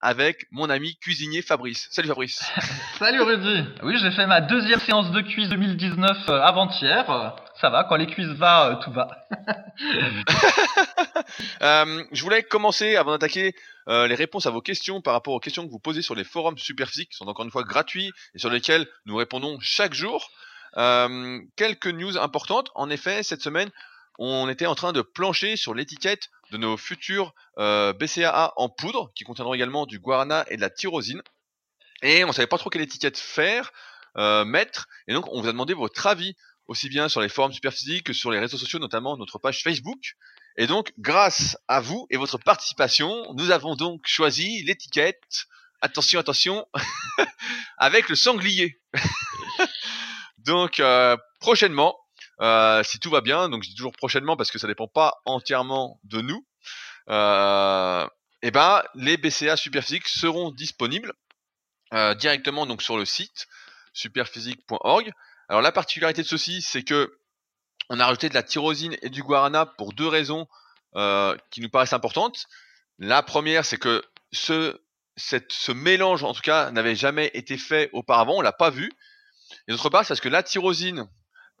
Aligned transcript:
avec 0.00 0.46
mon 0.50 0.70
ami 0.70 0.96
cuisinier 0.96 1.42
Fabrice. 1.42 1.88
Salut 1.90 2.08
Fabrice. 2.08 2.44
Salut 2.98 3.20
Rudy. 3.20 3.64
Oui, 3.82 3.96
j'ai 3.98 4.10
fait 4.12 4.26
ma 4.26 4.40
deuxième 4.40 4.80
séance 4.80 5.10
de 5.10 5.20
cuisse 5.20 5.48
2019 5.48 6.28
euh, 6.28 6.40
avant-hier. 6.40 7.10
Euh, 7.10 7.30
ça 7.60 7.70
va, 7.70 7.84
quand 7.84 7.96
les 7.96 8.06
cuisses 8.06 8.28
va, 8.28 8.68
euh, 8.68 8.76
tout 8.76 8.92
va. 8.92 9.08
je 12.12 12.22
voulais 12.22 12.42
commencer 12.42 12.96
avant 12.96 13.12
d'attaquer 13.12 13.54
les 13.88 14.14
réponses 14.14 14.46
à 14.46 14.50
vos 14.50 14.60
questions 14.60 15.00
par 15.00 15.14
rapport 15.14 15.32
aux 15.32 15.40
questions 15.40 15.64
que 15.66 15.70
vous 15.70 15.78
posez 15.78 16.02
sur 16.02 16.14
les 16.14 16.24
forums 16.24 16.58
Superphysique, 16.58 17.10
qui 17.10 17.16
sont 17.16 17.26
encore 17.26 17.46
une 17.46 17.50
fois 17.50 17.62
gratuits 17.62 18.12
et 18.34 18.38
sur 18.38 18.50
lesquels 18.50 18.86
nous 19.06 19.16
répondons 19.16 19.58
chaque 19.60 19.94
jour. 19.94 20.30
quelques 21.56 21.86
news 21.86 22.18
importantes. 22.18 22.70
En 22.74 22.90
effet, 22.90 23.22
cette 23.22 23.40
semaine, 23.40 23.70
on 24.18 24.48
était 24.48 24.66
en 24.66 24.74
train 24.74 24.92
de 24.92 25.00
plancher 25.00 25.56
sur 25.56 25.74
l'étiquette 25.74 26.28
de 26.50 26.56
nos 26.56 26.76
futurs 26.76 27.34
euh, 27.58 27.92
BCAA 27.92 28.52
en 28.56 28.68
poudre, 28.68 29.12
qui 29.14 29.24
contiendront 29.24 29.54
également 29.54 29.86
du 29.86 29.98
guarana 29.98 30.44
et 30.48 30.56
de 30.56 30.60
la 30.60 30.70
tyrosine. 30.70 31.22
Et 32.02 32.24
on 32.24 32.32
savait 32.32 32.46
pas 32.46 32.58
trop 32.58 32.70
quelle 32.70 32.82
étiquette 32.82 33.18
faire, 33.18 33.72
euh, 34.16 34.44
mettre, 34.44 34.88
et 35.06 35.14
donc 35.14 35.26
on 35.32 35.40
vous 35.40 35.48
a 35.48 35.52
demandé 35.52 35.74
votre 35.74 36.06
avis, 36.06 36.34
aussi 36.66 36.88
bien 36.88 37.08
sur 37.08 37.20
les 37.20 37.28
forums 37.28 37.52
Superphysique 37.52 38.04
que 38.04 38.12
sur 38.12 38.30
les 38.30 38.38
réseaux 38.38 38.58
sociaux, 38.58 38.78
notamment 38.78 39.16
notre 39.16 39.38
page 39.38 39.62
Facebook. 39.62 40.16
Et 40.56 40.66
donc, 40.66 40.92
grâce 40.98 41.56
à 41.68 41.80
vous 41.80 42.06
et 42.10 42.16
votre 42.16 42.36
participation, 42.36 43.32
nous 43.34 43.50
avons 43.50 43.76
donc 43.76 44.02
choisi 44.06 44.62
l'étiquette, 44.64 45.46
attention, 45.80 46.20
attention, 46.20 46.66
avec 47.78 48.08
le 48.08 48.16
sanglier. 48.16 48.80
donc, 50.38 50.80
euh, 50.80 51.16
prochainement, 51.40 51.96
euh, 52.40 52.82
si 52.84 52.98
tout 53.00 53.10
va 53.10 53.20
bien, 53.20 53.48
donc 53.48 53.62
je 53.62 53.70
dis 53.70 53.74
toujours 53.74 53.92
prochainement 53.92 54.36
parce 54.36 54.50
que 54.50 54.58
ça 54.58 54.66
dépend 54.66 54.86
pas 54.86 55.20
entièrement 55.24 56.00
de 56.04 56.20
nous, 56.20 56.46
euh, 57.08 58.06
eh 58.42 58.50
ben 58.50 58.82
les 58.94 59.16
BCA 59.16 59.56
Superphysique 59.56 60.06
seront 60.06 60.50
disponibles 60.50 61.12
euh, 61.94 62.14
directement 62.14 62.66
donc 62.66 62.82
sur 62.82 62.96
le 62.96 63.04
site 63.04 63.48
superphysique.org. 63.92 65.10
Alors 65.48 65.62
la 65.62 65.72
particularité 65.72 66.22
de 66.22 66.28
ceci, 66.28 66.62
c'est 66.62 66.82
que 66.82 67.18
on 67.88 67.98
a 67.98 68.04
rajouté 68.04 68.28
de 68.28 68.34
la 68.34 68.42
tyrosine 68.42 68.96
et 69.02 69.08
du 69.08 69.22
guarana 69.22 69.66
pour 69.66 69.92
deux 69.92 70.08
raisons 70.08 70.46
qui 71.50 71.60
nous 71.60 71.68
paraissent 71.70 71.92
importantes. 71.92 72.46
La 72.98 73.22
première, 73.22 73.64
c'est 73.64 73.78
que 73.78 74.04
ce 74.32 75.72
mélange, 75.72 76.22
en 76.22 76.34
tout 76.34 76.42
cas, 76.42 76.70
n'avait 76.70 76.96
jamais 76.96 77.30
été 77.32 77.56
fait 77.56 77.88
auparavant, 77.92 78.36
on 78.36 78.40
l'a 78.42 78.52
pas 78.52 78.70
vu. 78.70 78.90
Et 79.66 79.72
d'autre 79.72 79.88
part, 79.88 80.04
c'est 80.04 80.08
parce 80.08 80.20
que 80.20 80.28
la 80.28 80.42
tyrosine 80.42 81.08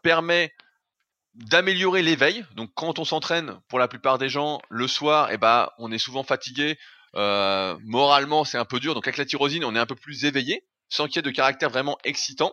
permet 0.02 0.52
d'améliorer 1.38 2.02
l'éveil. 2.02 2.44
Donc 2.54 2.70
quand 2.74 2.98
on 2.98 3.04
s'entraîne, 3.04 3.58
pour 3.68 3.78
la 3.78 3.88
plupart 3.88 4.18
des 4.18 4.28
gens, 4.28 4.60
le 4.68 4.88
soir, 4.88 5.30
eh 5.30 5.38
ben, 5.38 5.70
on 5.78 5.90
est 5.92 5.98
souvent 5.98 6.24
fatigué. 6.24 6.78
Euh, 7.14 7.76
moralement, 7.84 8.44
c'est 8.44 8.58
un 8.58 8.64
peu 8.64 8.80
dur. 8.80 8.94
Donc 8.94 9.06
avec 9.06 9.16
la 9.16 9.24
tyrosine, 9.24 9.64
on 9.64 9.74
est 9.74 9.78
un 9.78 9.86
peu 9.86 9.94
plus 9.94 10.24
éveillé, 10.24 10.66
sans 10.88 11.06
qu'il 11.06 11.16
y 11.16 11.18
ait 11.20 11.22
de 11.22 11.30
caractère 11.30 11.70
vraiment 11.70 11.96
excitant. 12.04 12.52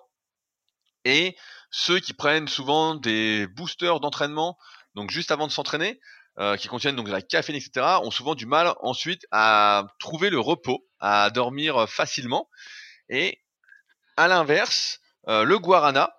Et 1.04 1.36
ceux 1.72 2.00
qui 2.00 2.14
prennent 2.14 2.48
souvent 2.48 2.96
des 2.96 3.48
boosters 3.48 4.00
d'entraînement, 4.00 4.58
donc 4.94 5.12
juste 5.12 5.32
avant 5.32 5.48
de 5.48 5.52
s'entraîner, 5.52 6.00
euh, 6.38 6.56
qui 6.58 6.68
contiennent 6.68 6.96
donc 6.96 7.08
de 7.08 7.12
la 7.12 7.22
caféine, 7.22 7.56
etc., 7.56 7.86
ont 8.04 8.12
souvent 8.12 8.36
du 8.36 8.46
mal 8.46 8.74
ensuite 8.82 9.26
à 9.32 9.88
trouver 10.00 10.30
le 10.30 10.40
repos, 10.40 10.86
à 11.00 11.30
dormir 11.32 11.90
facilement. 11.90 12.50
Et 13.10 13.40
à 14.18 14.28
l'inverse, 14.28 15.00
euh, 15.28 15.44
le 15.44 15.58
guarana, 15.58 16.14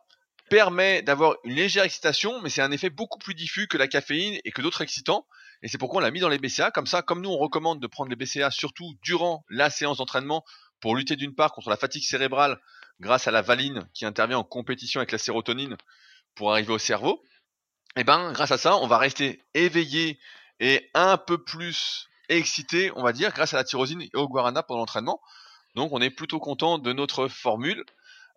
permet 0.49 1.03
d'avoir 1.03 1.37
une 1.45 1.55
légère 1.55 1.84
excitation, 1.84 2.41
mais 2.43 2.51
c'est 2.51 2.62
un 2.62 2.71
effet 2.71 2.91
beaucoup 2.91 3.19
plus 3.19 3.34
diffus 3.34 3.67
que 3.67 3.77
la 3.77 3.89
caféine 3.89 4.39
et 4.45 4.51
que 4.53 4.62
d'autres 4.62 4.83
excitants. 4.83 5.27
Et 5.62 5.69
c'est 5.69 5.79
pourquoi 5.79 5.99
on 5.99 6.03
l'a 6.03 6.11
mis 6.11 6.21
dans 6.21 6.29
les 6.29 6.39
BCA. 6.39 6.71
Comme 6.71 6.87
ça, 6.87 7.03
comme 7.03 7.21
nous 7.21 7.31
on 7.31 7.39
recommande 7.39 7.81
de 7.81 7.87
prendre 7.87 8.11
les 8.11 8.17
BCA 8.17 8.51
surtout 8.51 8.95
durant 9.03 9.45
la 9.49 9.71
séance 9.71 9.99
d'entraînement 9.99 10.45
pour 10.81 10.97
lutter 10.97 11.17
d'une 11.17 11.34
part 11.34 11.53
contre 11.53 11.71
la 11.71 11.77
fatigue 11.77 12.05
cérébrale 12.05 12.61
grâce 13.01 13.27
à 13.27 13.31
la 13.31 13.43
valine 13.43 13.89
qui 13.95 14.05
intervient 14.05 14.39
en 14.39 14.45
compétition 14.45 15.01
avec 15.01 15.12
la 15.12 15.19
sérotonine 15.19 15.77
pour 16.34 16.53
arriver 16.53 16.73
au 16.73 16.78
cerveau. 16.78 17.23
Et 17.97 18.01
eh 18.01 18.05
ben, 18.05 18.33
grâce 18.33 18.51
à 18.51 18.59
ça, 18.59 18.77
on 18.77 18.87
va 18.87 18.99
rester 18.99 19.43
éveillé 19.55 20.19
et 20.61 20.91
un 20.93 21.17
peu 21.17 21.43
plus 21.43 22.09
excité, 22.28 22.93
on 22.95 23.03
va 23.03 23.13
dire, 23.13 23.33
grâce 23.33 23.55
à 23.55 23.57
la 23.57 23.65
tyrosine 23.65 24.03
et 24.03 24.11
au 24.15 24.28
guarana 24.28 24.63
pendant 24.63 24.81
l'entraînement. 24.81 25.21
Donc, 25.75 25.93
on 25.93 26.01
est 26.01 26.11
plutôt 26.11 26.39
content 26.39 26.78
de 26.78 26.93
notre 26.93 27.28
formule. 27.28 27.84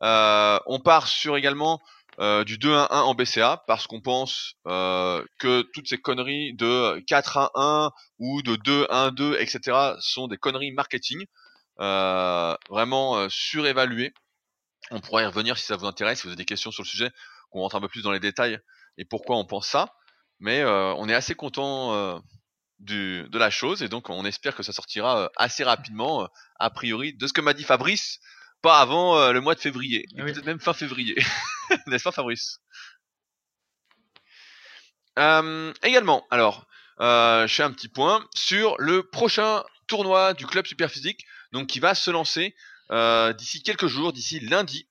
Euh, 0.01 0.59
on 0.65 0.79
part 0.79 1.07
sur 1.07 1.35
également 1.35 1.81
euh, 2.19 2.43
du 2.43 2.57
2-1-1 2.57 2.87
en 2.91 3.13
BCA 3.15 3.63
parce 3.65 3.87
qu'on 3.87 4.01
pense 4.01 4.55
euh, 4.67 5.23
que 5.37 5.61
toutes 5.73 5.87
ces 5.87 5.97
conneries 5.97 6.53
de 6.53 6.99
4-1-1 7.07 7.91
ou 8.17 8.41
de 8.41 8.57
2-1-2, 8.57 9.37
etc. 9.39 9.95
sont 10.01 10.27
des 10.27 10.35
conneries 10.37 10.73
marketing, 10.73 11.25
euh, 11.79 12.55
vraiment 12.69 13.29
surévaluées. 13.29 14.13
On 14.91 14.99
pourrait 14.99 15.23
y 15.23 15.27
revenir 15.27 15.57
si 15.57 15.65
ça 15.65 15.77
vous 15.77 15.85
intéresse, 15.85 16.19
si 16.19 16.23
vous 16.23 16.29
avez 16.31 16.35
des 16.35 16.45
questions 16.45 16.71
sur 16.71 16.83
le 16.83 16.89
sujet, 16.89 17.09
qu'on 17.51 17.61
rentre 17.61 17.77
un 17.77 17.81
peu 17.81 17.87
plus 17.87 18.01
dans 18.01 18.11
les 18.11 18.19
détails 18.19 18.59
et 18.97 19.05
pourquoi 19.05 19.37
on 19.37 19.45
pense 19.45 19.67
ça. 19.67 19.93
Mais 20.41 20.65
on 20.65 21.07
est 21.07 21.13
assez 21.13 21.35
content 21.35 22.21
de 22.79 23.37
la 23.37 23.49
chose 23.49 23.81
et 23.81 23.87
donc 23.87 24.09
on 24.09 24.25
espère 24.25 24.55
que 24.55 24.63
ça 24.63 24.73
sortira 24.73 25.29
assez 25.37 25.63
rapidement, 25.63 26.27
a 26.59 26.69
priori, 26.69 27.13
de 27.13 27.27
ce 27.27 27.33
que 27.33 27.41
m'a 27.41 27.53
dit 27.53 27.63
Fabrice 27.63 28.19
pas 28.61 28.79
avant 28.79 29.17
euh, 29.17 29.31
le 29.31 29.41
mois 29.41 29.55
de 29.55 29.59
février, 29.59 30.05
peut-être 30.15 30.45
même 30.45 30.59
fin 30.59 30.73
février. 30.73 31.15
N'est-ce 31.87 32.03
pas 32.03 32.11
Fabrice? 32.11 32.59
Euh, 35.17 35.73
Également, 35.83 36.25
alors, 36.29 36.67
euh, 36.99 37.47
je 37.47 37.55
fais 37.55 37.63
un 37.63 37.71
petit 37.71 37.89
point 37.89 38.27
sur 38.35 38.75
le 38.79 39.03
prochain 39.03 39.63
tournoi 39.87 40.33
du 40.33 40.45
club 40.45 40.65
Superphysique, 40.65 41.25
donc 41.51 41.67
qui 41.67 41.79
va 41.79 41.95
se 41.95 42.11
lancer 42.11 42.55
d'ici 43.37 43.61
quelques 43.61 43.87
jours, 43.87 44.13
d'ici 44.13 44.39
lundi. 44.39 44.89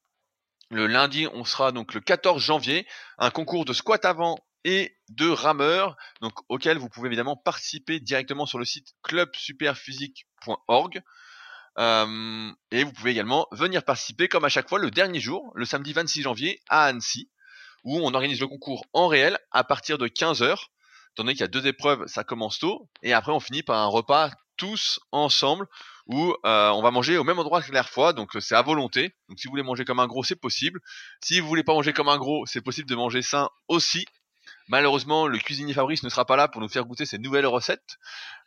Le 0.71 0.87
lundi, 0.87 1.27
on 1.33 1.45
sera 1.45 1.73
donc 1.73 1.95
le 1.95 2.01
14 2.01 2.43
janvier, 2.43 2.87
un 3.17 3.31
concours 3.31 3.65
de 3.65 3.73
squat 3.73 4.05
avant 4.05 4.39
et 4.65 4.97
de 5.09 5.29
rameur, 5.29 5.97
donc 6.21 6.33
auquel 6.49 6.79
vous 6.79 6.89
pouvez 6.89 7.07
évidemment 7.07 7.37
participer 7.37 8.01
directement 8.01 8.47
sur 8.47 8.59
le 8.59 8.65
site 8.65 8.89
clubsuperphysique.org. 9.03 11.03
Euh, 11.79 12.51
et 12.71 12.85
vous 12.85 12.93
pouvez 12.93 13.11
également 13.11 13.47
venir 13.53 13.85
participer, 13.85 14.29
comme 14.29 14.45
à 14.45 14.49
chaque 14.49 14.69
fois, 14.69 14.79
le 14.79 14.91
dernier 14.91 15.21
jour, 15.21 15.53
le 15.55 15.65
samedi 15.65 15.93
26 15.93 16.23
janvier, 16.23 16.61
à 16.69 16.85
Annecy, 16.85 17.31
où 17.85 17.99
on 17.99 18.15
organise 18.15 18.41
le 18.41 18.49
concours 18.49 18.85
en 18.93 19.09
réel 19.09 19.39
à 19.51 19.65
partir 19.65 19.99
de 19.99 20.09
15h. 20.09 20.53
Étant 20.53 21.25
donné 21.25 21.33
qu'il 21.33 21.41
y 21.41 21.45
a 21.45 21.49
deux 21.49 21.67
épreuves, 21.67 22.07
ça 22.07 22.25
commence 22.25 22.59
tôt, 22.59 22.89
et 23.03 23.13
après 23.13 23.33
on 23.33 23.41
finit 23.41 23.63
par 23.63 23.79
un 23.79 23.87
repas 23.87 24.31
tous 24.57 25.01
ensemble 25.13 25.67
où 26.07 26.35
euh, 26.45 26.71
on 26.71 26.83
va 26.83 26.91
manger 26.91 27.19
au 27.19 27.25
même 27.25 27.39
endroit 27.39 27.63
que 27.63 27.73
la 27.73 27.83
fois, 27.83 28.13
donc 28.13 28.31
c'est 28.41 28.55
à 28.55 28.63
volonté. 28.63 29.15
Donc 29.29 29.39
si 29.39 29.47
vous 29.47 29.53
voulez 29.53 29.63
manger 29.63 29.85
comme 29.85 30.01
un 30.01 30.07
gros, 30.07 30.25
c'est 30.25 30.37
possible. 30.37 30.81
Si 31.23 31.41
vous 31.41 31.47
voulez 31.47 31.65
pas 31.65 31.75
manger 31.75 31.93
comme 31.93 32.09
un 32.09 32.17
gros, 32.17 32.47
c'est 32.47 32.61
possible 32.61 32.89
de 32.89 32.95
manger 32.95 33.23
sain 33.23 33.49
aussi. 33.69 34.07
Malheureusement, 34.69 35.27
le 35.27 35.39
cuisinier 35.39 35.75
Fabrice 35.75 36.03
ne 36.03 36.09
sera 36.09 36.25
pas 36.25 36.37
là 36.37 36.49
pour 36.49 36.61
nous 36.61 36.69
faire 36.69 36.85
goûter 36.85 37.07
ces 37.07 37.19
nouvelles 37.19 37.47
recettes, 37.47 37.99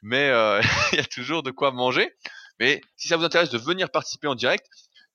mais 0.02 0.30
euh, 0.30 0.62
il 0.94 0.98
y 0.98 1.02
a 1.02 1.06
toujours 1.06 1.44
de 1.44 1.52
quoi 1.52 1.72
manger. 1.72 2.12
Mais 2.62 2.82
si 2.96 3.08
ça 3.08 3.18
vous 3.18 3.24
intéresse 3.24 3.50
de 3.50 3.58
venir 3.58 3.90
participer 3.90 4.28
en 4.28 4.36
direct, 4.36 4.68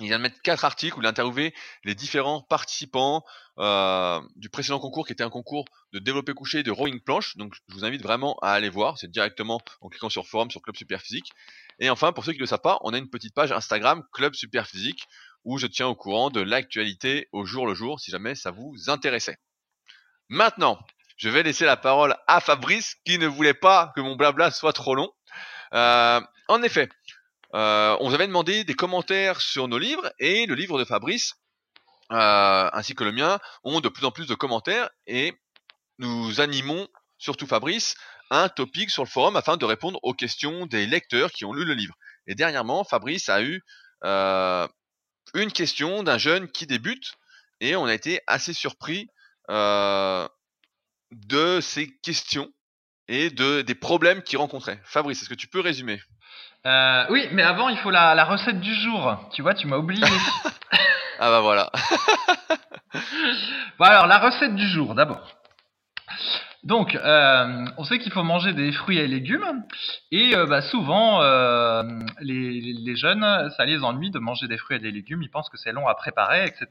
Il 0.00 0.06
vient 0.06 0.18
de 0.18 0.22
mettre 0.22 0.40
quatre 0.42 0.64
articles 0.64 0.96
où 0.96 1.02
il 1.02 1.06
a 1.06 1.08
interviewé 1.08 1.52
les 1.82 1.96
différents 1.96 2.42
participants 2.42 3.24
euh, 3.58 4.20
du 4.36 4.48
précédent 4.48 4.78
concours 4.78 5.04
qui 5.06 5.12
était 5.12 5.24
un 5.24 5.30
concours 5.30 5.64
de 5.92 5.98
développé 5.98 6.34
couché 6.34 6.62
de 6.62 6.70
rowing 6.70 7.00
planche. 7.00 7.36
Donc 7.36 7.52
je 7.54 7.74
vous 7.74 7.84
invite 7.84 8.02
vraiment 8.02 8.38
à 8.40 8.52
aller 8.52 8.68
voir. 8.68 8.96
C'est 8.96 9.10
directement 9.10 9.60
en 9.80 9.88
cliquant 9.88 10.08
sur 10.08 10.26
forum 10.28 10.50
sur 10.52 10.62
Club 10.62 10.76
Super 10.76 11.00
Physique. 11.00 11.32
Et 11.80 11.90
enfin, 11.90 12.12
pour 12.12 12.24
ceux 12.24 12.32
qui 12.32 12.38
ne 12.38 12.44
le 12.44 12.46
savent 12.46 12.60
pas, 12.60 12.78
on 12.82 12.92
a 12.92 12.98
une 12.98 13.10
petite 13.10 13.34
page 13.34 13.50
Instagram 13.50 14.04
Club 14.12 14.34
Super 14.34 14.68
Physique 14.68 15.08
où 15.44 15.58
je 15.58 15.66
tiens 15.66 15.88
au 15.88 15.96
courant 15.96 16.30
de 16.30 16.40
l'actualité 16.40 17.28
au 17.32 17.44
jour 17.44 17.66
le 17.66 17.74
jour 17.74 17.98
si 17.98 18.12
jamais 18.12 18.36
ça 18.36 18.52
vous 18.52 18.74
intéressait. 18.88 19.38
Maintenant, 20.28 20.78
je 21.16 21.28
vais 21.28 21.42
laisser 21.42 21.64
la 21.64 21.76
parole 21.76 22.16
à 22.28 22.40
Fabrice 22.40 22.94
qui 23.04 23.18
ne 23.18 23.26
voulait 23.26 23.54
pas 23.54 23.92
que 23.96 24.00
mon 24.00 24.14
blabla 24.14 24.52
soit 24.52 24.72
trop 24.72 24.94
long. 24.94 25.10
Euh, 25.74 26.20
en 26.48 26.62
effet, 26.62 26.88
euh, 27.54 27.96
on 28.00 28.08
vous 28.08 28.14
avait 28.14 28.26
demandé 28.26 28.64
des 28.64 28.74
commentaires 28.74 29.40
sur 29.40 29.68
nos 29.68 29.78
livres 29.78 30.12
et 30.18 30.46
le 30.46 30.54
livre 30.54 30.78
de 30.78 30.84
Fabrice 30.84 31.34
euh, 32.10 32.70
ainsi 32.72 32.94
que 32.94 33.04
le 33.04 33.12
mien, 33.12 33.38
ont 33.64 33.80
de 33.80 33.88
plus 33.88 34.06
en 34.06 34.10
plus 34.10 34.26
de 34.26 34.34
commentaires 34.34 34.88
et 35.06 35.34
nous 35.98 36.40
animons, 36.40 36.88
surtout 37.18 37.46
Fabrice, 37.46 37.96
un 38.30 38.48
topic 38.48 38.90
sur 38.90 39.04
le 39.04 39.08
forum 39.08 39.36
afin 39.36 39.56
de 39.56 39.64
répondre 39.64 39.98
aux 40.02 40.14
questions 40.14 40.66
des 40.66 40.86
lecteurs 40.86 41.30
qui 41.32 41.44
ont 41.44 41.52
lu 41.52 41.64
le 41.64 41.74
livre. 41.74 41.94
Et 42.26 42.34
dernièrement, 42.34 42.84
Fabrice 42.84 43.28
a 43.28 43.42
eu 43.42 43.62
euh, 44.04 44.66
une 45.34 45.52
question 45.52 46.02
d'un 46.02 46.18
jeune 46.18 46.50
qui 46.50 46.66
débute 46.66 47.12
et 47.60 47.76
on 47.76 47.84
a 47.84 47.94
été 47.94 48.20
assez 48.26 48.52
surpris 48.52 49.08
de 51.10 51.60
ces 51.60 51.90
questions 52.02 52.52
et 53.08 53.30
de 53.30 53.62
des 53.62 53.74
problèmes 53.74 54.22
qu'il 54.22 54.38
rencontrait. 54.38 54.80
Fabrice, 54.84 55.22
est-ce 55.22 55.30
que 55.30 55.34
tu 55.34 55.48
peux 55.48 55.60
résumer? 55.60 56.00
Euh, 56.68 57.04
oui, 57.10 57.26
mais 57.32 57.42
avant, 57.42 57.68
il 57.70 57.78
faut 57.78 57.90
la, 57.90 58.14
la 58.14 58.24
recette 58.24 58.60
du 58.60 58.74
jour. 58.74 59.16
Tu 59.32 59.42
vois, 59.42 59.54
tu 59.54 59.66
m'as 59.66 59.76
oublié. 59.78 60.04
Ah 61.20 61.30
bah 61.30 61.40
voilà. 61.40 61.68
Bon 63.78 63.84
alors, 63.84 64.06
la 64.06 64.18
recette 64.18 64.54
du 64.54 64.68
jour 64.68 64.94
d'abord. 64.94 65.26
Donc, 66.62 66.94
euh, 66.94 67.64
on 67.76 67.82
sait 67.84 67.98
qu'il 67.98 68.12
faut 68.12 68.22
manger 68.22 68.52
des 68.52 68.70
fruits 68.72 68.98
et 68.98 69.06
légumes, 69.08 69.64
et 70.12 70.36
euh, 70.36 70.46
bah, 70.46 70.60
souvent, 70.62 71.20
euh, 71.22 71.82
les, 72.20 72.60
les 72.60 72.96
jeunes, 72.96 73.50
ça 73.56 73.64
les 73.64 73.82
ennuie 73.82 74.10
de 74.12 74.18
manger 74.20 74.46
des 74.48 74.58
fruits 74.58 74.76
et 74.76 74.80
des 74.80 74.90
légumes, 74.92 75.22
ils 75.22 75.30
pensent 75.30 75.48
que 75.48 75.56
c'est 75.56 75.72
long 75.72 75.88
à 75.88 75.94
préparer, 75.94 76.44
etc. 76.44 76.66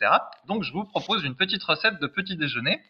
Donc, 0.47 0.63
je 0.63 0.71
vous 0.71 0.85
propose 0.85 1.23
une 1.25 1.35
petite 1.35 1.63
recette 1.63 1.99
de 1.99 2.07
petit 2.07 2.37
déjeuner, 2.37 2.81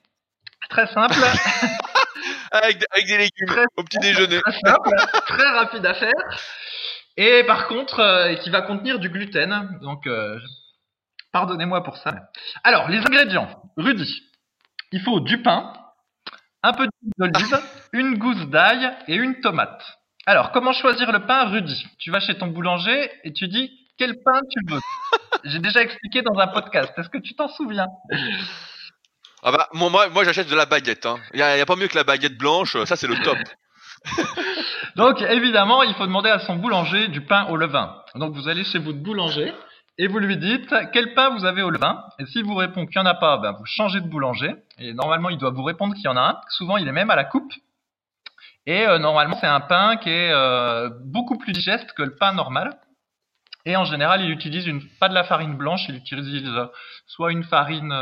très 0.70 0.86
simple, 0.88 1.16
avec, 2.52 2.84
avec 2.92 3.06
des 3.08 3.18
légumes 3.18 3.48
Très- 3.48 3.66
au 3.78 3.84
petit 3.84 4.00
déjeuner. 4.00 4.42
très 4.42 4.60
simple, 4.60 4.90
très 5.28 5.50
rapide 5.58 5.86
à 5.86 5.94
faire, 5.94 6.12
et 7.18 7.44
par 7.46 7.68
contre, 7.68 8.00
euh, 8.00 8.36
qui 8.36 8.50
va 8.50 8.62
contenir 8.62 9.00
du 9.00 9.10
gluten. 9.10 9.80
Donc, 9.82 10.06
euh, 10.06 10.40
pardonnez-moi 11.34 11.84
pour 11.84 11.98
ça. 11.98 12.14
Alors, 12.64 12.90
les 12.90 13.00
ingrédients. 13.00 13.50
Rudy, 13.76 14.22
il 14.92 15.02
faut 15.02 15.20
du 15.20 15.42
pain, 15.42 15.74
un 16.64 16.74
peu 16.74 16.84
d'huile 16.84 17.14
d'olive, 17.18 17.60
une 17.94 18.18
gousse 18.18 18.48
d'ail 18.48 18.92
et 19.08 19.16
une 19.16 19.42
tomate. 19.42 19.84
Alors, 20.28 20.52
comment 20.52 20.74
choisir 20.74 21.12
le 21.12 21.26
pain, 21.26 21.46
Rudy? 21.46 21.88
Tu 22.00 22.12
vas 22.12 22.20
chez 22.20 22.38
ton 22.38 22.48
boulanger 22.48 23.10
et 23.24 23.34
tu 23.34 23.48
dis 23.48 23.72
quel 23.98 24.14
pain 24.24 24.40
tu 24.52 24.74
veux? 24.74 24.80
J'ai 25.46 25.60
déjà 25.60 25.82
expliqué 25.82 26.22
dans 26.22 26.38
un 26.40 26.48
podcast. 26.48 26.94
Est-ce 26.98 27.10
que 27.10 27.18
tu 27.18 27.34
t'en 27.36 27.48
souviens? 27.48 27.88
Ah 29.44 29.52
bah 29.52 29.70
moi 29.74 30.10
moi, 30.10 30.24
j'achète 30.24 30.50
de 30.50 30.56
la 30.56 30.66
baguette. 30.66 31.06
Hein. 31.06 31.20
Y, 31.34 31.42
a, 31.42 31.58
y 31.58 31.62
a 31.62 31.66
pas 31.66 31.76
mieux 31.76 31.88
que 31.88 31.96
la 31.96 32.04
baguette 32.04 32.38
blanche. 32.38 32.76
Ça 32.86 32.96
c'est 32.96 33.08
le 33.08 33.16
top. 33.24 33.38
Donc, 34.98 35.22
évidemment, 35.22 35.84
il 35.84 35.94
faut 35.94 36.08
demander 36.08 36.32
à 36.32 36.40
son 36.40 36.56
boulanger 36.56 37.08
du 37.08 37.22
pain 37.22 37.46
au 37.50 37.56
levain. 37.56 38.02
Donc, 38.16 38.34
vous 38.34 38.48
allez 38.48 38.64
chez 38.64 38.80
votre 38.80 38.98
boulanger 38.98 39.54
et 40.00 40.08
vous 40.08 40.18
lui 40.18 40.38
dites 40.38 40.74
quel 40.92 41.14
pain 41.14 41.30
vous 41.30 41.46
avez 41.46 41.62
au 41.62 41.70
levain? 41.70 42.04
Et 42.18 42.26
s'il 42.26 42.44
vous 42.44 42.56
répond 42.56 42.88
qu'il 42.88 43.00
n'y 43.00 43.08
en 43.08 43.12
a 43.12 43.14
pas, 43.14 43.38
ben, 43.38 43.52
vous 43.52 43.66
changez 43.66 44.02
de 44.02 44.08
boulanger. 44.08 44.56
Et 44.80 44.94
normalement, 44.94 45.30
il 45.30 45.38
doit 45.38 45.52
vous 45.52 45.64
répondre 45.64 45.94
qu'il 45.94 46.06
y 46.06 46.08
en 46.08 46.18
a 46.18 46.22
un. 46.22 46.42
Souvent, 46.50 46.78
il 46.78 46.88
est 46.88 46.92
même 46.92 47.12
à 47.12 47.16
la 47.16 47.26
coupe. 47.26 47.54
Et 48.66 48.88
euh, 48.88 48.98
normalement, 48.98 49.38
c'est 49.40 49.46
un 49.46 49.60
pain 49.60 49.98
qui 49.98 50.10
est 50.10 50.32
euh, 50.32 50.90
beaucoup 51.06 51.38
plus 51.38 51.54
digeste 51.54 51.94
que 51.94 52.02
le 52.02 52.16
pain 52.16 52.34
normal. 52.34 52.80
Et 53.66 53.76
en 53.76 53.86
général, 53.86 54.22
il 54.22 54.32
utilise 54.32 54.66
une, 54.66 54.82
pas 55.00 55.10
de 55.10 55.14
la 55.14 55.24
farine 55.26 55.56
blanche, 55.58 55.86
il 55.90 55.96
utilise 55.96 56.48
euh, 56.48 56.66
soit 57.06 57.32
une 57.32 57.44
farine, 57.44 57.94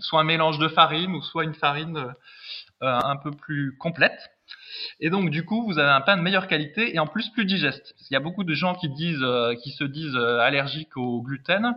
soit 0.00 0.20
un 0.20 0.24
mélange 0.24 0.58
de 0.58 0.66
farine, 0.66 1.14
ou 1.14 1.22
soit 1.22 1.44
une 1.44 1.54
farine 1.54 2.12
un 2.80 3.16
peu 3.16 3.30
plus 3.30 3.76
complète. 3.78 4.18
Et 5.00 5.10
donc 5.10 5.30
du 5.30 5.44
coup, 5.44 5.64
vous 5.66 5.78
avez 5.78 5.90
un 5.90 6.00
pain 6.00 6.16
de 6.16 6.22
meilleure 6.22 6.46
qualité 6.46 6.94
et 6.94 6.98
en 6.98 7.06
plus 7.06 7.28
plus 7.30 7.44
digeste. 7.44 7.92
Parce 7.96 8.06
qu'il 8.08 8.14
y 8.14 8.16
a 8.16 8.20
beaucoup 8.20 8.44
de 8.44 8.54
gens 8.54 8.74
qui 8.74 8.88
disent, 8.88 9.22
euh, 9.22 9.54
qui 9.62 9.70
se 9.70 9.84
disent 9.84 10.16
euh, 10.16 10.40
allergiques 10.40 10.96
au 10.96 11.22
gluten, 11.22 11.74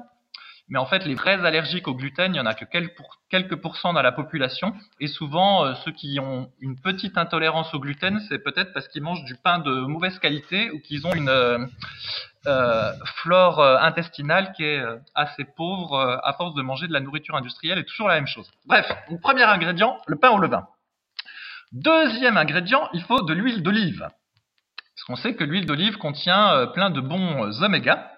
mais 0.70 0.80
en 0.80 0.86
fait, 0.86 1.06
les 1.06 1.14
vrais 1.14 1.46
allergiques 1.46 1.88
au 1.90 1.94
gluten, 1.94 2.34
il 2.34 2.38
y 2.38 2.40
en 2.40 2.46
a 2.46 2.54
que 2.54 2.64
quelques, 2.66 2.96
pour- 2.96 3.18
quelques 3.30 3.58
pourcents 3.58 3.92
dans 3.94 4.02
la 4.02 4.14
population. 4.14 4.74
Et 5.02 5.08
souvent, 5.08 5.66
euh, 5.66 5.74
ceux 5.84 5.92
qui 5.92 6.20
ont 6.22 6.50
une 6.62 6.80
petite 6.80 7.18
intolérance 7.18 7.74
au 7.74 7.80
gluten, 7.80 8.20
c'est 8.30 8.40
peut-être 8.40 8.72
parce 8.74 8.88
qu'ils 8.88 9.04
mangent 9.04 9.26
du 9.26 9.36
pain 9.36 9.60
de 9.60 9.72
mauvaise 9.72 10.18
qualité 10.20 10.72
ou 10.72 10.80
qu'ils 10.80 11.06
ont 11.06 11.14
une 11.14 11.30
flore 13.22 13.62
intestinale 13.62 14.52
qui 14.56 14.64
est 14.64 14.82
assez 15.16 15.44
pauvre 15.46 16.20
à 16.24 16.34
force 16.34 16.54
de 16.56 16.62
manger 16.62 16.88
de 16.88 16.94
la 16.94 17.00
nourriture 17.00 17.36
industrielle 17.36 17.78
et 17.80 17.84
toujours 17.86 18.08
la 18.08 18.16
même 18.16 18.28
chose. 18.28 18.50
Bref, 18.66 18.90
premier 19.22 19.44
ingrédient, 19.44 19.98
le 20.08 20.18
pain 20.18 20.30
au 20.32 20.38
levain. 20.40 20.68
Deuxième 21.74 22.38
ingrédient, 22.38 22.88
il 22.94 23.02
faut 23.02 23.24
de 23.24 23.34
l'huile 23.34 23.64
d'olive. 23.64 24.02
Parce 24.02 25.04
qu'on 25.08 25.16
sait 25.16 25.34
que 25.34 25.44
l'huile 25.44 25.66
d'olive 25.66 25.98
contient 25.98 26.54
euh, 26.54 26.68
plein 26.68 26.92
de 26.92 27.02
bons 27.02 27.48
euh, 27.48 27.66
oméga. 27.66 28.12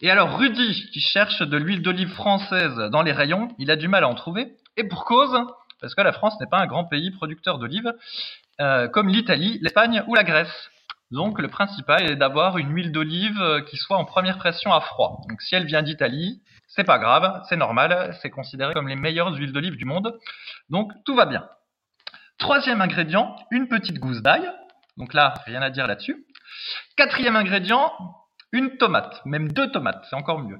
Et 0.00 0.10
alors 0.10 0.38
Rudy, 0.38 0.88
qui 0.90 1.00
cherche 1.00 1.42
de 1.42 1.56
l'huile 1.58 1.82
d'olive 1.82 2.08
française 2.14 2.74
dans 2.90 3.02
les 3.02 3.12
rayons, 3.12 3.54
il 3.58 3.70
a 3.70 3.76
du 3.76 3.88
mal 3.88 4.04
à 4.04 4.08
en 4.08 4.14
trouver. 4.14 4.56
Et 4.78 4.84
pour 4.84 5.04
cause, 5.04 5.38
parce 5.82 5.94
que 5.94 6.00
la 6.00 6.12
France 6.12 6.40
n'est 6.40 6.46
pas 6.46 6.60
un 6.60 6.66
grand 6.66 6.86
pays 6.86 7.10
producteur 7.10 7.58
d'olives, 7.58 7.92
euh, 8.62 8.88
comme 8.88 9.08
l'Italie, 9.08 9.58
l'Espagne 9.60 10.02
ou 10.06 10.14
la 10.14 10.24
Grèce. 10.24 10.70
Donc 11.10 11.38
le 11.42 11.48
principal 11.48 12.10
est 12.10 12.16
d'avoir 12.16 12.56
une 12.56 12.74
huile 12.74 12.90
d'olive 12.90 13.64
qui 13.68 13.76
soit 13.76 13.98
en 13.98 14.06
première 14.06 14.38
pression 14.38 14.72
à 14.72 14.80
froid. 14.80 15.20
Donc 15.28 15.42
si 15.42 15.54
elle 15.54 15.66
vient 15.66 15.82
d'Italie, 15.82 16.40
c'est 16.68 16.84
pas 16.84 16.98
grave, 16.98 17.42
c'est 17.50 17.56
normal, 17.56 18.16
c'est 18.22 18.30
considéré 18.30 18.72
comme 18.72 18.88
les 18.88 18.96
meilleures 18.96 19.34
huiles 19.34 19.52
d'olive 19.52 19.76
du 19.76 19.84
monde. 19.84 20.18
Donc 20.70 20.92
tout 21.04 21.14
va 21.14 21.26
bien. 21.26 21.44
Troisième 22.38 22.80
ingrédient, 22.80 23.36
une 23.50 23.68
petite 23.68 23.98
gousse 23.98 24.22
d'ail. 24.22 24.50
Donc 24.96 25.14
là, 25.14 25.34
rien 25.46 25.62
à 25.62 25.70
dire 25.70 25.86
là-dessus. 25.86 26.24
Quatrième 26.96 27.36
ingrédient, 27.36 27.92
une 28.52 28.76
tomate, 28.76 29.20
même 29.24 29.52
deux 29.52 29.70
tomates, 29.70 30.04
c'est 30.08 30.16
encore 30.16 30.40
mieux. 30.40 30.58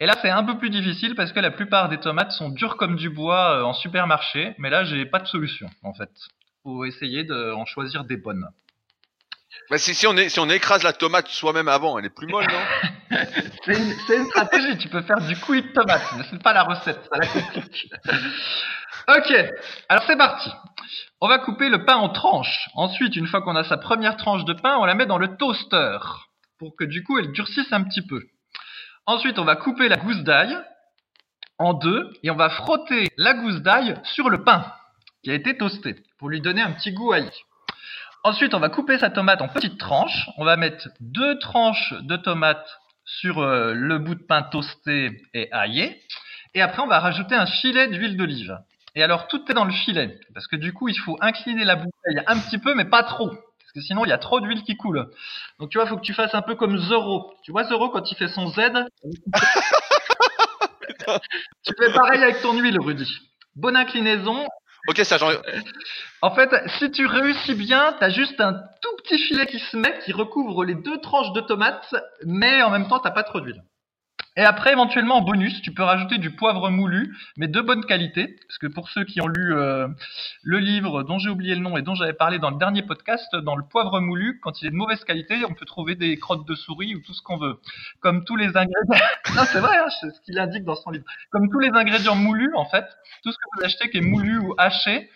Et 0.00 0.06
là, 0.06 0.14
c'est 0.20 0.30
un 0.30 0.44
peu 0.44 0.58
plus 0.58 0.70
difficile 0.70 1.14
parce 1.14 1.32
que 1.32 1.40
la 1.40 1.50
plupart 1.50 1.88
des 1.88 1.98
tomates 1.98 2.32
sont 2.32 2.50
dures 2.50 2.76
comme 2.76 2.96
du 2.96 3.10
bois 3.10 3.58
euh, 3.58 3.62
en 3.62 3.72
supermarché, 3.72 4.54
mais 4.58 4.70
là, 4.70 4.84
j'ai 4.84 5.06
pas 5.06 5.20
de 5.20 5.26
solution 5.26 5.68
en 5.82 5.94
fait. 5.94 6.10
Faut 6.62 6.84
essayer 6.84 7.24
d'en 7.24 7.64
choisir 7.64 8.04
des 8.04 8.16
bonnes. 8.16 8.48
Bah, 9.70 9.78
si, 9.78 9.94
si 9.94 10.06
on 10.06 10.16
est 10.16 10.28
si 10.28 10.40
on 10.40 10.48
écrase 10.50 10.82
la 10.82 10.92
tomate 10.92 11.28
soi-même 11.28 11.68
avant, 11.68 11.98
elle 11.98 12.06
est 12.06 12.14
plus 12.14 12.26
molle 12.26 12.46
non? 12.50 13.18
C'est 13.64 14.16
une, 14.16 14.26
stratégie, 14.26 14.76
tu 14.78 14.88
peux 14.88 15.02
faire 15.02 15.20
du 15.20 15.36
coulis 15.36 15.62
de 15.62 15.68
tomate, 15.68 16.02
mais 16.18 16.24
c'est 16.28 16.42
pas 16.42 16.52
la 16.52 16.64
recette, 16.64 17.00
ça 17.10 17.16
la 17.16 17.26
complique. 17.26 17.90
Ok, 19.08 19.34
alors 19.88 20.04
c'est 20.06 20.16
parti. 20.16 20.50
On 21.20 21.28
va 21.28 21.38
couper 21.38 21.68
le 21.68 21.84
pain 21.84 21.96
en 21.96 22.08
tranches. 22.08 22.68
Ensuite, 22.74 23.16
une 23.16 23.26
fois 23.26 23.42
qu'on 23.42 23.56
a 23.56 23.64
sa 23.64 23.76
première 23.76 24.16
tranche 24.16 24.44
de 24.44 24.52
pain, 24.52 24.76
on 24.78 24.84
la 24.84 24.94
met 24.94 25.06
dans 25.06 25.18
le 25.18 25.36
toaster 25.36 25.98
pour 26.58 26.76
que 26.76 26.84
du 26.84 27.02
coup 27.02 27.18
elle 27.18 27.32
durcisse 27.32 27.72
un 27.72 27.82
petit 27.82 28.06
peu. 28.06 28.22
Ensuite, 29.06 29.38
on 29.38 29.44
va 29.44 29.56
couper 29.56 29.88
la 29.88 29.96
gousse 29.96 30.22
d'ail 30.22 30.56
en 31.58 31.74
deux 31.74 32.10
et 32.22 32.30
on 32.30 32.36
va 32.36 32.50
frotter 32.50 33.08
la 33.16 33.34
gousse 33.34 33.60
d'ail 33.60 34.00
sur 34.04 34.30
le 34.30 34.44
pain 34.44 34.64
qui 35.22 35.30
a 35.30 35.34
été 35.34 35.56
toasté 35.56 35.96
pour 36.18 36.28
lui 36.28 36.40
donner 36.40 36.62
un 36.62 36.72
petit 36.72 36.92
goût 36.92 37.12
ail. 37.12 37.30
Ensuite, 38.22 38.54
on 38.54 38.60
va 38.60 38.70
couper 38.70 38.98
sa 38.98 39.10
tomate 39.10 39.42
en 39.42 39.48
petites 39.48 39.78
tranches. 39.78 40.30
On 40.38 40.44
va 40.44 40.56
mettre 40.56 40.88
deux 41.00 41.38
tranches 41.38 41.92
de 42.02 42.16
tomates 42.16 42.80
sur 43.04 43.40
euh, 43.40 43.74
le 43.74 43.98
bout 43.98 44.14
de 44.14 44.22
pain 44.22 44.42
toasté 44.42 45.22
et 45.34 45.52
aillé. 45.52 46.00
Et 46.54 46.62
après, 46.62 46.80
on 46.80 46.86
va 46.86 47.00
rajouter 47.00 47.34
un 47.34 47.46
filet 47.46 47.88
d'huile 47.88 48.16
d'olive. 48.16 48.58
Et 48.96 49.02
alors, 49.02 49.26
tout 49.28 49.42
est 49.50 49.54
dans 49.54 49.64
le 49.64 49.72
filet. 49.72 50.18
Parce 50.34 50.46
que 50.46 50.56
du 50.56 50.72
coup, 50.72 50.88
il 50.88 50.98
faut 50.98 51.16
incliner 51.20 51.64
la 51.64 51.76
bouteille 51.76 52.22
un 52.26 52.38
petit 52.38 52.58
peu, 52.58 52.74
mais 52.74 52.84
pas 52.84 53.02
trop. 53.02 53.28
Parce 53.28 53.72
que 53.74 53.80
sinon, 53.80 54.04
il 54.04 54.08
y 54.08 54.12
a 54.12 54.18
trop 54.18 54.40
d'huile 54.40 54.62
qui 54.62 54.76
coule. 54.76 55.10
Donc, 55.58 55.70
tu 55.70 55.78
vois, 55.78 55.84
il 55.86 55.88
faut 55.88 55.96
que 55.96 56.02
tu 56.02 56.14
fasses 56.14 56.34
un 56.34 56.42
peu 56.42 56.54
comme 56.54 56.78
Zoro. 56.78 57.34
Tu 57.42 57.50
vois, 57.52 57.64
Zoro, 57.64 57.88
quand 57.90 58.10
il 58.10 58.14
fait 58.16 58.28
son 58.28 58.46
Z, 58.48 58.60
tu 61.64 61.72
fais 61.78 61.92
pareil 61.92 62.22
avec 62.22 62.40
ton 62.42 62.58
huile, 62.58 62.78
Rudy. 62.80 63.08
Bonne 63.56 63.76
inclinaison. 63.76 64.46
Ok, 64.88 64.98
ça 65.04 65.16
j'en- 65.18 65.30
En 66.22 66.34
fait, 66.34 66.50
si 66.78 66.90
tu 66.90 67.06
réussis 67.06 67.54
bien, 67.54 67.96
t'as 67.98 68.10
juste 68.10 68.40
un 68.40 68.52
tout 68.82 68.96
petit 69.02 69.18
filet 69.18 69.46
qui 69.46 69.58
se 69.58 69.76
met, 69.76 69.98
qui 70.04 70.12
recouvre 70.12 70.64
les 70.64 70.74
deux 70.74 71.00
tranches 71.00 71.32
de 71.32 71.40
tomates, 71.40 71.94
mais 72.26 72.62
en 72.62 72.70
même 72.70 72.86
temps, 72.88 72.98
t'as 73.00 73.10
pas 73.10 73.22
trop 73.22 73.40
d'huile. 73.40 73.62
Et 74.36 74.42
après, 74.42 74.72
éventuellement, 74.72 75.18
en 75.18 75.20
bonus, 75.20 75.62
tu 75.62 75.72
peux 75.72 75.84
rajouter 75.84 76.18
du 76.18 76.34
poivre 76.34 76.68
moulu, 76.68 77.16
mais 77.36 77.46
de 77.46 77.60
bonne 77.60 77.84
qualité, 77.84 78.36
parce 78.48 78.58
que 78.58 78.66
pour 78.66 78.88
ceux 78.88 79.04
qui 79.04 79.20
ont 79.20 79.28
lu 79.28 79.54
euh, 79.54 79.86
le 80.42 80.58
livre 80.58 81.04
dont 81.04 81.18
j'ai 81.18 81.30
oublié 81.30 81.54
le 81.54 81.60
nom 81.60 81.76
et 81.76 81.82
dont 81.82 81.94
j'avais 81.94 82.14
parlé 82.14 82.40
dans 82.40 82.50
le 82.50 82.58
dernier 82.58 82.82
podcast, 82.82 83.34
dans 83.36 83.54
le 83.54 83.62
poivre 83.64 84.00
moulu, 84.00 84.40
quand 84.42 84.60
il 84.60 84.66
est 84.66 84.70
de 84.70 84.76
mauvaise 84.76 85.04
qualité, 85.04 85.44
on 85.48 85.54
peut 85.54 85.64
trouver 85.64 85.94
des 85.94 86.18
crottes 86.18 86.48
de 86.48 86.54
souris 86.56 86.96
ou 86.96 87.00
tout 87.00 87.14
ce 87.14 87.22
qu'on 87.22 87.36
veut. 87.36 87.60
Comme 88.00 88.24
tous 88.24 88.34
les 88.34 88.48
ingrédients... 88.48 88.74
non, 89.36 89.44
c'est 89.44 89.60
vrai, 89.60 89.76
hein, 89.78 89.88
c'est 90.00 90.10
ce 90.10 90.20
qu'il 90.22 90.36
indique 90.40 90.64
dans 90.64 90.74
son 90.74 90.90
livre. 90.90 91.04
Comme 91.30 91.48
tous 91.48 91.60
les 91.60 91.70
ingrédients 91.70 92.16
moulus, 92.16 92.54
en 92.56 92.64
fait, 92.64 92.86
tout 93.22 93.30
ce 93.30 93.36
que 93.36 93.58
vous 93.58 93.64
achetez 93.64 93.88
qui 93.88 93.98
est 93.98 94.00
moulu 94.00 94.38
ou 94.38 94.54
haché, 94.58 95.10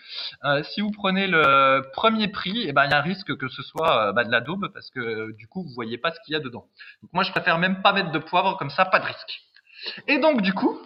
euh, 0.44 0.62
si 0.62 0.80
vous 0.80 0.92
prenez 0.92 1.26
le 1.26 1.82
premier 1.92 2.28
prix, 2.28 2.66
eh 2.68 2.72
ben, 2.72 2.84
il 2.84 2.92
y 2.92 2.94
a 2.94 2.98
un 2.98 3.02
risque 3.02 3.36
que 3.36 3.48
ce 3.48 3.62
soit 3.64 4.10
euh, 4.10 4.12
bah, 4.12 4.22
de 4.22 4.30
la 4.30 4.40
daube 4.40 4.68
parce 4.72 4.90
que 4.90 5.32
du 5.32 5.48
coup, 5.48 5.64
vous 5.64 5.74
voyez 5.74 5.98
pas 5.98 6.12
ce 6.12 6.20
qu'il 6.24 6.34
y 6.34 6.36
a 6.36 6.40
dedans. 6.40 6.66
Donc 7.02 7.12
moi, 7.12 7.24
je 7.24 7.32
préfère 7.32 7.58
même 7.58 7.82
pas 7.82 7.92
mettre 7.92 8.12
de 8.12 8.18
poivre 8.20 8.56
comme 8.56 8.70
ça, 8.70 8.84
pas 8.84 9.00
de 9.00 9.07
risque. 9.08 9.42
Et 10.06 10.18
donc, 10.18 10.42
du 10.42 10.52
coup, 10.52 10.78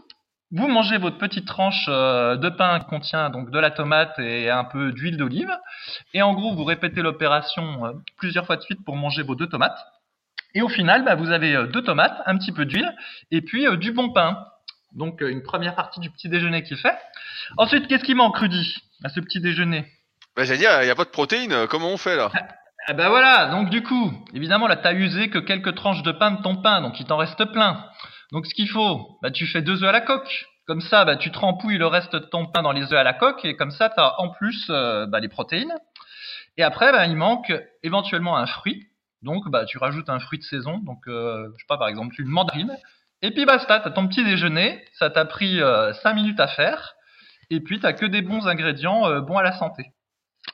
vous 0.53 0.69
mangez 0.69 0.99
votre 0.99 1.17
petite 1.17 1.47
tranche 1.47 1.87
euh, 1.89 2.37
de 2.37 2.51
pain 2.51 2.81
qui 2.81 2.87
contient 2.87 3.31
donc 3.31 3.51
de 3.51 3.59
la 3.59 3.71
tomate 3.71 4.19
et 4.19 4.51
un 4.51 4.65
peu 4.65 4.93
d'huile 4.93 5.17
d'olive. 5.17 5.51
Et 6.13 6.21
en 6.21 6.35
gros, 6.35 6.55
vous 6.55 6.65
répétez 6.65 7.01
l'opération 7.01 7.87
euh, 7.87 7.93
plusieurs 8.19 8.45
fois 8.45 8.57
de 8.57 8.63
suite 8.63 8.85
pour 8.85 8.97
manger 8.97 9.23
vos 9.23 9.35
deux 9.35 9.49
tomates. 9.49 9.79
Et 10.55 10.61
au 10.61 10.69
final, 10.69 11.05
bah, 11.05 11.15
vous 11.15 11.31
avez 11.31 11.57
euh, 11.57 11.67
deux 11.67 11.83
tomates, 11.83 12.21
un 12.27 12.37
petit 12.37 12.53
peu 12.53 12.67
d'huile 12.67 12.95
et 13.31 13.41
puis 13.41 13.67
du 13.79 13.93
bon 13.93 14.11
pain. 14.13 14.47
Donc 14.93 15.23
une 15.23 15.43
première 15.43 15.75
partie 15.75 16.01
du 16.01 16.11
petit 16.11 16.29
déjeuner 16.29 16.63
qui 16.63 16.75
est 16.75 16.77
fait. 16.77 16.99
Ensuite, 17.57 17.89
qu'est-ce 17.89 18.05
qui 18.05 18.15
manque, 18.15 18.37
Rudy, 18.37 18.77
à 19.05 19.09
ce 19.09 19.21
petit 19.21 19.41
déjeuner? 19.41 19.87
Bah, 20.37 20.45
j'allais 20.45 20.59
dire, 20.59 20.83
il 20.83 20.85
n'y 20.85 20.91
a 20.91 20.95
pas 20.95 21.05
de 21.05 21.11
protéines, 21.11 21.67
comment 21.69 21.89
on 21.89 21.97
fait 21.97 22.15
là? 22.15 22.31
Eh 22.89 22.95
ben 22.95 23.09
voilà, 23.09 23.47
donc 23.47 23.71
du 23.71 23.83
coup, 23.83 24.13
évidemment, 24.35 24.67
là, 24.67 24.77
t'as 24.77 24.93
usé 24.93 25.31
que 25.31 25.39
quelques 25.39 25.75
tranches 25.77 26.03
de 26.03 26.13
pain 26.13 26.33
de 26.33 26.43
ton 26.43 26.57
pain, 26.57 26.83
donc 26.83 26.99
il 26.99 27.07
t'en 27.07 27.17
reste 27.17 27.45
plein. 27.53 27.87
Donc 28.33 28.47
ce 28.47 28.55
qu'il 28.55 28.69
faut, 28.69 29.19
bah, 29.23 29.31
tu 29.31 29.47
fais 29.47 29.63
deux 29.63 29.83
œufs 29.83 29.89
à 29.89 29.93
la 29.93 30.01
coque. 30.01 30.47
Comme 30.67 30.81
ça, 30.81 31.05
bah, 31.05 31.17
tu 31.17 31.31
trempouilles 31.31 31.79
le 31.79 31.87
reste 31.87 32.13
de 32.15 32.19
ton 32.21 32.47
pain 32.47 32.63
dans 32.63 32.73
les 32.73 32.85
œufs 32.93 32.99
à 32.99 33.03
la 33.03 33.13
coque, 33.13 33.45
et 33.45 33.57
comme 33.57 33.71
ça, 33.73 33.89
t'as 33.91 34.15
en 34.19 34.31
plus 34.31 34.67
euh, 34.71 35.07
bah, 35.07 35.21
les 35.21 35.29
protéines. 35.29 35.75
Et 36.57 36.63
après, 36.63 36.93
bah, 36.93 37.05
il 37.07 37.17
manque 37.17 37.53
éventuellement 37.83 38.37
un 38.37 38.47
fruit. 38.47 38.87
Donc, 39.23 39.49
bah, 39.51 39.65
tu 39.67 39.79
rajoutes 39.79 40.09
un 40.09 40.19
fruit 40.19 40.39
de 40.39 40.45
saison, 40.45 40.79
donc 40.79 41.07
euh, 41.09 41.49
je 41.57 41.63
sais 41.63 41.67
pas, 41.69 41.79
par 41.79 41.89
exemple, 41.89 42.15
une 42.21 42.29
mandarine. 42.29 42.77
Et 43.23 43.31
puis 43.31 43.45
basta, 43.45 43.79
t'as 43.79 43.91
ton 43.91 44.09
petit 44.09 44.25
déjeuner. 44.25 44.85
Ça 44.95 45.09
t'a 45.11 45.25
pris 45.25 45.61
5 46.03 46.15
minutes 46.15 46.41
à 46.41 46.49
faire. 46.49 46.95
Et 47.51 47.61
puis, 47.61 47.79
t'as 47.79 47.93
que 47.93 48.07
des 48.07 48.23
bons 48.23 48.49
ingrédients 48.49 49.07
euh, 49.07 49.21
bons 49.21 49.37
à 49.37 49.43
la 49.45 49.53
santé. 49.53 49.85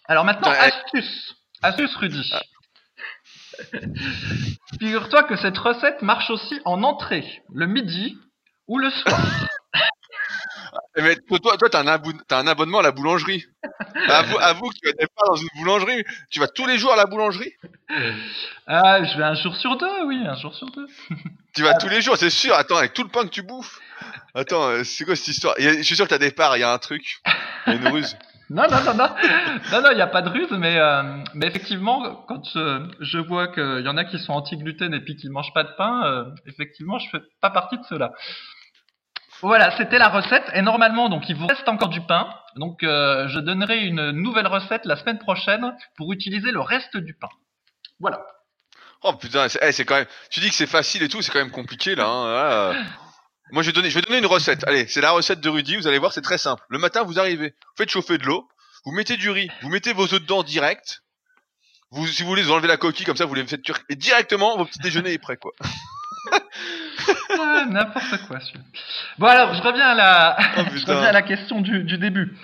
Alors 0.07 0.25
maintenant, 0.25 0.51
Ouais. 0.51 0.59
astuce. 0.59 1.35
Astuce, 1.63 1.95
Rudy. 1.97 2.31
Figure-toi 4.81 5.25
que 5.25 5.37
cette 5.37 5.59
recette 5.59 6.03
marche 6.03 6.31
aussi 6.31 6.61
en 6.65 6.83
entrée, 6.83 7.43
le 7.53 7.67
midi 7.67 8.17
ou 8.67 8.79
le 8.79 8.91
soir. 8.91 9.21
Eh, 10.97 11.03
Mais 11.03 11.17
toi, 11.17 11.57
toi, 11.57 11.69
t'as 11.71 11.81
un, 11.81 12.47
abonnement 12.47 12.81
à 12.81 12.83
la 12.83 12.91
boulangerie. 12.91 13.45
avoue, 14.09 14.39
avoue 14.39 14.69
que 14.69 14.75
tu 14.75 14.89
vas 14.89 15.07
pas 15.17 15.27
dans 15.27 15.37
une 15.37 15.49
boulangerie. 15.57 16.05
Tu 16.31 16.41
vas 16.41 16.49
tous 16.49 16.67
les 16.67 16.79
jours 16.79 16.93
à 16.93 16.97
la 16.97 17.07
boulangerie 17.07 17.53
Ah, 18.67 19.03
je 19.05 19.17
vais 19.17 19.25
un 19.25 19.35
jour 19.35 19.57
sur 19.57 19.77
deux, 19.77 20.05
oui, 20.07 20.19
un 20.27 20.37
jour 20.37 20.55
sur 20.55 20.71
deux. 20.71 20.87
Tu 21.55 21.63
vas 21.63 21.75
tous 21.75 21.89
les 21.89 22.03
jours, 22.03 22.17
c'est 22.17 22.31
sûr. 22.31 22.55
Attends, 22.55 22.77
avec 22.77 22.93
tout 22.93 23.03
le 23.03 23.09
pain 23.09 23.25
que 23.25 23.31
tu 23.31 23.43
bouffes. 23.43 23.81
Attends, 24.35 24.69
euh, 24.69 24.85
c'est 24.85 25.05
quoi 25.05 25.17
cette 25.17 25.29
histoire? 25.29 25.55
Je 25.59 25.83
suis 25.83 25.97
sûr 25.97 26.05
que 26.05 26.11
t'as 26.11 26.19
des 26.19 26.31
parts, 26.31 26.57
il 26.57 26.61
y 26.61 26.65
a 26.65 26.73
un 26.73 26.79
truc. 26.79 27.21
Il 27.67 27.73
y 27.73 27.77
a 27.77 27.79
une 27.79 27.89
ruse. 27.89 28.17
Non, 28.51 28.65
non, 28.71 28.83
non, 28.83 28.95
non, 28.95 29.09
non, 29.73 29.83
non, 29.83 29.91
il 29.91 29.97
n'y 29.97 30.01
a 30.03 30.07
pas 30.07 30.23
de 30.23 30.31
ruse, 30.31 30.51
mais, 30.53 30.79
euh, 30.79 31.03
mais 31.35 31.47
effectivement, 31.47 32.25
quand 32.27 32.57
euh, 32.57 32.87
je 33.01 33.19
vois 33.19 33.49
qu'il 33.49 33.83
y 33.85 33.89
en 33.89 33.97
a 33.99 34.05
qui 34.05 34.19
sont 34.19 34.33
anti-gluten 34.33 34.95
et 34.95 35.01
puis 35.01 35.17
qui 35.17 35.29
mangent 35.29 35.53
pas 35.53 35.65
de 35.65 35.73
pain, 35.77 36.03
euh, 36.07 36.25
effectivement, 36.47 36.99
je 36.99 37.11
fais 37.11 37.23
pas 37.43 37.51
partie 37.51 37.77
de 37.77 37.85
ceux-là. 37.85 38.13
Voilà, 39.43 39.71
c'était 39.77 39.99
la 39.99 40.09
recette. 40.09 40.51
Et 40.55 40.63
normalement, 40.63 41.09
donc, 41.11 41.29
il 41.29 41.37
vous 41.37 41.47
reste 41.47 41.69
encore 41.69 41.91
du 41.91 42.01
pain. 42.01 42.29
Donc, 42.57 42.83
euh, 42.83 43.29
je 43.29 43.39
donnerai 43.39 43.85
une 43.85 44.11
nouvelle 44.13 44.47
recette 44.47 44.85
la 44.85 44.97
semaine 44.97 45.19
prochaine 45.19 45.75
pour 45.97 46.13
utiliser 46.13 46.51
le 46.51 46.61
reste 46.61 46.97
du 46.97 47.15
pain. 47.15 47.29
Voilà. 48.01 48.21
Oh 49.03 49.13
putain, 49.13 49.49
c'est 49.49 49.61
eh, 49.63 49.71
c'est 49.73 49.85
quand 49.85 49.95
même. 49.95 50.07
Tu 50.31 50.41
dis 50.41 50.49
que 50.49 50.57
c'est 50.57 50.67
facile 50.67 51.05
et 51.05 51.09
tout, 51.09 51.23
c'est 51.23 51.31
quand 51.31 51.39
même 51.39 51.53
compliqué 51.53 51.95
là. 51.95 52.07
hein, 52.09 52.33
là, 52.33 52.53
euh. 52.71 52.75
Moi, 53.51 53.63
je 53.63 53.69
vais 53.69 53.73
donner, 53.73 53.91
je 53.91 53.95
vais 53.95 54.03
donner 54.03 54.19
une 54.19 54.27
recette. 54.27 54.65
Allez, 54.67 54.87
c'est 54.89 55.01
la 55.01 55.13
recette 55.13 55.41
de 55.41 55.49
Rudy. 55.49 55.77
Vous 55.77 55.87
allez 55.87 55.99
voir, 55.99 56.13
c'est 56.13 56.23
très 56.23 56.39
simple. 56.39 56.63
Le 56.69 56.79
matin, 56.79 57.03
vous 57.03 57.19
arrivez, 57.19 57.49
vous 57.49 57.75
faites 57.77 57.91
chauffer 57.91 58.19
de 58.19 58.25
l'eau, 58.25 58.49
vous 58.85 58.93
mettez 58.93 59.17
du 59.17 59.31
riz, 59.31 59.51
vous 59.63 59.69
mettez 59.69 59.93
vos 59.93 60.05
œufs 60.05 60.21
dedans 60.21 60.43
direct. 60.43 61.03
Vous, 61.91 62.07
si 62.07 62.23
vous 62.23 62.29
voulez, 62.29 62.43
vous 62.43 62.53
enlevez 62.53 62.69
la 62.69 62.77
coquille 62.77 63.07
comme 63.07 63.17
ça, 63.17 63.25
vous 63.25 63.35
les 63.35 63.47
faites 63.47 63.63
cuire 63.63 63.79
et 63.89 63.97
directement, 63.97 64.57
votre 64.59 64.71
petit 64.71 64.81
déjeuner 64.81 65.13
est 65.13 65.19
prêt 65.19 65.39
quoi. 65.39 65.53
Ah, 67.41 67.65
N'importe 67.69 68.27
quoi, 68.27 68.41
celui 68.41 68.61
Bon, 69.19 69.27
alors, 69.27 69.55
je 69.55 69.63
reviens 69.63 69.89
à 69.89 69.95
la, 69.95 70.37
Oh, 70.57 70.63
je 70.75 70.87
reviens 70.87 71.09
à 71.09 71.13
la 71.13 71.23
question 71.23 71.61
du, 71.61 71.85
du 71.85 71.99
début. 71.99 72.37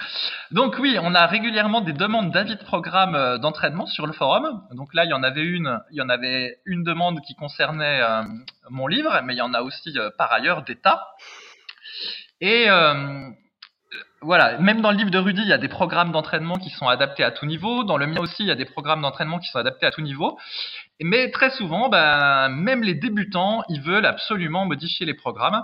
Donc 0.50 0.76
oui, 0.78 0.98
on 1.00 1.14
a 1.14 1.26
régulièrement 1.26 1.80
des 1.80 1.92
demandes 1.92 2.30
d'avis 2.30 2.56
de 2.56 2.62
programme 2.62 3.14
euh, 3.14 3.38
d'entraînement 3.38 3.86
sur 3.86 4.06
le 4.06 4.12
forum. 4.12 4.62
Donc 4.72 4.94
là, 4.94 5.04
il 5.04 5.10
y 5.10 5.14
en 5.14 5.22
avait 5.22 5.44
une, 5.44 5.80
il 5.90 5.96
y 5.96 6.02
en 6.02 6.08
avait 6.08 6.58
une 6.64 6.84
demande 6.84 7.20
qui 7.22 7.34
concernait 7.34 8.00
euh, 8.02 8.22
mon 8.70 8.86
livre, 8.86 9.20
mais 9.24 9.34
il 9.34 9.38
y 9.38 9.42
en 9.42 9.54
a 9.54 9.62
aussi 9.62 9.98
euh, 9.98 10.10
par 10.16 10.32
ailleurs 10.32 10.62
des 10.62 10.76
tas. 10.76 11.08
Et 12.40 12.68
euh, 12.68 13.30
voilà, 14.20 14.58
même 14.58 14.80
dans 14.80 14.90
le 14.90 14.96
livre 14.96 15.10
de 15.10 15.18
Rudy, 15.18 15.42
il 15.42 15.48
y 15.48 15.52
a 15.52 15.58
des 15.58 15.68
programmes 15.68 16.10
d'entraînement 16.10 16.56
qui 16.56 16.70
sont 16.70 16.88
adaptés 16.88 17.24
à 17.24 17.30
tout 17.30 17.46
niveau. 17.46 17.84
Dans 17.84 17.98
le 17.98 18.06
mien 18.06 18.20
aussi, 18.20 18.42
il 18.42 18.46
y 18.46 18.50
a 18.50 18.54
des 18.54 18.64
programmes 18.64 19.02
d'entraînement 19.02 19.38
qui 19.38 19.48
sont 19.48 19.58
adaptés 19.58 19.86
à 19.86 19.90
tout 19.90 20.00
niveau. 20.00 20.38
Mais 21.00 21.30
très 21.30 21.50
souvent, 21.50 21.88
ben, 21.88 22.48
même 22.48 22.82
les 22.82 22.94
débutants, 22.94 23.64
ils 23.68 23.80
veulent 23.80 24.06
absolument 24.06 24.64
modifier 24.64 25.06
les 25.06 25.14
programmes. 25.14 25.62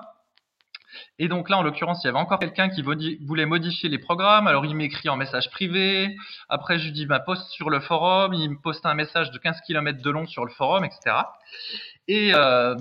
Et 1.18 1.28
donc 1.28 1.48
là, 1.48 1.58
en 1.58 1.62
l'occurrence, 1.62 2.02
il 2.02 2.06
y 2.06 2.10
avait 2.10 2.18
encore 2.18 2.38
quelqu'un 2.38 2.68
qui 2.68 2.82
voulait 2.82 3.46
modifier 3.46 3.88
les 3.88 3.98
programmes. 3.98 4.46
Alors 4.46 4.66
il 4.66 4.74
m'écrit 4.74 5.08
en 5.08 5.16
message 5.16 5.50
privé. 5.50 6.16
Après, 6.48 6.78
je 6.78 6.86
lui 6.86 6.92
dis, 6.92 7.06
bah, 7.06 7.20
poste 7.20 7.48
sur 7.50 7.70
le 7.70 7.80
forum. 7.80 8.34
Il 8.34 8.50
me 8.50 8.60
poste 8.60 8.84
un 8.86 8.94
message 8.94 9.30
de 9.30 9.38
15 9.38 9.60
km 9.66 10.02
de 10.02 10.10
long 10.10 10.26
sur 10.26 10.44
le 10.44 10.50
forum, 10.50 10.84
etc. 10.84 11.16
Et 12.08 12.32
euh, 12.34 12.74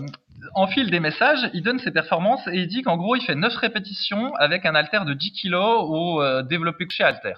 en 0.55 0.67
fil 0.67 0.89
des 0.89 0.99
messages, 0.99 1.49
il 1.53 1.61
donne 1.61 1.79
ses 1.79 1.91
performances 1.91 2.45
et 2.47 2.55
il 2.55 2.67
dit 2.67 2.81
qu'en 2.81 2.97
gros, 2.97 3.15
il 3.15 3.21
fait 3.21 3.35
9 3.35 3.55
répétitions 3.55 4.33
avec 4.35 4.65
un 4.65 4.73
halter 4.73 5.05
de 5.05 5.13
10 5.13 5.33
kg 5.33 5.55
au 5.55 6.21
euh, 6.21 6.41
développé 6.41 6.85
couché 6.85 7.03
halter. 7.03 7.35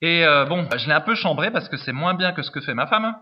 Et 0.00 0.24
euh, 0.24 0.44
bon, 0.44 0.68
je 0.76 0.86
l'ai 0.86 0.92
un 0.92 1.00
peu 1.00 1.14
chambré 1.14 1.50
parce 1.50 1.68
que 1.68 1.76
c'est 1.76 1.92
moins 1.92 2.14
bien 2.14 2.32
que 2.32 2.42
ce 2.42 2.50
que 2.50 2.60
fait 2.60 2.74
ma 2.74 2.86
femme. 2.86 3.14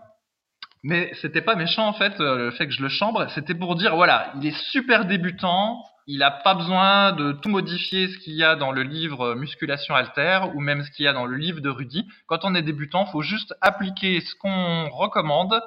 Mais 0.83 1.13
c'était 1.21 1.41
pas 1.41 1.55
méchant 1.55 1.87
en 1.87 1.93
fait, 1.93 2.19
euh, 2.19 2.37
le 2.37 2.51
fait 2.51 2.67
que 2.67 2.73
je 2.73 2.81
le 2.81 2.89
chambre, 2.89 3.25
c'était 3.29 3.55
pour 3.55 3.75
dire 3.75 3.95
voilà, 3.95 4.33
il 4.35 4.45
est 4.45 4.57
super 4.71 5.05
débutant, 5.05 5.81
il 6.07 6.21
a 6.23 6.29
pas 6.29 6.55
besoin 6.55 7.13
de 7.13 7.31
tout 7.31 7.47
modifier 7.47 8.09
ce 8.09 8.17
qu'il 8.17 8.33
y 8.33 8.43
a 8.43 8.57
dans 8.57 8.73
le 8.73 8.83
livre 8.83 9.27
euh, 9.27 9.35
Musculation 9.35 9.95
Alter 9.95 10.41
ou 10.53 10.59
même 10.59 10.83
ce 10.83 10.91
qu'il 10.91 11.05
y 11.05 11.07
a 11.07 11.13
dans 11.13 11.25
le 11.25 11.37
livre 11.37 11.61
de 11.61 11.69
Rudy. 11.69 12.05
Quand 12.27 12.43
on 12.43 12.53
est 12.53 12.61
débutant, 12.61 13.05
faut 13.05 13.21
juste 13.21 13.53
appliquer 13.61 14.19
ce 14.19 14.35
qu'on 14.35 14.89
recommande, 14.89 15.61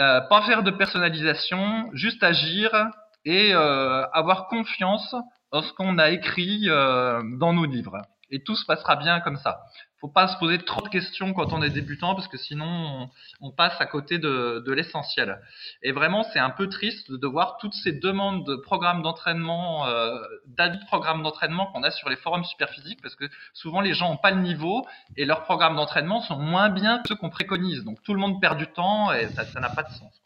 euh, 0.00 0.20
pas 0.22 0.42
faire 0.42 0.64
de 0.64 0.72
personnalisation, 0.72 1.90
juste 1.92 2.24
agir 2.24 2.70
et 3.24 3.54
avoir 3.54 4.48
confiance 4.48 5.14
en 5.50 5.62
ce 5.62 5.72
qu'on 5.72 5.96
a 5.96 6.10
écrit 6.10 6.66
dans 6.66 7.54
nos 7.54 7.64
livres. 7.64 8.02
Et 8.34 8.42
tout 8.42 8.56
se 8.56 8.66
passera 8.66 8.96
bien 8.96 9.20
comme 9.20 9.36
ça. 9.36 9.60
Faut 10.00 10.08
pas 10.08 10.26
se 10.26 10.36
poser 10.38 10.58
trop 10.58 10.82
de 10.82 10.88
questions 10.88 11.32
quand 11.34 11.52
on 11.52 11.62
est 11.62 11.70
débutant 11.70 12.16
parce 12.16 12.26
que 12.26 12.36
sinon 12.36 13.08
on, 13.40 13.50
passe 13.52 13.80
à 13.80 13.86
côté 13.86 14.18
de, 14.18 14.72
l'essentiel. 14.72 15.40
Et 15.82 15.92
vraiment, 15.92 16.24
c'est 16.24 16.40
un 16.40 16.50
peu 16.50 16.68
triste 16.68 17.12
de 17.12 17.26
voir 17.28 17.58
toutes 17.58 17.74
ces 17.74 17.92
demandes 17.92 18.44
de 18.44 18.56
programmes 18.56 19.02
d'entraînement, 19.02 19.86
euh, 19.86 20.18
de 20.48 20.86
programmes 20.86 21.22
d'entraînement 21.22 21.66
qu'on 21.66 21.84
a 21.84 21.92
sur 21.92 22.08
les 22.08 22.16
forums 22.16 22.44
superphysiques 22.44 23.00
parce 23.02 23.14
que 23.14 23.26
souvent 23.52 23.80
les 23.80 23.94
gens 23.94 24.10
n'ont 24.10 24.16
pas 24.16 24.32
le 24.32 24.40
niveau 24.40 24.84
et 25.16 25.24
leurs 25.26 25.44
programmes 25.44 25.76
d'entraînement 25.76 26.20
sont 26.20 26.36
moins 26.36 26.70
bien 26.70 26.98
que 26.98 27.08
ceux 27.10 27.14
qu'on 27.14 27.30
préconise. 27.30 27.84
Donc 27.84 28.02
tout 28.02 28.14
le 28.14 28.20
monde 28.20 28.40
perd 28.40 28.58
du 28.58 28.66
temps 28.66 29.12
et 29.12 29.28
ça 29.28 29.60
n'a 29.60 29.70
pas 29.70 29.84
de 29.84 29.90
sens. 29.90 30.20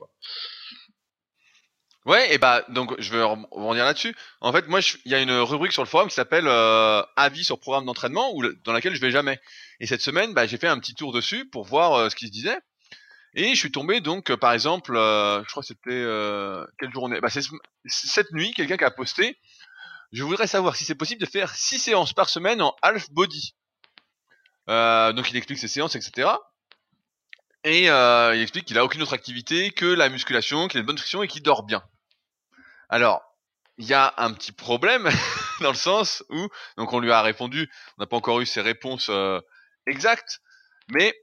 Ouais, 2.09 2.33
et 2.35 2.39
bah 2.39 2.65
donc 2.71 2.95
je 3.01 3.17
rem- 3.19 3.47
rebondir 3.53 3.85
là-dessus. 3.85 4.17
En 4.41 4.51
fait, 4.53 4.67
moi, 4.67 4.81
il 5.05 5.13
y 5.13 5.15
a 5.15 5.21
une 5.21 5.31
rubrique 5.33 5.73
sur 5.73 5.83
le 5.83 5.89
forum 5.89 6.09
qui 6.09 6.15
s'appelle 6.15 6.47
euh, 6.49 7.03
avis 7.17 7.45
sur 7.45 7.61
programme 7.61 7.85
d'entraînement 7.85 8.33
le- 8.41 8.55
dans 8.65 8.73
laquelle 8.73 8.95
je 8.97 9.01
vais 9.01 9.11
jamais. 9.11 9.39
Et 9.81 9.87
cette 9.87 10.01
semaine, 10.01 10.33
bah, 10.35 10.47
j'ai 10.47 10.57
fait 10.59 10.69
un 10.69 10.79
petit 10.81 10.95
tour 10.95 11.13
dessus 11.13 11.49
pour 11.51 11.65
voir 11.67 11.95
euh, 11.95 12.09
ce 12.11 12.17
qui 12.17 12.27
se 12.27 12.33
disait. 12.33 12.59
Et 13.35 13.51
je 13.55 13.61
suis 13.61 13.73
tombé 13.73 14.01
donc, 14.01 14.31
euh, 14.31 14.37
par 14.39 14.53
exemple, 14.55 14.93
je 14.95 15.49
crois 15.51 15.63
que 15.63 15.69
c'était 15.69 16.05
quelle 16.79 16.93
journée 16.93 17.21
Bah, 17.21 17.31
c'est 17.31 17.43
ce- 17.43 17.53
cette 17.87 18.33
nuit, 18.33 18.53
quelqu'un 18.55 18.77
qui 18.79 18.85
a 18.85 18.91
posté. 18.91 19.39
Je 20.13 20.25
voudrais 20.25 20.47
savoir 20.49 20.77
si 20.77 20.85
c'est 20.85 20.95
possible 20.97 21.21
de 21.21 21.27
faire 21.31 21.55
six 21.57 21.79
séances 21.81 22.13
par 22.15 22.29
semaine 22.31 22.63
en 22.63 22.75
half 22.83 23.11
body. 23.13 23.55
Donc 24.69 25.31
il 25.31 25.37
explique 25.37 25.59
ses 25.59 25.69
séances, 25.69 25.97
etc. 25.97 26.31
Et 27.65 27.85
il 27.87 28.43
explique 28.43 28.65
qu'il 28.67 28.79
a 28.79 28.85
aucune 28.85 29.03
autre 29.03 29.15
activité 29.15 29.71
que 29.73 29.87
la 29.87 30.09
musculation, 30.09 30.69
qu'il 30.69 30.79
a 30.79 30.81
une 30.81 30.87
bonne 30.87 30.97
nutrition 30.97 31.23
et 31.23 31.29
qu'il 31.29 31.43
dort 31.43 31.63
bien. 31.65 31.83
Alors, 32.89 33.23
il 33.79 33.87
y 33.87 33.95
a 33.95 34.15
un 34.17 34.33
petit 34.33 34.53
problème 34.53 35.09
dans 35.61 35.71
le 35.71 35.77
sens 35.77 36.25
où, 36.31 36.49
donc 36.77 36.93
on 36.93 37.01
lui 37.01 37.13
a 37.13 37.23
répondu, 37.23 37.71
on 37.97 38.03
n'a 38.03 38.07
pas 38.07 38.17
encore 38.17 38.41
eu 38.41 38.47
ses 38.47 38.61
réponses 38.61 39.09
euh, 39.11 39.41
exactes, 39.87 40.41
mais 40.89 41.15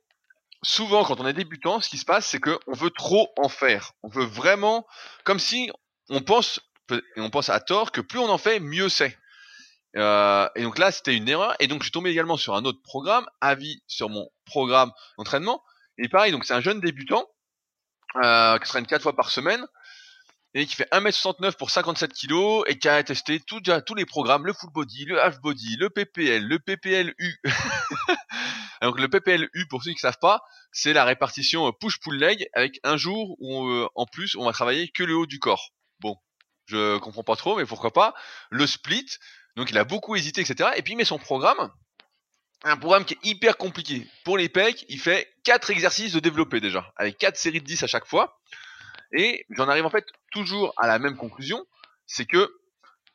souvent 0.63 1.03
quand 1.03 1.19
on 1.19 1.27
est 1.27 1.34
débutant, 1.34 1.81
ce 1.81 1.89
qui 1.89 1.98
se 1.98 2.05
passe, 2.05 2.27
c'est 2.27 2.39
que 2.39 2.57
on 2.67 2.74
veut 2.74 2.91
trop 2.91 3.34
en 3.38 3.50
faire. 3.50 3.91
On 4.03 4.10
veut 4.10 4.25
vraiment, 4.25 4.88
comme 5.24 5.39
si 5.39 5.69
on 6.10 6.22
pense, 6.22 6.60
et 6.91 7.01
on 7.22 7.29
pense 7.29 7.50
à 7.50 7.60
tort, 7.60 7.91
que 7.91 8.01
plus 8.01 8.19
on 8.19 8.29
en 8.29 8.38
fait, 8.38 8.60
mieux 8.60 8.89
c'est. 8.89 9.17
Euh, 9.98 10.50
et 10.55 10.63
donc 10.63 10.77
là, 10.77 10.91
c'était 10.91 11.15
une 11.15 11.27
erreur. 11.29 11.55
Et 11.60 11.67
donc, 11.67 11.81
je 11.81 11.86
suis 11.86 11.91
tombé 11.91 12.10
également 12.10 12.38
sur 12.38 12.55
un 12.55 12.65
autre 12.65 12.81
programme, 12.84 13.25
avis 13.39 13.81
sur 13.88 14.10
mon 14.10 14.29
programme 14.45 14.91
d'entraînement. 15.17 15.63
Et 15.98 16.10
pareil, 16.10 16.31
donc 16.31 16.45
c'est 16.45 16.53
un 16.53 16.62
jeune 16.62 16.81
débutant 16.81 17.25
euh, 18.17 18.57
qui 18.60 18.65
s'entraîne 18.65 18.88
quatre 18.88 19.03
fois 19.03 19.15
par 19.15 19.31
semaine 19.31 19.65
et 20.56 20.66
qui 20.66 20.76
fait 20.76 20.88
1m69 20.92 21.58
pour 21.58 21.70
57 21.70 22.14
kg 22.14 22.64
et 22.68 22.80
qui 22.80 22.88
a 22.88 23.04
testé 23.04 23.42
tous 23.42 23.62
les 23.94 24.06
programmes, 24.06 24.46
le 24.46 24.54
full 24.54 24.72
body, 24.72 25.04
le 25.04 25.22
half 25.22 25.42
body, 25.42 25.76
le 25.76 25.90
PPL, 25.90 26.48
le 26.48 26.60
PPLU. 26.60 27.42
Donc 28.82 28.98
le 28.98 29.10
PPLU, 29.10 29.68
pour 29.70 29.84
ceux 29.84 29.92
qui 29.92 29.98
ne 29.98 30.00
savent 30.00 30.20
pas, 30.20 30.42
c'est 30.72 30.94
la 30.94 31.04
répartition 31.04 31.70
push-pull 31.74 32.18
leg 32.18 32.48
avec 32.54 32.80
un 32.84 32.96
jour 32.96 33.36
où 33.40 33.68
euh, 33.68 33.90
en 33.96 34.06
plus 34.06 34.36
on 34.38 34.46
va 34.46 34.54
travailler 34.54 34.88
que 34.88 35.04
le 35.04 35.16
haut 35.18 35.26
du 35.26 35.40
corps. 35.40 35.72
Bon, 36.00 36.16
je 36.68 36.98
comprends 37.00 37.24
pas 37.24 37.36
trop, 37.36 37.58
mais 37.58 37.66
pourquoi 37.66 37.92
pas. 37.92 38.14
Le 38.50 38.66
split, 38.66 39.08
donc 39.58 39.72
il 39.72 39.78
a 39.78 39.84
beaucoup 39.84 40.16
hésité, 40.16 40.40
etc. 40.40 40.70
Et 40.78 40.84
puis 40.84 40.94
il 40.94 40.96
met 40.96 41.04
son 41.04 41.20
programme, 41.20 41.70
un 42.64 42.78
programme 42.78 43.04
qui 43.04 43.16
est 43.16 43.26
hyper 43.26 43.58
compliqué. 43.58 44.08
Pour 44.24 44.38
les 44.38 44.48
pecs, 44.48 44.86
il 44.88 45.02
fait 45.02 45.30
4 45.44 45.70
exercices 45.72 46.14
de 46.14 46.22
développé 46.22 46.62
déjà, 46.62 46.94
avec 46.96 47.18
4 47.18 47.36
séries 47.36 47.60
de 47.60 47.66
10 47.66 47.84
à 47.84 47.88
chaque 47.88 48.06
fois. 48.06 48.40
Et 49.12 49.46
j'en 49.52 49.68
arrive 49.70 49.86
en 49.86 49.90
fait 49.90 50.06
toujours 50.32 50.74
à 50.78 50.88
la 50.88 51.00
même 51.00 51.18
conclusion, 51.18 51.66
c'est 52.08 52.26
que 52.26 52.52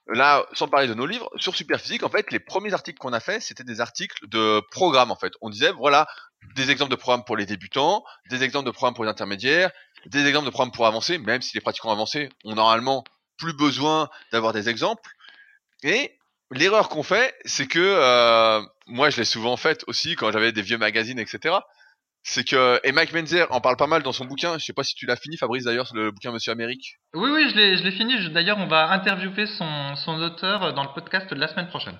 là, 0.06 0.46
sans 0.52 0.68
parler 0.68 0.88
de 0.88 0.94
nos 0.94 1.06
livres, 1.06 1.30
sur 1.36 1.54
Superphysique, 1.54 2.02
en 2.02 2.08
fait, 2.08 2.30
les 2.30 2.40
premiers 2.40 2.72
articles 2.72 2.98
qu'on 2.98 3.12
a 3.12 3.20
fait, 3.20 3.40
c'était 3.40 3.64
des 3.64 3.80
articles 3.80 4.28
de 4.28 4.60
programmes, 4.70 5.10
en 5.10 5.16
fait. 5.16 5.32
On 5.40 5.50
disait, 5.50 5.72
voilà, 5.72 6.06
des 6.54 6.70
exemples 6.70 6.90
de 6.90 6.96
programmes 6.96 7.24
pour 7.24 7.36
les 7.36 7.46
débutants, 7.46 8.04
des 8.28 8.42
exemples 8.42 8.66
de 8.66 8.70
programmes 8.70 8.94
pour 8.94 9.04
les 9.04 9.10
intermédiaires, 9.10 9.70
des 10.06 10.26
exemples 10.26 10.46
de 10.46 10.50
programmes 10.50 10.72
pour 10.72 10.86
avancer, 10.86 11.18
même 11.18 11.42
si 11.42 11.54
les 11.54 11.60
pratiquants 11.60 11.92
avancés 11.92 12.28
ont 12.44 12.54
normalement 12.54 13.04
plus 13.36 13.52
besoin 13.52 14.08
d'avoir 14.32 14.52
des 14.52 14.68
exemples. 14.68 15.10
Et 15.82 16.18
l'erreur 16.50 16.88
qu'on 16.88 17.02
fait, 17.02 17.34
c'est 17.44 17.66
que, 17.66 17.78
euh, 17.78 18.62
moi 18.86 19.10
je 19.10 19.18
l'ai 19.18 19.24
souvent 19.24 19.56
faite 19.56 19.84
aussi 19.86 20.16
quand 20.16 20.32
j'avais 20.32 20.52
des 20.52 20.62
vieux 20.62 20.78
magazines, 20.78 21.18
etc 21.18 21.58
c'est 22.22 22.44
que 22.44 22.80
et 22.84 22.92
Mike 22.92 23.12
Menzer 23.12 23.46
en 23.50 23.60
parle 23.60 23.76
pas 23.76 23.86
mal 23.86 24.02
dans 24.02 24.12
son 24.12 24.24
bouquin. 24.24 24.58
Je 24.58 24.64
sais 24.64 24.72
pas 24.72 24.84
si 24.84 24.94
tu 24.94 25.06
l'as 25.06 25.16
fini, 25.16 25.36
Fabrice 25.36 25.64
d'ailleurs, 25.64 25.90
le 25.94 26.10
bouquin 26.10 26.32
Monsieur 26.32 26.52
Amérique. 26.52 26.96
Oui, 27.14 27.30
oui, 27.30 27.48
je 27.50 27.56
l'ai, 27.56 27.76
je 27.76 27.82
l'ai 27.82 27.92
fini. 27.92 28.30
D'ailleurs, 28.30 28.58
on 28.58 28.66
va 28.66 28.90
interviewer 28.90 29.46
son, 29.46 29.96
son 29.96 30.20
auteur 30.20 30.74
dans 30.74 30.82
le 30.82 30.92
podcast 30.94 31.32
de 31.32 31.40
la 31.40 31.48
semaine 31.48 31.68
prochaine. 31.68 31.98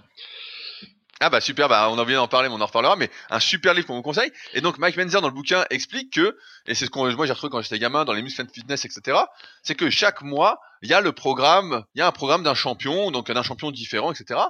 Ah 1.22 1.28
bah 1.28 1.42
super, 1.42 1.68
bah 1.68 1.88
on 1.90 1.98
a 1.98 2.00
envie 2.00 2.14
d'en 2.14 2.28
parler, 2.28 2.48
mais 2.48 2.54
on 2.54 2.60
en 2.62 2.66
reparlera. 2.66 2.96
Mais 2.96 3.10
un 3.28 3.40
super 3.40 3.74
livre 3.74 3.86
qu'on 3.86 3.96
vous 3.96 4.02
conseille. 4.02 4.32
Et 4.54 4.62
donc 4.62 4.78
Mike 4.78 4.96
Menzer 4.96 5.20
dans 5.20 5.28
le 5.28 5.34
bouquin 5.34 5.66
explique 5.68 6.14
que, 6.14 6.34
et 6.66 6.74
c'est 6.74 6.86
ce 6.86 6.90
qu'on 6.90 7.12
moi 7.14 7.26
j'ai 7.26 7.32
retrouvé 7.32 7.50
quand 7.50 7.60
j'étais 7.60 7.78
gamin 7.78 8.06
dans 8.06 8.14
les 8.14 8.22
Muscle 8.22 8.46
Fitness, 8.50 8.86
etc. 8.86 9.18
C'est 9.62 9.74
que 9.74 9.90
chaque 9.90 10.22
mois 10.22 10.58
il 10.80 10.88
y 10.88 10.94
a 10.94 11.02
le 11.02 11.12
programme, 11.12 11.84
il 11.94 11.98
y 11.98 12.02
a 12.02 12.06
un 12.06 12.12
programme 12.12 12.42
d'un 12.42 12.54
champion, 12.54 13.10
donc 13.10 13.30
d'un 13.30 13.42
champion 13.42 13.70
différent, 13.70 14.12
etc. 14.12 14.40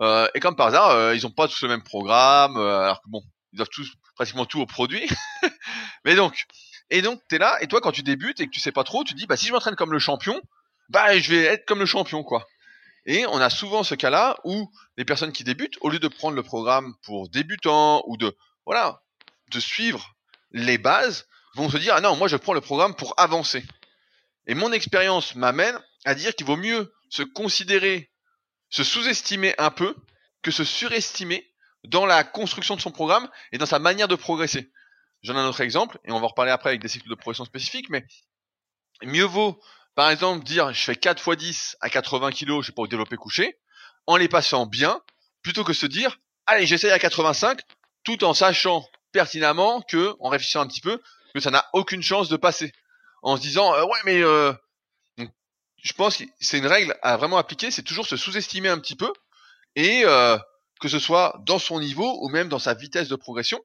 Euh, 0.00 0.28
et 0.34 0.40
comme 0.40 0.56
par 0.56 0.68
hasard, 0.68 0.90
euh, 0.90 1.14
ils 1.14 1.26
ont 1.26 1.30
pas 1.30 1.46
tous 1.46 1.62
le 1.62 1.68
même 1.68 1.82
programme, 1.82 2.56
euh, 2.56 2.80
alors 2.80 3.00
que 3.00 3.08
bon, 3.08 3.22
ils 3.52 3.56
doivent 3.56 3.68
tous 3.70 3.92
pratiquement 4.14 4.46
tout 4.46 4.60
au 4.60 4.66
produit. 4.66 5.08
mais 6.04 6.14
donc, 6.14 6.46
et 6.90 7.02
donc 7.02 7.20
t'es 7.28 7.38
là, 7.38 7.58
et 7.62 7.66
toi 7.66 7.80
quand 7.80 7.92
tu 7.92 8.02
débutes 8.02 8.40
et 8.40 8.46
que 8.46 8.50
tu 8.50 8.60
sais 8.60 8.72
pas 8.72 8.84
trop, 8.84 9.04
tu 9.04 9.14
dis 9.14 9.26
bah 9.26 9.36
si 9.36 9.46
je 9.46 9.52
m'entraîne 9.52 9.76
comme 9.76 9.92
le 9.92 9.98
champion, 9.98 10.40
bah 10.88 11.18
je 11.18 11.30
vais 11.30 11.44
être 11.44 11.66
comme 11.66 11.80
le 11.80 11.86
champion 11.86 12.22
quoi. 12.22 12.46
Et 13.06 13.26
on 13.26 13.40
a 13.40 13.50
souvent 13.50 13.84
ce 13.84 13.94
cas-là 13.94 14.36
où 14.44 14.70
les 14.96 15.04
personnes 15.04 15.32
qui 15.32 15.44
débutent, 15.44 15.78
au 15.80 15.88
lieu 15.88 15.98
de 15.98 16.08
prendre 16.08 16.36
le 16.36 16.42
programme 16.42 16.94
pour 17.02 17.28
débutants 17.28 18.02
ou 18.06 18.16
de 18.16 18.36
voilà, 18.66 19.00
de 19.50 19.60
suivre 19.60 20.14
les 20.52 20.78
bases, 20.78 21.26
vont 21.54 21.70
se 21.70 21.78
dire 21.78 21.94
ah 21.96 22.00
non 22.00 22.16
moi 22.16 22.28
je 22.28 22.36
prends 22.36 22.54
le 22.54 22.60
programme 22.60 22.94
pour 22.94 23.14
avancer. 23.16 23.64
Et 24.46 24.54
mon 24.54 24.72
expérience 24.72 25.34
m'amène 25.34 25.78
à 26.04 26.14
dire 26.14 26.34
qu'il 26.34 26.46
vaut 26.46 26.56
mieux 26.56 26.92
se 27.10 27.22
considérer, 27.22 28.10
se 28.70 28.84
sous-estimer 28.84 29.54
un 29.58 29.70
peu 29.70 29.94
que 30.42 30.50
se 30.50 30.64
surestimer 30.64 31.46
dans 31.88 32.06
la 32.06 32.24
construction 32.24 32.76
de 32.76 32.80
son 32.80 32.90
programme 32.90 33.28
et 33.52 33.58
dans 33.58 33.66
sa 33.66 33.78
manière 33.78 34.08
de 34.08 34.14
progresser. 34.14 34.70
J'en 35.22 35.34
ai 35.34 35.38
un 35.38 35.48
autre 35.48 35.60
exemple, 35.60 35.98
et 36.04 36.12
on 36.12 36.20
va 36.20 36.26
en 36.26 36.28
reparler 36.28 36.52
après 36.52 36.70
avec 36.70 36.80
des 36.80 36.88
cycles 36.88 37.08
de 37.08 37.14
progression 37.14 37.44
spécifiques, 37.44 37.90
mais 37.90 38.06
mieux 39.02 39.24
vaut, 39.24 39.60
par 39.94 40.10
exemple, 40.10 40.44
dire 40.44 40.72
je 40.72 40.80
fais 40.80 40.94
4 40.94 41.26
x 41.26 41.36
10 41.36 41.76
à 41.80 41.90
80 41.90 42.30
kg, 42.32 42.60
je 42.60 42.66
sais 42.66 42.72
pas, 42.72 42.82
au 42.82 42.86
développé 42.86 43.16
couché, 43.16 43.58
en 44.06 44.16
les 44.16 44.28
passant 44.28 44.66
bien, 44.66 45.00
plutôt 45.42 45.64
que 45.64 45.72
se 45.72 45.86
dire, 45.86 46.18
allez, 46.46 46.66
j'essaye 46.66 46.90
à 46.90 46.98
85, 46.98 47.60
tout 48.04 48.22
en 48.24 48.34
sachant 48.34 48.86
pertinemment 49.12 49.82
que, 49.82 50.14
en 50.20 50.28
réfléchissant 50.28 50.60
un 50.60 50.68
petit 50.68 50.80
peu, 50.80 51.00
que 51.34 51.40
ça 51.40 51.50
n'a 51.50 51.68
aucune 51.72 52.02
chance 52.02 52.28
de 52.28 52.36
passer. 52.36 52.72
En 53.22 53.36
se 53.36 53.42
disant, 53.42 53.74
euh, 53.74 53.84
ouais, 53.84 53.98
mais 54.04 54.22
euh, 54.22 54.52
je 55.82 55.92
pense 55.92 56.16
que 56.18 56.24
c'est 56.40 56.58
une 56.58 56.66
règle 56.66 56.96
à 57.02 57.16
vraiment 57.16 57.38
appliquer, 57.38 57.70
c'est 57.70 57.82
toujours 57.82 58.06
se 58.06 58.16
sous-estimer 58.16 58.68
un 58.68 58.78
petit 58.78 58.96
peu 58.96 59.12
et 59.74 60.02
euh, 60.04 60.38
que 60.80 60.88
ce 60.88 60.98
soit 60.98 61.40
dans 61.44 61.58
son 61.58 61.80
niveau 61.80 62.18
ou 62.22 62.28
même 62.28 62.48
dans 62.48 62.58
sa 62.58 62.74
vitesse 62.74 63.08
de 63.08 63.16
progression. 63.16 63.60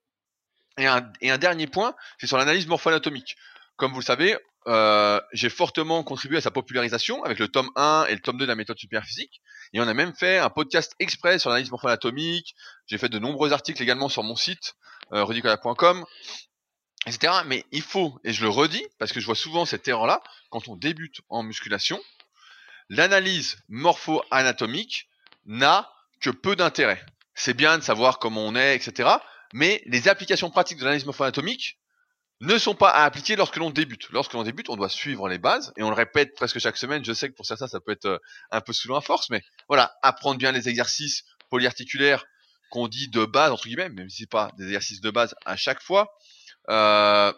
Et 0.78 0.88
un, 0.88 1.12
et 1.22 1.30
un 1.30 1.38
dernier 1.38 1.68
point, 1.68 1.96
c'est 2.20 2.28
sur 2.28 2.38
l'analyse 2.38 2.68
morpho-anatomique. 2.68 3.36
Comme 3.76 3.92
vous 3.92 4.00
le 4.00 4.06
savez, 4.06 4.38
euh, 4.68 5.20
j'ai 5.34 5.50
fortement 5.50 6.04
contribué 6.04 6.38
à 6.38 6.42
sa 6.42 6.52
popularisation 6.52 7.24
avec 7.24 7.38
le 7.40 7.48
tome 7.48 7.70
1 7.76 8.06
et 8.10 8.16
le 8.16 8.22
tome 8.22 8.38
2 8.38 8.46
de 8.46 8.50
la 8.50 8.56
méthode 8.56 8.78
superphysique. 8.78 9.42
Et 9.74 9.82
on 9.82 9.88
a 9.88 9.94
même 9.94 10.14
fait 10.14 10.38
un 10.38 10.50
podcast 10.50 10.96
exprès 11.00 11.38
sur 11.40 11.50
l'analyse 11.50 11.72
morpho-anatomique. 11.72 12.56
J'ai 12.88 12.98
fait 12.98 13.10
de 13.10 13.20
nombreux 13.20 13.54
articles 13.54 13.82
également 13.82 14.10
sur 14.10 14.24
mon 14.24 14.36
site, 14.36 14.76
euh, 15.12 15.26
etc. 17.06 17.34
Mais 17.46 17.66
il 17.72 17.82
faut, 17.82 18.20
et 18.24 18.34
je 18.34 18.44
le 18.44 18.50
redis, 18.50 18.86
parce 19.00 19.12
que 19.12 19.20
je 19.20 19.26
vois 19.26 19.36
souvent 19.36 19.66
cette 19.66 19.88
erreur-là, 19.88 20.22
quand 20.50 20.68
on 20.68 20.76
débute 20.76 21.22
en 21.30 21.44
musculation, 21.44 22.00
l'analyse 22.90 23.58
morpho-anatomique 23.70 25.10
n'a 25.46 25.93
que 26.24 26.30
peu 26.30 26.56
d'intérêt. 26.56 27.06
C'est 27.36 27.54
bien 27.54 27.78
de 27.78 27.84
savoir 27.84 28.18
comment 28.18 28.46
on 28.46 28.56
est, 28.56 28.76
etc. 28.76 29.10
Mais 29.54 29.82
les 29.86 30.08
applications 30.08 30.50
pratiques 30.50 30.80
de 30.80 30.84
l'analyse 30.84 31.06
morpho-anatomique 31.06 31.80
ne 32.42 32.58
sont 32.58 32.76
pas 32.76 32.90
à 32.90 33.04
appliquer 33.04 33.36
lorsque 33.36 33.58
l'on 33.58 33.70
débute. 33.70 34.10
Lorsque 34.12 34.34
l'on 34.34 34.44
débute, 34.44 34.70
on 34.70 34.76
doit 34.76 34.90
suivre 34.90 35.30
les 35.30 35.38
bases, 35.38 35.72
et 35.78 35.84
on 35.84 35.90
le 35.90 35.96
répète 35.96 36.34
presque 36.36 36.60
chaque 36.60 36.78
semaine. 36.78 37.04
Je 37.06 37.14
sais 37.14 37.30
que 37.30 37.36
pour 37.36 37.46
certains, 37.46 37.68
ça 37.68 37.80
peut 37.80 37.92
être 37.92 38.06
euh, 38.06 38.18
un 38.52 38.62
peu 38.62 38.74
souvent 38.74 38.98
à 38.98 39.02
force, 39.02 39.30
mais 39.30 39.42
voilà, 39.68 39.94
apprendre 40.02 40.38
bien 40.38 40.52
les 40.52 40.70
exercices 40.70 41.24
polyarticulaires 41.50 42.26
qu'on 42.72 42.88
dit 42.88 43.08
de 43.10 43.26
base, 43.26 43.52
entre 43.52 43.66
guillemets, 43.66 43.90
même 43.90 44.10
si 44.10 44.24
c'est 44.24 44.30
pas 44.30 44.50
des 44.58 44.66
exercices 44.66 45.02
de 45.02 45.12
base 45.12 45.36
à 45.46 45.56
chaque 45.56 45.82
fois. 45.82 46.08
Euh, 46.70 47.32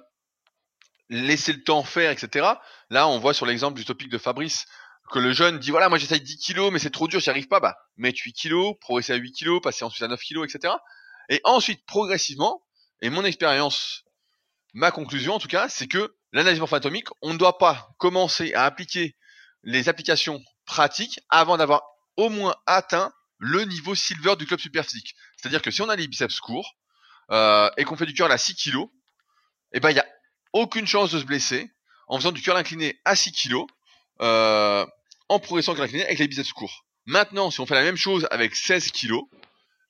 laisser 1.10 1.54
le 1.54 1.64
temps 1.64 1.84
faire, 1.84 2.12
etc. 2.12 2.48
Là, 2.90 3.08
on 3.08 3.20
voit 3.20 3.34
sur 3.34 3.46
l'exemple 3.46 3.78
du 3.78 3.86
topic 3.86 4.10
de 4.10 4.18
Fabrice, 4.18 4.66
que 5.12 5.20
le 5.20 5.34
jeune 5.34 5.60
dit 5.60 5.72
voilà 5.72 5.90
moi 5.90 5.98
j'essaye 5.98 6.22
10 6.22 6.38
kilos 6.38 6.72
mais 6.72 6.80
c'est 6.80 6.90
trop 6.90 7.08
dur 7.08 7.20
j'y 7.20 7.30
arrive 7.30 7.48
pas 7.48 7.60
bah 7.60 7.78
mettre 7.98 8.20
8 8.24 8.34
kilos 8.34 8.76
progresser 8.82 9.14
à 9.14 9.18
8 9.18 9.32
kilos 9.32 9.62
passer 9.62 9.86
ensuite 9.86 10.04
à 10.04 10.08
9 10.08 10.20
kilos 10.20 10.48
etc 10.48 10.74
et 11.30 11.42
ensuite 11.44 11.86
progressivement 11.86 12.64
et 13.02 13.10
mon 13.10 13.24
expérience 13.24 14.04
ma 14.74 14.92
conclusion 14.92 15.36
en 15.36 15.40
tout 15.40 15.48
cas 15.48 15.70
c'est 15.70 15.88
que 15.88 16.16
l'analyse 16.32 16.60
morpho-anatomique 16.60 17.08
on 17.22 17.34
ne 17.34 17.38
doit 17.38 17.58
pas 17.58 17.90
commencer 17.98 18.54
à 18.54 18.66
appliquer 18.66 19.16
les 19.64 19.90
applications 19.90 20.42
pratiques 20.66 21.20
avant 21.30 21.58
d'avoir 21.58 21.84
au 22.18 22.30
moins 22.30 22.56
atteint 22.66 23.12
le 23.38 23.64
niveau 23.64 23.96
silver 23.96 24.36
du 24.38 24.46
club 24.46 24.60
superphysique. 24.60 25.16
C'est 25.36 25.48
à 25.48 25.50
dire 25.50 25.62
que 25.62 25.72
si 25.72 25.82
on 25.82 25.90
a 25.90 25.96
les 25.96 26.08
biceps 26.08 26.40
courts 26.40 26.76
euh, 27.32 27.70
et 27.78 27.84
qu'on 27.84 27.98
fait 27.98 28.06
du 28.06 28.14
curl 28.14 28.32
à 28.32 28.38
6 28.38 28.56
kilos 28.56 28.88
et 29.74 29.78
eh 29.78 29.80
ben 29.80 29.90
il 29.90 29.98
y 29.98 30.00
a 30.00 30.08
aucune 30.54 30.88
chance 30.88 31.12
de 31.12 31.20
se 31.20 31.26
blesser 31.26 31.70
en 32.08 32.18
faisant 32.18 32.32
du 32.32 32.42
curl 32.42 32.58
incliné 32.58 33.02
à 33.04 33.16
6 33.16 33.32
kilos 33.32 33.66
euh, 34.22 34.86
en 35.30 35.40
progressant 35.40 35.74
avec 35.74 35.92
les 35.92 36.28
biceps 36.28 36.54
courts. 36.54 36.86
Maintenant, 37.06 37.52
si 37.52 37.60
on 37.60 37.66
fait 37.66 37.76
la 37.76 37.84
même 37.84 37.98
chose 37.98 38.28
avec 38.32 38.56
16 38.56 38.92
kilos, 38.92 39.24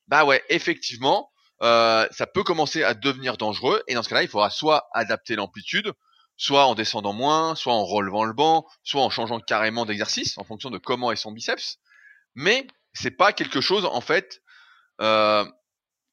bah 0.08 0.24
ouais, 0.24 0.42
effectivement, 0.48 1.30
euh, 1.62 2.06
ça 2.10 2.26
peut 2.26 2.42
commencer 2.42 2.82
à 2.82 2.94
devenir 2.94 3.36
dangereux. 3.36 3.82
Et 3.88 3.94
dans 3.94 4.02
ce 4.02 4.08
cas-là, 4.08 4.22
il 4.22 4.28
faudra 4.28 4.50
soit 4.50 4.88
adapter 4.92 5.36
l'amplitude, 5.36 5.92
soit 6.36 6.66
en 6.66 6.74
descendant 6.74 7.12
moins, 7.12 7.54
soit 7.54 7.72
en 7.72 7.84
relevant 7.84 8.24
le 8.24 8.32
banc, 8.32 8.66
soit 8.82 9.02
en 9.02 9.10
changeant 9.10 9.40
carrément 9.40 9.86
d'exercice 9.86 10.36
en 10.38 10.44
fonction 10.44 10.70
de 10.70 10.78
comment 10.78 11.12
est 11.12 11.16
son 11.16 11.32
biceps. 11.32 11.78
Mais 12.34 12.66
c'est 12.92 13.10
pas 13.10 13.32
quelque 13.32 13.60
chose 13.60 13.84
en 13.84 14.00
fait. 14.00 14.42
Euh, 15.00 15.44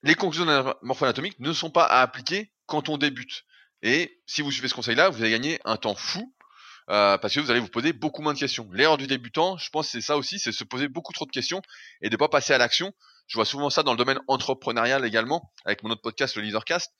les 0.03 0.15
conclusions 0.15 0.75
morpho-anatomiques 0.81 1.39
ne 1.39 1.53
sont 1.53 1.69
pas 1.69 1.85
à 1.85 2.01
appliquer 2.01 2.51
quand 2.65 2.89
on 2.89 2.97
débute. 2.97 3.45
Et 3.81 4.21
si 4.25 4.41
vous 4.41 4.51
suivez 4.51 4.67
ce 4.69 4.73
conseil-là, 4.73 5.09
vous 5.09 5.21
allez 5.21 5.31
gagner 5.31 5.59
un 5.65 5.77
temps 5.77 5.95
fou 5.95 6.33
euh, 6.89 7.17
parce 7.17 7.33
que 7.33 7.39
vous 7.39 7.51
allez 7.51 7.59
vous 7.59 7.67
poser 7.67 7.93
beaucoup 7.93 8.21
moins 8.21 8.33
de 8.33 8.39
questions. 8.39 8.67
L'erreur 8.71 8.97
du 8.97 9.07
débutant, 9.07 9.57
je 9.57 9.69
pense 9.69 9.89
c'est 9.89 10.01
ça 10.01 10.17
aussi, 10.17 10.39
c'est 10.39 10.51
se 10.51 10.63
poser 10.63 10.87
beaucoup 10.87 11.13
trop 11.13 11.25
de 11.25 11.31
questions 11.31 11.61
et 12.01 12.09
de 12.09 12.17
pas 12.17 12.27
passer 12.27 12.53
à 12.53 12.57
l'action. 12.57 12.93
Je 13.27 13.37
vois 13.37 13.45
souvent 13.45 13.69
ça 13.69 13.83
dans 13.83 13.91
le 13.91 13.97
domaine 13.97 14.19
entrepreneurial 14.27 15.05
également, 15.05 15.51
avec 15.65 15.83
mon 15.83 15.91
autre 15.91 16.01
podcast, 16.01 16.35
le 16.35 16.41
Leadercast, 16.41 16.91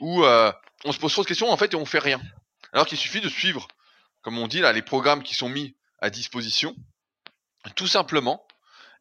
où 0.00 0.24
euh, 0.24 0.52
on 0.84 0.92
se 0.92 0.98
pose 0.98 1.12
trop 1.12 1.22
de 1.22 1.28
questions 1.28 1.50
en 1.50 1.56
fait 1.56 1.72
et 1.72 1.76
on 1.76 1.84
fait 1.84 1.98
rien. 1.98 2.20
Alors 2.72 2.86
qu'il 2.86 2.98
suffit 2.98 3.20
de 3.20 3.28
suivre, 3.28 3.68
comme 4.22 4.38
on 4.38 4.46
dit 4.46 4.60
là, 4.60 4.72
les 4.72 4.82
programmes 4.82 5.22
qui 5.22 5.34
sont 5.34 5.48
mis 5.48 5.76
à 6.00 6.10
disposition, 6.10 6.74
tout 7.74 7.86
simplement, 7.86 8.46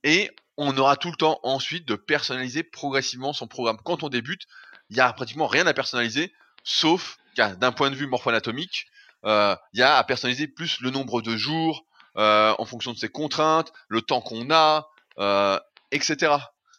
et 0.04 0.32
on 0.58 0.76
aura 0.78 0.98
tout 0.98 1.10
le 1.10 1.18
temps 1.18 1.40
ensuite 1.44 1.88
de 1.88 1.96
personnaliser 1.96 2.64
progressivement 2.64 3.34
son 3.34 3.48
programme. 3.48 3.78
Quand 3.84 4.04
on 4.04 4.10
débute, 4.10 4.44
il 4.90 4.98
y 4.98 5.00
a 5.00 5.12
pratiquement 5.14 5.48
rien 5.48 5.66
à 5.68 5.74
personnaliser, 5.74 6.34
sauf 6.64 7.18
d'un 7.38 7.72
point 7.72 7.90
de 7.90 7.96
vue 7.96 8.08
morpho-anatomique, 8.08 8.88
il 9.24 9.58
y 9.74 9.82
a 9.82 9.98
à 9.98 10.04
personnaliser 10.04 10.48
plus 10.48 10.80
le 10.82 10.90
nombre 10.90 11.22
de 11.22 11.38
jours 11.38 11.86
euh, 12.18 12.54
en 12.58 12.66
fonction 12.66 12.92
de 12.92 12.98
ses 12.98 13.10
contraintes, 13.10 13.72
le 13.88 14.02
temps 14.02 14.22
qu'on 14.22 14.52
a, 14.52 14.90
euh, 15.20 15.60
etc. 15.92 16.36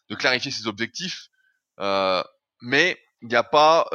De 0.08 0.14
clarifier 0.14 0.50
ses 0.50 0.66
objectifs, 0.66 1.28
mais 2.60 2.98
il 3.22 3.28
n'y 3.28 3.36
a 3.36 3.42
pas, 3.42 3.86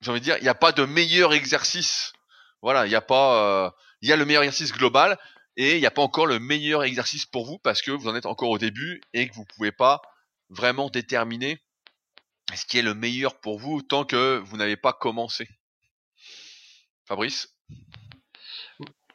j'ai 0.00 0.10
envie 0.10 0.20
de 0.20 0.24
dire, 0.24 0.36
il 0.38 0.42
n'y 0.42 0.48
a 0.48 0.54
pas 0.54 0.72
de 0.72 0.84
meilleur 0.84 1.32
exercice. 1.32 2.12
Voilà, 2.60 2.86
il 2.86 2.88
n'y 2.88 2.94
a 2.94 3.00
pas, 3.00 3.74
il 4.02 4.08
y 4.08 4.12
a 4.12 4.16
le 4.16 4.24
meilleur 4.24 4.42
exercice 4.42 4.72
global 4.72 5.18
et 5.56 5.76
il 5.76 5.80
n'y 5.80 5.86
a 5.86 5.90
pas 5.90 6.02
encore 6.02 6.26
le 6.26 6.38
meilleur 6.38 6.84
exercice 6.84 7.26
pour 7.26 7.46
vous 7.46 7.58
parce 7.58 7.82
que 7.82 7.90
vous 7.90 8.08
en 8.08 8.14
êtes 8.14 8.26
encore 8.26 8.50
au 8.50 8.58
début 8.58 9.00
et 9.12 9.28
que 9.28 9.34
vous 9.34 9.44
pouvez 9.44 9.72
pas 9.72 10.02
vraiment 10.50 10.90
déterminer 10.90 11.60
ce 12.54 12.64
qui 12.64 12.78
est 12.78 12.82
le 12.82 12.94
meilleur 12.94 13.40
pour 13.40 13.58
vous 13.58 13.82
tant 13.82 14.04
que 14.04 14.38
vous 14.38 14.56
n'avez 14.56 14.76
pas 14.76 14.92
commencé. 14.92 15.48
Fabrice? 17.08 17.48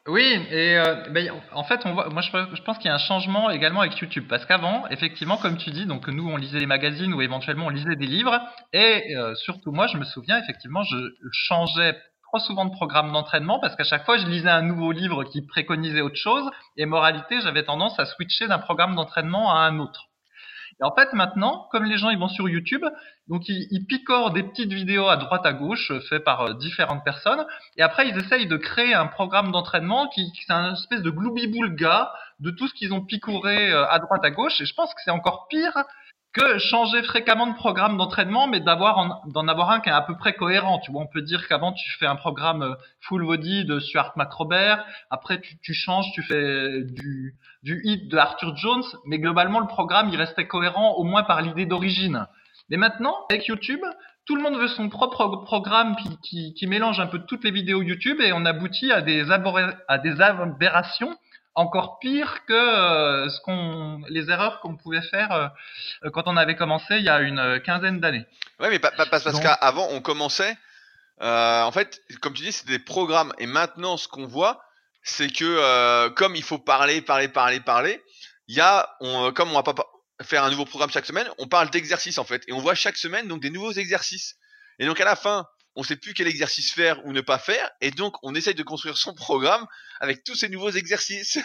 Oui, 0.06 0.22
et 0.50 0.76
euh, 0.76 1.08
ben, 1.10 1.30
en 1.52 1.64
fait, 1.64 1.82
moi 1.86 2.20
je, 2.20 2.62
pense 2.62 2.76
qu'il 2.76 2.88
y 2.88 2.90
a 2.90 2.94
un 2.94 2.98
changement 2.98 3.48
également 3.48 3.80
avec 3.80 3.96
YouTube, 3.96 4.26
parce 4.28 4.44
qu'avant, 4.44 4.86
effectivement, 4.88 5.38
comme 5.38 5.56
tu 5.56 5.70
dis, 5.70 5.86
donc 5.86 6.08
nous 6.08 6.28
on 6.28 6.36
lisait 6.36 6.58
des 6.58 6.66
magazines 6.66 7.14
ou 7.14 7.22
éventuellement 7.22 7.66
on 7.66 7.70
lisait 7.70 7.96
des 7.96 8.06
livres, 8.06 8.38
et 8.74 9.16
euh, 9.16 9.34
surtout 9.36 9.72
moi, 9.72 9.86
je 9.86 9.96
me 9.96 10.04
souviens 10.04 10.38
effectivement, 10.42 10.82
je 10.82 10.96
changeais 11.32 11.96
trop 12.24 12.38
souvent 12.38 12.66
de 12.66 12.72
programmes 12.72 13.12
d'entraînement 13.12 13.58
parce 13.60 13.76
qu'à 13.76 13.84
chaque 13.84 14.04
fois, 14.04 14.18
je 14.18 14.26
lisais 14.26 14.50
un 14.50 14.60
nouveau 14.60 14.92
livre 14.92 15.24
qui 15.24 15.40
préconisait 15.46 16.02
autre 16.02 16.16
chose 16.16 16.50
et 16.76 16.84
moralité, 16.84 17.40
j'avais 17.40 17.62
tendance 17.62 17.98
à 17.98 18.04
switcher 18.04 18.46
d'un 18.46 18.58
programme 18.58 18.96
d'entraînement 18.96 19.54
à 19.54 19.60
un 19.60 19.78
autre. 19.78 20.10
Et 20.80 20.84
en 20.84 20.94
fait, 20.94 21.12
maintenant, 21.12 21.68
comme 21.70 21.84
les 21.84 21.98
gens 21.98 22.10
ils 22.10 22.18
vont 22.18 22.28
sur 22.28 22.48
YouTube, 22.48 22.84
donc 23.28 23.48
ils, 23.48 23.86
picorent 23.86 24.32
des 24.32 24.42
petites 24.42 24.72
vidéos 24.72 25.08
à 25.08 25.16
droite 25.16 25.46
à 25.46 25.52
gauche 25.52 25.92
faites 26.08 26.24
par 26.24 26.42
euh, 26.42 26.54
différentes 26.54 27.04
personnes, 27.04 27.44
et 27.76 27.82
après 27.82 28.08
ils 28.08 28.16
essayent 28.16 28.46
de 28.46 28.56
créer 28.56 28.94
un 28.94 29.06
programme 29.06 29.52
d'entraînement 29.52 30.08
qui, 30.08 30.32
qui 30.32 30.42
c'est 30.46 30.52
un 30.52 30.72
espèce 30.72 31.02
de 31.02 31.10
gloubi-boule 31.10 31.74
gars 31.76 32.12
de 32.40 32.50
tout 32.50 32.68
ce 32.68 32.74
qu'ils 32.74 32.92
ont 32.92 33.00
picoré 33.00 33.72
euh, 33.72 33.86
à 33.88 33.98
droite 33.98 34.24
à 34.24 34.30
gauche. 34.30 34.60
Et 34.60 34.66
je 34.66 34.74
pense 34.74 34.92
que 34.94 35.00
c'est 35.04 35.10
encore 35.10 35.46
pire 35.48 35.84
que 36.34 36.58
changer 36.58 37.02
fréquemment 37.04 37.46
de 37.46 37.54
programme 37.54 37.96
d'entraînement, 37.96 38.48
mais 38.48 38.58
d'avoir 38.58 39.22
d'en 39.28 39.46
avoir 39.46 39.70
un 39.70 39.80
qui 39.80 39.88
est 39.88 39.92
à 39.92 40.02
peu 40.02 40.16
près 40.16 40.34
cohérent. 40.34 40.80
Tu 40.80 40.90
vois, 40.90 41.02
on 41.02 41.06
peut 41.06 41.22
dire 41.22 41.46
qu'avant 41.46 41.72
tu 41.72 41.90
fais 41.92 42.06
un 42.06 42.16
programme 42.16 42.62
euh, 42.62 42.74
full 43.00 43.24
body 43.24 43.64
de 43.64 43.78
Stuart 43.78 44.12
McRobert, 44.16 44.84
après 45.10 45.40
tu, 45.40 45.56
tu 45.60 45.74
changes, 45.74 46.10
tu 46.12 46.22
fais 46.22 46.82
du 46.82 47.36
du 47.62 47.80
hit 47.84 48.08
de 48.10 48.18
Arthur 48.18 48.56
Jones, 48.56 48.82
mais 49.06 49.18
globalement 49.18 49.60
le 49.60 49.68
programme 49.68 50.10
il 50.10 50.16
restait 50.16 50.46
cohérent 50.46 50.94
au 50.94 51.04
moins 51.04 51.22
par 51.22 51.40
l'idée 51.40 51.66
d'origine. 51.66 52.26
Mais 52.68 52.76
maintenant, 52.78 53.14
avec 53.30 53.46
YouTube, 53.46 53.80
tout 54.26 54.36
le 54.36 54.42
monde 54.42 54.56
veut 54.56 54.68
son 54.68 54.88
propre 54.88 55.44
programme 55.44 55.96
qui, 55.96 56.18
qui, 56.22 56.54
qui, 56.54 56.66
mélange 56.66 56.98
un 56.98 57.06
peu 57.06 57.20
toutes 57.20 57.44
les 57.44 57.50
vidéos 57.50 57.82
YouTube 57.82 58.20
et 58.20 58.32
on 58.32 58.44
aboutit 58.46 58.90
à 58.90 59.02
des, 59.02 59.24
à 59.30 59.98
des 59.98 60.20
aberrations 60.20 61.16
encore 61.54 61.98
pire 61.98 62.44
que 62.46 62.52
euh, 62.52 63.28
ce 63.28 63.40
qu'on, 63.40 64.02
les 64.08 64.30
erreurs 64.30 64.60
qu'on 64.60 64.76
pouvait 64.76 65.02
faire 65.02 65.32
euh, 65.32 66.10
quand 66.10 66.24
on 66.26 66.36
avait 66.36 66.56
commencé 66.56 66.96
il 66.96 67.04
y 67.04 67.08
a 67.08 67.20
une 67.20 67.60
quinzaine 67.64 68.00
d'années. 68.00 68.26
Ouais, 68.60 68.70
mais 68.70 68.78
pas, 68.78 68.90
pas, 68.90 69.06
parce 69.06 69.24
Donc... 69.24 69.42
qu'avant 69.42 69.88
on 69.90 70.00
commençait. 70.00 70.56
Euh, 71.20 71.62
en 71.62 71.70
fait, 71.70 72.02
comme 72.20 72.34
tu 72.34 72.42
dis, 72.42 72.52
c'était 72.52 72.72
des 72.72 72.78
programmes. 72.80 73.32
Et 73.38 73.46
maintenant, 73.46 73.96
ce 73.96 74.08
qu'on 74.08 74.26
voit, 74.26 74.64
c'est 75.02 75.28
que 75.28 75.44
euh, 75.44 76.10
comme 76.10 76.34
il 76.34 76.42
faut 76.42 76.58
parler, 76.58 77.00
parler, 77.02 77.28
parler, 77.28 77.60
parler, 77.60 78.02
il 78.48 78.56
y 78.56 78.60
a, 78.60 78.96
on, 79.00 79.32
comme 79.32 79.50
on 79.50 79.54
va 79.54 79.62
pas 79.62 79.86
faire 80.22 80.44
un 80.44 80.50
nouveau 80.50 80.64
programme 80.64 80.90
chaque 80.90 81.06
semaine, 81.06 81.28
on 81.38 81.46
parle 81.46 81.70
d'exercices 81.70 82.18
en 82.18 82.24
fait, 82.24 82.42
et 82.48 82.52
on 82.52 82.58
voit 82.58 82.74
chaque 82.74 82.96
semaine 82.96 83.28
donc 83.28 83.40
des 83.40 83.50
nouveaux 83.50 83.72
exercices. 83.72 84.36
Et 84.78 84.86
donc 84.86 85.00
à 85.00 85.04
la 85.04 85.16
fin, 85.16 85.46
on 85.76 85.82
sait 85.82 85.96
plus 85.96 86.14
quel 86.14 86.28
exercice 86.28 86.72
faire 86.72 87.04
ou 87.04 87.12
ne 87.12 87.20
pas 87.20 87.38
faire, 87.38 87.70
et 87.80 87.90
donc 87.90 88.16
on 88.22 88.34
essaye 88.34 88.54
de 88.54 88.62
construire 88.62 88.96
son 88.96 89.14
programme 89.14 89.66
avec 90.00 90.24
tous 90.24 90.34
ces 90.34 90.48
nouveaux 90.48 90.70
exercices. 90.70 91.38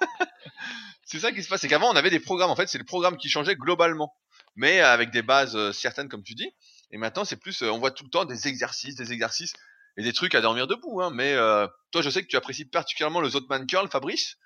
c'est 1.04 1.20
ça 1.20 1.32
qui 1.32 1.42
se 1.42 1.48
passe, 1.48 1.60
c'est 1.60 1.68
qu'avant 1.68 1.92
on 1.92 1.96
avait 1.96 2.10
des 2.10 2.20
programmes, 2.20 2.50
en 2.50 2.56
fait 2.56 2.68
c'est 2.68 2.78
le 2.78 2.84
programme 2.84 3.16
qui 3.16 3.28
changeait 3.28 3.56
globalement, 3.56 4.14
mais 4.56 4.80
avec 4.80 5.10
des 5.10 5.22
bases 5.22 5.56
euh, 5.56 5.72
certaines 5.72 6.08
comme 6.08 6.22
tu 6.22 6.34
dis. 6.34 6.50
Et 6.90 6.98
maintenant 6.98 7.24
c'est 7.24 7.36
plus, 7.36 7.62
euh, 7.62 7.70
on 7.70 7.78
voit 7.78 7.90
tout 7.90 8.04
le 8.04 8.10
temps 8.10 8.24
des 8.24 8.48
exercices, 8.48 8.94
des 8.94 9.12
exercices 9.12 9.54
et 9.96 10.02
des 10.02 10.12
trucs 10.12 10.34
à 10.34 10.40
dormir 10.40 10.66
debout. 10.66 11.00
Hein, 11.02 11.10
mais 11.12 11.32
euh, 11.34 11.66
toi 11.90 12.02
je 12.02 12.10
sais 12.10 12.22
que 12.22 12.28
tu 12.28 12.36
apprécies 12.36 12.64
particulièrement 12.64 13.20
le 13.20 13.30
Zotman 13.30 13.66
Curl, 13.66 13.88
Fabrice. 13.88 14.36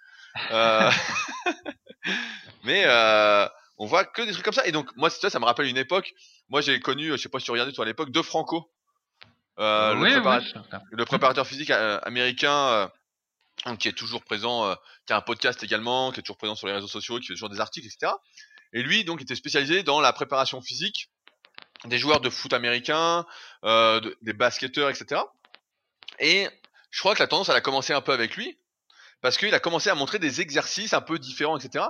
Euh... 0.53 0.91
mais 2.65 2.85
euh, 2.87 3.49
on 3.79 3.87
voit 3.87 4.05
que 4.05 4.23
des 4.23 4.33
trucs 4.33 4.45
comme 4.45 4.55
ça. 4.55 4.67
Et 4.67 4.73
donc 4.73 4.95
moi 4.97 5.11
ça, 5.11 5.31
ça 5.31 5.39
me 5.39 5.45
rappelle 5.45 5.67
une 5.67 5.77
époque. 5.77 6.13
Moi 6.49 6.61
j'ai 6.61 6.81
connu, 6.81 7.11
je 7.13 7.17
sais 7.17 7.29
pas 7.29 7.39
si 7.39 7.47
tu 7.47 7.51
regardais 7.51 7.73
toi 7.73 7.85
à 7.85 7.89
l'époque, 7.89 8.11
De 8.11 8.23
Franco. 8.23 8.71
Euh, 9.61 9.95
oui, 9.97 10.09
le, 10.09 10.23
préparateur, 10.23 10.65
oui, 10.73 10.79
le, 10.91 11.05
préparateur 11.05 11.47
physique 11.47 11.71
euh, 11.71 12.01
américain 12.03 12.91
euh, 13.67 13.77
qui 13.77 13.89
est 13.89 13.93
toujours 13.93 14.25
présent, 14.25 14.75
qui 15.07 15.13
a 15.13 15.17
un 15.17 15.21
podcast 15.21 15.63
également, 15.63 16.13
qui 16.13 16.21
est 16.21 16.23
toujours 16.23 16.39
présent 16.39 16.55
sur 16.55 16.67
les 16.67 16.73
réseaux 16.73 16.89
sociaux, 16.89 17.19
qui 17.19 17.27
fait 17.27 17.35
toujours 17.35 17.51
des 17.51 17.61
articles, 17.61 17.87
etc. 17.87 18.13
Et 18.73 18.83
lui, 18.83 19.05
donc, 19.05 19.21
était 19.21 19.35
spécialisé 19.35 19.83
dans 19.83 20.01
la 20.01 20.13
préparation 20.13 20.63
physique 20.63 21.11
des 21.85 21.99
joueurs 21.99 22.21
de 22.21 22.31
foot 22.31 22.53
américains, 22.53 23.27
de, 23.63 24.17
des 24.23 24.33
basketteurs, 24.33 24.89
etc. 24.89 25.21
Et 26.19 26.49
je 26.91 27.01
crois 27.01 27.15
que 27.15 27.21
la 27.21 27.27
tendance, 27.27 27.51
elle 27.51 27.57
a 27.57 27.61
commencé 27.61 27.93
un 27.93 28.01
peu 28.01 28.13
avec 28.13 28.37
lui, 28.37 28.59
parce 29.21 29.37
qu'il 29.37 29.55
a 29.55 29.61
commencé 29.61 29.91
à 29.91 29.95
montrer 29.95 30.19
des 30.19 30.41
exercices 30.41 30.95
un 30.95 31.03
peu 31.03 31.19
différents, 31.19 31.59
etc. 31.59 31.85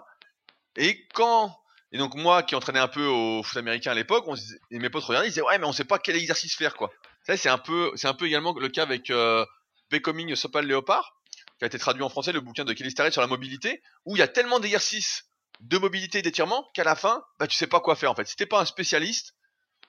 Et 0.76 1.06
quand 1.14 1.56
et 1.92 1.98
donc 1.98 2.14
moi 2.14 2.42
qui 2.42 2.54
entraînais 2.54 2.78
un 2.78 2.88
peu 2.88 3.04
au 3.04 3.42
foot 3.42 3.56
américain 3.58 3.92
à 3.92 3.94
l'époque, 3.94 4.24
et 4.70 4.78
mes 4.78 4.90
potes 4.90 5.04
regardaient, 5.04 5.28
ils 5.28 5.30
disaient 5.30 5.42
ouais 5.42 5.58
mais 5.58 5.66
on 5.66 5.72
sait 5.72 5.84
pas 5.84 5.98
quel 5.98 6.16
exercice 6.16 6.56
faire 6.56 6.74
quoi. 6.74 6.90
C'est 7.36 7.48
un 7.48 7.58
peu 7.58 7.92
c'est 7.96 8.08
un 8.08 8.14
peu 8.14 8.26
également 8.26 8.54
le 8.58 8.68
cas 8.68 8.82
avec 8.82 9.10
euh, 9.10 9.44
Becoming 9.90 10.34
Sopal 10.34 10.66
Léopard, 10.66 11.20
qui 11.58 11.64
a 11.64 11.66
été 11.66 11.78
traduit 11.78 12.02
en 12.02 12.08
français 12.08 12.32
le 12.32 12.40
bouquin 12.40 12.64
de 12.64 12.72
Kelly 12.72 12.90
Starrett 12.90 13.12
sur 13.12 13.22
la 13.22 13.28
mobilité, 13.28 13.82
où 14.04 14.16
il 14.16 14.20
y 14.20 14.22
a 14.22 14.28
tellement 14.28 14.60
d'exercices 14.60 15.24
de 15.60 15.78
mobilité 15.78 16.18
et 16.18 16.22
d'étirement 16.22 16.68
qu'à 16.74 16.84
la 16.84 16.94
fin, 16.94 17.22
bah 17.38 17.46
tu 17.46 17.56
sais 17.56 17.66
pas 17.66 17.80
quoi 17.80 17.96
faire 17.96 18.10
en 18.10 18.14
fait. 18.14 18.26
Si 18.26 18.36
t'es 18.36 18.46
pas 18.46 18.60
un 18.60 18.64
spécialiste, 18.64 19.34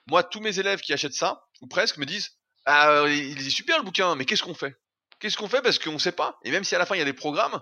moi 0.06 0.22
tous 0.22 0.40
mes 0.40 0.58
élèves 0.58 0.80
qui 0.80 0.92
achètent 0.92 1.14
ça 1.14 1.44
ou 1.60 1.66
presque 1.66 1.96
me 1.96 2.06
disent 2.06 2.36
ah 2.66 3.04
il 3.06 3.38
est 3.38 3.50
super 3.50 3.78
le 3.78 3.84
bouquin, 3.84 4.14
mais 4.14 4.24
qu'est-ce 4.24 4.42
qu'on 4.42 4.54
fait? 4.54 4.76
Qu'est-ce 5.18 5.36
qu'on 5.36 5.48
fait? 5.48 5.62
Parce 5.62 5.78
qu'on 5.78 5.98
sait 5.98 6.12
pas. 6.12 6.38
Et 6.44 6.50
même 6.50 6.64
si 6.64 6.74
à 6.74 6.78
la 6.78 6.86
fin 6.86 6.94
il 6.94 6.98
y 6.98 7.02
a 7.02 7.06
des 7.06 7.12
programmes, 7.12 7.60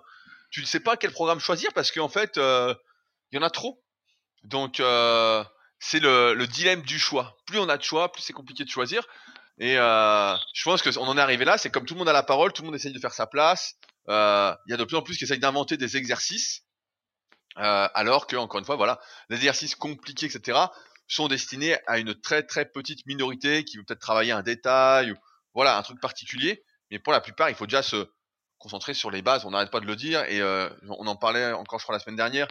tu 0.51 0.61
ne 0.61 0.67
sais 0.67 0.81
pas 0.81 0.97
quel 0.97 1.13
programme 1.13 1.41
choisir 1.41 1.73
parce 1.73 1.93
qu'en 1.93 2.09
fait 2.09 2.39
euh, 2.39 2.75
il 3.31 3.37
y 3.37 3.39
en 3.39 3.43
a 3.43 3.51
trop. 3.51 3.83
Donc 4.45 4.81
euh, 4.81 5.45
c'est 5.79 6.01
le, 6.01 6.47
dilemme 6.47 6.83
du 6.83 6.99
choix. 6.99 7.37
Plus 7.47 7.59
on 7.59 7.69
a 7.69 7.77
de 7.77 7.83
choix, 7.83 8.13
plus 8.13 8.23
c'est 8.23 8.33
compliqué 8.33 8.65
de 8.65 8.71
choisir. 8.71 9.07
Et 9.59 9.79
euh, 9.79 10.37
je 10.55 10.65
pense 10.65 10.83
qu'on 10.83 11.07
en 11.07 11.17
est 11.17 11.21
arrivé 11.21 11.45
là. 11.45 11.59
C'est 11.59 11.71
comme 11.71 11.85
tout 11.85 11.95
le 11.95 11.99
monde 11.99 12.09
a 12.09 12.13
la 12.13 12.23
parole, 12.23 12.53
tout 12.53 12.63
le 12.63 12.67
monde 12.67 12.75
essaye 12.75 12.93
de 12.93 12.99
faire 12.99 13.13
sa 13.13 13.27
place. 13.27 13.75
Euh, 14.09 14.55
il 14.67 14.71
y 14.71 14.75
a 14.75 14.77
de 14.77 14.85
plus 14.85 14.97
en 14.97 15.03
plus 15.03 15.17
qui 15.17 15.25
essayent 15.25 15.39
d'inventer 15.39 15.77
des 15.77 15.97
exercices, 15.97 16.63
euh, 17.59 17.89
alors 17.95 18.27
que 18.27 18.37
encore 18.37 18.59
une 18.59 18.65
fois, 18.65 18.77
voilà, 18.77 18.99
les 19.29 19.37
exercices 19.37 19.75
compliqués, 19.75 20.27
etc., 20.27 20.59
sont 21.07 21.29
destinés 21.29 21.77
à 21.87 21.99
une 21.99 22.15
très 22.15 22.45
très 22.45 22.65
petite 22.65 23.05
minorité 23.07 23.65
qui 23.65 23.77
veut 23.77 23.85
peut-être 23.85 24.01
travailler 24.01 24.33
un 24.33 24.43
détail 24.43 25.13
ou 25.13 25.17
voilà 25.55 25.77
un 25.77 25.83
truc 25.83 26.01
particulier. 26.01 26.65
Mais 26.91 26.99
pour 26.99 27.13
la 27.13 27.21
plupart, 27.21 27.51
il 27.51 27.57
faut 27.57 27.67
déjà 27.67 27.83
se 27.83 28.09
concentrer 28.59 28.95
sur 28.95 29.11
les 29.11 29.21
bases. 29.21 29.45
On 29.45 29.51
n'arrête 29.51 29.71
pas 29.71 29.81
de 29.81 29.87
le 29.87 29.97
dire 29.97 30.23
et 30.25 30.41
on 30.89 31.07
en 31.07 31.17
parlait 31.17 31.53
encore, 31.53 31.81
je 31.81 31.85
crois, 31.85 31.95
la 31.95 31.99
semaine 31.99 32.17
dernière 32.17 32.49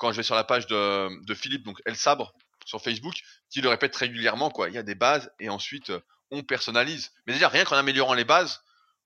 quand 0.00 0.12
je 0.12 0.16
vais 0.16 0.22
sur 0.22 0.34
la 0.34 0.44
page 0.44 0.66
de, 0.66 1.24
de 1.26 1.34
Philippe, 1.34 1.62
donc 1.62 1.80
El 1.84 1.94
Sabre, 1.94 2.32
sur 2.64 2.82
Facebook, 2.82 3.14
qui 3.50 3.60
le 3.60 3.68
répète 3.68 3.94
régulièrement, 3.94 4.50
quoi. 4.50 4.68
Il 4.68 4.74
y 4.74 4.78
a 4.78 4.82
des 4.82 4.94
bases 4.94 5.30
et 5.38 5.50
ensuite 5.50 5.92
on 6.30 6.42
personnalise. 6.42 7.12
Mais 7.26 7.32
déjà, 7.32 7.48
rien 7.48 7.64
qu'en 7.64 7.76
améliorant 7.76 8.14
les 8.14 8.24
bases, 8.24 8.62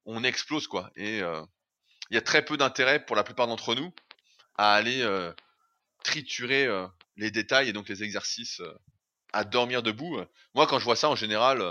on 0.06 0.24
explose, 0.24 0.66
quoi. 0.66 0.90
Et 0.96 1.22
euh, 1.22 1.42
il 2.10 2.14
y 2.14 2.18
a 2.18 2.22
très 2.22 2.44
peu 2.44 2.56
d'intérêt 2.56 3.04
pour 3.04 3.16
la 3.16 3.24
plupart 3.24 3.46
d'entre 3.46 3.74
nous 3.74 3.92
à 4.56 4.74
aller 4.74 5.02
euh, 5.02 5.32
triturer 6.04 6.66
euh, 6.66 6.86
les 7.16 7.30
détails 7.30 7.68
et 7.68 7.72
donc 7.72 7.88
les 7.88 8.02
exercices 8.02 8.60
à 9.32 9.44
dormir 9.44 9.82
debout. 9.82 10.20
Moi, 10.54 10.66
quand 10.66 10.78
je 10.78 10.84
vois 10.84 10.96
ça, 10.96 11.08
en 11.08 11.16
général, 11.16 11.62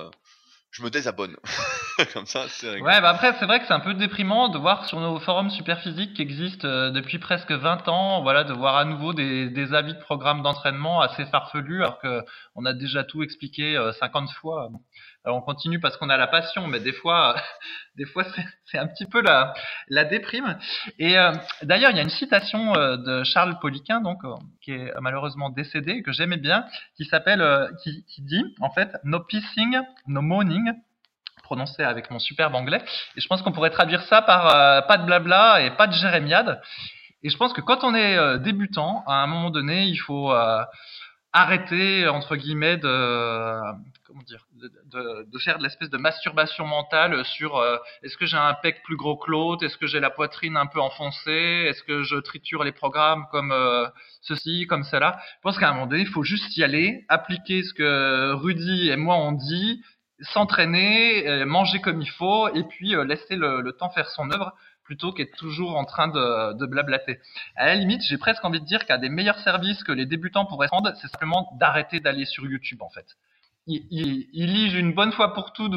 je 0.72 0.82
me 0.84 0.90
désabonne. 0.90 1.38
Comme 2.14 2.26
ça, 2.26 2.48
c'est 2.50 2.82
Ouais, 2.82 3.00
bah 3.00 3.10
après, 3.10 3.36
c'est 3.40 3.46
vrai 3.46 3.60
que 3.60 3.68
c'est 3.68 3.74
un 3.74 3.80
peu 3.80 3.94
déprimant 3.94 4.50
de 4.50 4.58
voir 4.58 4.86
sur 4.86 5.00
nos 5.00 5.20
forums 5.20 5.52
super 5.52 5.80
physiques 5.80 6.16
qui 6.16 6.24
existent 6.24 6.68
depuis 6.90 7.20
presque 7.20 7.52
20 7.52 7.88
ans, 7.88 8.24
voilà, 8.24 8.44
de 8.44 8.54
voir 8.54 8.76
à 8.76 8.84
nouveau 8.84 9.14
des, 9.14 9.50
des 9.50 9.74
avis 9.74 9.94
de 9.94 10.00
programmes 10.00 10.42
d'entraînement 10.42 11.02
assez 11.02 11.26
farfelus, 11.26 11.84
alors 11.84 12.00
que 12.00 12.24
on 12.56 12.66
a 12.66 12.74
déjà 12.74 13.04
tout 13.04 13.22
expliqué 13.22 13.78
euh, 13.78 13.94
50 13.94 14.32
fois. 14.32 14.70
On 15.26 15.42
continue 15.42 15.80
parce 15.80 15.96
qu'on 15.98 16.10
a 16.10 16.18
la 16.18 16.28
passion, 16.28 16.68
mais 16.68 16.80
des 16.80 16.92
fois, 16.92 17.36
des 17.96 18.06
fois 18.06 18.26
c'est 18.66 18.78
un 18.78 18.88
petit 18.88 19.06
peu 19.06 19.22
la, 19.22 19.54
la 19.90 20.04
déprime. 20.04 20.58
Et 21.00 21.18
euh, 21.18 21.32
d'ailleurs, 21.62 21.92
il 21.92 21.98
y 21.98 22.00
a 22.00 22.04
une 22.04 22.10
citation 22.10 22.76
euh, 22.76 22.98
de 22.98 23.24
Charles 23.24 23.58
Poliquin, 23.60 24.02
donc 24.02 24.24
euh, 24.26 24.34
qui 24.62 24.72
est 24.72 24.92
malheureusement 25.00 25.50
décédé, 25.50 26.02
que 26.04 26.12
j'aimais 26.12 26.38
bien, 26.38 26.66
qui 26.96 27.06
s'appelle, 27.06 27.42
euh, 27.42 27.68
qui, 27.84 28.04
qui 28.06 28.22
dit 28.22 28.44
en 28.60 28.70
fait, 28.72 28.90
no 29.04 29.20
pissing, 29.22 29.80
no 30.08 30.22
moaning, 30.22 30.74
prononcé 31.44 31.84
avec 31.84 32.10
mon 32.10 32.20
superbe 32.20 32.56
anglais. 32.56 32.82
Et 33.16 33.22
je 33.22 33.28
pense 33.28 33.42
qu'on 33.44 33.52
pourrait 33.52 33.70
traduire 33.70 34.02
ça 34.04 34.22
par 34.22 34.56
euh, 34.56 34.82
pas 34.82 34.98
de 34.98 35.06
blabla 35.06 35.62
et 35.62 35.72
pas 35.72 35.88
de 35.88 35.94
jérémiade. 35.94 36.60
Et 37.22 37.30
je 37.30 37.38
pense 37.38 37.54
que 37.54 37.62
quand 37.62 37.84
on 37.84 37.94
est 37.94 38.18
euh, 38.18 38.38
débutant, 38.38 39.04
à 39.08 39.16
un 39.24 39.28
moment 39.28 39.50
donné, 39.50 39.86
il 39.86 39.98
faut 39.98 40.32
euh, 40.32 40.64
arrêter 41.34 42.08
entre 42.08 42.36
guillemets 42.36 42.78
de 42.78 43.62
comment 44.06 44.22
dire 44.22 44.46
de, 44.54 44.72
de, 44.92 45.32
de 45.32 45.40
faire 45.40 45.58
de 45.58 45.64
l'espèce 45.64 45.90
de 45.90 45.98
masturbation 45.98 46.66
mentale 46.66 47.26
sur 47.26 47.58
euh, 47.58 47.78
est-ce 48.04 48.18
que 48.18 48.28
j'ai 48.28 48.38
un 48.38 48.54
pec 48.54 48.84
plus 48.84 48.96
gros 48.96 49.18
que 49.18 49.32
l'autre, 49.32 49.66
est-ce 49.66 49.78
que 49.78 49.88
j'ai 49.88 50.00
la 50.00 50.12
poitrine 50.12 50.56
un 50.56 50.68
peu 50.68 50.80
enfoncée, 50.80 51.66
est-ce 51.68 51.84
que 51.84 52.04
je 52.04 52.18
triture 52.18 52.64
les 52.64 52.72
programmes 52.72 53.26
comme 53.32 53.52
euh, 53.52 53.88
ceci, 54.22 54.68
comme 54.68 54.84
cela? 54.84 55.20
Je 55.38 55.42
pense 55.42 55.58
qu'à 55.58 55.70
un 55.70 55.74
moment 55.74 55.88
donné, 55.88 56.04
il 56.04 56.08
faut 56.08 56.24
juste 56.24 56.56
y 56.56 56.64
aller, 56.64 57.04
appliquer 57.10 57.64
ce 57.64 57.74
que 57.74 58.34
Rudy 58.34 58.90
et 58.90 58.96
moi 58.96 59.16
on 59.16 59.32
dit, 59.32 59.82
s'entraîner, 60.20 61.28
euh, 61.28 61.46
manger 61.46 61.82
comme 61.82 62.02
il 62.02 62.10
faut, 62.10 62.48
et 62.50 62.64
puis 62.64 62.96
euh, 62.96 63.04
laisser 63.04 63.36
le, 63.36 63.62
le, 63.62 63.74
temps 63.74 63.90
faire 63.90 64.10
son 64.10 64.30
œuvre 64.32 64.54
plutôt 64.84 65.12
qu'être 65.12 65.36
toujours 65.38 65.78
en 65.78 65.86
train 65.86 66.08
de, 66.08 66.54
de 66.54 66.66
blablater. 66.66 67.20
À 67.56 67.68
la 67.68 67.76
limite, 67.76 68.02
j'ai 68.08 68.18
presque 68.18 68.44
envie 68.44 68.60
de 68.60 68.66
dire 68.66 68.86
qu'un 68.86 68.98
des 68.98 69.10
meilleurs 69.10 69.40
services 69.40 69.84
que 69.84 69.92
les 69.92 70.06
débutants 70.06 70.46
pourraient 70.46 70.68
rendre, 70.68 70.92
c'est 71.02 71.08
simplement 71.08 71.50
d'arrêter 71.60 72.00
d'aller 72.00 72.26
sur 72.26 72.46
YouTube 72.46 72.82
en 72.82 72.90
fait. 72.90 73.06
Ils, 73.66 73.86
ils, 73.92 74.28
ils, 74.34 74.52
lisent 74.54 74.74
une 74.74 74.94
bonne 74.94 75.14
fois 75.14 75.34
pour 75.34 75.54
toutes 75.54 75.74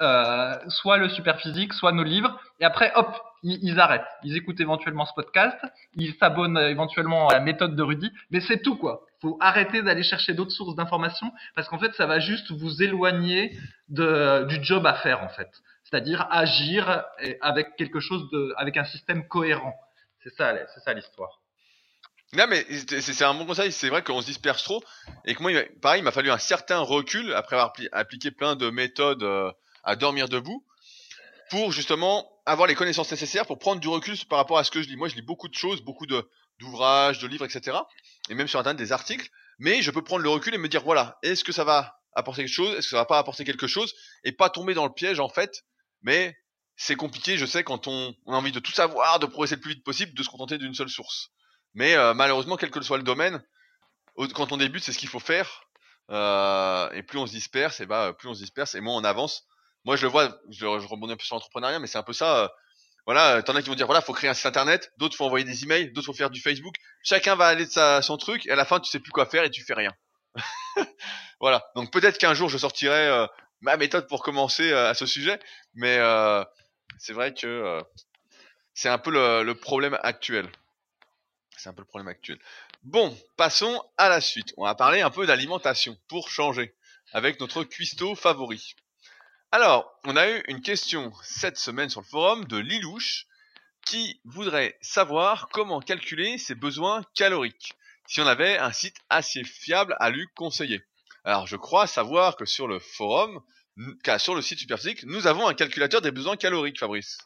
euh, 0.00 0.54
soit 0.68 0.96
le 0.96 1.10
super 1.10 1.38
physique, 1.38 1.74
soit 1.74 1.92
nos 1.92 2.02
livres, 2.02 2.40
et 2.60 2.64
après 2.64 2.92
hop, 2.94 3.14
ils, 3.42 3.58
ils 3.62 3.78
arrêtent. 3.78 4.08
Ils 4.22 4.36
écoutent 4.36 4.60
éventuellement 4.60 5.04
ce 5.04 5.12
podcast, 5.12 5.58
ils 5.96 6.14
s'abonnent 6.14 6.56
éventuellement 6.56 7.28
à 7.28 7.34
la 7.34 7.40
méthode 7.40 7.76
de 7.76 7.82
Rudy, 7.82 8.10
mais 8.30 8.40
c'est 8.40 8.62
tout 8.62 8.76
quoi 8.76 9.02
faut 9.24 9.38
arrêter 9.40 9.80
d'aller 9.80 10.02
chercher 10.02 10.34
d'autres 10.34 10.50
sources 10.50 10.76
d'informations 10.76 11.32
parce 11.56 11.66
qu'en 11.68 11.78
fait 11.78 11.94
ça 11.94 12.04
va 12.04 12.18
juste 12.18 12.52
vous 12.52 12.82
éloigner 12.82 13.56
de, 13.88 14.44
du 14.44 14.62
job 14.62 14.86
à 14.86 14.94
faire 14.94 15.22
en 15.22 15.30
fait. 15.30 15.48
C'est-à-dire 15.84 16.26
agir 16.30 17.04
avec 17.40 17.76
quelque 17.76 18.00
chose 18.00 18.28
de, 18.30 18.54
avec 18.56 18.76
un 18.76 18.84
système 18.84 19.28
cohérent. 19.28 19.74
C'est 20.22 20.34
ça, 20.34 20.54
c'est 20.74 20.80
ça 20.80 20.94
l'histoire. 20.94 21.40
Non, 22.32 22.46
mais 22.48 22.66
c'est 22.80 23.22
un 23.22 23.34
bon 23.34 23.46
conseil. 23.46 23.70
C'est 23.70 23.88
vrai 23.88 24.02
qu'on 24.02 24.20
se 24.20 24.26
disperse 24.26 24.64
trop 24.64 24.82
et 25.24 25.34
que 25.34 25.42
moi, 25.42 25.52
pareil, 25.80 26.00
il 26.00 26.04
m'a 26.04 26.10
fallu 26.10 26.30
un 26.30 26.38
certain 26.38 26.80
recul 26.80 27.32
après 27.34 27.56
avoir 27.56 27.72
appliqué 27.92 28.30
plein 28.32 28.56
de 28.56 28.70
méthodes 28.70 29.22
euh, 29.22 29.52
à 29.84 29.94
dormir 29.94 30.28
debout 30.28 30.64
pour 31.50 31.70
justement 31.70 32.28
avoir 32.46 32.66
les 32.66 32.74
connaissances 32.74 33.10
nécessaires 33.10 33.46
pour 33.46 33.58
prendre 33.58 33.80
du 33.80 33.88
recul 33.88 34.16
par 34.28 34.38
rapport 34.38 34.58
à 34.58 34.64
ce 34.64 34.70
que 34.70 34.82
je 34.82 34.88
lis. 34.88 34.96
Moi, 34.96 35.08
je 35.08 35.14
lis 35.14 35.22
beaucoup 35.22 35.48
de 35.48 35.54
choses, 35.54 35.82
beaucoup 35.82 36.06
d'ouvrages, 36.06 37.20
de 37.20 37.28
livres, 37.28 37.44
etc. 37.44 37.76
Et 38.30 38.34
même 38.34 38.48
sur 38.48 38.58
internet 38.58 38.78
des 38.78 38.90
articles. 38.90 39.28
Mais 39.58 39.82
je 39.82 39.92
peux 39.92 40.02
prendre 40.02 40.22
le 40.22 40.30
recul 40.30 40.54
et 40.54 40.58
me 40.58 40.68
dire 40.68 40.82
voilà, 40.82 41.18
est-ce 41.22 41.44
que 41.44 41.52
ça 41.52 41.62
va 41.62 42.00
apporter 42.14 42.42
quelque 42.42 42.52
chose, 42.52 42.70
est-ce 42.70 42.86
que 42.86 42.90
ça 42.90 42.96
va 42.96 43.04
pas 43.04 43.18
apporter 43.18 43.44
quelque 43.44 43.66
chose, 43.66 43.94
et 44.24 44.32
pas 44.32 44.50
tomber 44.50 44.74
dans 44.74 44.86
le 44.86 44.92
piège 44.92 45.20
en 45.20 45.28
fait. 45.28 45.64
Mais 46.04 46.36
c'est 46.76 46.96
compliqué, 46.96 47.36
je 47.36 47.46
sais, 47.46 47.64
quand 47.64 47.88
on, 47.88 48.14
on, 48.26 48.34
a 48.34 48.36
envie 48.36 48.52
de 48.52 48.60
tout 48.60 48.72
savoir, 48.72 49.18
de 49.18 49.26
progresser 49.26 49.56
le 49.56 49.60
plus 49.60 49.72
vite 49.72 49.84
possible, 49.84 50.14
de 50.14 50.22
se 50.22 50.28
contenter 50.28 50.58
d'une 50.58 50.74
seule 50.74 50.88
source. 50.88 51.30
Mais 51.74 51.94
euh, 51.94 52.14
malheureusement, 52.14 52.56
quel 52.56 52.70
que 52.70 52.80
soit 52.82 52.98
le 52.98 53.02
domaine, 53.02 53.42
quand 54.34 54.52
on 54.52 54.56
débute, 54.56 54.82
c'est 54.82 54.92
ce 54.92 54.98
qu'il 54.98 55.08
faut 55.08 55.20
faire. 55.20 55.64
Euh, 56.10 56.90
et 56.92 57.02
plus 57.02 57.18
on 57.18 57.26
se 57.26 57.32
disperse, 57.32 57.80
et 57.80 57.86
bah 57.86 58.14
plus 58.18 58.28
on 58.28 58.34
se 58.34 58.40
disperse, 58.40 58.74
et 58.74 58.80
moins 58.80 58.96
on 58.96 59.04
avance. 59.04 59.46
Moi, 59.84 59.96
je 59.96 60.02
le 60.02 60.08
vois, 60.08 60.38
je, 60.50 60.58
je 60.58 60.86
rebondis 60.86 61.12
un 61.12 61.16
peu 61.16 61.24
sur 61.24 61.36
l'entrepreneuriat, 61.36 61.78
mais 61.78 61.86
c'est 61.86 61.98
un 61.98 62.02
peu 62.02 62.12
ça. 62.12 62.44
Euh, 62.44 62.48
voilà, 63.06 63.42
t'en 63.42 63.54
as 63.54 63.62
qui 63.62 63.68
vont 63.68 63.74
dire 63.74 63.86
voilà, 63.86 64.00
faut 64.00 64.14
créer 64.14 64.30
un 64.30 64.34
site 64.34 64.46
internet, 64.46 64.90
d'autres 64.96 65.16
faut 65.16 65.26
envoyer 65.26 65.44
des 65.44 65.64
emails, 65.64 65.92
d'autres 65.92 66.06
faut 66.06 66.14
faire 66.14 66.30
du 66.30 66.40
Facebook. 66.40 66.74
Chacun 67.02 67.34
va 67.36 67.46
aller 67.46 67.66
de 67.66 67.70
sa, 67.70 68.00
son 68.02 68.16
truc, 68.16 68.46
et 68.46 68.50
à 68.50 68.56
la 68.56 68.64
fin, 68.64 68.80
tu 68.80 68.90
sais 68.90 69.00
plus 69.00 69.12
quoi 69.12 69.26
faire 69.26 69.44
et 69.44 69.50
tu 69.50 69.62
fais 69.62 69.74
rien. 69.74 69.92
voilà. 71.40 71.66
Donc 71.74 71.92
peut-être 71.92 72.18
qu'un 72.18 72.34
jour, 72.34 72.48
je 72.48 72.58
sortirai 72.58 73.26
ma 73.64 73.76
méthode 73.78 74.06
pour 74.06 74.22
commencer 74.22 74.72
à 74.72 74.94
ce 74.94 75.06
sujet, 75.06 75.40
mais 75.74 75.98
c'est 76.98 77.14
vrai 77.14 77.34
que 77.34 77.82
c'est 78.74 78.90
un 78.90 78.98
peu 78.98 79.10
le 79.10 79.54
problème 79.54 79.98
actuel. 80.02 80.48
C'est 81.56 81.70
un 81.70 81.72
peu 81.72 81.82
le 81.82 81.86
problème 81.86 82.08
actuel. 82.08 82.38
Bon, 82.82 83.16
passons 83.36 83.82
à 83.96 84.10
la 84.10 84.20
suite. 84.20 84.52
On 84.58 84.64
va 84.64 84.74
parler 84.74 85.00
un 85.00 85.10
peu 85.10 85.26
d'alimentation 85.26 85.96
pour 86.08 86.28
changer 86.28 86.74
avec 87.12 87.40
notre 87.40 87.64
cuistot 87.64 88.14
favori. 88.14 88.76
Alors, 89.50 89.90
on 90.04 90.16
a 90.16 90.28
eu 90.28 90.42
une 90.48 90.60
question 90.60 91.12
cette 91.22 91.56
semaine 91.56 91.88
sur 91.88 92.02
le 92.02 92.06
forum 92.06 92.44
de 92.44 92.58
Lilouche 92.58 93.26
qui 93.86 94.20
voudrait 94.24 94.76
savoir 94.82 95.48
comment 95.50 95.80
calculer 95.80 96.36
ses 96.36 96.54
besoins 96.54 97.02
caloriques 97.14 97.72
si 98.06 98.20
on 98.20 98.26
avait 98.26 98.58
un 98.58 98.72
site 98.72 98.96
assez 99.08 99.44
fiable 99.44 99.96
à 100.00 100.10
lui 100.10 100.26
conseiller. 100.34 100.82
Alors, 101.24 101.46
je 101.46 101.56
crois 101.56 101.86
savoir 101.86 102.36
que 102.36 102.44
sur 102.44 102.68
le 102.68 102.78
forum, 102.78 103.40
sur 104.18 104.34
le 104.34 104.42
site 104.42 104.58
Superphysique, 104.58 105.04
nous 105.04 105.26
avons 105.26 105.48
un 105.48 105.54
calculateur 105.54 106.02
des 106.02 106.10
besoins 106.10 106.36
caloriques, 106.36 106.78
Fabrice. 106.78 107.18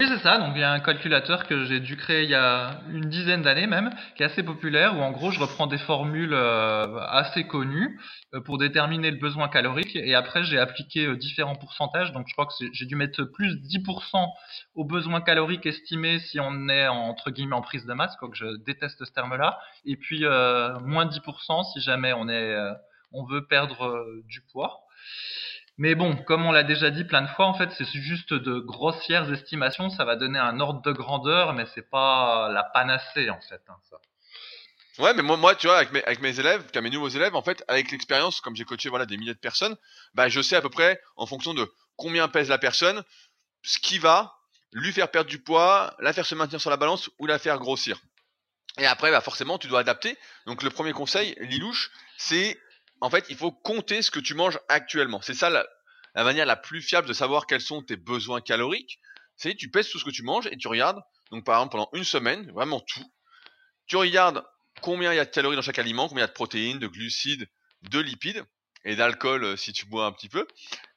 Oui, 0.00 0.06
c'est 0.08 0.22
ça. 0.22 0.38
Donc, 0.38 0.52
il 0.54 0.60
y 0.60 0.64
a 0.64 0.72
un 0.72 0.80
calculateur 0.80 1.46
que 1.46 1.66
j'ai 1.66 1.78
dû 1.78 1.94
créer 1.98 2.24
il 2.24 2.30
y 2.30 2.34
a 2.34 2.80
une 2.88 3.10
dizaine 3.10 3.42
d'années 3.42 3.66
même, 3.66 3.90
qui 4.16 4.22
est 4.22 4.26
assez 4.26 4.42
populaire, 4.42 4.96
où 4.96 5.02
en 5.02 5.10
gros, 5.10 5.30
je 5.30 5.38
reprends 5.38 5.66
des 5.66 5.76
formules 5.76 6.32
euh, 6.32 6.98
assez 7.00 7.46
connues 7.46 8.00
euh, 8.32 8.40
pour 8.40 8.56
déterminer 8.56 9.10
le 9.10 9.18
besoin 9.18 9.50
calorique. 9.50 9.94
Et 9.96 10.14
après, 10.14 10.42
j'ai 10.42 10.58
appliqué 10.58 11.04
euh, 11.04 11.16
différents 11.18 11.54
pourcentages. 11.54 12.12
Donc, 12.12 12.28
je 12.28 12.32
crois 12.32 12.46
que 12.46 12.52
j'ai 12.72 12.86
dû 12.86 12.96
mettre 12.96 13.24
plus 13.24 13.56
10% 13.56 14.26
au 14.74 14.84
besoin 14.86 15.20
calorique 15.20 15.66
estimé 15.66 16.18
si 16.18 16.40
on 16.40 16.70
est 16.70 16.88
entre 16.88 17.30
guillemets 17.30 17.56
en 17.56 17.60
prise 17.60 17.84
de 17.84 17.92
masse, 17.92 18.16
quoi 18.16 18.30
que 18.30 18.38
je 18.38 18.56
déteste 18.64 19.04
ce 19.04 19.12
terme-là. 19.12 19.60
Et 19.84 19.96
puis, 19.98 20.20
moins 20.20 21.04
10% 21.04 21.74
si 21.74 21.80
jamais 21.82 22.14
on 22.14 22.26
est, 22.30 22.56
on 23.12 23.26
veut 23.26 23.46
perdre 23.46 24.06
du 24.24 24.40
poids. 24.50 24.80
Mais 25.80 25.94
bon, 25.94 26.14
comme 26.14 26.44
on 26.44 26.52
l'a 26.52 26.62
déjà 26.62 26.90
dit 26.90 27.04
plein 27.04 27.22
de 27.22 27.26
fois, 27.28 27.46
en 27.46 27.54
fait, 27.54 27.70
c'est 27.72 27.86
juste 27.86 28.34
de 28.34 28.58
grossières 28.58 29.32
estimations. 29.32 29.88
Ça 29.88 30.04
va 30.04 30.14
donner 30.14 30.38
un 30.38 30.60
ordre 30.60 30.82
de 30.82 30.92
grandeur, 30.92 31.54
mais 31.54 31.64
c'est 31.74 31.88
pas 31.88 32.50
la 32.52 32.64
panacée, 32.64 33.30
en 33.30 33.40
fait. 33.40 33.62
Hein. 33.66 33.76
Ouais, 34.98 35.14
mais 35.14 35.22
moi, 35.22 35.38
moi, 35.38 35.54
tu 35.54 35.68
vois, 35.68 35.78
avec 35.78 35.90
mes, 35.92 36.04
avec 36.04 36.20
mes 36.20 36.38
élèves, 36.38 36.60
avec 36.60 36.76
mes 36.82 36.90
nouveaux 36.90 37.08
élèves, 37.08 37.34
en 37.34 37.40
fait, 37.40 37.64
avec 37.66 37.90
l'expérience, 37.92 38.42
comme 38.42 38.54
j'ai 38.54 38.66
coaché 38.66 38.90
voilà 38.90 39.06
des 39.06 39.16
milliers 39.16 39.32
de 39.32 39.38
personnes, 39.38 39.74
bah, 40.12 40.28
je 40.28 40.42
sais 40.42 40.54
à 40.54 40.60
peu 40.60 40.68
près, 40.68 41.00
en 41.16 41.24
fonction 41.24 41.54
de 41.54 41.66
combien 41.96 42.28
pèse 42.28 42.50
la 42.50 42.58
personne, 42.58 43.02
ce 43.62 43.78
qui 43.78 43.96
va 43.96 44.36
lui 44.72 44.92
faire 44.92 45.10
perdre 45.10 45.30
du 45.30 45.38
poids, 45.38 45.96
la 46.00 46.12
faire 46.12 46.26
se 46.26 46.34
maintenir 46.34 46.60
sur 46.60 46.68
la 46.68 46.76
balance 46.76 47.08
ou 47.18 47.24
la 47.24 47.38
faire 47.38 47.58
grossir. 47.58 47.98
Et 48.76 48.84
après, 48.84 49.10
bah, 49.10 49.22
forcément, 49.22 49.56
tu 49.56 49.68
dois 49.68 49.80
adapter. 49.80 50.18
Donc, 50.44 50.62
le 50.62 50.68
premier 50.68 50.92
conseil, 50.92 51.34
Lilouche, 51.40 51.90
c'est 52.18 52.60
en 53.00 53.10
fait, 53.10 53.26
il 53.28 53.36
faut 53.36 53.52
compter 53.52 54.02
ce 54.02 54.10
que 54.10 54.20
tu 54.20 54.34
manges 54.34 54.58
actuellement. 54.68 55.20
C'est 55.22 55.34
ça 55.34 55.50
la, 55.50 55.66
manière 56.14 56.46
la 56.46 56.56
plus 56.56 56.82
fiable 56.82 57.08
de 57.08 57.12
savoir 57.12 57.46
quels 57.46 57.60
sont 57.60 57.82
tes 57.82 57.96
besoins 57.96 58.40
caloriques. 58.40 58.98
C'est 59.36 59.54
tu 59.54 59.70
pèses 59.70 59.88
tout 59.88 59.98
ce 59.98 60.04
que 60.04 60.10
tu 60.10 60.22
manges 60.22 60.46
et 60.50 60.56
tu 60.56 60.68
regardes, 60.68 61.00
donc 61.30 61.44
par 61.44 61.56
exemple 61.56 61.72
pendant 61.72 61.88
une 61.94 62.04
semaine, 62.04 62.50
vraiment 62.52 62.80
tout. 62.80 63.04
Tu 63.86 63.96
regardes 63.96 64.44
combien 64.82 65.12
il 65.12 65.16
y 65.16 65.20
a 65.20 65.24
de 65.24 65.30
calories 65.30 65.56
dans 65.56 65.62
chaque 65.62 65.78
aliment, 65.78 66.08
combien 66.08 66.24
il 66.24 66.26
y 66.26 66.28
a 66.28 66.28
de 66.28 66.32
protéines, 66.32 66.78
de 66.78 66.86
glucides, 66.86 67.48
de 67.82 67.98
lipides 67.98 68.44
et 68.84 68.96
d'alcool 68.96 69.44
euh, 69.44 69.56
si 69.56 69.72
tu 69.72 69.86
bois 69.86 70.06
un 70.06 70.12
petit 70.12 70.28
peu. 70.28 70.46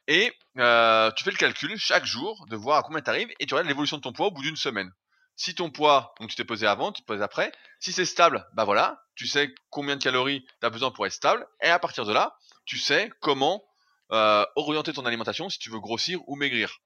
Et 0.08 0.34
euh, 0.58 1.10
tu 1.12 1.24
fais 1.24 1.32
le 1.32 1.38
calcul 1.38 1.78
chaque 1.78 2.06
jour 2.06 2.46
de 2.50 2.58
voir 2.58 2.78
à 2.78 2.84
combien 2.84 3.02
tu 3.02 3.10
arrives 3.10 3.32
et 3.40 3.46
tu 3.46 3.54
regardes 3.54 3.70
l'évolution 3.70 3.98
de 3.98 4.02
ton 4.02 4.12
poids 4.12 4.28
au 4.28 4.32
bout 4.32 4.42
d'une 4.42 4.58
semaine. 4.58 4.92
Si 5.36 5.56
ton 5.56 5.70
poids, 5.70 6.14
donc 6.20 6.30
tu 6.30 6.36
t'es 6.36 6.44
pesé 6.44 6.68
avant, 6.68 6.92
tu 6.92 7.02
te 7.02 7.08
poses 7.08 7.22
après, 7.22 7.52
si 7.80 7.92
c'est 7.92 8.06
stable, 8.06 8.46
bah 8.54 8.66
voilà, 8.66 9.02
tu 9.16 9.28
sais 9.28 9.54
combien 9.70 9.96
de 9.96 10.04
calories 10.04 10.46
tu 10.62 10.66
as 10.66 10.70
besoin 10.70 10.92
pour 10.92 11.06
être 11.06 11.14
stable, 11.14 11.46
et 11.62 11.70
à 11.70 11.80
partir 11.80 12.06
de 12.06 12.14
là, 12.14 12.36
tu 12.66 12.78
sais 12.78 13.12
comment 13.20 13.64
euh, 14.12 14.46
orienter 14.56 14.94
ton 14.94 15.06
alimentation 15.06 15.50
si 15.50 15.58
tu 15.58 15.72
veux 15.72 15.80
grossir 15.80 16.20
ou 16.28 16.36
maigrir. 16.36 16.78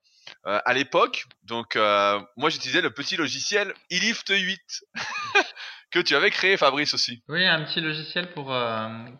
Euh, 0.46 0.60
à 0.64 0.72
l'époque, 0.72 1.24
donc 1.42 1.76
euh, 1.76 2.20
moi 2.36 2.48
j'utilisais 2.48 2.80
le 2.80 2.90
petit 2.90 3.16
logiciel 3.16 3.74
Ilift 3.90 4.28
8 4.30 4.60
que 5.90 5.98
tu 5.98 6.14
avais 6.14 6.30
créé, 6.30 6.56
Fabrice 6.56 6.94
aussi. 6.94 7.22
Oui, 7.28 7.46
un 7.46 7.64
petit 7.64 7.80
logiciel 7.80 8.32
pour 8.32 8.54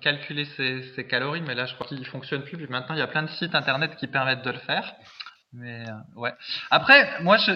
calculer 0.01 0.47
ses, 0.57 1.07
calories, 1.07 1.43
mais 1.43 1.55
là 1.55 1.67
je 1.67 1.75
crois 1.75 1.87
qu'il 1.87 2.05
fonctionne 2.07 2.45
plus. 2.45 2.67
Maintenant, 2.69 2.95
il 2.95 2.99
y 2.99 3.03
a 3.03 3.07
plein 3.07 3.23
de 3.23 3.31
sites 3.31 3.55
internet 3.55 3.97
qui 3.97 4.07
permettent 4.07 4.43
de 4.43 4.51
le 4.53 4.61
faire. 4.61 4.95
Mais 5.53 5.89
euh, 5.89 5.93
ouais. 6.17 6.33
Après, 6.71 7.23
moi, 7.23 7.39
je, 7.39 7.53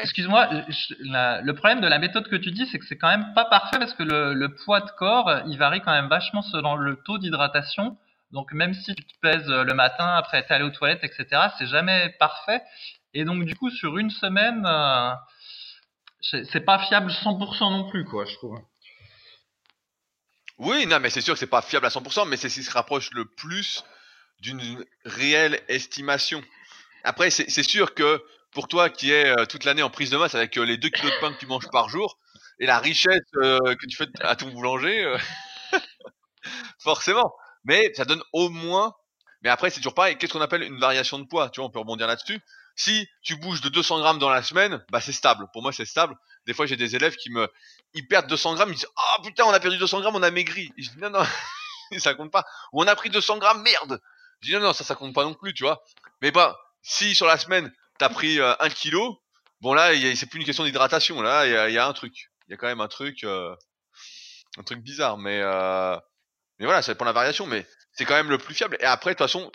excuse-moi, 0.00 0.48
le 0.50 1.52
problème 1.52 1.80
de 1.80 1.86
la 1.86 1.98
méthode 1.98 2.28
que 2.28 2.36
tu 2.36 2.50
dis, 2.52 2.66
c'est 2.66 2.78
que 2.78 2.86
c'est 2.86 2.96
quand 2.96 3.10
même 3.10 3.34
pas 3.34 3.44
parfait 3.44 3.78
parce 3.78 3.92
que 3.92 4.02
le, 4.02 4.32
le, 4.32 4.54
poids 4.54 4.80
de 4.80 4.90
corps, 4.92 5.30
il 5.46 5.58
varie 5.58 5.82
quand 5.82 5.92
même 5.92 6.08
vachement 6.08 6.42
selon 6.42 6.76
le 6.76 6.96
taux 6.96 7.18
d'hydratation. 7.18 7.98
Donc 8.32 8.52
même 8.52 8.74
si 8.74 8.94
tu 8.94 9.04
te 9.04 9.12
pèses 9.20 9.48
le 9.48 9.74
matin 9.74 10.16
après 10.16 10.38
être 10.38 10.50
allé 10.50 10.64
aux 10.64 10.70
toilettes, 10.70 11.04
etc., 11.04 11.48
c'est 11.58 11.66
jamais 11.66 12.14
parfait. 12.18 12.62
Et 13.14 13.24
donc 13.24 13.44
du 13.44 13.54
coup, 13.54 13.70
sur 13.70 13.96
une 13.96 14.10
semaine, 14.10 14.64
euh, 14.66 15.12
c'est 16.20 16.64
pas 16.64 16.78
fiable 16.80 17.10
100% 17.10 17.70
non 17.70 17.88
plus, 17.90 18.04
quoi, 18.04 18.24
je 18.24 18.34
trouve. 18.34 18.58
Oui, 20.58 20.86
non, 20.86 20.98
mais 21.00 21.10
c'est 21.10 21.20
sûr 21.20 21.34
que 21.34 21.40
c'est 21.40 21.46
pas 21.46 21.62
fiable 21.62 21.86
à 21.86 21.90
100%, 21.90 22.28
mais 22.28 22.36
c'est 22.36 22.48
ce 22.48 22.56
qui 22.56 22.62
se 22.62 22.72
rapproche 22.72 23.10
le 23.12 23.24
plus 23.24 23.84
d'une 24.40 24.84
réelle 25.04 25.60
estimation. 25.68 26.42
Après, 27.04 27.30
c'est 27.30 27.62
sûr 27.62 27.94
que 27.94 28.22
pour 28.52 28.66
toi 28.68 28.88
qui 28.88 29.12
es 29.12 29.26
euh, 29.26 29.46
toute 29.46 29.64
l'année 29.64 29.82
en 29.82 29.90
prise 29.90 30.10
de 30.10 30.16
masse 30.16 30.34
avec 30.34 30.56
euh, 30.56 30.64
les 30.64 30.78
2 30.78 30.88
kilos 30.88 31.12
de 31.12 31.18
pain 31.20 31.32
que 31.32 31.38
tu 31.38 31.46
manges 31.46 31.68
par 31.70 31.88
jour 31.88 32.18
et 32.60 32.66
la 32.66 32.78
richesse 32.78 33.20
euh, 33.36 33.58
que 33.74 33.86
tu 33.86 33.96
fais 33.96 34.06
à 34.20 34.36
ton 34.36 34.48
boulanger, 34.50 35.16
forcément. 36.78 37.34
Mais 37.64 37.92
ça 37.94 38.04
donne 38.04 38.22
au 38.32 38.48
moins. 38.48 38.94
Mais 39.42 39.50
après, 39.50 39.70
c'est 39.70 39.76
toujours 39.80 39.94
pareil. 39.94 40.16
Qu'est-ce 40.16 40.32
qu'on 40.32 40.40
appelle 40.40 40.62
une 40.62 40.78
variation 40.78 41.18
de 41.18 41.24
poids? 41.24 41.50
Tu 41.50 41.60
vois, 41.60 41.68
on 41.68 41.70
peut 41.70 41.78
rebondir 41.78 42.06
là-dessus. 42.06 42.40
Si 42.76 43.06
tu 43.22 43.36
bouges 43.36 43.60
de 43.60 43.68
200 43.68 44.00
grammes 44.00 44.18
dans 44.18 44.30
la 44.30 44.42
semaine, 44.42 44.82
bah 44.90 45.00
c'est 45.00 45.12
stable. 45.12 45.46
Pour 45.52 45.62
moi, 45.62 45.72
c'est 45.72 45.84
stable. 45.84 46.16
Des 46.46 46.54
fois, 46.54 46.66
j'ai 46.66 46.76
des 46.76 46.96
élèves 46.96 47.14
qui 47.16 47.30
me, 47.30 47.48
ils 47.92 48.06
perdent 48.08 48.26
200 48.26 48.54
grammes, 48.54 48.70
ils 48.70 48.74
disent, 48.76 48.88
oh 48.96 49.22
putain, 49.22 49.44
on 49.44 49.50
a 49.52 49.60
perdu 49.60 49.76
200 49.78 50.00
grammes, 50.00 50.16
on 50.16 50.22
a 50.22 50.30
maigri. 50.30 50.72
Je 50.78 50.90
dis, 50.90 50.98
non, 50.98 51.10
non, 51.10 51.22
ça 51.98 52.14
compte 52.14 52.32
pas. 52.32 52.44
Ou 52.72 52.82
on 52.82 52.86
a 52.86 52.96
pris 52.96 53.10
200 53.10 53.38
grammes, 53.38 53.62
merde. 53.62 54.00
Je 54.40 54.48
dis, 54.48 54.54
non, 54.54 54.60
non, 54.60 54.72
ça, 54.72 54.82
ça 54.84 54.94
compte 54.94 55.14
pas 55.14 55.24
non 55.24 55.34
plus, 55.34 55.54
tu 55.54 55.62
vois. 55.62 55.82
Mais 56.20 56.30
bah, 56.30 56.58
si 56.84 57.14
sur 57.14 57.26
la 57.26 57.38
semaine, 57.38 57.72
t'as 57.98 58.10
pris 58.10 58.38
euh, 58.38 58.54
un 58.60 58.68
kilo, 58.68 59.20
bon 59.60 59.72
là, 59.72 59.90
c'est 60.14 60.26
plus 60.26 60.38
une 60.38 60.44
question 60.44 60.64
d'hydratation. 60.64 61.20
Là, 61.22 61.46
il 61.46 61.72
y 61.72 61.78
a, 61.78 61.86
un 61.86 61.92
truc. 61.92 62.30
Il 62.46 62.52
y 62.52 62.54
a 62.54 62.56
quand 62.56 62.66
même 62.66 62.82
un 62.82 62.88
truc, 62.88 63.24
euh, 63.24 63.56
un 64.58 64.62
truc 64.62 64.80
bizarre. 64.80 65.16
Mais, 65.16 65.40
euh, 65.42 65.96
mais 66.58 66.66
voilà, 66.66 66.82
ça 66.82 66.92
dépend 66.92 67.06
de 67.06 67.08
la 67.08 67.14
variation. 67.14 67.46
Mais 67.46 67.66
c'est 67.92 68.04
quand 68.04 68.14
même 68.14 68.28
le 68.28 68.38
plus 68.38 68.54
fiable. 68.54 68.76
Et 68.80 68.84
après, 68.84 69.12
de 69.12 69.18
toute 69.18 69.26
façon, 69.26 69.50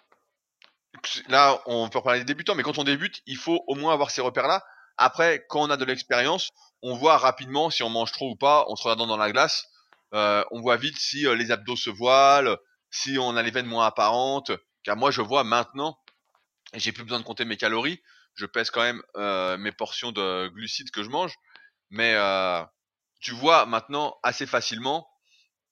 là, 1.27 1.61
on 1.67 1.87
peut 1.87 2.01
parler 2.01 2.19
des 2.19 2.25
débutants, 2.25 2.55
mais 2.55 2.63
quand 2.63 2.79
on 2.79 2.83
débute, 2.83 3.21
il 3.27 3.37
faut 3.37 3.63
au 3.67 3.75
moins 3.75 3.93
avoir 3.93 4.09
ces 4.09 4.21
repères-là. 4.21 4.63
Après, 4.97 5.45
quand 5.49 5.61
on 5.61 5.69
a 5.69 5.77
de 5.77 5.85
l'expérience, 5.85 6.49
on 6.81 6.95
voit 6.95 7.17
rapidement 7.17 7.69
si 7.69 7.83
on 7.83 7.89
mange 7.89 8.11
trop 8.11 8.31
ou 8.31 8.35
pas, 8.35 8.65
en 8.67 8.75
se 8.75 8.83
regardant 8.83 9.07
dans 9.07 9.17
la 9.17 9.31
glace. 9.31 9.65
on 10.11 10.61
voit 10.61 10.77
vite 10.77 10.97
si 10.97 11.25
les 11.35 11.51
abdos 11.51 11.75
se 11.75 11.91
voilent, 11.91 12.57
si 12.89 13.19
on 13.19 13.37
a 13.37 13.43
les 13.43 13.51
veines 13.51 13.67
moins 13.67 13.85
apparentes. 13.85 14.51
Car 14.83 14.97
moi, 14.97 15.11
je 15.11 15.21
vois 15.21 15.43
maintenant 15.43 15.99
j'ai 16.73 16.91
plus 16.91 17.03
besoin 17.03 17.19
de 17.19 17.25
compter 17.25 17.45
mes 17.45 17.57
calories. 17.57 18.01
Je 18.35 18.45
pèse 18.45 18.71
quand 18.71 18.81
même 18.81 19.01
euh, 19.17 19.57
mes 19.57 19.71
portions 19.71 20.11
de 20.11 20.47
glucides 20.49 20.91
que 20.91 21.03
je 21.03 21.09
mange, 21.09 21.33
mais 21.89 22.13
euh, 22.15 22.63
tu 23.21 23.31
vois 23.31 23.65
maintenant 23.65 24.17
assez 24.23 24.45
facilement 24.45 25.07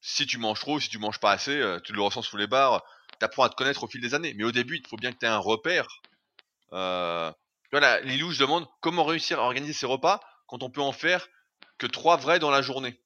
si 0.01 0.25
tu 0.27 0.37
manges 0.37 0.59
trop, 0.59 0.79
si 0.79 0.89
tu 0.89 0.99
manges 0.99 1.19
pas 1.19 1.31
assez, 1.31 1.59
euh, 1.59 1.79
tu 1.81 1.93
le 1.93 2.01
ressens 2.01 2.21
sous 2.23 2.37
les 2.37 2.47
barres. 2.47 2.83
Tu 3.19 3.25
apprends 3.25 3.43
à 3.43 3.49
te 3.49 3.55
connaître 3.55 3.83
au 3.83 3.87
fil 3.87 4.01
des 4.01 4.13
années. 4.13 4.33
Mais 4.35 4.43
au 4.43 4.51
début, 4.51 4.77
il 4.77 4.87
faut 4.87 4.97
bien 4.97 5.11
que 5.11 5.17
tu 5.19 5.25
aies 5.25 5.29
un 5.29 5.37
repère 5.37 5.87
Euh, 6.73 7.31
voilà, 7.71 7.99
Lilou, 8.01 8.31
je 8.31 8.39
demande 8.39 8.67
comment 8.81 9.05
réussir 9.05 9.39
à 9.39 9.43
organiser 9.43 9.73
ses 9.73 9.85
repas 9.85 10.19
quand 10.47 10.63
on 10.63 10.69
peut 10.69 10.81
en 10.81 10.91
faire 10.93 11.27
que 11.77 11.87
trois 11.87 12.17
vrais 12.17 12.39
dans 12.39 12.51
la 12.51 12.61
journée. 12.61 13.01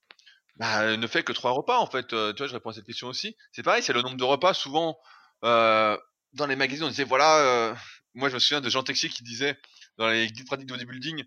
Bah, 0.58 0.84
elle 0.84 1.00
ne 1.00 1.08
fait 1.08 1.24
que 1.24 1.34
trois 1.34 1.52
repas 1.52 1.80
en 1.80 1.88
fait. 1.88 2.14
Euh, 2.14 2.34
tu 2.34 2.40
vois, 2.40 2.48
je 2.48 2.54
réponds 2.54 2.72
à 2.72 2.74
cette 2.74 2.86
question 2.86 3.08
aussi. 3.08 3.36
C'est 3.52 3.64
pareil, 3.64 3.84
c'est 3.84 3.94
le 3.94 4.02
nombre 4.02 4.18
de 4.18 4.24
repas. 4.24 4.54
Souvent, 4.54 4.98
euh, 5.44 5.98
dans 6.34 6.46
les 6.46 6.56
magazines, 6.56 6.86
on 6.86 6.90
disait 6.90 7.04
voilà. 7.04 7.40
euh, 7.40 7.76
moi, 8.14 8.30
je 8.30 8.36
me 8.36 8.40
souviens 8.40 8.62
de 8.62 8.70
Jean 8.70 8.84
Texier 8.84 9.10
qui 9.10 9.24
disait 9.24 9.58
dans 9.98 10.08
les 10.08 10.28
guides 10.28 10.48
pratiques 10.48 10.68
de 10.68 10.74
bodybuilding, 10.74 11.24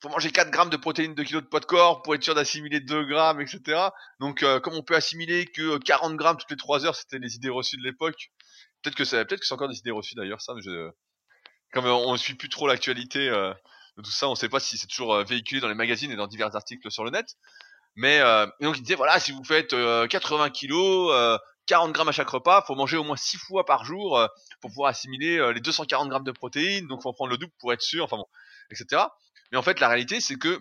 faut 0.00 0.08
manger 0.08 0.30
4 0.30 0.50
grammes 0.50 0.70
de 0.70 0.76
protéines, 0.76 1.14
2 1.14 1.24
kilos 1.24 1.42
de 1.42 1.48
poids 1.48 1.60
de 1.60 1.64
corps 1.66 2.02
pour 2.02 2.14
être 2.14 2.22
sûr 2.22 2.34
d'assimiler 2.34 2.80
2 2.80 3.04
grammes, 3.04 3.40
etc. 3.40 3.88
Donc, 4.20 4.42
euh, 4.42 4.60
comme 4.60 4.74
on 4.74 4.82
peut 4.82 4.94
assimiler 4.94 5.46
que 5.46 5.78
40 5.78 6.16
grammes 6.16 6.36
toutes 6.36 6.50
les 6.50 6.56
3 6.56 6.86
heures, 6.86 6.94
c'était 6.94 7.18
les 7.18 7.36
idées 7.36 7.48
reçues 7.48 7.76
de 7.76 7.82
l'époque. 7.82 8.30
Peut-être 8.82 8.96
que 8.96 9.04
c'est 9.04 9.24
peut-être 9.24 9.40
que 9.40 9.46
c'est 9.46 9.54
encore 9.54 9.68
des 9.68 9.78
idées 9.78 9.90
reçues 9.90 10.14
d'ailleurs, 10.14 10.40
ça. 10.40 10.54
Mais 10.54 10.62
je... 10.62 10.90
Comme 11.72 11.86
euh, 11.86 11.92
on 11.92 12.12
ne 12.12 12.16
suit 12.16 12.34
plus 12.34 12.48
trop 12.48 12.66
l'actualité 12.68 13.28
euh, 13.28 13.52
de 13.96 14.02
tout 14.02 14.10
ça, 14.10 14.28
on 14.28 14.32
ne 14.32 14.36
sait 14.36 14.48
pas 14.48 14.60
si 14.60 14.78
c'est 14.78 14.86
toujours 14.86 15.14
euh, 15.14 15.24
véhiculé 15.24 15.60
dans 15.60 15.68
les 15.68 15.74
magazines 15.74 16.10
et 16.10 16.16
dans 16.16 16.26
divers 16.26 16.54
articles 16.54 16.90
sur 16.90 17.04
le 17.04 17.10
net. 17.10 17.26
Mais 17.96 18.20
euh, 18.20 18.46
donc 18.60 18.78
il 18.78 18.82
disait 18.82 18.94
voilà, 18.94 19.18
si 19.18 19.32
vous 19.32 19.42
faites 19.42 19.72
euh, 19.72 20.06
80 20.06 20.50
kilos, 20.50 21.10
euh, 21.12 21.36
40 21.68 21.92
grammes 21.92 22.08
à 22.08 22.12
chaque 22.12 22.30
repas, 22.30 22.62
faut 22.62 22.74
manger 22.74 22.96
au 22.96 23.04
moins 23.04 23.16
6 23.16 23.36
fois 23.36 23.64
par 23.64 23.84
jour 23.84 24.18
euh, 24.18 24.26
pour 24.60 24.70
pouvoir 24.70 24.90
assimiler 24.90 25.38
euh, 25.38 25.52
les 25.52 25.60
240 25.60 26.08
grammes 26.08 26.24
de 26.24 26.32
protéines. 26.32 26.88
Donc 26.88 27.02
faut 27.02 27.10
en 27.10 27.12
prendre 27.12 27.30
le 27.30 27.38
double 27.38 27.52
pour 27.60 27.72
être 27.72 27.82
sûr, 27.82 28.04
enfin 28.04 28.16
bon, 28.16 28.26
etc. 28.70 29.04
Mais 29.52 29.58
en 29.58 29.62
fait, 29.62 29.78
la 29.78 29.88
réalité, 29.88 30.20
c'est 30.20 30.36
que 30.36 30.60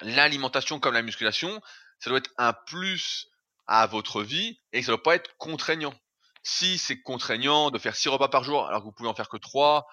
l'alimentation 0.00 0.78
comme 0.78 0.94
la 0.94 1.02
musculation, 1.02 1.60
ça 1.98 2.10
doit 2.10 2.18
être 2.18 2.30
un 2.38 2.52
plus 2.52 3.28
à 3.66 3.86
votre 3.86 4.22
vie 4.22 4.60
et 4.72 4.82
ça 4.82 4.88
doit 4.88 5.02
pas 5.02 5.16
être 5.16 5.34
contraignant. 5.38 5.94
Si 6.42 6.78
c'est 6.78 7.00
contraignant 7.00 7.70
de 7.70 7.78
faire 7.78 7.96
6 7.96 8.10
repas 8.10 8.28
par 8.28 8.44
jour 8.44 8.66
alors 8.66 8.80
que 8.80 8.84
vous 8.84 8.92
pouvez 8.92 9.08
en 9.08 9.14
faire 9.14 9.28
que 9.28 9.36
3, 9.38 9.86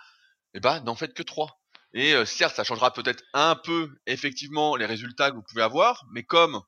eh 0.53 0.59
ben 0.59 0.81
n'en 0.81 0.95
faites 0.95 1.13
que 1.13 1.23
3. 1.23 1.59
Et 1.93 2.13
euh, 2.13 2.25
certes, 2.25 2.55
ça 2.55 2.63
changera 2.63 2.91
peut-être 2.91 3.23
un 3.33 3.55
peu 3.55 3.89
effectivement 4.05 4.75
les 4.75 4.85
résultats 4.85 5.31
que 5.31 5.35
vous 5.35 5.43
pouvez 5.43 5.61
avoir, 5.61 6.05
mais 6.11 6.23
comme 6.23 6.61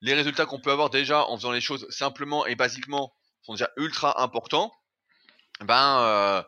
les 0.00 0.14
résultats 0.14 0.46
qu'on 0.46 0.60
peut 0.60 0.70
avoir 0.70 0.90
déjà 0.90 1.26
en 1.26 1.36
faisant 1.36 1.52
les 1.52 1.60
choses 1.60 1.86
simplement 1.90 2.46
et 2.46 2.54
basiquement 2.54 3.12
sont 3.42 3.54
déjà 3.54 3.70
ultra 3.76 4.22
importants, 4.22 4.72
ben 5.60 6.00
euh, 6.00 6.42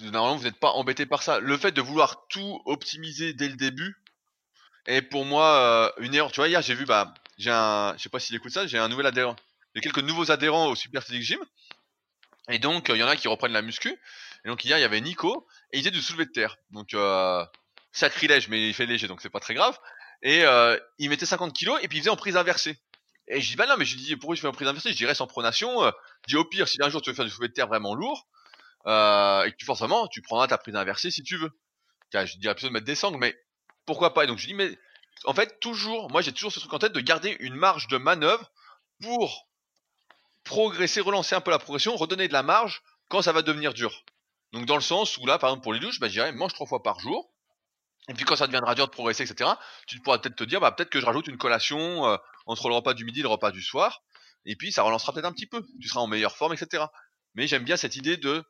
normalement 0.00 0.36
vous 0.36 0.44
n'êtes 0.44 0.58
pas 0.58 0.70
embêté 0.70 1.06
par 1.06 1.22
ça. 1.22 1.40
Le 1.40 1.56
fait 1.56 1.72
de 1.72 1.80
vouloir 1.80 2.26
tout 2.28 2.62
optimiser 2.66 3.32
dès 3.32 3.48
le 3.48 3.56
début 3.56 3.96
est 4.86 5.02
pour 5.02 5.24
moi 5.24 5.56
euh, 5.56 5.90
une 5.98 6.14
erreur. 6.14 6.32
Tu 6.32 6.40
vois, 6.40 6.48
hier 6.48 6.62
j'ai 6.62 6.74
vu, 6.74 6.84
bah, 6.84 7.14
j'ai 7.38 7.50
un, 7.50 7.96
sais 7.98 8.08
pas 8.08 8.20
s'il 8.20 8.36
écoute 8.36 8.52
ça, 8.52 8.66
j'ai 8.66 8.78
un 8.78 8.88
nouvel 8.88 9.06
adhérent, 9.06 9.36
j'ai 9.74 9.80
quelques 9.80 9.98
nouveaux 9.98 10.30
adhérents 10.30 10.68
au 10.68 10.74
Super 10.74 11.02
Physique 11.02 11.22
Gym, 11.22 11.40
et 12.48 12.58
donc 12.58 12.88
il 12.88 12.96
y 12.96 13.02
en 13.02 13.08
a 13.08 13.16
qui 13.16 13.28
reprennent 13.28 13.52
la 13.52 13.62
muscu. 13.62 13.98
Et 14.44 14.48
donc 14.48 14.64
hier 14.64 14.78
il 14.78 14.80
y 14.80 14.84
avait 14.84 15.00
Nico 15.00 15.46
et 15.72 15.78
il 15.78 15.80
faisait 15.80 15.90
du 15.90 16.02
soulevé 16.02 16.26
de 16.26 16.32
terre. 16.32 16.56
Donc 16.70 16.94
euh, 16.94 17.44
sacrilège, 17.92 18.48
mais 18.48 18.68
il 18.68 18.74
fait 18.74 18.86
léger, 18.86 19.06
donc 19.08 19.22
c'est 19.22 19.30
pas 19.30 19.40
très 19.40 19.54
grave. 19.54 19.78
Et 20.22 20.44
euh, 20.44 20.78
il 20.98 21.10
mettait 21.10 21.26
50 21.26 21.52
kilos 21.52 21.78
et 21.82 21.88
puis 21.88 21.98
il 21.98 22.00
faisait 22.00 22.10
en 22.10 22.16
prise 22.16 22.36
inversée. 22.36 22.78
Et 23.28 23.40
je 23.40 23.50
dis 23.50 23.56
bah 23.56 23.66
non 23.66 23.76
mais 23.76 23.84
je 23.84 23.96
dis 23.96 24.16
pourquoi 24.16 24.36
je 24.36 24.40
fais 24.40 24.46
en 24.46 24.52
prise 24.52 24.68
inversée 24.68 24.92
Je 24.92 24.96
dirais 24.96 25.14
sans 25.14 25.26
pronation. 25.26 25.82
Euh, 25.84 25.90
je 26.26 26.34
dis 26.34 26.36
au 26.36 26.44
pire 26.44 26.68
si 26.68 26.78
un 26.80 26.88
jour 26.88 27.02
tu 27.02 27.10
veux 27.10 27.16
faire 27.16 27.24
du 27.24 27.30
soulevé 27.30 27.48
de 27.48 27.54
terre 27.54 27.66
vraiment 27.66 27.94
lourd 27.94 28.28
euh, 28.86 29.44
et 29.44 29.52
que 29.52 29.56
tu 29.56 29.64
forcément 29.64 30.06
tu 30.08 30.22
prendras 30.22 30.46
ta 30.46 30.58
prise 30.58 30.76
inversée 30.76 31.10
si 31.10 31.22
tu 31.22 31.36
veux. 31.36 31.50
Tiens, 32.10 32.24
je 32.24 32.36
dirais 32.38 32.54
plutôt 32.54 32.68
de 32.68 32.72
mettre 32.72 32.86
des 32.86 32.94
sangles, 32.94 33.18
mais 33.18 33.36
pourquoi 33.86 34.14
pas? 34.14 34.24
Et 34.24 34.26
donc 34.26 34.38
je 34.38 34.46
dis 34.46 34.54
mais 34.54 34.78
en 35.24 35.34
fait 35.34 35.58
toujours, 35.60 36.10
moi 36.10 36.22
j'ai 36.22 36.32
toujours 36.32 36.52
ce 36.52 36.60
truc 36.60 36.72
en 36.72 36.78
tête 36.78 36.92
de 36.92 37.00
garder 37.00 37.36
une 37.40 37.54
marge 37.54 37.88
de 37.88 37.96
manœuvre 37.96 38.50
pour 39.00 39.48
progresser, 40.44 41.00
relancer 41.00 41.34
un 41.34 41.40
peu 41.40 41.50
la 41.50 41.58
progression, 41.58 41.96
redonner 41.96 42.28
de 42.28 42.32
la 42.32 42.42
marge 42.42 42.82
quand 43.08 43.22
ça 43.22 43.32
va 43.32 43.42
devenir 43.42 43.74
dur. 43.74 44.04
Donc 44.52 44.66
dans 44.66 44.74
le 44.74 44.82
sens 44.82 45.16
où 45.18 45.26
là, 45.26 45.38
par 45.38 45.50
exemple 45.50 45.62
pour 45.62 45.72
les 45.72 45.80
douches, 45.80 46.00
bah, 46.00 46.08
je 46.08 46.12
dirais 46.12 46.32
mange 46.32 46.52
trois 46.52 46.66
fois 46.66 46.82
par 46.82 47.00
jour. 47.00 47.31
Et 48.08 48.14
puis 48.14 48.24
quand 48.24 48.36
ça 48.36 48.46
deviendra 48.46 48.74
dur 48.74 48.86
de 48.86 48.90
progresser, 48.90 49.22
etc., 49.22 49.50
tu 49.86 50.00
pourras 50.00 50.18
peut-être 50.18 50.36
te 50.36 50.44
dire, 50.44 50.60
bah, 50.60 50.72
peut-être 50.72 50.90
que 50.90 51.00
je 51.00 51.06
rajoute 51.06 51.28
une 51.28 51.38
collation 51.38 52.06
euh, 52.06 52.16
entre 52.46 52.68
le 52.68 52.74
repas 52.74 52.94
du 52.94 53.04
midi 53.04 53.20
et 53.20 53.22
le 53.22 53.28
repas 53.28 53.52
du 53.52 53.62
soir. 53.62 54.02
Et 54.44 54.56
puis 54.56 54.72
ça 54.72 54.82
relancera 54.82 55.12
peut-être 55.12 55.26
un 55.26 55.32
petit 55.32 55.46
peu. 55.46 55.64
Tu 55.80 55.88
seras 55.88 56.00
en 56.00 56.08
meilleure 56.08 56.36
forme, 56.36 56.52
etc. 56.52 56.84
Mais 57.34 57.46
j'aime 57.46 57.64
bien 57.64 57.76
cette 57.76 57.94
idée 57.94 58.16
de 58.16 58.42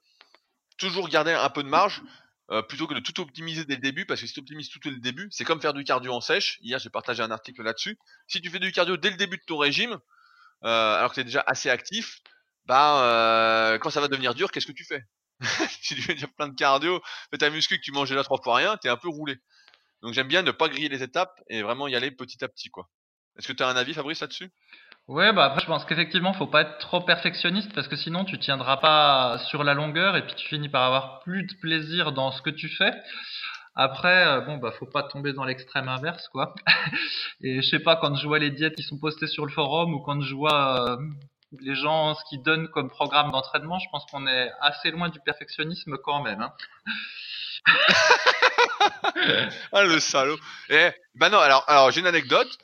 toujours 0.79 1.09
garder 1.09 1.33
un 1.33 1.51
peu 1.51 1.63
de 1.63 1.69
marge 1.69 2.03
euh, 2.51 2.63
plutôt 2.63 2.87
que 2.87 2.95
de 2.95 3.01
tout 3.01 3.21
optimiser 3.21 3.67
dès 3.67 3.75
le 3.75 3.83
début. 3.83 4.07
Parce 4.07 4.23
que 4.23 4.27
si 4.27 4.33
tu 4.33 4.41
optimises 4.41 4.71
tout 4.71 4.81
dès 4.83 4.91
le 4.91 5.01
début, 5.01 5.29
c'est 5.31 5.45
comme 5.45 5.61
faire 5.61 5.75
du 5.75 5.85
cardio 5.85 6.15
en 6.15 6.23
sèche. 6.23 6.59
Hier, 6.63 6.79
j'ai 6.79 6.91
partagé 6.91 7.23
un 7.23 7.31
article 7.31 7.63
là-dessus. 7.63 7.99
Si 8.29 8.41
tu 8.41 8.49
fais 8.49 8.59
du 8.59 8.73
cardio 8.73 8.97
dès 8.97 9.11
le 9.11 9.17
début 9.17 9.37
de 9.37 9.45
ton 9.47 9.59
régime, 9.59 9.99
euh, 10.65 10.97
alors 10.97 11.11
que 11.11 11.17
tu 11.17 11.21
es 11.21 11.25
déjà 11.25 11.45
assez 11.47 11.69
actif, 11.69 12.21
bah 12.65 13.77
quand 13.83 13.91
ça 13.91 14.01
va 14.01 14.09
devenir 14.09 14.35
dur, 14.35 14.51
qu'est-ce 14.51 14.67
que 14.67 14.73
tu 14.73 14.85
fais? 14.85 15.03
tu 15.83 15.95
fais 15.97 16.15
déjà 16.15 16.27
plein 16.29 16.49
de 16.49 16.55
cardio, 16.55 17.01
fais 17.31 17.39
ta 17.39 17.51
muscu 17.51 17.79
que 17.79 17.83
tu 17.83 17.93
manges 17.93 18.09
déjà 18.09 18.25
trois 18.25 18.41
fois 18.43 18.57
rien, 18.57 18.77
t'es 18.77 18.89
un 18.89 18.97
peu 18.97 19.09
roulé. 19.09 19.37
Donc 20.03 20.15
j'aime 20.15 20.29
bien 20.29 20.43
ne 20.43 20.51
pas 20.51 20.69
griller 20.69 20.89
les 20.89 21.03
étapes 21.03 21.41
et 21.49 21.63
vraiment 21.63 21.89
y 21.89 21.95
aller 21.95 22.11
petit 22.11 22.43
à 22.45 22.49
petit 22.49 22.71
quoi. 22.71 22.89
Est-ce 23.39 23.49
que 23.49 23.53
tu 23.53 23.63
as 23.63 23.69
un 23.69 23.77
avis 23.77 23.95
Fabrice 23.95 24.21
là-dessus? 24.21 24.51
Ouais, 25.09 25.33
bah 25.33 25.47
après 25.47 25.61
je 25.61 25.67
pense 25.67 25.85
qu'effectivement 25.85 26.33
faut 26.33 26.47
pas 26.47 26.63
être 26.63 26.79
trop 26.79 27.01
perfectionniste 27.01 27.73
parce 27.75 27.89
que 27.89 27.97
sinon 27.97 28.25
tu 28.25 28.39
tiendras 28.39 28.77
pas 28.77 29.39
sur 29.49 29.65
la 29.65 29.75
longueur 29.75 30.17
et 30.17 30.25
puis 30.25 30.35
tu 30.35 30.47
finis 30.47 30.69
par 30.69 30.85
avoir 30.85 31.21
plus 31.21 31.45
de 31.45 31.55
plaisir 31.61 32.13
dans 32.13 32.31
ce 32.33 32.43
que 32.43 32.51
tu 32.51 32.69
fais. 32.69 32.93
Après, 33.75 34.27
euh, 34.27 34.41
bon 34.43 34.59
bah 34.59 34.71
faut 34.79 34.87
pas 34.87 35.03
tomber 35.03 35.33
dans 35.33 35.45
l'extrême 35.45 35.89
inverse 35.89 36.29
quoi. 36.29 36.55
Et 37.41 37.63
je 37.63 37.69
sais 37.69 37.79
pas 37.81 37.97
quand 37.97 38.15
je 38.17 38.27
vois 38.27 38.39
les 38.39 38.51
diètes 38.51 38.75
qui 38.77 38.83
sont 38.83 38.99
postées 38.99 39.27
sur 39.27 39.47
le 39.47 39.53
forum 39.53 39.95
ou 39.95 40.01
quand 40.01 40.21
je 40.21 40.35
vois 40.35 40.91
euh, 40.91 40.97
les 41.61 41.75
gens 41.75 42.15
ce 42.15 42.25
qu'ils 42.29 42.43
donnent 42.43 42.69
comme 42.69 42.89
programme 42.89 43.31
d'entraînement, 43.31 43.79
je 43.79 43.89
pense 43.91 44.05
qu'on 44.07 44.27
est 44.27 44.51
assez 44.61 44.91
loin 44.91 45.09
du 45.09 45.21
perfectionnisme 45.21 45.99
quand 45.99 46.23
même. 46.23 46.41
Hein. 46.41 46.53
Ah 49.73 49.85
le 49.85 50.01
salaud. 50.01 50.39
Eh, 50.69 50.91
bah 51.15 51.29
non, 51.29 51.39
alors, 51.39 51.65
alors 51.69 51.91
j'ai 51.91 52.01
une 52.01 52.07
anecdote. 52.07 52.59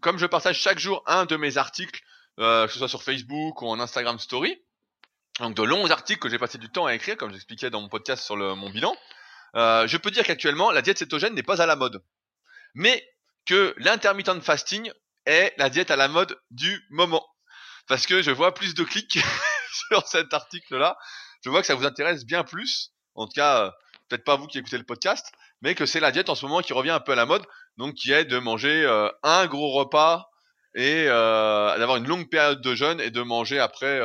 Comme 0.00 0.18
je 0.18 0.26
partage 0.26 0.58
chaque 0.58 0.78
jour 0.78 1.02
un 1.06 1.24
de 1.26 1.36
mes 1.36 1.56
articles, 1.56 2.00
euh, 2.38 2.66
que 2.66 2.72
ce 2.72 2.78
soit 2.78 2.88
sur 2.88 3.02
Facebook 3.02 3.62
ou 3.62 3.66
en 3.68 3.80
Instagram 3.80 4.18
Story, 4.18 4.60
donc 5.40 5.56
de 5.56 5.62
longs 5.62 5.90
articles 5.90 6.20
que 6.20 6.28
j'ai 6.28 6.38
passé 6.38 6.58
du 6.58 6.68
temps 6.68 6.86
à 6.86 6.94
écrire, 6.94 7.16
comme 7.16 7.32
j'expliquais 7.32 7.70
dans 7.70 7.80
mon 7.80 7.88
podcast 7.88 8.24
sur 8.24 8.36
le, 8.36 8.54
mon 8.54 8.70
bilan, 8.70 8.94
euh, 9.56 9.86
je 9.86 9.96
peux 9.96 10.10
dire 10.10 10.24
qu'actuellement 10.24 10.70
la 10.70 10.82
diète 10.82 10.98
cétogène 10.98 11.34
n'est 11.34 11.42
pas 11.42 11.62
à 11.62 11.66
la 11.66 11.76
mode, 11.76 12.02
mais 12.74 13.04
que 13.46 13.74
l'intermittent 13.78 14.40
fasting 14.40 14.90
est 15.26 15.54
la 15.58 15.70
diète 15.70 15.90
à 15.90 15.96
la 15.96 16.08
mode 16.08 16.38
du 16.50 16.84
moment. 16.90 17.24
Parce 17.86 18.06
que 18.06 18.22
je 18.22 18.30
vois 18.30 18.54
plus 18.54 18.74
de 18.74 18.84
clics 18.84 19.18
sur 19.88 20.06
cet 20.06 20.32
article-là. 20.32 20.96
Je 21.42 21.50
vois 21.50 21.60
que 21.60 21.66
ça 21.66 21.74
vous 21.74 21.84
intéresse 21.84 22.24
bien 22.24 22.44
plus. 22.44 22.92
En 23.14 23.26
tout 23.26 23.34
cas, 23.34 23.66
euh, 23.66 23.70
peut-être 24.08 24.24
pas 24.24 24.36
vous 24.36 24.46
qui 24.46 24.58
écoutez 24.58 24.78
le 24.78 24.84
podcast, 24.84 25.32
mais 25.60 25.74
que 25.74 25.86
c'est 25.86 26.00
la 26.00 26.10
diète 26.10 26.30
en 26.30 26.34
ce 26.34 26.46
moment 26.46 26.60
qui 26.60 26.72
revient 26.72 26.90
un 26.90 27.00
peu 27.00 27.12
à 27.12 27.16
la 27.16 27.26
mode, 27.26 27.44
donc 27.76 27.94
qui 27.94 28.12
est 28.12 28.24
de 28.24 28.38
manger 28.38 28.84
euh, 28.84 29.08
un 29.22 29.46
gros 29.46 29.72
repas 29.72 30.30
et 30.74 31.06
euh, 31.08 31.78
d'avoir 31.78 31.98
une 31.98 32.08
longue 32.08 32.28
période 32.28 32.60
de 32.60 32.74
jeûne 32.74 33.00
et 33.00 33.10
de 33.10 33.22
manger 33.22 33.60
après 33.60 34.00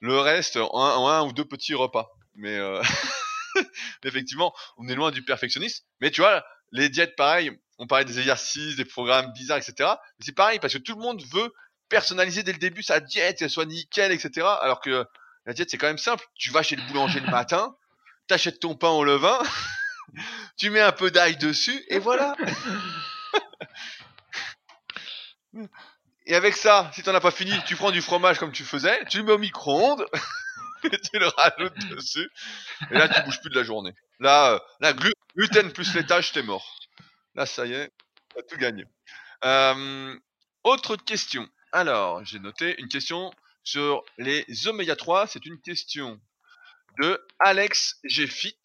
le 0.00 0.18
reste 0.18 0.56
en 0.56 1.08
un, 1.08 1.22
ou 1.22 1.32
deux 1.32 1.44
petits 1.44 1.74
repas. 1.74 2.10
Mais 2.34 2.58
effectivement, 4.04 4.54
on 4.76 4.88
est 4.88 4.94
loin 4.94 5.10
du 5.10 5.24
perfectionnisme. 5.24 5.84
Mais 6.00 6.10
tu 6.10 6.20
vois, 6.20 6.44
les 6.70 6.88
diètes, 6.88 7.16
pareil, 7.16 7.50
on 7.78 7.86
parlait 7.86 8.04
des 8.04 8.18
exercices, 8.18 8.76
des 8.76 8.84
programmes 8.84 9.32
bizarres, 9.32 9.58
etc. 9.58 9.90
C'est 10.20 10.34
pareil 10.34 10.60
parce 10.60 10.74
que 10.74 10.78
tout 10.78 10.94
le 10.94 11.02
monde 11.02 11.22
veut 11.32 11.52
personnaliser 11.92 12.42
dès 12.42 12.54
le 12.54 12.58
début 12.58 12.82
sa 12.82 13.00
diète, 13.00 13.38
qu'elle 13.38 13.50
soit 13.50 13.66
nickel, 13.66 14.12
etc. 14.12 14.46
Alors 14.62 14.80
que 14.80 15.04
la 15.44 15.52
diète, 15.52 15.68
c'est 15.70 15.76
quand 15.76 15.88
même 15.88 15.98
simple. 15.98 16.24
Tu 16.36 16.50
vas 16.50 16.62
chez 16.62 16.74
le 16.74 16.82
boulanger 16.84 17.20
le 17.20 17.30
matin, 17.30 17.76
t'achètes 18.28 18.60
ton 18.60 18.74
pain 18.74 18.88
au 18.88 19.04
levain, 19.04 19.38
tu 20.56 20.70
mets 20.70 20.80
un 20.80 20.92
peu 20.92 21.10
d'ail 21.10 21.36
dessus, 21.36 21.84
et 21.88 21.98
voilà. 21.98 22.34
Et 26.24 26.34
avec 26.34 26.56
ça, 26.56 26.90
si 26.94 27.02
t'en 27.02 27.14
as 27.14 27.20
pas 27.20 27.30
fini, 27.30 27.52
tu 27.66 27.76
prends 27.76 27.90
du 27.90 28.00
fromage 28.00 28.38
comme 28.38 28.52
tu 28.52 28.64
faisais, 28.64 29.04
tu 29.10 29.18
le 29.18 29.24
mets 29.24 29.32
au 29.32 29.38
micro-ondes, 29.38 30.06
et 30.84 30.98
tu 30.98 31.18
le 31.18 31.26
rajoutes 31.26 31.88
dessus, 31.90 32.30
et 32.90 32.94
là 32.94 33.06
tu 33.06 33.22
bouges 33.22 33.40
plus 33.42 33.50
de 33.50 33.58
la 33.58 33.64
journée. 33.64 33.92
Là, 34.18 34.62
euh, 34.82 34.94
gluten 35.36 35.70
plus 35.72 35.94
laitage, 35.94 36.32
t'es 36.32 36.42
mort. 36.42 36.78
Là, 37.34 37.44
ça 37.44 37.66
y 37.66 37.74
est, 37.74 37.90
t'as 38.34 38.42
tout 38.48 38.56
gagné. 38.56 38.86
Euh, 39.44 40.16
autre 40.64 40.96
question. 40.96 41.46
Alors, 41.74 42.22
j'ai 42.26 42.38
noté 42.38 42.78
une 42.78 42.88
question 42.88 43.32
sur 43.64 44.04
les 44.18 44.44
oméga 44.66 44.94
3. 44.94 45.26
C'est 45.26 45.46
une 45.46 45.58
question 45.58 46.20
de 47.00 47.18
Alex 47.38 47.98
Gfit 48.04 48.58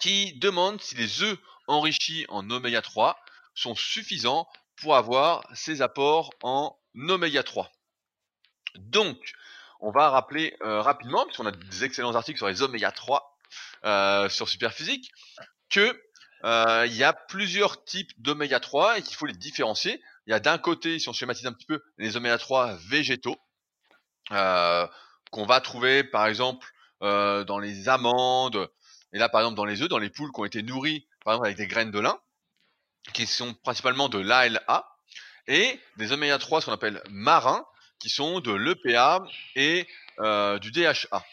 qui 0.00 0.36
demande 0.40 0.80
si 0.80 0.96
les 0.96 1.22
œufs 1.22 1.38
enrichis 1.68 2.26
en 2.28 2.50
oméga 2.50 2.82
3 2.82 3.16
sont 3.54 3.76
suffisants 3.76 4.48
pour 4.74 4.96
avoir 4.96 5.44
ces 5.54 5.82
apports 5.82 6.30
en 6.42 6.76
oméga 6.96 7.44
3. 7.44 7.70
Donc, 8.74 9.16
on 9.78 9.92
va 9.92 10.10
rappeler 10.10 10.56
euh, 10.62 10.82
rapidement, 10.82 11.24
puisqu'on 11.26 11.46
a 11.46 11.52
des 11.52 11.84
excellents 11.84 12.16
articles 12.16 12.38
sur 12.38 12.48
les 12.48 12.62
oméga 12.62 12.90
3 12.90 13.38
euh, 13.84 14.28
sur 14.28 14.48
Superphysique, 14.48 15.12
que 15.70 15.96
euh, 16.44 16.86
il 16.86 16.96
y 16.96 17.04
a 17.04 17.12
plusieurs 17.12 17.84
types 17.84 18.10
d'oméga 18.18 18.58
3 18.58 18.98
et 18.98 19.02
qu'il 19.02 19.14
faut 19.14 19.26
les 19.26 19.32
différencier. 19.32 20.02
Il 20.30 20.32
y 20.32 20.36
a 20.36 20.38
d'un 20.38 20.58
côté, 20.58 21.00
si 21.00 21.08
on 21.08 21.12
schématise 21.12 21.44
un 21.46 21.52
petit 21.52 21.66
peu, 21.66 21.82
les 21.98 22.16
oméga 22.16 22.38
3 22.38 22.76
végétaux, 22.88 23.36
euh, 24.30 24.86
qu'on 25.32 25.44
va 25.44 25.60
trouver 25.60 26.04
par 26.04 26.28
exemple 26.28 26.68
euh, 27.02 27.42
dans 27.42 27.58
les 27.58 27.88
amandes, 27.88 28.70
et 29.12 29.18
là 29.18 29.28
par 29.28 29.40
exemple 29.40 29.56
dans 29.56 29.64
les 29.64 29.82
œufs, 29.82 29.88
dans 29.88 29.98
les 29.98 30.08
poules 30.08 30.30
qui 30.30 30.40
ont 30.40 30.44
été 30.44 30.62
nourries 30.62 31.08
par 31.24 31.34
exemple 31.34 31.46
avec 31.46 31.58
des 31.58 31.66
graines 31.66 31.90
de 31.90 31.98
lin, 31.98 32.16
qui 33.12 33.26
sont 33.26 33.54
principalement 33.54 34.08
de 34.08 34.18
l'ALA, 34.18 34.88
et 35.48 35.80
des 35.96 36.12
oméga 36.12 36.38
3 36.38 36.60
ce 36.60 36.66
qu'on 36.66 36.72
appelle 36.74 37.02
marins, 37.10 37.66
qui 37.98 38.08
sont 38.08 38.38
de 38.38 38.52
l'EPA 38.52 39.24
et 39.56 39.88
euh, 40.20 40.60
du 40.60 40.70
DHA. 40.70 41.24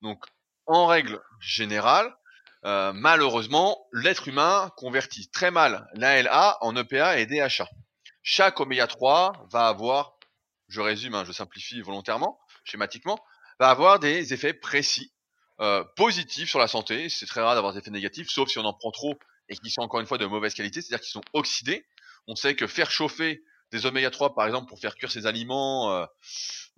Donc 0.00 0.24
en 0.66 0.86
règle 0.86 1.20
générale, 1.40 2.14
malheureusement, 2.62 3.84
l'être 3.92 4.28
humain 4.28 4.70
convertit 4.76 5.28
très 5.28 5.50
mal 5.50 5.88
l'ALA 5.94 6.56
en 6.60 6.76
EPA 6.76 7.18
et 7.18 7.26
DHA. 7.26 7.68
Chaque 8.26 8.58
oméga 8.58 8.86
3 8.86 9.48
va 9.50 9.68
avoir, 9.68 10.16
je 10.68 10.80
résume, 10.80 11.14
hein, 11.14 11.24
je 11.26 11.32
simplifie 11.32 11.82
volontairement, 11.82 12.40
schématiquement, 12.64 13.18
va 13.60 13.68
avoir 13.68 13.98
des 13.98 14.32
effets 14.32 14.54
précis, 14.54 15.12
euh, 15.60 15.84
positifs 15.94 16.48
sur 16.48 16.58
la 16.58 16.66
santé. 16.66 17.10
C'est 17.10 17.26
très 17.26 17.42
rare 17.42 17.54
d'avoir 17.54 17.74
des 17.74 17.80
effets 17.80 17.90
négatifs, 17.90 18.30
sauf 18.30 18.48
si 18.48 18.58
on 18.58 18.64
en 18.64 18.72
prend 18.72 18.90
trop 18.90 19.18
et 19.50 19.56
qui 19.56 19.70
sont 19.70 19.82
encore 19.82 20.00
une 20.00 20.06
fois 20.06 20.16
de 20.16 20.24
mauvaise 20.24 20.54
qualité, 20.54 20.80
c'est-à-dire 20.80 21.04
qu'ils 21.04 21.12
sont 21.12 21.22
oxydés. 21.34 21.84
On 22.26 22.34
sait 22.34 22.56
que 22.56 22.66
faire 22.66 22.90
chauffer 22.90 23.44
des 23.70 23.84
oméga 23.84 24.10
3 24.10 24.34
par 24.34 24.46
exemple 24.46 24.68
pour 24.68 24.78
faire 24.78 24.94
cuire 24.94 25.12
ses 25.12 25.26
aliments, 25.26 25.92
euh, 25.92 26.06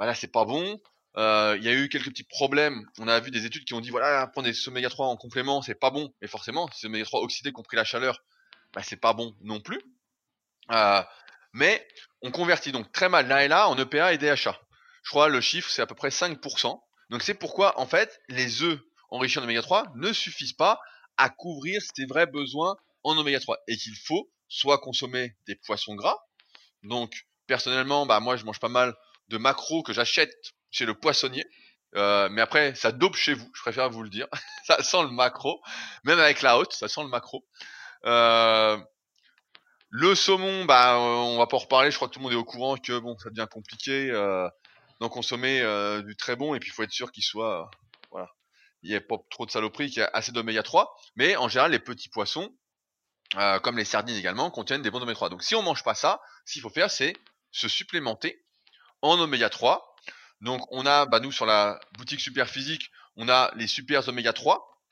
bah 0.01 0.13
c'est 0.15 0.33
pas 0.33 0.45
bon. 0.45 0.81
Euh, 1.17 1.57
il 1.59 1.65
y 1.65 1.69
a 1.69 1.75
eu 1.75 1.89
quelques 1.89 2.09
petits 2.09 2.25
problèmes. 2.25 2.85
On 2.99 3.07
a 3.07 3.21
vu 3.21 3.31
des 3.31 3.47
études 3.47 3.65
qui 3.65 3.75
ont 3.75 3.81
dit 3.81 3.91
voilà 3.91 4.27
prendre 4.27 4.49
des 4.49 4.69
oméga 4.69 4.89
3 4.89 5.07
en 5.07 5.17
complément 5.17 5.63
c'est 5.63 5.77
pas 5.77 5.91
bon. 5.91 6.13
Mais 6.21 6.27
forcément, 6.27 6.69
ces 6.73 6.89
oméga 6.89 7.05
3 7.05 7.21
oxydés 7.21 7.53
qui 7.53 7.61
ont 7.61 7.63
pris 7.63 7.77
la 7.77 7.85
chaleur, 7.85 8.25
bah, 8.75 8.83
c'est 8.83 8.97
pas 8.97 9.13
bon 9.13 9.37
non 9.43 9.61
plus. 9.61 9.81
Euh, 10.73 11.03
mais 11.57 11.87
on 12.21 12.31
convertit 12.31 12.71
donc 12.71 12.93
très 12.93 13.09
mal 13.09 13.27
l'ALA 13.29 13.69
en 13.69 13.79
EPA 13.79 14.13
et 14.13 14.19
DHA. 14.19 14.61
Je 15.03 15.11
crois 15.11 15.29
le 15.29 15.41
chiffre 15.41 15.71
c'est 15.71 15.83
à 15.83 15.87
peu 15.87 15.95
près 15.95 16.11
5%. 16.11 16.79
Donc 17.11 17.23
c'est 17.23 17.35
pourquoi 17.35 17.79
en 17.81 17.87
fait 17.87 18.21
les 18.29 18.63
œufs 18.63 18.79
enrichis 19.11 19.39
en 19.39 19.43
oméga 19.43 19.63
3 19.63 19.87
ne 19.95 20.13
suffisent 20.13 20.53
pas 20.53 20.79
à 21.17 21.31
couvrir 21.31 21.81
ses 21.95 22.05
vrais 22.05 22.27
besoins 22.27 22.77
en 23.05 23.17
oméga 23.17 23.41
3 23.41 23.59
et 23.69 23.77
qu'il 23.77 23.97
faut 23.97 24.31
soit 24.49 24.79
consommer 24.79 25.35
des 25.47 25.57
poissons 25.57 25.95
gras. 25.95 26.19
Donc 26.83 27.27
personnellement, 27.47 28.05
bah 28.05 28.21
moi 28.21 28.37
je 28.37 28.45
mange 28.45 28.61
pas 28.61 28.69
mal 28.69 28.95
de 29.29 29.39
macros 29.39 29.83
que 29.83 29.95
j'achète 29.95 30.35
chez 30.71 30.85
le 30.85 30.95
poissonnier. 30.95 31.45
Euh, 31.95 32.29
mais 32.31 32.43
après, 32.43 32.75
ça 32.75 32.93
dope 32.93 33.17
chez 33.17 33.33
vous, 33.33 33.51
je 33.55 33.63
préfère 33.63 33.89
vous 33.89 34.03
le 34.03 34.11
dire. 34.11 34.27
ça 34.67 34.83
sent 34.83 35.03
le 35.05 35.11
macro. 35.11 35.63
Même 36.05 36.19
avec 36.19 36.43
la 36.43 36.59
haute, 36.59 36.75
ça 36.75 36.89
sent 36.89 37.03
le 37.03 37.09
macro. 37.09 37.47
Euh, 38.05 38.77
le 39.99 40.15
saumon, 40.15 40.67
bah, 40.67 40.99
on 40.99 41.39
va 41.39 41.47
pas 41.47 41.57
en 41.57 41.61
reparler. 41.61 41.91
Je 41.91 41.97
crois 41.97 42.09
que 42.09 42.13
tout 42.13 42.19
le 42.19 42.25
monde 42.25 42.33
est 42.33 42.37
au 42.37 42.45
courant 42.45 42.77
que 42.77 42.99
bon, 42.99 43.17
ça 43.17 43.31
devient 43.31 43.47
compliqué 43.51 44.11
euh, 44.11 44.47
d'en 45.01 45.09
consommer 45.09 45.63
euh, 45.63 46.03
du 46.03 46.17
très 46.17 46.37
bon. 46.37 46.55
Et 46.55 46.61
puis, 46.61 46.69
il 46.69 46.73
faut 46.75 46.83
être 46.83 46.93
sûr 46.93 47.11
qu'il 47.11 47.23
soit, 47.23 47.63
euh, 47.63 47.77
voilà, 48.11 48.29
il 48.83 48.91
n'y 48.91 48.95
ait 48.95 49.01
pas 49.01 49.17
trop 49.31 49.47
de 49.47 49.51
saloperie, 49.51 49.89
qu'il 49.89 50.01
y 50.01 50.03
a 50.03 50.11
assez 50.13 50.33
d'oméga 50.33 50.63
3. 50.63 50.95
Mais 51.17 51.35
en 51.37 51.49
général, 51.49 51.71
les 51.71 51.79
petits 51.79 52.11
poissons, 52.11 52.55
euh, 53.37 53.59
comme 53.61 53.79
les 53.79 53.87
sardines 53.87 54.17
également, 54.17 54.51
contiennent 54.51 54.83
des 54.83 54.91
bons 54.91 55.01
oméga 55.01 55.15
3. 55.15 55.31
Donc, 55.31 55.43
si 55.43 55.55
on 55.55 55.63
mange 55.63 55.83
pas 55.83 55.95
ça, 55.95 56.21
ce 56.45 56.53
qu'il 56.53 56.63
faut 56.63 56.69
faire, 56.69 56.91
c'est 56.91 57.15
se 57.51 57.67
supplémenter 57.67 58.45
en 59.01 59.19
oméga 59.19 59.49
3 59.49 59.97
donc 60.43 60.61
on 60.71 60.85
a, 60.85 61.07
bah, 61.07 61.21
nous 61.21 61.33
sur 61.33 61.47
la 61.47 61.81
boutique 61.97 62.21
Super 62.21 62.49
Physique, 62.49 62.91
on 63.17 63.29
a 63.29 63.51
les 63.57 63.67
super 63.67 64.07
oméga 64.09 64.33
3. 64.33 64.83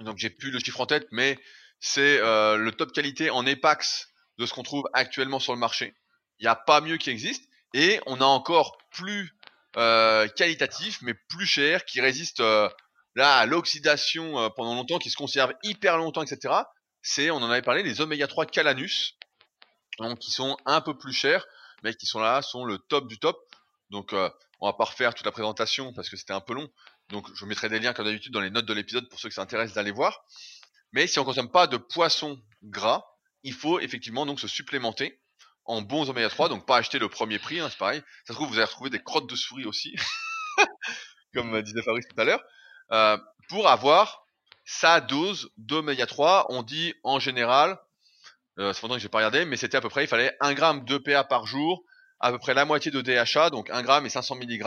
Donc 0.00 0.16
j'ai 0.16 0.30
plus 0.30 0.50
le 0.50 0.58
chiffre 0.58 0.80
en 0.80 0.86
tête, 0.86 1.06
mais 1.10 1.38
c'est 1.80 2.18
euh, 2.20 2.56
le 2.56 2.72
top 2.72 2.92
qualité 2.92 3.30
en 3.30 3.44
EPAX 3.44 4.08
de 4.38 4.46
ce 4.46 4.54
qu'on 4.54 4.62
trouve 4.62 4.88
actuellement 4.92 5.40
sur 5.40 5.52
le 5.52 5.58
marché. 5.58 5.94
Il 6.38 6.44
n'y 6.44 6.48
a 6.48 6.54
pas 6.54 6.80
mieux 6.80 6.96
qui 6.96 7.10
existe. 7.10 7.48
Et 7.74 8.00
on 8.06 8.20
a 8.20 8.24
encore 8.24 8.78
plus 8.90 9.34
euh, 9.76 10.26
qualitatif, 10.28 11.00
mais 11.02 11.14
plus 11.14 11.46
cher, 11.46 11.84
qui 11.84 12.00
résiste 12.00 12.40
euh, 12.40 12.68
là 13.14 13.36
à 13.36 13.46
l'oxydation 13.46 14.38
euh, 14.38 14.48
pendant 14.48 14.74
longtemps, 14.74 14.98
qui 14.98 15.10
se 15.10 15.16
conserve 15.16 15.52
hyper 15.62 15.98
longtemps, 15.98 16.22
etc. 16.22 16.54
C'est, 17.02 17.30
on 17.30 17.36
en 17.36 17.50
avait 17.50 17.62
parlé, 17.62 17.82
les 17.82 18.00
oméga 18.00 18.26
3 18.26 18.46
Calanus, 18.46 19.14
donc 19.98 20.18
qui 20.18 20.30
sont 20.30 20.56
un 20.64 20.80
peu 20.80 20.96
plus 20.96 21.12
chers, 21.12 21.46
mais 21.82 21.94
qui 21.94 22.06
sont 22.06 22.20
là, 22.20 22.40
sont 22.42 22.64
le 22.64 22.78
top 22.78 23.06
du 23.08 23.18
top. 23.18 23.38
Donc 23.90 24.12
on 24.12 24.66
va 24.66 24.72
pas 24.72 24.84
refaire 24.84 25.14
toute 25.14 25.24
la 25.24 25.32
présentation 25.32 25.92
parce 25.92 26.08
que 26.08 26.16
c'était 26.16 26.32
un 26.32 26.40
peu 26.40 26.54
long. 26.54 26.68
Donc 27.10 27.26
je 27.34 27.44
mettrai 27.44 27.68
des 27.68 27.78
liens 27.78 27.92
comme 27.92 28.04
d'habitude 28.04 28.32
dans 28.32 28.40
les 28.40 28.50
notes 28.50 28.66
de 28.66 28.74
l'épisode 28.74 29.08
pour 29.08 29.18
ceux 29.18 29.28
qui 29.28 29.34
s'intéressent 29.34 29.74
d'aller 29.74 29.92
voir. 29.92 30.24
Mais 30.92 31.06
si 31.06 31.18
on 31.18 31.24
consomme 31.24 31.50
pas 31.50 31.66
de 31.66 31.76
poissons 31.76 32.40
gras, 32.62 33.04
il 33.42 33.54
faut 33.54 33.80
effectivement 33.80 34.26
donc 34.26 34.40
se 34.40 34.48
supplémenter 34.48 35.20
en 35.64 35.82
bons 35.82 36.08
oméga 36.08 36.28
3, 36.28 36.48
donc 36.48 36.66
pas 36.66 36.78
acheter 36.78 36.98
le 36.98 37.08
premier 37.08 37.38
prix, 37.38 37.60
hein, 37.60 37.68
c'est 37.70 37.78
pareil. 37.78 38.02
Ça 38.24 38.32
se 38.32 38.34
trouve 38.34 38.48
vous 38.48 38.54
allez 38.54 38.64
retrouver 38.64 38.90
des 38.90 39.02
crottes 39.02 39.28
de 39.28 39.36
souris 39.36 39.66
aussi, 39.66 39.94
comme 41.34 41.60
disait 41.62 41.82
Fabrice 41.82 42.06
tout 42.08 42.20
à 42.20 42.24
l'heure, 42.24 42.42
euh, 42.92 43.18
pour 43.48 43.68
avoir 43.68 44.24
sa 44.64 45.00
dose 45.00 45.50
d'oméga 45.58 46.06
3. 46.06 46.46
On 46.50 46.62
dit 46.62 46.94
en 47.04 47.18
général, 47.20 47.78
euh, 48.58 48.72
c'est 48.72 48.80
pendant 48.80 48.94
que 48.94 49.00
j'ai 49.00 49.10
pas 49.10 49.18
regardé, 49.18 49.44
mais 49.44 49.56
c'était 49.56 49.76
à 49.76 49.80
peu 49.80 49.90
près, 49.90 50.04
il 50.04 50.08
fallait 50.08 50.36
1 50.40 50.54
gramme 50.54 50.84
d'EPA 50.84 51.24
par 51.24 51.46
jour 51.46 51.84
à 52.20 52.32
peu 52.32 52.38
près 52.38 52.54
la 52.54 52.64
moitié 52.64 52.90
de 52.90 53.00
DHA, 53.00 53.50
donc 53.50 53.70
1 53.70 53.82
gramme 53.82 54.06
et 54.06 54.10
500 54.10 54.36
mg. 54.36 54.64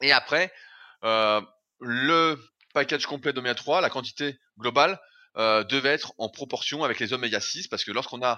Et 0.00 0.12
après, 0.12 0.52
euh, 1.04 1.40
le 1.80 2.40
package 2.72 3.06
complet 3.06 3.32
d'oméga 3.32 3.54
3, 3.54 3.80
la 3.80 3.90
quantité 3.90 4.38
globale, 4.58 5.00
euh, 5.38 5.64
devait 5.64 5.90
être 5.90 6.12
en 6.18 6.28
proportion 6.28 6.84
avec 6.84 6.98
les 6.98 7.12
oméga 7.12 7.40
6, 7.40 7.68
parce 7.68 7.84
que 7.84 7.92
lorsqu'on 7.92 8.22
a 8.22 8.36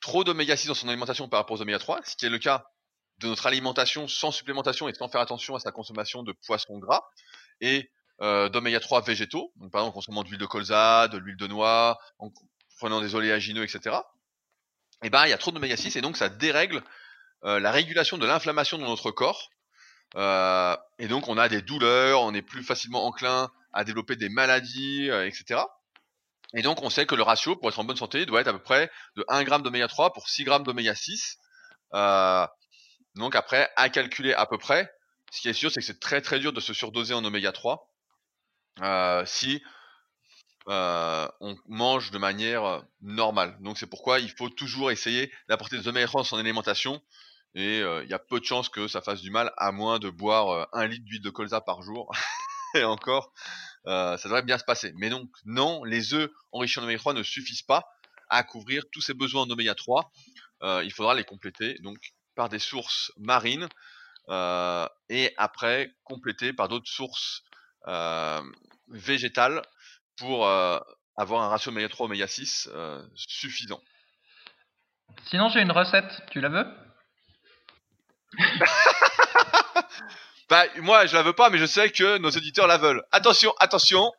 trop 0.00 0.24
d'oméga 0.24 0.56
6 0.56 0.68
dans 0.68 0.74
son 0.74 0.88
alimentation 0.88 1.28
par 1.28 1.40
rapport 1.40 1.58
aux 1.58 1.62
oméga 1.62 1.78
3, 1.78 2.00
ce 2.04 2.16
qui 2.16 2.26
est 2.26 2.30
le 2.30 2.38
cas 2.38 2.64
de 3.18 3.28
notre 3.28 3.46
alimentation 3.46 4.08
sans 4.08 4.30
supplémentation 4.30 4.88
et 4.88 4.94
sans 4.94 5.08
faire 5.08 5.20
attention 5.20 5.54
à 5.54 5.60
sa 5.60 5.72
consommation 5.72 6.22
de 6.22 6.32
poissons 6.46 6.78
gras 6.78 7.02
et 7.60 7.90
euh, 8.22 8.48
d'oméga 8.48 8.80
3 8.80 9.02
végétaux, 9.02 9.52
par 9.70 9.82
exemple 9.82 9.94
consommant 9.94 10.22
de 10.22 10.28
l'huile 10.28 10.40
de 10.40 10.46
colza, 10.46 11.08
de 11.08 11.18
l'huile 11.18 11.36
de 11.36 11.46
noix, 11.46 11.98
en 12.18 12.30
prenant 12.78 13.00
des 13.00 13.14
oléagineux, 13.14 13.62
etc. 13.62 13.96
Et 15.02 15.10
ben 15.10 15.26
il 15.26 15.30
y 15.30 15.34
a 15.34 15.38
trop 15.38 15.50
d'oméga 15.50 15.76
6 15.76 15.96
et 15.96 16.00
donc 16.00 16.16
ça 16.16 16.28
dérègle 16.28 16.82
euh, 17.44 17.60
la 17.60 17.70
régulation 17.70 18.18
de 18.18 18.26
l'inflammation 18.26 18.78
dans 18.78 18.88
notre 18.88 19.10
corps. 19.10 19.50
Euh, 20.16 20.76
et 20.98 21.08
donc 21.08 21.28
on 21.28 21.36
a 21.36 21.48
des 21.48 21.62
douleurs, 21.62 22.22
on 22.22 22.32
est 22.32 22.42
plus 22.42 22.62
facilement 22.62 23.06
enclin 23.06 23.50
à 23.72 23.84
développer 23.84 24.16
des 24.16 24.28
maladies, 24.28 25.08
etc. 25.10 25.60
Et 26.54 26.62
donc 26.62 26.82
on 26.82 26.90
sait 26.90 27.06
que 27.06 27.14
le 27.14 27.22
ratio 27.22 27.56
pour 27.56 27.68
être 27.68 27.78
en 27.78 27.84
bonne 27.84 27.96
santé 27.96 28.26
doit 28.26 28.40
être 28.40 28.48
à 28.48 28.52
peu 28.52 28.62
près 28.62 28.90
de 29.16 29.24
1 29.28 29.44
g 29.44 29.50
d'oméga 29.62 29.88
3 29.88 30.12
pour 30.12 30.28
6 30.28 30.44
g 30.44 30.58
d'oméga 30.64 30.94
6. 30.94 31.38
Euh, 31.94 32.46
donc 33.14 33.34
après, 33.34 33.70
à 33.76 33.88
calculer 33.88 34.32
à 34.34 34.46
peu 34.46 34.58
près, 34.58 34.92
ce 35.30 35.40
qui 35.40 35.48
est 35.48 35.52
sûr 35.52 35.70
c'est 35.70 35.80
que 35.80 35.86
c'est 35.86 36.00
très 36.00 36.20
très 36.20 36.40
dur 36.40 36.52
de 36.52 36.60
se 36.60 36.72
surdoser 36.72 37.14
en 37.14 37.24
oméga 37.24 37.52
3 37.52 37.88
euh, 38.82 39.24
si 39.26 39.62
euh, 40.68 41.28
on 41.40 41.56
mange 41.66 42.10
de 42.10 42.18
manière 42.18 42.82
normale. 43.00 43.56
Donc 43.60 43.78
c'est 43.78 43.86
pourquoi 43.86 44.18
il 44.18 44.30
faut 44.30 44.48
toujours 44.48 44.90
essayer 44.90 45.32
d'apporter 45.48 45.78
des 45.78 45.86
oméga 45.88 46.06
3 46.06 46.20
dans 46.20 46.24
son 46.24 46.38
alimentation 46.38 47.00
et 47.54 47.78
il 47.78 48.08
y 48.08 48.14
a 48.14 48.18
peu 48.18 48.38
de 48.38 48.44
chances 48.44 48.68
que 48.68 48.86
ça 48.86 49.00
fasse 49.00 49.20
du 49.20 49.30
mal 49.30 49.52
à 49.56 49.72
moins 49.72 49.98
de 49.98 50.08
boire 50.08 50.50
euh, 50.50 50.64
un 50.72 50.86
litre 50.86 51.04
d'huile 51.04 51.22
de 51.22 51.30
colza 51.30 51.60
par 51.60 51.82
jour. 51.82 52.12
et 52.74 52.84
encore, 52.84 53.32
ça 53.84 54.20
devrait 54.24 54.42
bien 54.42 54.58
se 54.58 54.64
passer. 54.64 54.92
Mais 54.96 55.10
donc, 55.10 55.28
non, 55.44 55.84
les 55.84 56.14
œufs 56.14 56.30
enrichis 56.52 56.78
en 56.78 56.84
oméga 56.84 56.98
3 56.98 57.14
ne 57.14 57.22
suffisent 57.22 57.62
pas 57.62 57.84
à 58.28 58.42
couvrir 58.42 58.84
tous 58.92 59.00
ces 59.00 59.14
besoins 59.14 59.42
en 59.42 59.50
oméga 59.50 59.74
3. 59.74 60.10
il 60.84 60.92
faudra 60.92 61.14
les 61.14 61.24
compléter 61.24 61.78
donc 61.80 61.98
par 62.34 62.48
des 62.48 62.58
sources 62.58 63.12
marines 63.16 63.68
et 65.08 65.34
après 65.36 65.92
compléter 66.04 66.52
par 66.52 66.68
d'autres 66.68 66.90
sources 66.90 67.42
végétales 68.88 69.62
pour 70.16 70.46
avoir 70.46 71.42
un 71.42 71.48
ratio 71.48 71.72
oméga 71.72 71.88
3 71.88 72.06
oméga 72.06 72.26
6 72.26 72.68
suffisant. 73.14 73.80
Sinon, 75.26 75.48
j'ai 75.48 75.60
une 75.60 75.72
recette. 75.72 76.22
Tu 76.30 76.40
la 76.40 76.48
veux? 76.48 76.66
bah, 80.50 80.64
moi, 80.82 81.06
je 81.06 81.14
la 81.14 81.22
veux 81.22 81.32
pas, 81.32 81.48
mais 81.48 81.58
je 81.58 81.64
sais 81.64 81.90
que 81.90 82.18
nos 82.18 82.30
auditeurs 82.30 82.66
la 82.66 82.76
veulent. 82.76 83.04
Attention, 83.12 83.52
attention, 83.60 84.10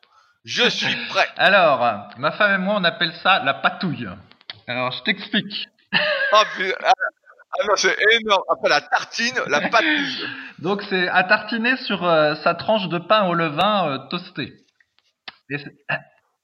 je 0.44 0.68
suis 0.68 0.96
prêt. 1.10 1.28
Alors, 1.36 2.08
ma 2.16 2.32
femme 2.32 2.54
et 2.54 2.64
moi, 2.64 2.76
on 2.78 2.84
appelle 2.84 3.12
ça 3.22 3.42
la 3.44 3.52
patouille. 3.52 4.08
Alors, 4.66 4.92
je 4.92 5.02
t'explique. 5.02 5.68
oh, 6.32 6.42
putain. 6.56 6.74
Ah, 6.82 6.92
ah 7.60 7.64
non, 7.68 7.76
c'est 7.76 7.96
énorme. 8.20 8.42
Après 8.50 8.70
la 8.70 8.80
tartine, 8.80 9.38
la 9.46 9.68
patouille. 9.68 10.26
Donc, 10.58 10.82
c'est 10.88 11.06
à 11.08 11.22
tartiner 11.24 11.76
sur 11.76 12.02
euh, 12.02 12.34
sa 12.36 12.54
tranche 12.54 12.88
de 12.88 12.98
pain 12.98 13.26
au 13.26 13.34
levain 13.34 13.90
euh, 13.90 13.98
toasté. 14.08 14.54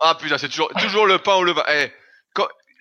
ah 0.01 0.15
putain, 0.17 0.37
c'est 0.37 0.51
toujours, 0.51 0.71
toujours 0.75 1.07
le 1.07 1.19
pain 1.19 1.35
au 1.37 1.45
levain. 1.45 1.65
Eh, 1.73 1.91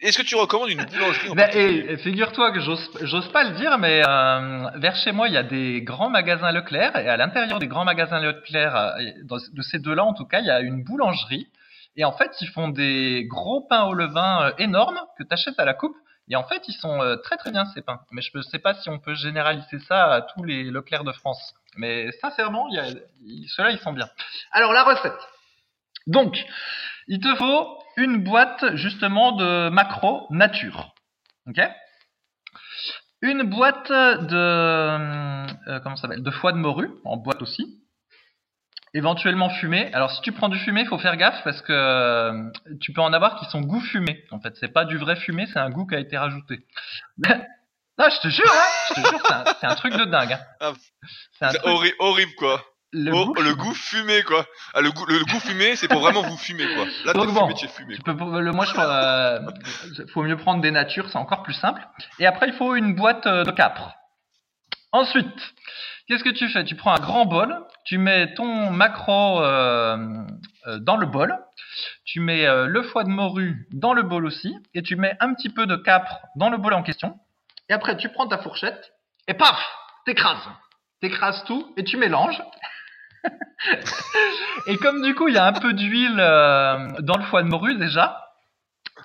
est-ce 0.02 0.18
que 0.18 0.24
tu 0.24 0.36
recommandes 0.36 0.70
une 0.70 0.86
boulangerie 0.86 1.30
en 1.30 1.36
bah, 1.36 1.54
et, 1.54 1.98
Figure-toi 1.98 2.52
que 2.52 2.60
j'ose 2.60 3.32
pas 3.32 3.44
le 3.44 3.56
dire, 3.56 3.78
mais 3.78 4.04
euh, 4.06 4.70
vers 4.76 4.96
chez 4.96 5.12
moi, 5.12 5.28
il 5.28 5.34
y 5.34 5.38
a 5.38 5.44
des 5.44 5.82
grands 5.82 6.10
magasins 6.10 6.52
Leclerc, 6.52 6.96
et 6.98 7.10
à 7.10 7.18
l'intérieur 7.18 7.60
des 7.60 7.68
grands 7.68 7.86
magasins 7.86 8.20
Leclerc, 8.20 8.76
euh, 8.76 9.38
de 9.54 9.62
ces 9.62 9.80
deux-là 9.80 10.04
en 10.04 10.14
tout 10.14 10.26
cas, 10.26 10.40
il 10.40 10.46
y 10.46 10.52
a 10.52 10.62
une 10.62 10.84
boulangerie. 10.84 11.48
Et 11.98 12.06
en 12.06 12.12
fait, 12.12 12.32
ils 12.42 12.48
font 12.48 12.70
des 12.70 13.26
gros 13.26 13.62
pains 13.62 13.86
au 13.86 13.94
levain 13.94 14.44
euh, 14.44 14.52
énormes 14.60 15.00
que 15.18 15.24
tu 15.24 15.34
achètes 15.34 15.60
à 15.60 15.66
la 15.66 15.74
coupe. 15.74 15.96
Et 16.30 16.36
en 16.36 16.44
fait, 16.44 16.68
ils 16.68 16.76
sont 16.76 17.02
euh, 17.02 17.16
très 17.16 17.38
très 17.38 17.52
bien 17.52 17.66
ces 17.74 17.82
pains. 17.82 18.02
Mais 18.12 18.22
je 18.22 18.30
ne 18.38 18.44
sais 18.44 18.60
pas 18.60 18.76
si 18.76 18.90
on 18.90 19.00
peut 19.00 19.16
généraliser 19.16 19.80
ça 19.88 20.14
à 20.14 20.22
tous 20.22 20.44
les 20.44 20.66
Leclerc 20.66 21.04
de 21.04 21.12
France. 21.12 21.56
Mais 21.76 22.12
sincèrement, 22.22 22.70
ceux-là, 22.72 23.72
ils 23.72 23.80
sont 23.80 23.94
bien. 23.94 24.10
Alors, 24.52 24.74
la 24.74 24.84
recette. 24.84 25.20
Donc, 26.06 26.38
il 27.08 27.20
te 27.20 27.34
faut 27.36 27.80
une 27.98 28.24
boîte 28.24 28.76
justement 28.76 29.34
de 29.34 29.70
macro 29.70 30.28
nature. 30.30 30.94
Ok? 31.48 31.60
Une 33.22 33.44
boîte 33.44 33.92
de 33.92 34.36
euh, 34.36 35.80
comment 35.82 35.96
ça 35.96 36.04
s'appelle? 36.04 36.24
De 36.24 36.32
foie 36.32 36.52
de 36.54 36.58
morue 36.58 36.92
en 37.04 37.18
boîte 37.18 37.42
aussi. 37.42 37.82
Éventuellement 38.94 39.50
fumé. 39.50 39.92
Alors 39.94 40.12
si 40.12 40.22
tu 40.22 40.32
prends 40.32 40.50
du 40.50 40.58
fumé, 40.60 40.82
il 40.82 40.88
faut 40.88 41.00
faire 41.00 41.18
gaffe 41.18 41.44
parce 41.44 41.62
que 41.62 41.74
euh, 41.74 42.50
tu 42.80 42.94
peux 42.94 43.02
en 43.02 43.12
avoir 43.14 43.38
qui 43.40 43.46
sont 43.46 43.62
goût 43.62 43.82
fumé. 43.82 44.24
En 44.32 44.40
fait, 44.40 44.56
c'est 44.60 44.72
pas 44.72 44.86
du 44.86 44.98
vrai 44.98 45.16
fumé, 45.16 45.46
c'est 45.52 45.60
un 45.60 45.70
goût 45.70 45.86
qui 45.88 45.96
a 45.96 46.00
été 46.00 46.18
rajouté. 46.18 46.66
non, 47.18 48.10
je 48.10 48.22
te 48.22 48.28
jure, 48.30 48.46
hein, 48.52 48.66
je 48.90 48.94
te 49.02 49.08
jure, 49.08 49.22
c'est 49.60 49.68
un, 49.68 49.76
truc 49.76 49.94
de 49.98 50.06
dingue. 50.06 50.34
hein. 50.34 50.74
Ah, 51.42 51.52
C'est 51.52 51.60
horrible 52.00 52.34
quoi. 52.38 52.64
Le 52.92 53.12
Oh, 53.14 53.34
goût 53.34 53.42
le 53.42 53.56
goût 53.56 53.74
fumé 53.74 54.24
quoi. 54.24 54.46
Ah, 54.74 54.82
le, 54.82 54.92
goût, 54.92 55.06
le 55.06 55.24
goût 55.26 55.40
fumé, 55.40 55.76
c'est 55.76 55.88
pour 55.88 56.00
vraiment 56.00 56.22
vous 56.22 56.38
fumer 56.38 56.66
quoi. 56.76 56.86
Là, 57.06 57.14
Donc 57.14 57.34
bon, 57.34 57.48
fumé, 57.48 57.54
tu 57.56 57.66
es 57.66 57.70
fumé. 57.70 57.96
Tu 57.96 58.02
peux, 58.02 58.14
le, 58.14 58.52
moi, 58.52 58.66
je 58.66 58.74
euh, 58.78 60.06
faut 60.14 60.24
mieux 60.24 60.38
prendre 60.38 60.62
des 60.62 60.72
natures, 60.72 61.10
c'est 61.10 61.18
encore 61.18 61.44
plus 61.44 61.54
simple. 61.54 61.86
Et 62.20 62.26
après, 62.26 62.48
il 62.48 62.54
faut 62.54 62.76
une 62.76 62.96
boîte 62.96 63.26
euh, 63.28 63.44
de 63.44 63.52
capre. 63.52 63.94
Ensuite, 64.94 65.54
qu'est-ce 66.08 66.24
que 66.24 66.30
tu 66.30 66.48
fais? 66.50 66.64
Tu 66.64 66.76
prends 66.76 66.92
un 66.96 67.00
grand 67.00 67.26
bol, 67.26 67.56
tu 67.86 67.98
mets 67.98 68.34
ton 68.36 68.72
macro 68.72 69.42
euh, 69.42 69.98
euh, 70.68 70.80
dans 70.80 70.96
le 70.96 71.06
bol, 71.06 71.38
tu 72.06 72.22
mets 72.22 72.48
euh, 72.48 72.68
le 72.68 72.84
foie 72.84 73.04
de 73.04 73.10
morue 73.10 73.68
dans 73.72 73.94
le 73.94 74.04
bol 74.04 74.26
aussi, 74.26 74.56
et 74.74 74.82
tu 74.82 74.96
mets 74.96 75.16
un 75.20 75.34
petit 75.34 75.50
peu 75.50 75.66
de 75.66 75.76
capre 75.76 76.22
dans 76.36 76.50
le 76.50 76.58
bol 76.58 76.74
en 76.74 76.84
question. 76.84 77.20
Et 77.70 77.74
après, 77.74 77.98
tu 77.98 78.10
prends 78.10 78.28
ta 78.28 78.38
fourchette 78.38 78.94
et 79.28 79.34
paf, 79.34 79.60
t'écrases. 80.06 80.48
T'écrases 81.02 81.44
tout 81.44 81.74
et 81.78 81.84
tu 81.84 81.98
mélanges. 81.98 82.42
Et 84.68 84.78
comme 84.78 85.02
du 85.02 85.16
coup 85.16 85.28
il 85.28 85.36
y 85.36 85.38
a 85.38 85.46
un 85.46 85.54
peu 85.54 85.74
d'huile 85.74 86.20
euh, 86.20 86.88
dans 87.00 87.18
le 87.18 87.24
foie 87.24 87.44
de 87.44 87.48
morue 87.48 87.76
déjà, 87.76 88.30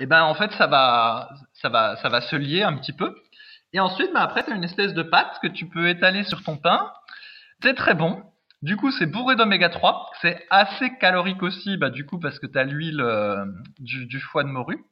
et 0.00 0.06
ben 0.06 0.22
en 0.22 0.34
fait 0.34 0.52
ça 0.52 0.66
va, 0.66 1.30
ça 1.54 1.68
va, 1.68 1.96
ça 1.96 2.08
va 2.08 2.20
se 2.20 2.36
lier 2.36 2.62
un 2.62 2.76
petit 2.76 2.92
peu. 2.92 3.14
Et 3.72 3.80
ensuite, 3.80 4.12
ben, 4.12 4.20
après 4.20 4.44
tu 4.44 4.52
as 4.52 4.56
une 4.56 4.64
espèce 4.64 4.92
de 4.94 5.02
pâte 5.02 5.38
que 5.42 5.48
tu 5.48 5.66
peux 5.68 5.88
étaler 5.88 6.24
sur 6.24 6.42
ton 6.42 6.56
pain. 6.56 6.92
C'est 7.62 7.74
très 7.74 7.94
bon. 7.94 8.22
Du 8.60 8.76
coup, 8.76 8.90
c'est 8.92 9.06
bourré 9.06 9.34
d'oméga 9.34 9.70
3. 9.70 10.10
C'est 10.20 10.46
assez 10.50 10.96
calorique 10.98 11.42
aussi, 11.42 11.76
bah, 11.78 11.90
du 11.90 12.06
coup, 12.06 12.20
parce 12.20 12.38
que 12.38 12.46
tu 12.46 12.58
as 12.58 12.64
l'huile 12.64 13.00
euh, 13.00 13.44
du 13.78 14.20
foie 14.20 14.44
de 14.44 14.48
morue. 14.48 14.84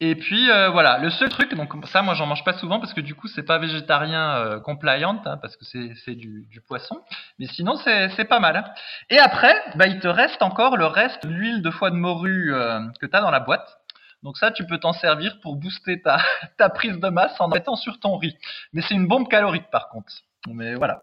Et 0.00 0.16
puis 0.16 0.50
euh, 0.50 0.68
voilà, 0.70 0.98
le 0.98 1.10
seul 1.10 1.28
truc, 1.28 1.54
donc 1.54 1.72
ça 1.86 2.02
moi 2.02 2.14
j'en 2.14 2.26
mange 2.26 2.42
pas 2.42 2.54
souvent 2.58 2.80
parce 2.80 2.92
que 2.92 3.00
du 3.00 3.14
coup 3.14 3.28
c'est 3.28 3.44
pas 3.44 3.58
végétarien 3.58 4.34
euh, 4.36 4.58
compliant 4.58 5.22
hein, 5.24 5.36
parce 5.40 5.56
que 5.56 5.64
c'est 5.64 5.92
c'est 6.04 6.16
du, 6.16 6.44
du 6.50 6.60
poisson, 6.60 7.00
mais 7.38 7.46
sinon 7.46 7.76
c'est 7.76 8.08
c'est 8.16 8.24
pas 8.24 8.40
mal. 8.40 8.56
hein. 8.56 8.64
Et 9.10 9.18
après, 9.20 9.54
bah, 9.76 9.86
il 9.86 10.00
te 10.00 10.08
reste 10.08 10.42
encore 10.42 10.76
le 10.76 10.86
reste 10.86 11.24
de 11.24 11.32
l'huile 11.32 11.62
de 11.62 11.70
foie 11.70 11.90
de 11.90 11.94
morue 11.96 12.52
euh, 12.52 12.80
que 13.00 13.06
tu 13.06 13.16
as 13.16 13.20
dans 13.20 13.30
la 13.30 13.38
boîte. 13.38 13.78
Donc 14.24 14.38
ça 14.38 14.50
tu 14.50 14.66
peux 14.66 14.78
t'en 14.78 14.92
servir 14.92 15.38
pour 15.40 15.54
booster 15.54 16.02
ta, 16.02 16.20
ta 16.58 16.68
prise 16.68 16.98
de 16.98 17.08
masse 17.08 17.40
en 17.40 17.46
mettant 17.46 17.76
sur 17.76 18.00
ton 18.00 18.16
riz. 18.16 18.36
Mais 18.72 18.82
c'est 18.82 18.94
une 18.94 19.06
bombe 19.06 19.28
calorique 19.28 19.70
par 19.70 19.88
contre. 19.88 20.12
Mais 20.48 20.74
voilà. 20.74 21.02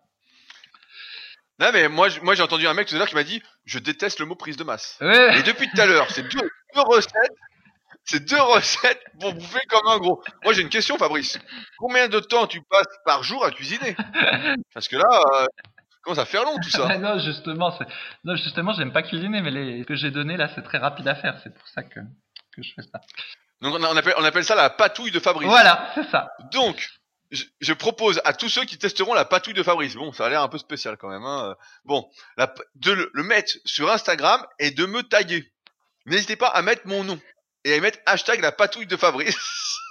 Non 1.60 1.70
mais 1.74 1.88
moi, 1.88 2.08
moi 2.22 2.36
j'ai 2.36 2.44
entendu 2.44 2.68
un 2.68 2.74
mec 2.74 2.88
tout 2.88 2.96
à 2.96 2.98
l'heure 2.98 3.08
qui 3.08 3.16
m'a 3.16 3.24
dit 3.24 3.42
je 3.66 3.80
déteste 3.80 4.20
le 4.20 4.26
mot 4.26 4.36
prise 4.36 4.58
de 4.58 4.64
masse. 4.66 4.98
Ouais. 5.00 5.40
Et 5.40 5.44
depuis 5.44 5.70
tout 5.70 5.80
à 5.80 5.86
l'heure, 5.86 6.10
c'est 6.12 6.24
deux, 6.24 6.50
deux 6.76 6.82
recettes, 6.82 7.36
c'est 8.10 8.26
deux 8.26 8.42
recettes 8.42 9.04
pour 9.20 9.34
bouffer 9.34 9.62
comme 9.70 9.88
un 9.88 10.00
gros. 10.00 10.24
Moi 10.44 10.54
j'ai 10.54 10.64
une 10.64 10.70
question 10.70 10.98
Fabrice. 10.98 11.38
Combien 11.78 12.08
de 12.08 12.20
temps 12.20 12.48
tu 12.48 12.62
passes 12.64 12.88
par 13.06 13.24
jour 13.24 13.46
à 13.46 13.52
cuisiner? 13.52 13.96
Parce 14.74 14.88
que 14.88 14.96
là, 14.96 15.22
euh, 15.36 15.46
commence 16.02 16.18
à 16.18 16.26
faire 16.26 16.44
long 16.44 16.58
tout 16.62 16.72
ça. 16.72 16.98
Non, 16.98 17.20
justement, 17.20 17.78
non, 18.24 18.36
justement, 18.36 18.74
j'aime 18.74 18.92
pas 18.92 19.04
cuisiner, 19.04 19.42
mais 19.42 19.52
les 19.52 19.86
que 19.86 19.96
j'ai 19.96 20.10
donné 20.10 20.38
là, 20.38 20.50
c'est 20.56 20.64
très 20.64 20.80
rapide 20.80 21.08
à 21.08 21.16
faire. 21.16 21.40
C'est 21.44 21.54
pour 21.54 21.68
ça 21.68 21.84
que, 21.84 22.00
que 22.56 22.64
je 22.64 22.74
fais 22.74 22.82
ça. 22.82 23.00
Donc 23.62 23.76
on, 23.76 23.98
appelle, 23.98 24.16
on 24.18 24.24
appelle 24.24 24.46
ça 24.46 24.56
la 24.56 24.72
patouille 24.72 25.12
de 25.12 25.20
Fabrice. 25.20 25.48
Voilà, 25.48 25.92
c'est 25.94 26.10
ça. 26.10 26.32
Donc, 26.52 26.90
je, 27.30 27.74
propose 27.74 28.20
à 28.26 28.34
tous 28.34 28.50
ceux 28.50 28.66
qui 28.66 28.80
testeront 28.80 29.14
la 29.14 29.26
patouille 29.26 29.54
de 29.54 29.62
Fabrice. 29.62 29.96
Bon, 29.96 30.12
ça 30.14 30.26
a 30.26 30.30
l'air 30.30 30.42
un 30.42 30.48
peu 30.48 30.58
spécial 30.58 30.98
quand 30.98 31.10
même. 31.10 31.26
Hein. 31.26 31.56
Bon, 31.86 32.10
la 32.38 32.52
de 32.76 32.92
le, 32.92 33.12
le 33.14 33.24
mettre 33.24 33.54
sur 33.66 33.92
Instagram 33.92 34.44
et 34.58 34.72
de 34.72 34.86
me 34.88 35.04
taguer. 35.04 35.52
N'hésitez 36.08 36.38
pas 36.38 36.48
à 36.48 36.64
mettre 36.64 36.88
mon 36.88 37.04
nom 37.04 37.20
et 37.64 37.74
à 37.74 37.80
mettre 37.80 38.00
hashtag 38.06 38.42
la 38.42 38.52
patouille 38.52 38.88
de 38.88 38.98
Fabrice. 38.98 39.36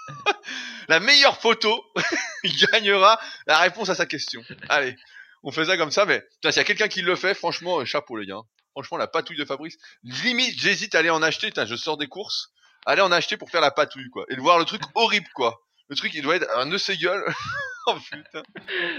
la 0.88 1.00
meilleure 1.00 1.38
photo 1.40 1.84
gagnera 2.72 3.20
la 3.46 3.58
réponse 3.58 3.88
à 3.88 3.94
sa 3.94 4.06
question. 4.06 4.42
Allez, 4.68 4.96
on 5.42 5.52
fait 5.52 5.66
ça 5.66 5.76
comme 5.76 5.90
ça. 5.90 6.04
Mais 6.04 6.22
s'il 6.42 6.56
y 6.56 6.58
a 6.60 6.64
quelqu'un 6.64 6.88
qui 6.88 7.02
le 7.02 7.16
fait, 7.16 7.34
franchement, 7.34 7.80
euh, 7.80 7.84
chapeau 7.84 8.16
les 8.16 8.26
gars. 8.26 8.40
Franchement, 8.72 8.96
la 8.96 9.08
patouille 9.08 9.36
de 9.36 9.44
Fabrice. 9.44 9.76
Limite, 10.02 10.58
j'hésite 10.58 10.94
à 10.94 11.00
aller 11.00 11.10
en 11.10 11.22
acheter. 11.22 11.48
Putain, 11.48 11.66
je 11.66 11.76
sors 11.76 11.96
des 11.96 12.06
courses. 12.06 12.50
Aller 12.86 13.02
en 13.02 13.12
acheter 13.12 13.36
pour 13.36 13.50
faire 13.50 13.60
la 13.60 13.70
patouille 13.70 14.08
quoi. 14.10 14.24
Et 14.30 14.36
de 14.36 14.40
voir 14.40 14.58
le 14.58 14.64
truc 14.64 14.82
horrible 14.94 15.28
quoi. 15.34 15.60
Le 15.88 15.96
truc, 15.96 16.12
il 16.14 16.22
doit 16.22 16.36
être 16.36 16.48
un 16.56 16.66
nœud 16.66 16.78
gueule. 17.00 17.24
oh. 17.86 17.96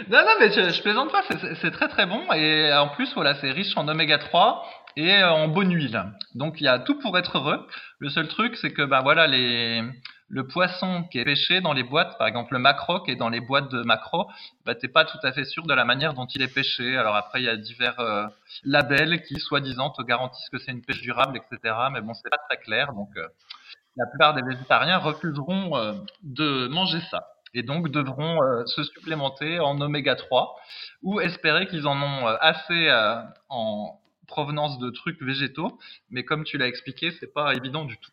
Non, 0.10 0.26
non, 0.26 0.36
mais 0.40 0.52
je, 0.52 0.72
je 0.72 0.82
plaisante 0.82 1.12
pas. 1.12 1.24
C'est 1.62 1.72
très 1.72 1.88
très 1.88 2.08
bon 2.08 2.32
et 2.34 2.74
en 2.74 2.90
plus, 2.90 3.14
voilà, 3.14 3.40
c'est 3.40 3.52
riche 3.52 3.78
en 3.78 3.88
oméga 3.88 4.18
3 4.18 4.79
et 4.96 5.14
euh, 5.14 5.32
en 5.32 5.48
bonne 5.48 5.74
huile. 5.74 6.04
Donc 6.36 6.62
il 6.62 6.66
y 6.66 6.68
a 6.68 6.80
tout 6.80 7.00
pour 7.00 7.18
être 7.18 7.38
heureux. 7.38 7.68
Le 8.00 8.10
seul 8.10 8.28
truc, 8.28 8.56
c'est 8.58 8.72
que 8.72 8.84
bah 8.84 9.02
voilà 9.02 9.28
les 9.28 9.84
le 10.32 10.48
poisson 10.48 11.06
qui 11.12 11.18
est 11.18 11.26
pêché 11.26 11.60
dans 11.60 11.74
les 11.74 11.82
boîtes, 11.82 12.18
par 12.20 12.28
exemple 12.28 12.54
le 12.54 12.60
macro 12.60 13.00
qui 13.00 13.12
est 13.12 13.16
dans 13.16 13.30
les 13.30 13.40
boîtes 13.40 13.72
de 13.72 13.82
macro, 13.82 14.30
bah 14.66 14.76
t'es 14.76 14.88
pas 14.88 15.04
tout 15.04 15.18
à 15.24 15.32
fait 15.32 15.46
sûr 15.46 15.66
de 15.66 15.74
la 15.74 15.86
manière 15.86 16.14
dont 16.14 16.28
il 16.28 16.42
est 16.42 16.54
pêché. 16.54 16.98
Alors 16.98 17.16
après, 17.16 17.42
il 17.42 17.46
y 17.46 17.50
a 17.50 17.58
divers 17.58 18.00
euh, 18.00 18.28
labels 18.64 19.24
qui, 19.24 19.40
soi-disant, 19.40 19.90
te 19.90 20.04
garantissent 20.04 20.50
que 20.50 20.60
c'est 20.60 20.72
une 20.72 20.84
pêche 20.84 21.02
durable, 21.02 21.38
etc. 21.38 21.76
Mais 21.92 22.02
bon, 22.02 22.14
c'est 22.14 22.30
pas 22.30 22.38
très 22.48 22.58
clair. 22.58 22.94
Donc 22.94 23.10
euh, 23.18 23.28
la 24.00 24.06
plupart 24.08 24.34
des 24.34 24.42
végétariens 24.42 24.98
refuseront 24.98 25.76
euh, 25.78 25.94
de 26.24 26.68
manger 26.68 27.02
ça 27.12 27.28
et 27.54 27.64
donc 27.64 27.90
devront 27.90 28.42
euh, 28.42 28.66
se 28.66 28.84
supplémenter 28.84 29.60
en 29.60 29.82
oméga 29.82 30.16
3 30.16 30.56
ou 31.04 31.20
espérer 31.20 31.68
qu'ils 31.68 31.88
en 31.88 32.02
ont 32.02 32.28
euh, 32.28 32.36
assez 32.40 32.90
en 33.50 34.00
provenance 34.30 34.80
de 34.80 34.90
trucs 34.90 35.22
végétaux. 35.22 35.78
Mais 36.10 36.24
comme 36.24 36.46
tu 36.46 36.58
l'as 36.58 36.68
expliqué, 36.68 37.12
c'est 37.20 37.34
pas 37.34 37.54
évident 37.54 37.84
du 37.84 37.98
tout. 37.98 38.12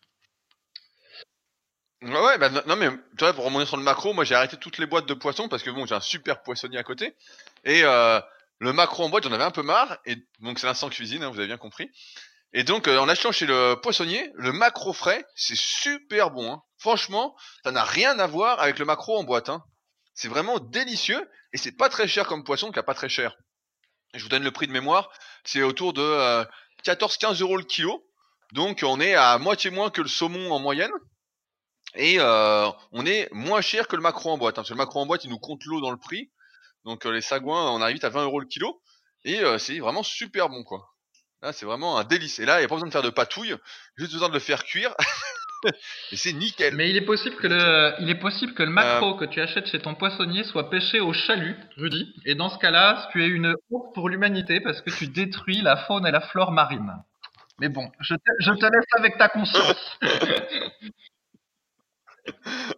Ouais, 2.01 2.37
bah 2.37 2.49
non, 2.67 2.75
mais 2.75 2.89
tu 2.89 3.23
vois, 3.23 3.33
pour 3.33 3.45
remonter 3.45 3.65
sur 3.65 3.77
le 3.77 3.83
macro, 3.83 4.13
moi 4.13 4.23
j'ai 4.23 4.35
arrêté 4.35 4.57
toutes 4.57 4.77
les 4.77 4.85
boîtes 4.85 5.07
de 5.07 5.15
poissons 5.15 5.47
parce 5.47 5.63
que 5.63 5.71
bon, 5.71 5.85
j'ai 5.85 5.95
un 5.95 6.01
super 6.01 6.43
poissonnier 6.43 6.77
à 6.77 6.83
côté. 6.83 7.15
Et 7.63 7.83
euh, 7.83 8.19
le 8.59 8.73
macro 8.73 9.03
en 9.03 9.09
boîte, 9.09 9.23
j'en 9.23 9.31
avais 9.31 9.43
un 9.43 9.51
peu 9.51 9.63
marre. 9.63 9.97
Et 10.05 10.17
donc 10.39 10.59
c'est 10.59 10.67
l'instant 10.67 10.89
cuisine, 10.89 11.23
hein, 11.23 11.29
vous 11.29 11.39
avez 11.39 11.47
bien 11.47 11.57
compris. 11.57 11.89
Et 12.53 12.63
donc 12.63 12.87
euh, 12.87 12.99
en 12.99 13.09
achetant 13.09 13.31
chez 13.31 13.47
le 13.47 13.75
poissonnier, 13.81 14.31
le 14.35 14.51
macro 14.51 14.93
frais, 14.93 15.25
c'est 15.35 15.57
super 15.57 16.29
bon. 16.29 16.51
Hein. 16.51 16.61
Franchement, 16.77 17.35
ça 17.63 17.71
n'a 17.71 17.83
rien 17.83 18.19
à 18.19 18.27
voir 18.27 18.59
avec 18.59 18.77
le 18.77 18.85
macro 18.85 19.17
en 19.17 19.23
boîte. 19.23 19.49
Hein. 19.49 19.63
C'est 20.13 20.27
vraiment 20.27 20.59
délicieux 20.59 21.27
et 21.53 21.57
c'est 21.57 21.75
pas 21.75 21.89
très 21.89 22.07
cher 22.07 22.27
comme 22.27 22.43
poisson, 22.43 22.71
qui 22.71 22.79
a 22.79 22.83
pas 22.83 22.93
très 22.93 23.09
cher. 23.09 23.35
Je 24.17 24.23
vous 24.23 24.29
donne 24.29 24.43
le 24.43 24.51
prix 24.51 24.67
de 24.67 24.71
mémoire, 24.71 25.09
c'est 25.43 25.63
autour 25.63 25.93
de 25.93 26.01
euh, 26.01 26.43
14-15 26.83 27.41
euros 27.41 27.57
le 27.57 27.63
kilo. 27.63 28.03
Donc 28.53 28.83
on 28.83 28.99
est 28.99 29.15
à 29.15 29.37
moitié 29.37 29.69
moins 29.69 29.89
que 29.89 30.01
le 30.01 30.07
saumon 30.07 30.51
en 30.51 30.59
moyenne. 30.59 30.91
Et 31.95 32.17
euh, 32.19 32.69
on 32.91 33.05
est 33.05 33.27
moins 33.31 33.61
cher 33.61 33.87
que 33.87 33.95
le 33.95 34.01
macro 34.01 34.31
en 34.31 34.37
boîte. 34.37 34.55
Hein, 34.57 34.61
parce 34.61 34.69
que 34.69 34.73
le 34.73 34.77
macro 34.77 34.99
en 34.99 35.05
boîte, 35.05 35.23
il 35.23 35.29
nous 35.29 35.39
compte 35.39 35.63
l'eau 35.65 35.81
dans 35.81 35.91
le 35.91 35.97
prix. 35.97 36.31
Donc 36.85 37.05
euh, 37.05 37.11
les 37.11 37.21
sagouins, 37.21 37.71
on 37.71 37.81
arrive 37.81 38.03
à 38.03 38.09
20 38.09 38.23
euros 38.23 38.39
le 38.39 38.45
kilo. 38.45 38.81
Et 39.25 39.39
euh, 39.39 39.57
c'est 39.57 39.79
vraiment 39.79 40.03
super 40.03 40.49
bon, 40.49 40.63
quoi. 40.63 40.93
Là, 41.41 41.53
c'est 41.53 41.65
vraiment 41.65 41.97
un 41.97 42.03
délice. 42.03 42.39
Et 42.39 42.45
là, 42.45 42.57
il 42.57 42.59
n'y 42.59 42.65
a 42.65 42.67
pas 42.67 42.75
besoin 42.75 42.87
de 42.87 42.93
faire 42.93 43.01
de 43.03 43.09
patouille. 43.09 43.55
Juste 43.95 44.13
besoin 44.13 44.29
de 44.29 44.33
le 44.33 44.39
faire 44.39 44.63
cuire. 44.63 44.93
et 46.11 46.15
c'est 46.15 46.33
nickel. 46.33 46.75
Mais 46.75 46.89
il 46.89 46.97
est 46.97 47.05
possible 47.05 47.35
que 47.37 47.47
le, 47.47 47.93
il 47.99 48.09
est 48.09 48.19
possible 48.19 48.53
que 48.53 48.63
le 48.63 48.69
macro 48.69 49.15
que 49.15 49.25
tu 49.25 49.41
achètes 49.41 49.67
chez 49.67 49.79
ton 49.79 49.95
poissonnier 49.95 50.43
soit 50.43 50.69
pêché 50.69 50.99
au 50.99 51.13
chalut, 51.13 51.55
Rudy. 51.77 52.13
Et 52.25 52.35
dans 52.35 52.49
ce 52.49 52.57
cas-là, 52.59 53.09
tu 53.11 53.23
es 53.23 53.27
une 53.27 53.55
honte 53.71 53.93
pour 53.93 54.09
l'humanité 54.09 54.59
parce 54.59 54.81
que 54.81 54.89
tu 54.91 55.07
détruis 55.07 55.61
la 55.61 55.77
faune 55.77 56.05
et 56.05 56.11
la 56.11 56.21
flore 56.21 56.51
marine. 56.51 56.93
Mais 57.59 57.69
bon, 57.69 57.89
je 57.99 58.13
te, 58.13 58.31
je 58.39 58.51
te 58.51 58.65
laisse 58.65 58.85
avec 58.97 59.17
ta 59.17 59.29
conscience. 59.29 59.97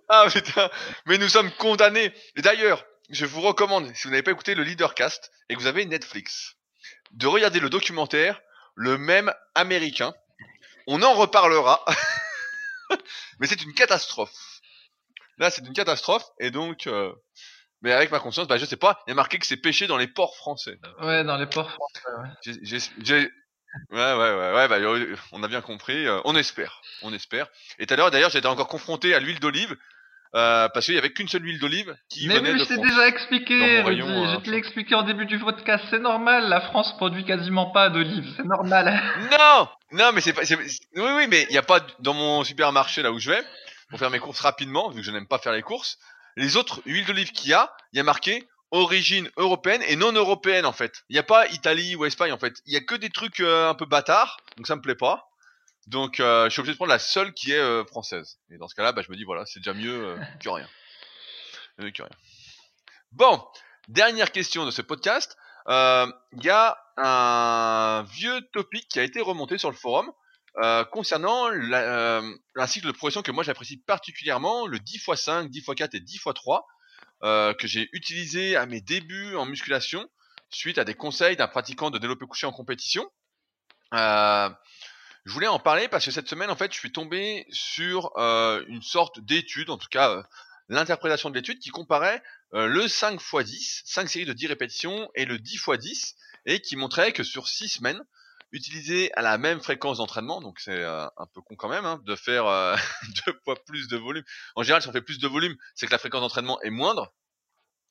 Ah 0.10 0.26
putain, 0.32 0.70
mais 1.06 1.18
nous 1.18 1.28
sommes 1.28 1.52
condamnés. 1.52 2.14
Et 2.36 2.42
d'ailleurs, 2.42 2.86
je 3.10 3.26
vous 3.26 3.42
recommande, 3.42 3.88
si 3.96 4.04
vous 4.04 4.12
n'avez 4.12 4.24
pas 4.24 4.32
écouté 4.32 4.56
le 4.56 4.64
Leadercast 4.64 5.32
et 5.50 5.56
que 5.56 5.60
vous 5.60 5.68
avez 5.68 5.86
Netflix, 5.86 6.56
de 7.12 7.28
regarder 7.28 7.60
le 7.60 7.70
documentaire 7.70 8.40
Le 8.76 8.98
même 8.98 9.34
américain. 9.56 10.14
On 10.88 11.02
en 11.02 11.14
reparlera. 11.14 11.84
mais 13.40 13.48
c'est 13.48 13.62
une 13.64 13.74
catastrophe. 13.74 14.34
Là, 15.38 15.50
c'est 15.50 15.66
une 15.66 15.74
catastrophe. 15.74 16.26
Et 16.40 16.52
donc, 16.52 16.88
euh, 16.88 17.14
mais 17.82 17.92
avec 17.94 18.12
ma 18.12 18.20
conscience, 18.20 18.48
bah, 18.48 18.58
je 18.58 18.66
sais 18.66 18.76
pas, 18.78 19.02
il 19.08 19.12
y 19.12 19.14
a 19.14 19.16
marqué 19.16 19.40
que 19.40 19.46
c'est 19.46 19.58
pêché 19.58 19.88
dans 19.88 19.98
les 19.98 20.08
ports 20.08 20.36
français. 20.36 20.78
ouais, 21.02 21.24
dans 21.24 21.38
les 21.38 21.48
ports 21.48 21.72
français. 21.72 22.02
ouais. 22.18 23.30
Ouais, 23.92 24.14
ouais, 24.14 24.34
ouais, 24.36 24.54
ouais, 24.54 24.68
bah, 24.68 24.80
on 25.32 25.44
a 25.44 25.48
bien 25.48 25.62
compris. 25.62 26.08
euh, 26.08 26.20
on 26.26 26.36
espère, 26.36 26.82
on 27.04 27.14
espère. 27.14 27.48
Et 27.78 27.86
tout 27.86 27.94
à 27.94 27.98
l'heure, 27.98 28.12
d'ailleurs, 28.12 28.32
j'étais 28.32 28.48
encore 28.48 28.68
confronté 28.68 29.14
à 29.14 29.20
l'huile 29.20 29.40
d'olive. 29.40 29.78
Euh, 30.36 30.70
parce 30.70 30.86
qu'il 30.86 30.96
y 30.96 30.98
avait 30.98 31.12
qu'une 31.12 31.28
seule 31.28 31.44
huile 31.44 31.60
d'olive 31.60 31.96
qui 32.10 32.28
Mais 32.28 32.36
venait 32.38 32.52
oui, 32.52 32.60
de 32.60 32.64
je 32.64 32.70
t'ai 32.70 32.76
France. 32.76 32.88
déjà 32.88 33.08
expliqué, 33.08 33.82
rayon, 33.82 34.08
euh, 34.08 34.34
je 34.34 34.40
te 34.42 34.50
l'ai 34.50 34.58
expliqué 34.58 34.94
en 34.96 35.04
début 35.04 35.26
du 35.26 35.40
podcast. 35.40 35.84
C'est 35.90 36.00
normal, 36.00 36.50
la 36.50 36.62
France 36.62 36.96
produit 36.98 37.26
quasiment 37.26 37.72
pas 37.72 37.90
d'olives. 37.90 38.32
C'est 38.38 38.46
normal. 38.46 39.02
Non, 39.32 39.68
non, 39.92 40.12
mais 40.14 40.22
c'est 40.22 40.34
pas. 40.34 40.42
Oui, 40.96 41.10
oui, 41.16 41.28
mais 41.28 41.48
il 41.50 41.56
y 41.56 41.58
a 41.58 41.64
pas 41.64 41.80
dans 42.00 42.14
mon 42.14 42.44
supermarché 42.44 43.02
là 43.02 43.12
où 43.12 43.20
je 43.20 43.32
vais 43.32 43.44
pour 43.90 43.98
faire 43.98 44.12
mes 44.12 44.20
courses 44.20 44.40
rapidement, 44.42 44.90
vu 44.90 44.98
que 44.98 45.06
je 45.06 45.12
n'aime 45.12 45.28
pas 45.28 45.40
faire 45.40 45.54
les 45.54 45.64
courses. 45.64 45.98
Les 46.36 46.58
autres 46.58 46.82
huiles 46.86 47.06
d'olive 47.06 47.32
qu'il 47.32 47.50
y 47.50 47.54
a, 47.54 47.72
il 47.92 47.98
y 47.98 48.00
a 48.00 48.04
marqué 48.04 48.48
origine 48.72 49.30
européenne 49.38 49.82
et 49.88 49.96
non 49.96 50.12
européenne 50.12 50.66
en 50.66 50.74
fait. 50.74 51.04
Il 51.10 51.14
n'y 51.14 51.20
a 51.20 51.24
pas 51.24 51.48
Italie 51.48 51.96
ou 51.96 52.06
Espagne 52.06 52.32
en 52.32 52.38
fait. 52.38 52.54
Il 52.66 52.74
y 52.74 52.78
a 52.78 52.82
que 52.82 52.96
des 52.96 53.10
trucs 53.10 53.40
euh, 53.40 53.70
un 53.70 53.74
peu 53.74 53.86
bâtards, 53.86 54.38
donc 54.58 54.68
ça 54.68 54.76
me 54.76 54.82
plaît 54.82 54.96
pas. 54.96 55.29
Donc 55.90 56.20
euh, 56.20 56.46
je 56.46 56.50
suis 56.52 56.60
obligé 56.60 56.74
de 56.74 56.78
prendre 56.78 56.92
la 56.92 57.00
seule 57.00 57.34
qui 57.34 57.52
est 57.52 57.58
euh, 57.58 57.84
française. 57.84 58.40
Et 58.52 58.58
dans 58.58 58.68
ce 58.68 58.76
cas-là, 58.76 58.92
bah, 58.92 59.02
je 59.02 59.12
me 59.12 59.18
dis 59.18 59.24
voilà, 59.24 59.46
c'est 59.48 59.60
déjà 59.60 59.74
mieux 59.74 60.06
euh, 60.06 60.18
que 60.40 60.50
rien. 60.50 60.68
Mieux 61.80 61.90
que 61.90 62.04
rien. 62.04 62.12
Bon, 63.12 63.44
dernière 63.88 64.32
question 64.32 64.66
de 64.66 64.72
ce 64.72 64.84
podcast. 64.84 65.36
Euh, 65.68 66.06
Il 66.34 66.44
y 66.44 66.50
a 66.52 66.78
un 66.98 68.04
vieux 68.04 68.42
topic 68.54 68.88
qui 68.88 69.00
a 69.00 69.04
été 69.04 69.20
remonté 69.20 69.58
sur 69.58 69.72
le 69.72 69.76
forum 69.76 70.12
euh, 70.62 70.84
concernant 70.86 71.50
la, 71.50 71.80
euh, 72.20 72.36
un 72.56 72.68
cycle 72.68 72.86
de 72.88 72.92
progression 72.92 73.24
que 73.24 73.32
moi 73.32 73.44
j'apprécie 73.44 73.78
particulièrement, 73.78 74.68
le 74.68 74.78
10x5, 74.78 75.50
10x4 75.50 75.96
et 75.96 76.00
10x3, 76.02 76.62
euh, 77.24 77.54
que 77.56 77.66
j'ai 77.66 77.90
utilisé 77.94 78.56
à 78.56 78.68
mes 78.68 78.82
débuts 78.82 79.36
en 79.36 79.46
musculation 79.46 80.08
suite 80.52 80.78
à 80.78 80.84
des 80.84 80.94
conseils 80.94 81.36
d'un 81.36 81.48
pratiquant 81.48 81.90
de 81.90 81.98
développé 81.98 82.28
couché 82.28 82.46
en 82.46 82.52
compétition. 82.52 83.10
Euh, 83.96 84.50
je 85.30 85.34
voulais 85.36 85.48
en 85.48 85.60
parler 85.60 85.88
parce 85.88 86.04
que 86.06 86.12
cette 86.12 86.28
semaine, 86.28 86.50
en 86.50 86.56
fait, 86.56 86.74
je 86.74 86.80
suis 86.80 86.92
tombé 86.92 87.46
sur 87.52 88.12
euh, 88.18 88.64
une 88.68 88.82
sorte 88.82 89.20
d'étude, 89.20 89.70
en 89.70 89.78
tout 89.78 89.88
cas 89.88 90.10
euh, 90.10 90.24
l'interprétation 90.70 91.30
de 91.30 91.36
l'étude, 91.36 91.60
qui 91.60 91.70
comparait 91.70 92.24
euh, 92.56 92.66
le 92.66 92.88
5 92.88 93.22
x 93.22 93.36
10, 93.46 93.82
5 93.86 94.10
séries 94.10 94.26
de 94.26 94.34
10 94.34 94.48
répétitions, 94.48 95.08
et 95.14 95.26
le 95.26 95.38
10 95.38 95.54
x 95.54 95.70
10, 95.78 96.16
et 96.48 96.62
qui 96.62 96.76
montrait 96.76 97.12
que 97.14 97.22
sur 97.22 97.48
6 97.48 97.70
semaines, 97.70 98.02
utilisé 98.52 99.12
à 99.14 99.22
la 99.22 99.38
même 99.38 99.62
fréquence 99.62 100.00
d'entraînement, 100.00 100.42
donc 100.42 100.60
c'est 100.60 100.72
euh, 100.80 101.06
un 101.18 101.28
peu 101.28 101.42
con 101.42 101.56
quand 101.56 101.70
même 101.70 101.86
hein, 101.86 102.02
de 102.06 102.16
faire 102.16 102.48
euh, 102.48 102.76
deux 103.28 103.40
fois 103.44 103.56
plus 103.68 103.88
de 103.88 103.98
volume. 103.98 104.24
En 104.56 104.64
général, 104.64 104.82
si 104.82 104.88
on 104.88 104.92
fait 104.92 105.04
plus 105.04 105.20
de 105.20 105.28
volume, 105.28 105.56
c'est 105.76 105.86
que 105.86 105.92
la 105.92 106.00
fréquence 106.00 106.22
d'entraînement 106.22 106.60
est 106.62 106.72
moindre. 106.72 107.14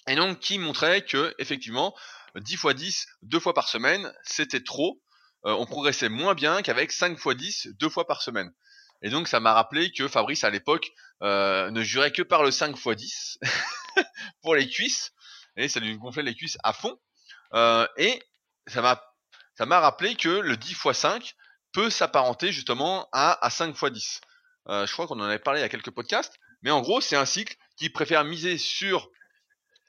Et 0.09 0.16
donc, 0.16 0.41
qui 0.41 0.59
montrait 0.59 1.05
que 1.05 1.36
effectivement, 1.39 1.95
10 2.34 2.55
x 2.55 2.74
10, 2.74 3.07
deux 3.22 3.39
fois 3.39 3.55
par 3.55 3.68
semaine, 3.68 4.12
c'était 4.24 4.64
trop. 4.64 5.01
Euh, 5.47 5.53
on 5.53 5.66
progressait 5.66 6.09
moins 6.09 6.34
bien 6.34 6.62
qu'avec 6.62 6.93
5 6.93 7.12
x 7.12 7.36
10, 7.36 7.68
deux 7.78 7.89
fois 7.89 8.07
par 8.07 8.22
semaine. 8.22 8.53
Et 9.03 9.11
donc, 9.11 9.28
ça 9.28 9.41
m'a 9.41 9.53
rappelé 9.53 9.93
que 9.93 10.09
Fabrice, 10.09 10.45
à 10.45 10.51
l'époque, 10.51 10.91
euh, 11.22 11.70
ne 11.70 11.82
jurait 11.82 12.11
que 12.11 12.22
par 12.22 12.43
le 12.43 12.51
5 12.51 12.76
x 12.76 12.89
10 12.97 13.39
pour 14.43 14.55
les 14.55 14.68
cuisses. 14.68 15.12
Et 15.57 15.68
ça 15.68 15.80
lui 15.80 15.97
gonflait 15.97 16.22
les 16.22 16.34
cuisses 16.34 16.59
à 16.64 16.72
fond. 16.72 16.99
Euh, 17.55 17.86
et 17.97 18.22
ça 18.66 18.82
m'a 18.82 19.03
ça 19.55 19.66
m'a 19.66 19.80
rappelé 19.80 20.14
que 20.14 20.28
le 20.28 20.57
10 20.57 20.70
x 20.72 20.93
5 20.93 21.34
peut 21.72 21.91
s'apparenter 21.91 22.53
justement 22.53 23.09
à, 23.12 23.45
à 23.45 23.51
5 23.51 23.70
x 23.70 23.84
10. 23.84 24.20
Euh, 24.68 24.86
je 24.86 24.93
crois 24.93 25.07
qu'on 25.07 25.18
en 25.20 25.24
avait 25.24 25.39
parlé 25.39 25.61
il 25.61 25.62
y 25.62 25.66
a 25.66 25.68
quelques 25.68 25.91
podcasts, 25.91 26.34
mais 26.62 26.70
en 26.70 26.80
gros, 26.80 27.01
c'est 27.01 27.16
un 27.16 27.24
cycle 27.24 27.57
qui 27.76 27.91
préfère 27.91 28.24
miser 28.24 28.59
sur 28.59 29.09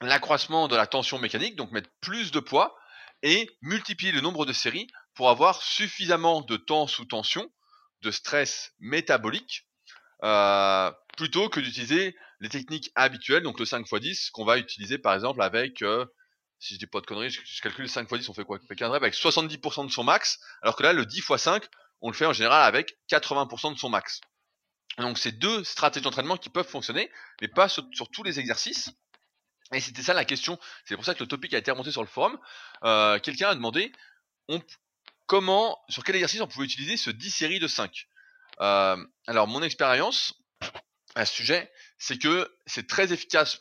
l'accroissement 0.00 0.68
de 0.68 0.76
la 0.76 0.86
tension 0.86 1.18
mécanique, 1.18 1.56
donc 1.56 1.70
mettre 1.72 1.90
plus 2.00 2.30
de 2.30 2.40
poids, 2.40 2.76
et 3.22 3.50
multiplier 3.60 4.12
le 4.12 4.20
nombre 4.22 4.46
de 4.46 4.52
séries 4.52 4.88
pour 5.20 5.28
avoir 5.28 5.60
suffisamment 5.60 6.40
de 6.40 6.56
temps 6.56 6.86
sous 6.86 7.04
tension, 7.04 7.52
de 8.00 8.10
stress 8.10 8.72
métabolique, 8.78 9.68
euh, 10.22 10.90
plutôt 11.14 11.50
que 11.50 11.60
d'utiliser 11.60 12.16
les 12.40 12.48
techniques 12.48 12.90
habituelles, 12.94 13.42
donc 13.42 13.58
le 13.60 13.66
5 13.66 13.86
x 13.86 14.00
10, 14.00 14.30
qu'on 14.30 14.46
va 14.46 14.56
utiliser 14.56 14.96
par 14.96 15.12
exemple 15.12 15.42
avec 15.42 15.82
euh, 15.82 16.06
si 16.58 16.72
je 16.72 16.78
dis 16.78 16.86
pas 16.86 17.02
de 17.02 17.06
conneries, 17.06 17.28
je, 17.28 17.42
je 17.44 17.60
calcule 17.60 17.86
5 17.86 18.10
x 18.10 18.20
10, 18.20 18.28
on 18.30 18.32
fait 18.32 18.46
quoi? 18.46 18.58
On 18.64 18.66
fait 18.66 18.74
15 18.74 18.92
reps 18.92 19.02
avec 19.02 19.12
70% 19.12 19.88
de 19.88 19.92
son 19.92 20.04
max, 20.04 20.40
alors 20.62 20.74
que 20.74 20.82
là, 20.82 20.94
le 20.94 21.04
10 21.04 21.18
x 21.18 21.36
5, 21.36 21.68
on 22.00 22.08
le 22.08 22.16
fait 22.16 22.24
en 22.24 22.32
général 22.32 22.62
avec 22.62 22.96
80% 23.10 23.74
de 23.74 23.78
son 23.78 23.90
max. 23.90 24.22
Donc 24.96 25.18
c'est 25.18 25.32
deux 25.32 25.64
stratégies 25.64 26.02
d'entraînement 26.02 26.38
qui 26.38 26.48
peuvent 26.48 26.66
fonctionner, 26.66 27.12
mais 27.42 27.48
pas 27.48 27.68
sur, 27.68 27.84
sur 27.92 28.08
tous 28.08 28.22
les 28.22 28.40
exercices. 28.40 28.88
Et 29.74 29.80
c'était 29.80 30.00
ça 30.00 30.14
la 30.14 30.24
question, 30.24 30.58
c'est 30.86 30.94
pour 30.94 31.04
ça 31.04 31.14
que 31.14 31.22
le 31.22 31.28
topic 31.28 31.52
a 31.52 31.58
été 31.58 31.70
remonté 31.70 31.92
sur 31.92 32.00
le 32.00 32.08
forum. 32.08 32.38
Euh, 32.84 33.18
Quelqu'un 33.18 33.50
a 33.50 33.54
demandé 33.54 33.92
on, 34.48 34.60
comment, 35.30 35.78
sur 35.88 36.02
quel 36.02 36.16
exercice 36.16 36.40
on 36.40 36.48
pouvait 36.48 36.64
utiliser 36.64 36.96
ce 36.96 37.08
10 37.08 37.30
séries 37.30 37.60
de 37.60 37.68
5. 37.68 38.08
Euh, 38.60 38.96
alors 39.28 39.46
mon 39.46 39.62
expérience 39.62 40.34
à 41.14 41.24
ce 41.24 41.32
sujet, 41.32 41.70
c'est 41.98 42.18
que 42.18 42.52
c'est 42.66 42.88
très 42.88 43.12
efficace 43.12 43.60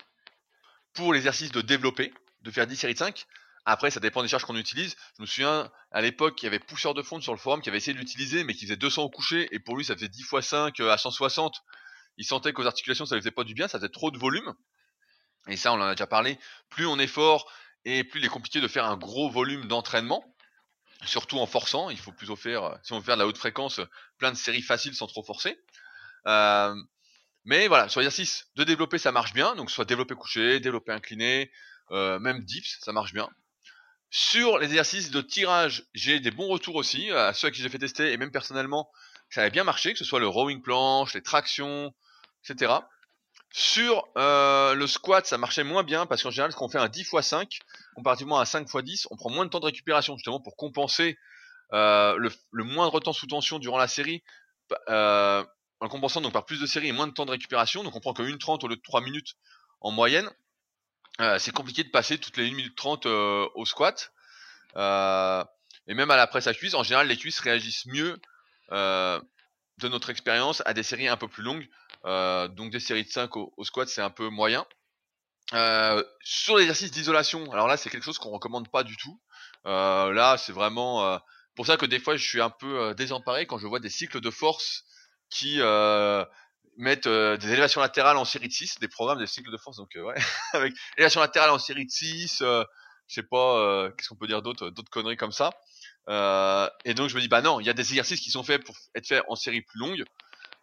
pour 0.94 1.14
l'exercice 1.14 1.52
de 1.52 1.62
développer, 1.62 2.12
de 2.42 2.50
faire 2.50 2.66
10 2.66 2.76
séries 2.76 2.94
de 2.96 2.98
5. 2.98 3.24
Après, 3.66 3.92
ça 3.92 4.00
dépend 4.00 4.24
des 4.24 4.28
charges 4.28 4.46
qu'on 4.46 4.56
utilise. 4.56 4.96
Je 5.18 5.22
me 5.22 5.28
souviens, 5.28 5.72
à 5.92 6.02
l'époque, 6.02 6.42
il 6.42 6.46
y 6.46 6.48
avait 6.48 6.58
Pousseur 6.58 6.96
de 6.96 7.04
Fonte 7.04 7.22
sur 7.22 7.34
le 7.34 7.38
forum 7.38 7.62
qui 7.62 7.70
avait 7.70 7.78
essayé 7.78 7.94
de 7.94 8.00
l'utiliser, 8.00 8.44
mais 8.44 8.56
qui 8.56 8.66
faisait 8.66 8.76
200 8.76 9.04
au 9.04 9.10
coucher, 9.12 9.48
et 9.52 9.60
pour 9.60 9.78
lui, 9.78 9.86
ça 9.86 9.94
faisait 9.94 10.10
10 10.10 10.22
x 10.22 10.48
5 10.48 10.80
à 10.80 10.98
160. 10.98 11.62
Il 12.18 12.26
sentait 12.26 12.52
qu'aux 12.52 12.66
articulations, 12.66 13.06
ça 13.06 13.14
lui 13.14 13.22
faisait 13.22 13.30
pas 13.30 13.44
du 13.44 13.54
bien, 13.54 13.68
ça 13.68 13.78
faisait 13.78 13.90
trop 13.90 14.10
de 14.10 14.18
volume. 14.18 14.56
Et 15.48 15.56
ça, 15.56 15.72
on 15.72 15.76
en 15.76 15.84
a 15.84 15.94
déjà 15.94 16.08
parlé. 16.08 16.40
Plus 16.72 16.88
on 16.88 16.98
est 16.98 17.06
fort, 17.06 17.48
et 17.86 18.04
plus 18.04 18.22
il 18.22 18.26
est 18.26 18.30
compliqué 18.30 18.60
de 18.60 18.68
faire 18.68 18.86
un 18.86 18.98
gros 18.98 19.30
volume 19.30 19.68
d'entraînement. 19.68 20.26
Surtout 21.06 21.40
en 21.40 21.46
forçant, 21.46 21.90
il 21.90 21.98
faut 21.98 22.12
plutôt 22.12 22.36
faire, 22.36 22.78
si 22.84 22.94
on 22.94 23.00
veut 23.00 23.06
faire 23.06 23.16
de 23.16 23.22
la 23.22 23.28
haute 23.28 23.38
fréquence, 23.38 23.80
plein 24.18 24.32
de 24.32 24.38
séries 24.38 24.62
faciles 24.62 24.94
sans 24.94 25.08
trop 25.08 25.24
forcer. 25.24 25.58
Euh, 26.28 26.76
mais 27.46 27.68
voilà, 27.68 27.88
sur 27.90 28.02
l'exercice 28.02 28.48
de 28.56 28.64
développer, 28.64 28.98
ça 28.98 29.12
marche 29.12 29.34
bien. 29.34 29.56
Donc, 29.56 29.72
soit 29.72 29.86
développer 29.86 30.16
couché, 30.16 30.60
développer 30.60 30.92
incliné, 30.92 31.52
euh, 31.92 32.20
même 32.20 32.44
dips, 32.44 32.80
ça 32.82 32.92
marche 32.92 33.14
bien. 33.14 33.30
Sur 34.12 34.58
les 34.58 34.68
exercices 34.68 35.12
de 35.12 35.22
tirage, 35.22 35.86
j'ai 35.94 36.20
des 36.20 36.32
bons 36.32 36.48
retours 36.48 36.76
aussi, 36.76 37.12
à 37.12 37.34
ceux 37.34 37.48
à 37.48 37.52
qui 37.52 37.62
j'ai 37.62 37.70
fait 37.70 37.80
tester, 37.80 38.12
et 38.12 38.18
même 38.18 38.32
personnellement, 38.32 38.92
ça 39.30 39.42
avait 39.42 39.52
bien 39.52 39.64
marché, 39.64 39.94
que 39.94 40.00
ce 40.00 40.06
soit 40.06 40.20
le 40.20 40.28
rowing 40.28 40.62
planche, 40.62 41.14
les 41.14 41.22
tractions, 41.22 41.94
etc. 42.44 42.74
Sur 43.52 44.08
euh, 44.18 44.74
le 44.74 44.88
squat, 44.88 45.26
ça 45.26 45.38
marchait 45.38 45.64
moins 45.64 45.84
bien, 45.84 46.06
parce 46.06 46.24
qu'en 46.24 46.32
général, 46.32 46.54
quand 46.54 46.66
on 46.66 46.70
fait 46.70 46.80
un 46.80 46.90
10 46.90 47.02
x 47.02 47.22
5, 47.22 47.60
comparativement 48.00 48.40
à 48.40 48.44
un 48.44 48.46
5 48.46 48.62
x 48.62 48.84
10, 48.84 49.08
on 49.12 49.18
prend 49.18 49.30
moins 49.30 49.46
de 49.46 49.50
temps 49.50 49.60
de 49.60 49.66
récupération, 49.66 50.16
justement, 50.16 50.40
pour 50.40 50.56
compenser 50.56 51.18
euh, 51.74 52.18
le, 52.18 52.64
moindre 52.64 53.00
temps 53.00 53.14
sous 53.14 53.28
tension 53.28 53.60
durant 53.60 53.78
la 53.78 53.88
série, 53.88 54.24
euh, 54.88 55.44
en 55.82 55.90
compensant 55.90 56.22
donc 56.22 56.34
par 56.34 56.46
plus 56.46 56.62
de 56.62 56.66
séries 56.66 56.88
et 56.88 56.92
moins 56.92 57.08
de 57.08 57.14
temps 57.14 57.26
de 57.26 57.32
récupération, 57.32 57.84
donc 57.84 57.96
on 57.96 58.00
prend 58.00 58.14
que 58.14 58.24
1 58.24 58.38
30 58.38 58.64
au 58.64 58.68
lieu 58.68 58.76
de 58.76 58.82
3 58.82 59.02
minutes 59.02 59.36
en 59.82 59.92
moyenne. 59.92 60.30
Euh, 61.20 61.38
c'est 61.40 61.52
compliqué 61.52 61.84
de 61.84 61.90
passer 61.90 62.18
toutes 62.18 62.38
les 62.38 62.48
1 62.48 62.56
minute 62.56 62.76
30 62.76 63.06
euh, 63.06 63.48
au 63.56 63.66
squat. 63.66 64.12
Et 64.76 65.94
même 65.94 66.12
à 66.12 66.16
la 66.18 66.28
presse 66.28 66.48
à 66.48 66.54
cuisse, 66.54 66.76
en 66.76 66.84
général, 66.84 67.08
les 67.08 67.18
cuisses 67.18 67.40
réagissent 67.40 67.86
mieux 67.88 68.20
de 68.72 69.88
notre 69.88 70.10
expérience 70.10 70.62
à 70.66 70.74
des 70.74 70.84
séries 70.84 71.08
un 71.08 71.18
peu 71.18 71.28
plus 71.28 71.44
longues. 71.44 71.68
Donc 72.56 72.72
des 72.72 72.80
séries 72.80 73.04
de 73.04 73.10
5 73.10 73.36
au, 73.36 73.54
au 73.58 73.64
squat, 73.66 73.90
c'est 73.90 74.02
un 74.02 74.12
peu 74.12 74.30
moyen. 74.30 74.66
Euh, 75.54 76.04
sur 76.24 76.58
l'exercice 76.58 76.92
d'isolation, 76.92 77.52
alors 77.52 77.68
là, 77.68 77.78
c'est 77.78 77.90
quelque 77.90 78.04
chose 78.04 78.20
qu'on 78.20 78.30
recommande 78.30 78.70
pas 78.70 78.84
du 78.84 78.98
tout. 78.98 79.20
Euh, 79.66 80.12
là, 80.14 80.38
c'est 80.38 80.54
vraiment 80.54 81.20
pour 81.56 81.66
ça 81.66 81.78
que 81.78 81.86
des 81.86 82.00
fois, 82.00 82.16
je 82.16 82.28
suis 82.28 82.42
un 82.42 82.50
peu 82.50 82.94
désemparé 82.96 83.46
quand 83.46 83.58
je 83.58 83.68
vois 83.68 83.80
des 83.80 83.90
cycles 83.90 84.22
de 84.22 84.30
force 84.30 84.86
qui 85.30 85.62
mettre 86.80 87.10
euh, 87.10 87.38
des 87.38 87.52
élévations 87.52 87.82
latérales 87.82 88.18
en 88.18 88.26
série 88.26 88.48
de 88.48 88.54
6, 88.54 88.80
des 88.80 88.88
programmes 88.88 89.20
des 89.20 89.28
cycles 89.28 89.52
de 89.52 89.58
force, 89.58 89.78
donc 89.78 89.96
euh, 89.96 90.02
ouais, 90.04 90.16
avec 90.54 90.74
élévation 90.98 91.20
latérale 91.20 91.52
en 91.52 91.60
série 91.60 91.86
de 91.86 91.92
6, 91.92 92.42
euh, 92.42 92.64
je 93.08 93.16
sais 93.16 93.24
pas, 93.24 93.92
qu'est-ce 93.98 94.10
qu'on 94.10 94.16
peut 94.16 94.28
dire 94.28 94.42
d'autre, 94.42 94.70
d'autres 94.70 94.90
conneries 94.90 95.18
comme 95.18 95.32
ça. 95.32 95.52
et 96.08 96.94
donc 96.94 97.10
je 97.10 97.16
me 97.16 97.22
dis, 97.22 97.28
bah 97.28 97.42
non, 97.42 97.60
il 97.60 97.66
y 97.66 97.70
a 97.70 97.74
des 97.74 97.90
exercices 97.90 98.22
qui 98.22 98.32
sont 98.32 98.44
faits 98.44 98.64
pour 98.64 98.76
être 98.96 99.08
faits 99.08 99.24
en 99.28 99.36
série 99.36 99.62
plus 99.62 99.80
longue, 99.80 100.04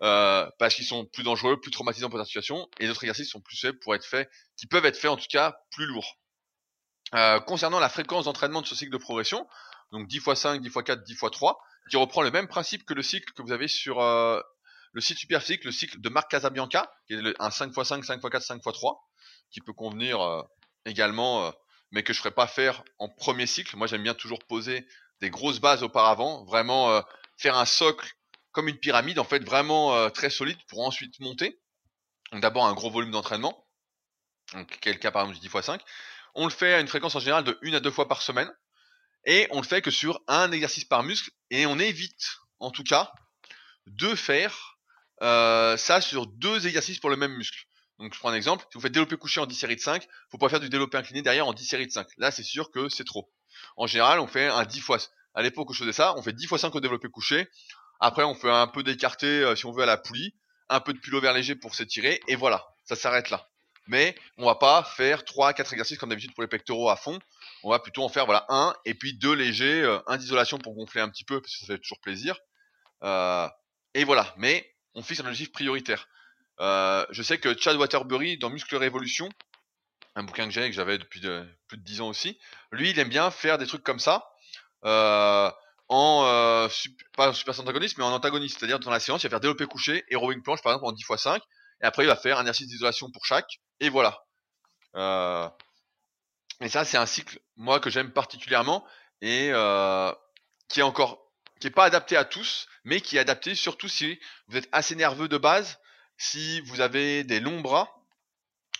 parce 0.00 0.74
qu'ils 0.74 0.84
sont 0.84 1.06
plus 1.06 1.22
dangereux, 1.22 1.60
plus 1.60 1.70
traumatisants 1.70 2.10
pour 2.10 2.18
la 2.18 2.24
situation, 2.24 2.68
et 2.78 2.86
d'autres 2.86 3.04
exercices 3.04 3.30
sont 3.30 3.40
plus 3.40 3.58
faits 3.58 3.78
pour 3.80 3.94
être 3.94 4.04
faits, 4.04 4.30
qui 4.56 4.66
peuvent 4.66 4.84
être 4.84 4.96
faits 4.96 5.10
en 5.10 5.16
tout 5.16 5.26
cas 5.30 5.56
plus 5.70 5.86
lourds. 5.86 6.18
concernant 7.46 7.78
la 7.78 7.88
fréquence 7.88 8.26
d'entraînement 8.26 8.62
de 8.62 8.66
ce 8.66 8.74
cycle 8.74 8.92
de 8.92 8.98
progression, 8.98 9.46
donc 9.92 10.08
10 10.08 10.16
x 10.16 10.34
5, 10.34 10.60
10 10.60 10.68
x 10.68 10.76
4, 10.84 11.04
10 11.04 11.12
x 11.12 11.30
3, 11.30 11.58
qui 11.90 11.96
reprend 11.96 12.22
le 12.22 12.30
même 12.30 12.48
principe 12.48 12.84
que 12.84 12.94
le 12.94 13.02
cycle 13.02 13.32
que 13.32 13.42
vous 13.42 13.52
avez 13.52 13.68
sur 13.68 14.00
le 14.96 15.02
site 15.02 15.18
Superphysique, 15.18 15.64
le 15.64 15.72
cycle 15.72 16.00
de 16.00 16.08
Marc 16.08 16.30
Casabianca, 16.30 16.90
qui 17.06 17.12
est 17.12 17.34
un 17.38 17.50
5x5, 17.50 18.02
5x4, 18.02 18.46
5x3, 18.46 18.98
qui 19.50 19.60
peut 19.60 19.74
convenir 19.74 20.22
euh, 20.22 20.42
également, 20.86 21.44
euh, 21.44 21.50
mais 21.90 22.02
que 22.02 22.14
je 22.14 22.18
ne 22.18 22.22
ferai 22.22 22.34
pas 22.34 22.46
faire 22.46 22.82
en 22.98 23.10
premier 23.10 23.46
cycle. 23.46 23.76
Moi, 23.76 23.86
j'aime 23.86 24.02
bien 24.02 24.14
toujours 24.14 24.38
poser 24.48 24.88
des 25.20 25.28
grosses 25.28 25.60
bases 25.60 25.82
auparavant, 25.82 26.46
vraiment 26.46 26.90
euh, 26.90 27.02
faire 27.36 27.58
un 27.58 27.66
socle 27.66 28.10
comme 28.56 28.68
une 28.68 28.78
pyramide, 28.78 29.18
en 29.18 29.24
fait, 29.24 29.44
vraiment 29.44 30.10
très 30.10 30.30
solide 30.30 30.56
pour 30.66 30.80
ensuite 30.80 31.20
monter. 31.20 31.60
D'abord 32.32 32.66
un 32.66 32.72
gros 32.72 32.90
volume 32.90 33.10
d'entraînement, 33.10 33.68
donc 34.54 34.78
quel 34.80 34.98
cas 34.98 35.10
par 35.10 35.22
exemple 35.22 35.38
du 35.38 35.48
10x5. 35.48 35.78
On 36.34 36.44
le 36.44 36.50
fait 36.50 36.72
à 36.72 36.80
une 36.80 36.88
fréquence 36.88 37.14
en 37.14 37.20
général 37.20 37.44
de 37.44 37.58
1 37.62 37.74
à 37.74 37.80
2 37.80 37.90
fois 37.90 38.08
par 38.08 38.22
semaine, 38.22 38.50
et 39.26 39.46
on 39.50 39.60
le 39.60 39.66
fait 39.66 39.82
que 39.82 39.90
sur 39.90 40.22
un 40.26 40.50
exercice 40.52 40.86
par 40.86 41.02
muscle, 41.02 41.30
et 41.50 41.66
on 41.66 41.78
évite, 41.78 42.38
en 42.58 42.70
tout 42.70 42.82
cas, 42.82 43.12
de 43.86 44.14
faire 44.14 44.78
euh, 45.22 45.76
ça 45.76 46.00
sur 46.00 46.26
deux 46.26 46.66
exercices 46.66 46.98
pour 46.98 47.10
le 47.10 47.16
même 47.16 47.34
muscle. 47.34 47.66
Donc 47.98 48.14
je 48.14 48.18
prends 48.18 48.30
un 48.30 48.34
exemple, 48.34 48.64
si 48.70 48.78
vous 48.78 48.80
faites 48.80 48.92
développé 48.92 49.18
couché 49.18 49.40
en 49.40 49.46
10 49.46 49.54
séries 49.54 49.76
de 49.76 49.80
5, 49.82 50.06
faut 50.30 50.38
pas 50.38 50.48
faire 50.48 50.60
du 50.60 50.70
développé 50.70 50.96
incliné 50.96 51.20
derrière 51.20 51.46
en 51.46 51.52
10 51.52 51.64
séries 51.64 51.86
de 51.86 51.92
5. 51.92 52.06
Là, 52.16 52.30
c'est 52.30 52.42
sûr 52.42 52.70
que 52.70 52.88
c'est 52.88 53.04
trop. 53.04 53.30
En 53.76 53.86
général, 53.86 54.18
on 54.20 54.26
fait 54.26 54.46
un 54.46 54.64
10 54.64 54.80
fois. 54.80 54.98
À 55.34 55.42
l'époque 55.42 55.68
où 55.68 55.74
je 55.74 55.80
faisais 55.80 55.92
ça, 55.92 56.14
on 56.16 56.22
fait 56.22 56.32
10 56.32 56.46
fois 56.46 56.58
5 56.58 56.74
au 56.74 56.80
développé 56.80 57.08
couché. 57.08 57.48
Après, 58.00 58.24
on 58.24 58.34
fait 58.34 58.50
un 58.50 58.66
peu 58.66 58.82
d'écarté 58.82 59.26
euh, 59.26 59.56
si 59.56 59.66
on 59.66 59.72
veut 59.72 59.82
à 59.82 59.86
la 59.86 59.96
poulie, 59.96 60.34
un 60.68 60.80
peu 60.80 60.92
de 60.92 60.98
pull-over 60.98 61.32
léger 61.34 61.54
pour 61.54 61.74
s'étirer, 61.74 62.20
et 62.28 62.36
voilà, 62.36 62.66
ça 62.84 62.96
s'arrête 62.96 63.30
là. 63.30 63.48
Mais 63.88 64.16
on 64.36 64.46
va 64.46 64.56
pas 64.56 64.82
faire 64.82 65.24
3 65.24 65.52
4 65.52 65.72
exercices 65.72 65.98
comme 65.98 66.08
d'habitude 66.08 66.34
pour 66.34 66.42
les 66.42 66.48
pectoraux 66.48 66.90
à 66.90 66.96
fond. 66.96 67.18
On 67.62 67.70
va 67.70 67.78
plutôt 67.78 68.02
en 68.02 68.08
faire 68.08 68.26
voilà 68.26 68.44
un 68.48 68.74
et 68.84 68.94
puis 68.94 69.14
deux 69.16 69.32
légers, 69.32 69.82
euh, 69.82 70.00
un 70.08 70.16
d'isolation 70.16 70.58
pour 70.58 70.74
gonfler 70.74 71.00
un 71.00 71.08
petit 71.08 71.24
peu 71.24 71.40
parce 71.40 71.52
que 71.54 71.60
ça 71.60 71.66
fait 71.66 71.78
toujours 71.78 72.00
plaisir. 72.00 72.36
Euh, 73.04 73.48
et 73.94 74.02
voilà, 74.02 74.34
mais 74.38 74.68
on 74.94 75.02
fixe 75.02 75.20
un 75.20 75.26
objectif 75.26 75.52
prioritaire. 75.52 76.08
Je 76.58 77.22
sais 77.22 77.38
que 77.38 77.56
Chad 77.56 77.76
Waterbury, 77.76 78.38
dans 78.38 78.50
Muscle 78.50 78.74
Révolution, 78.76 79.28
un 80.16 80.24
bouquin 80.24 80.46
que 80.46 80.50
j'ai, 80.50 80.68
que 80.68 80.74
j'avais 80.74 80.98
depuis 80.98 81.20
plus 81.20 81.78
de 81.78 81.82
10 81.82 82.00
ans 82.00 82.08
aussi, 82.08 82.40
lui, 82.72 82.90
il 82.90 82.98
aime 82.98 83.08
bien 83.08 83.30
faire 83.30 83.56
des 83.56 83.66
trucs 83.66 83.84
comme 83.84 84.00
ça, 84.00 84.28
en, 85.88 86.24
euh, 86.24 86.68
pas 87.16 87.30
en 87.30 87.32
super 87.32 87.58
antagoniste, 87.60 87.98
mais 87.98 88.04
en 88.04 88.12
antagoniste. 88.12 88.58
C'est-à-dire, 88.58 88.78
dans 88.78 88.90
la 88.90 89.00
séance, 89.00 89.22
il 89.22 89.26
va 89.26 89.30
faire 89.30 89.40
développer 89.40 89.66
couché 89.66 90.04
et 90.08 90.16
rowing 90.16 90.42
planche, 90.42 90.62
par 90.62 90.72
exemple, 90.72 90.86
en 90.86 90.92
10 90.92 91.02
x 91.02 91.22
5, 91.22 91.42
et 91.82 91.84
après, 91.84 92.04
il 92.04 92.08
va 92.08 92.16
faire 92.16 92.38
un 92.38 92.42
exercice 92.42 92.68
d'isolation 92.68 93.10
pour 93.10 93.24
chaque, 93.24 93.60
et 93.80 93.88
voilà. 93.88 94.24
Euh, 94.96 95.48
et 96.60 96.68
ça, 96.68 96.84
c'est 96.84 96.96
un 96.96 97.06
cycle, 97.06 97.38
moi, 97.56 97.80
que 97.80 97.90
j'aime 97.90 98.12
particulièrement, 98.12 98.86
et 99.20 99.50
euh, 99.52 100.12
qui 100.68 100.80
est 100.80 100.84
encore, 100.84 101.20
qui 101.60 101.68
est 101.68 101.70
pas 101.70 101.84
adapté 101.84 102.16
à 102.16 102.24
tous, 102.24 102.66
mais 102.84 103.00
qui 103.00 103.16
est 103.16 103.20
adapté 103.20 103.54
surtout 103.54 103.88
si 103.88 104.18
vous 104.48 104.56
êtes 104.56 104.68
assez 104.72 104.94
nerveux 104.94 105.28
de 105.28 105.38
base, 105.38 105.78
si 106.18 106.60
vous 106.62 106.80
avez 106.80 107.24
des 107.24 107.40
longs 107.40 107.60
bras, 107.60 107.92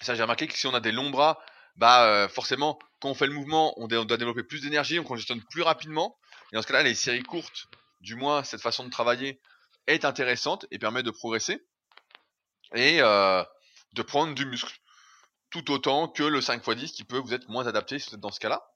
ça 0.01 0.15
j'ai 0.15 0.23
remarqué 0.23 0.47
que 0.47 0.57
si 0.57 0.67
on 0.67 0.75
a 0.75 0.81
des 0.81 0.93
longs 0.93 1.11
bras, 1.11 1.39
bah 1.77 2.07
euh, 2.07 2.29
forcément 2.29 2.79
quand 3.01 3.11
on 3.11 3.15
fait 3.15 3.27
le 3.27 3.33
mouvement, 3.33 3.75
on, 3.79 3.89
doit 3.89 4.17
développer 4.17 4.43
plus 4.43 4.63
d'énergie, 4.63 4.99
on 4.99 5.05
congestionne 5.05 5.43
plus 5.51 5.63
rapidement. 5.63 6.17
Et 6.53 6.57
dans 6.57 6.63
ce 6.63 6.67
cas-là, 6.67 6.83
les 6.83 6.95
séries 6.95 7.23
courtes, 7.23 7.69
du 8.01 8.15
moins 8.15 8.45
cette 8.45 8.61
façon 8.61 8.85
de 8.85 8.91
travailler, 8.91 9.41
est 9.87 10.05
intéressante 10.05 10.67
et 10.71 10.79
permet 10.79 11.03
de 11.03 11.11
progresser 11.11 11.65
et 12.75 13.01
euh, 13.01 13.43
de 13.93 14.03
prendre 14.03 14.35
du 14.35 14.47
muscle. 14.47 14.79
Tout 15.51 15.71
autant 15.71 16.09
que 16.09 16.23
le 16.23 16.41
5x10 16.41 16.93
qui 16.93 17.05
peut 17.05 17.19
vous 17.19 17.33
être 17.35 17.49
moins 17.49 17.67
adapté 17.67 17.99
si 17.99 18.11
vous 18.11 18.17
êtes 18.17 18.21
dans 18.21 18.33
ce 18.33 18.41
cas-là. 18.41 18.69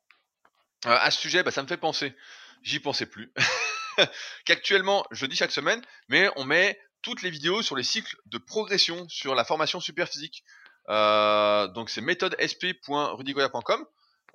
Euh, 0.87 0.97
à 0.99 1.11
ce 1.11 1.21
sujet, 1.21 1.43
bah, 1.43 1.51
ça 1.51 1.63
me 1.63 1.69
fait 1.69 1.77
penser, 1.77 2.17
j'y 2.63 2.81
pensais 2.81 3.07
plus, 3.07 3.33
qu'actuellement, 4.47 5.05
je 5.11 5.27
dis 5.27 5.37
chaque 5.37 5.51
semaine, 5.51 5.83
mais 6.09 6.31
on 6.37 6.45
met 6.45 6.81
toutes 7.03 7.23
les 7.23 7.31
vidéos 7.31 7.63
sur 7.63 7.77
les 7.77 7.83
cycles 7.83 8.17
de 8.27 8.39
progression 8.39 9.09
sur 9.09 9.35
la 9.35 9.45
formation 9.45 9.81
super 9.81 10.09
physique. 10.09 10.45
Euh, 10.89 11.69
donc 11.69 11.91
c'est 11.91 12.01
méthodesp.rudigoya.com. 12.01 13.87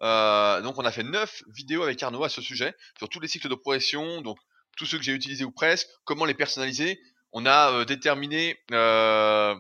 Euh, 0.02 0.62
donc 0.62 0.78
on 0.78 0.86
a 0.86 0.92
fait 0.92 1.04
9 1.04 1.44
vidéos 1.54 1.84
avec 1.84 2.02
Arnaud 2.02 2.24
à 2.24 2.30
ce 2.30 2.42
sujet 2.42 2.76
sur 2.98 3.10
tous 3.10 3.20
les 3.20 3.28
cycles 3.28 3.50
de 3.50 3.56
progression, 3.56 4.22
donc 4.22 4.38
tous 4.78 4.86
ceux 4.86 4.98
que 4.98 5.04
j'ai 5.04 5.14
utilisés 5.14 5.46
ou 5.46 5.52
presque, 5.52 5.88
comment 6.04 6.26
les 6.26 6.34
personnaliser. 6.34 7.00
On 7.32 7.46
a 7.46 7.72
euh, 7.72 7.86
déterminé 7.86 8.58
euh, 8.72 9.56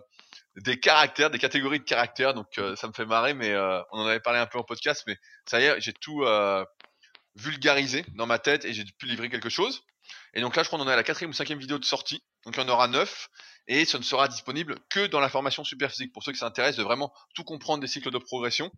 des 0.58 0.80
caractères, 0.80 1.30
des 1.30 1.40
catégories 1.40 1.80
de 1.80 1.86
caractères, 1.86 2.34
donc 2.34 2.48
ça 2.76 2.88
me 2.88 2.94
fait 2.94 3.06
marrer, 3.06 3.34
mais 3.34 3.54
on 3.92 4.00
en 4.00 4.06
avait 4.06 4.22
parlé 4.22 4.40
un 4.40 4.46
peu 4.46 4.58
en 4.58 4.64
podcast, 4.64 5.04
mais 5.06 5.18
ça 5.46 5.60
y 5.60 5.66
est, 5.66 5.82
j'ai 5.82 5.92
tout 5.92 6.24
vulgarisé 7.36 8.06
dans 8.16 8.26
ma 8.26 8.40
tête 8.40 8.64
et 8.64 8.72
j'ai 8.72 8.86
pu 8.98 9.06
livrer 9.06 9.30
quelque 9.30 9.50
chose. 9.50 9.84
Et 10.34 10.42
donc 10.42 10.56
là, 10.56 10.64
je 10.64 10.68
crois 10.68 10.80
qu'on 10.80 10.86
en 10.86 10.90
est 10.90 10.94
à 10.94 10.98
la 10.98 11.04
quatrième 11.04 11.32
ou 11.32 11.34
cinquième 11.34 11.60
vidéo 11.60 11.80
de 11.80 11.86
sortie. 11.86 12.24
Donc 12.46 12.56
il 12.56 12.62
y 12.62 12.64
en 12.64 12.70
aura 12.70 12.88
neuf. 12.88 13.30
Et 13.68 13.86
ce 13.86 13.98
ne 13.98 14.04
sera 14.04 14.28
disponible 14.28 14.78
que 14.90 15.08
dans 15.08 15.20
la 15.20 15.30
formation 15.30 15.64
super 15.64 15.90
physique. 15.90 16.14
Pour 16.14 16.24
ceux 16.24 16.32
qui 16.32 16.38
s'intéressent 16.38 16.78
de 16.78 16.84
vraiment 16.84 17.12
tout 17.34 17.44
comprendre 17.44 17.82
des 17.82 17.88
cycles 17.88 18.12
de 18.12 18.18
progression. 18.18 18.72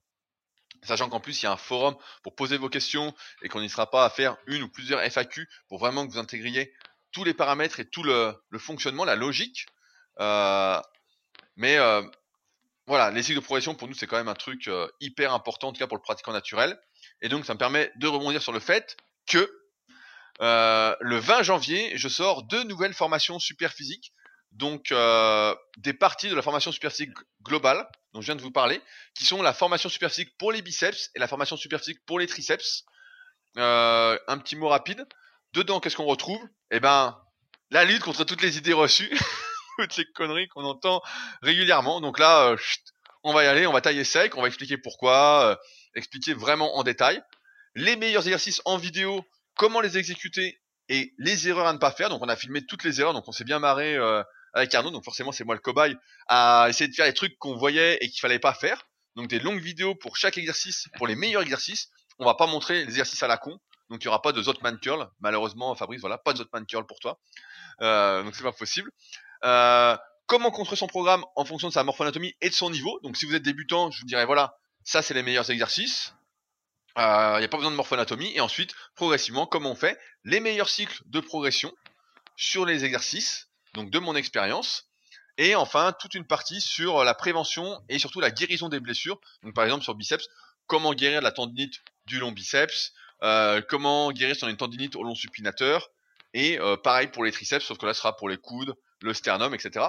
Sachant 0.83 1.09
qu'en 1.09 1.19
plus, 1.19 1.41
il 1.41 1.45
y 1.45 1.47
a 1.47 1.51
un 1.51 1.57
forum 1.57 1.95
pour 2.23 2.35
poser 2.35 2.57
vos 2.57 2.69
questions 2.69 3.13
et 3.41 3.49
qu'on 3.49 3.61
n'y 3.61 3.69
sera 3.69 3.89
pas 3.89 4.05
à 4.05 4.09
faire 4.09 4.37
une 4.45 4.63
ou 4.63 4.69
plusieurs 4.69 5.01
FAQ 5.01 5.47
pour 5.67 5.79
vraiment 5.79 6.05
que 6.05 6.11
vous 6.11 6.19
intégriez 6.19 6.73
tous 7.11 7.23
les 7.23 7.33
paramètres 7.33 7.79
et 7.79 7.85
tout 7.85 8.03
le, 8.03 8.35
fonctionnement, 8.57 9.05
la 9.05 9.15
logique. 9.15 9.65
Euh, 10.19 10.79
mais 11.55 11.77
euh, 11.77 12.03
voilà, 12.85 13.11
les 13.11 13.23
cycles 13.23 13.39
de 13.39 13.43
progression 13.43 13.75
pour 13.75 13.87
nous 13.87 13.93
c'est 13.93 14.07
quand 14.07 14.17
même 14.17 14.27
un 14.27 14.35
truc 14.35 14.67
euh, 14.67 14.87
hyper 14.99 15.33
important 15.33 15.69
en 15.69 15.73
tout 15.73 15.79
cas 15.79 15.87
pour 15.87 15.97
le 15.97 16.03
pratiquant 16.03 16.31
naturel. 16.31 16.79
Et 17.21 17.29
donc 17.29 17.45
ça 17.45 17.53
me 17.53 17.59
permet 17.59 17.91
de 17.95 18.07
rebondir 18.07 18.41
sur 18.41 18.51
le 18.51 18.59
fait 18.59 18.97
que 19.27 19.51
le 20.39 21.17
20 21.17 21.41
janvier, 21.41 21.97
je 21.97 22.07
sors 22.07 22.43
deux 22.43 22.63
nouvelles 22.63 22.93
formations 22.93 23.39
super 23.39 23.73
physiques. 23.73 24.13
Donc, 24.51 24.93
des 25.77 25.93
parties 25.93 26.29
de 26.29 26.35
la 26.35 26.43
formation 26.43 26.71
super 26.71 26.91
physique 26.91 27.11
globale, 27.41 27.87
dont 28.17 28.21
je 28.21 28.25
viens 28.25 28.35
de 28.35 28.41
vous 28.41 28.51
parler, 28.51 28.81
qui 29.13 29.25
sont 29.25 29.43
la 29.43 29.53
formation 29.53 29.89
super 29.89 30.09
physique 30.09 30.35
pour 30.39 30.51
les 30.51 30.63
biceps 30.63 31.11
et 31.13 31.19
la 31.19 31.27
formation 31.27 31.55
super 31.55 31.79
physique 31.79 32.03
pour 32.07 32.17
les 32.17 32.25
triceps. 32.25 32.83
Euh, 33.57 34.17
un 34.27 34.39
petit 34.39 34.55
mot 34.55 34.69
rapide. 34.69 35.05
Dedans, 35.53 35.79
qu'est-ce 35.79 35.95
qu'on 35.95 36.05
retrouve? 36.05 36.41
Eh 36.71 36.79
ben, 36.79 37.15
la 37.69 37.85
lutte 37.85 38.01
contre 38.01 38.23
toutes 38.23 38.41
les 38.41 38.57
idées 38.57 38.73
reçues, 38.73 39.15
toutes 39.77 39.97
les 39.97 40.05
conneries 40.15 40.47
qu'on 40.47 40.63
entend 40.63 41.03
régulièrement. 41.43 42.01
Donc 42.01 42.17
là, 42.17 42.55
on 43.23 43.33
va 43.33 43.43
y 43.43 43.47
aller, 43.47 43.67
on 43.67 43.73
va 43.73 43.81
tailler 43.81 44.03
sec, 44.03 44.35
on 44.35 44.41
va 44.41 44.47
expliquer 44.47 44.77
pourquoi, 44.77 45.59
expliquer 45.93 46.33
vraiment 46.33 46.75
en 46.77 46.83
détail. 46.83 47.21
Les 47.75 47.95
meilleurs 47.97 48.25
exercices 48.25 48.63
en 48.65 48.77
vidéo 48.77 49.23
comment 49.53 49.79
les 49.79 49.99
exécuter 49.99 50.59
et 50.89 51.13
les 51.19 51.47
erreurs 51.47 51.67
à 51.67 51.73
ne 51.73 51.77
pas 51.77 51.91
faire. 51.91 52.09
Donc 52.09 52.23
on 52.23 52.29
a 52.29 52.35
filmé 52.35 52.65
toutes 52.65 52.83
les 52.83 52.99
erreurs, 52.99 53.13
donc 53.13 53.27
on 53.27 53.31
s'est 53.31 53.43
bien 53.43 53.59
marré 53.59 53.95
euh, 53.95 54.23
avec 54.57 54.73
Arnaud. 54.75 54.91
Donc 54.91 55.03
forcément 55.03 55.31
c'est 55.31 55.43
moi 55.43 55.55
le 55.55 55.61
cobaye 55.61 55.95
à 56.27 56.67
essayer 56.69 56.87
de 56.87 56.95
faire 56.95 57.05
les 57.05 57.13
trucs 57.13 57.37
qu'on 57.37 57.55
voyait 57.55 57.97
et 58.01 58.09
qu'il 58.09 58.19
fallait 58.19 58.39
pas 58.39 58.53
faire. 58.53 58.87
Donc 59.15 59.27
des 59.27 59.39
longues 59.39 59.61
vidéos 59.61 59.95
pour 59.95 60.17
chaque 60.17 60.37
exercice, 60.37 60.87
pour 60.97 61.07
les 61.07 61.15
meilleurs 61.15 61.41
exercices. 61.41 61.89
On 62.19 62.25
va 62.25 62.35
pas 62.35 62.47
montrer 62.47 62.85
les 62.85 62.89
exercices 62.91 63.23
à 63.23 63.27
la 63.27 63.37
con. 63.37 63.59
Donc 63.89 64.03
il 64.03 64.05
y 64.05 64.07
aura 64.07 64.21
pas 64.21 64.31
de 64.31 64.41
Zotman 64.41 64.79
curl. 64.79 65.09
Malheureusement 65.19 65.73
Fabrice, 65.75 66.01
voilà, 66.01 66.17
pas 66.17 66.33
de 66.33 66.39
Zotman 66.39 66.65
curl 66.65 66.85
pour 66.85 66.99
toi. 66.99 67.19
Euh, 67.81 68.23
donc 68.23 68.35
c'est 68.35 68.43
pas 68.43 68.51
possible. 68.51 68.91
Euh, 69.43 69.95
comment 70.25 70.51
construire 70.51 70.77
son 70.77 70.87
programme 70.87 71.23
en 71.35 71.45
fonction 71.45 71.67
de 71.69 71.73
sa 71.73 71.83
morphoanatomie 71.83 72.35
et 72.41 72.49
de 72.49 72.53
son 72.53 72.69
niveau? 72.69 72.99
Donc 73.03 73.17
si 73.17 73.25
vous 73.25 73.35
êtes 73.35 73.43
débutant, 73.43 73.91
je 73.91 74.01
vous 74.01 74.07
dirais 74.07 74.25
voilà, 74.25 74.55
ça 74.83 75.01
c'est 75.01 75.13
les 75.13 75.23
meilleurs 75.23 75.49
exercices. 75.49 76.13
Il 76.97 77.03
euh, 77.03 77.39
n'y 77.39 77.45
a 77.45 77.47
pas 77.47 77.57
besoin 77.57 77.71
de 77.71 77.75
morphoanatomie. 77.75 78.31
Et 78.33 78.41
ensuite, 78.41 78.73
progressivement, 78.95 79.45
comment 79.45 79.71
on 79.71 79.75
fait 79.75 79.99
Les 80.23 80.39
meilleurs 80.39 80.69
cycles 80.69 80.99
de 81.05 81.19
progression 81.19 81.71
sur 82.35 82.65
les 82.65 82.85
exercices, 82.85 83.49
donc 83.73 83.89
de 83.89 83.99
mon 83.99 84.15
expérience. 84.15 84.85
Et 85.37 85.55
enfin, 85.55 85.93
toute 85.99 86.15
une 86.15 86.25
partie 86.25 86.61
sur 86.61 87.03
la 87.03 87.13
prévention 87.13 87.79
et 87.89 87.99
surtout 87.99 88.19
la 88.19 88.31
guérison 88.31 88.69
des 88.69 88.79
blessures. 88.79 89.19
Donc 89.43 89.53
par 89.53 89.65
exemple 89.65 89.83
sur 89.83 89.93
biceps, 89.93 90.27
comment 90.65 90.93
guérir 90.93 91.21
la 91.21 91.31
tendinite 91.31 91.81
du 92.05 92.19
long 92.19 92.31
biceps, 92.31 92.93
euh, 93.23 93.61
comment 93.67 94.11
guérir 94.11 94.35
a 94.41 94.49
une 94.49 94.57
tendinite 94.57 94.95
au 94.95 95.03
long 95.03 95.15
supinateur, 95.15 95.89
et 96.33 96.59
euh, 96.59 96.77
pareil 96.77 97.07
pour 97.07 97.23
les 97.23 97.31
triceps, 97.31 97.65
sauf 97.65 97.77
que 97.77 97.85
là 97.85 97.93
ce 97.93 98.01
sera 98.01 98.15
pour 98.15 98.29
les 98.29 98.37
coudes, 98.37 98.75
le 99.01 99.13
sternum, 99.13 99.53
etc. 99.53 99.87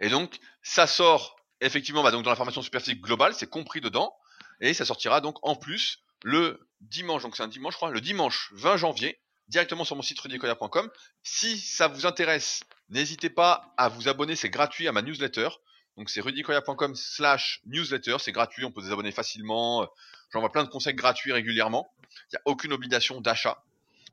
et 0.00 0.08
donc 0.08 0.38
ça 0.62 0.86
sort 0.86 1.36
effectivement 1.60 2.02
bah, 2.02 2.10
donc 2.10 2.24
dans 2.24 2.30
la 2.30 2.36
formation 2.36 2.62
superphysique 2.62 3.00
globale, 3.00 3.34
c'est 3.34 3.48
compris 3.48 3.80
dedans. 3.80 4.14
Et 4.60 4.72
ça 4.72 4.84
sortira 4.84 5.20
donc 5.20 5.36
en 5.42 5.56
plus 5.56 6.02
le 6.22 6.68
dimanche, 6.80 7.22
donc 7.22 7.36
c'est 7.36 7.42
un 7.42 7.48
dimanche 7.48 7.74
je 7.74 7.78
crois, 7.78 7.90
le 7.90 8.00
dimanche 8.00 8.50
20 8.54 8.76
janvier, 8.76 9.20
directement 9.48 9.84
sur 9.84 9.96
mon 9.96 10.02
site 10.02 10.20
rudicoya.com. 10.20 10.90
Si 11.22 11.58
ça 11.58 11.88
vous 11.88 12.06
intéresse, 12.06 12.62
n'hésitez 12.88 13.30
pas 13.30 13.72
à 13.76 13.88
vous 13.88 14.08
abonner, 14.08 14.36
c'est 14.36 14.50
gratuit 14.50 14.88
à 14.88 14.92
ma 14.92 15.02
newsletter. 15.02 15.48
Donc 15.96 16.10
c'est 16.10 16.20
rudicoya.com 16.20 16.94
slash 16.94 17.60
newsletter, 17.66 18.16
c'est 18.18 18.32
gratuit, 18.32 18.64
on 18.64 18.70
peut 18.70 18.80
vous 18.80 18.92
abonner 18.92 19.12
facilement. 19.12 19.88
J'envoie 20.32 20.52
plein 20.52 20.64
de 20.64 20.68
conseils 20.68 20.94
gratuits 20.94 21.32
régulièrement. 21.32 21.90
Il 22.12 22.34
n'y 22.34 22.38
a 22.38 22.42
aucune 22.44 22.72
obligation 22.72 23.20
d'achat. 23.20 23.62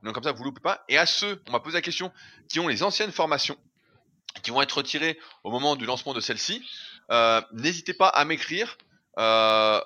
Donc 0.04 0.14
comme 0.14 0.24
ça, 0.24 0.32
vous 0.32 0.40
ne 0.40 0.46
loupez 0.46 0.62
pas. 0.62 0.84
Et 0.90 0.98
à 0.98 1.06
ceux, 1.06 1.42
on 1.48 1.52
m'a 1.52 1.60
posé 1.60 1.76
la 1.76 1.82
question, 1.82 2.12
qui 2.50 2.60
ont 2.60 2.68
les 2.68 2.84
anciennes 2.84 3.12
formations, 3.12 3.58
qui 4.44 4.52
vont 4.52 4.62
être 4.62 4.78
retirées 4.78 5.18
au 5.44 5.52
moment 5.52 5.76
du 5.76 5.86
lancement 5.86 6.14
de 6.14 6.20
celle-ci, 6.20 6.62
euh, 7.12 7.42
n'hésitez 7.54 7.94
pas 7.94 8.08
à 8.10 8.26
m'écrire. 8.26 8.78
Euh, 9.18 9.82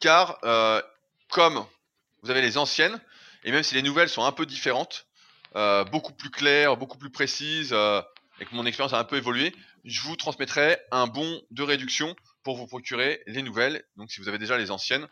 car 0.00 0.38
euh, 0.44 0.82
comme 1.30 1.64
vous 2.22 2.30
avez 2.30 2.42
les 2.42 2.58
anciennes, 2.58 3.00
et 3.46 3.52
même 3.52 3.62
si 3.62 3.74
les 3.76 3.82
nouvelles 3.82 4.08
sont 4.08 4.24
un 4.24 4.32
peu 4.32 4.44
différentes, 4.44 5.06
euh, 5.54 5.84
beaucoup 5.84 6.12
plus 6.12 6.30
claires, 6.30 6.76
beaucoup 6.76 6.98
plus 6.98 7.10
précises, 7.10 7.72
euh, 7.72 8.02
et 8.40 8.44
que 8.44 8.54
mon 8.54 8.66
expérience 8.66 8.92
a 8.92 8.98
un 8.98 9.04
peu 9.04 9.16
évolué, 9.16 9.54
je 9.84 10.02
vous 10.02 10.16
transmettrai 10.16 10.78
un 10.90 11.06
bon 11.06 11.40
de 11.52 11.62
réduction 11.62 12.14
pour 12.42 12.56
vous 12.56 12.66
procurer 12.66 13.22
les 13.26 13.42
nouvelles. 13.42 13.84
Donc 13.96 14.10
si 14.10 14.20
vous 14.20 14.28
avez 14.28 14.38
déjà 14.38 14.58
les 14.58 14.70
anciennes, 14.70 15.08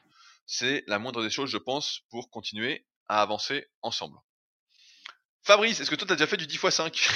c'est 0.46 0.84
la 0.88 0.98
moindre 0.98 1.22
des 1.22 1.30
choses, 1.30 1.48
je 1.48 1.56
pense, 1.56 2.00
pour 2.10 2.28
continuer 2.28 2.84
à 3.08 3.22
avancer 3.22 3.66
ensemble. 3.82 4.18
Fabrice, 5.44 5.78
est-ce 5.78 5.90
que 5.90 5.94
toi 5.94 6.06
t'as 6.08 6.14
déjà 6.14 6.26
fait 6.26 6.38
du 6.38 6.46
10 6.46 6.54
x 6.54 6.70
5 6.70 7.08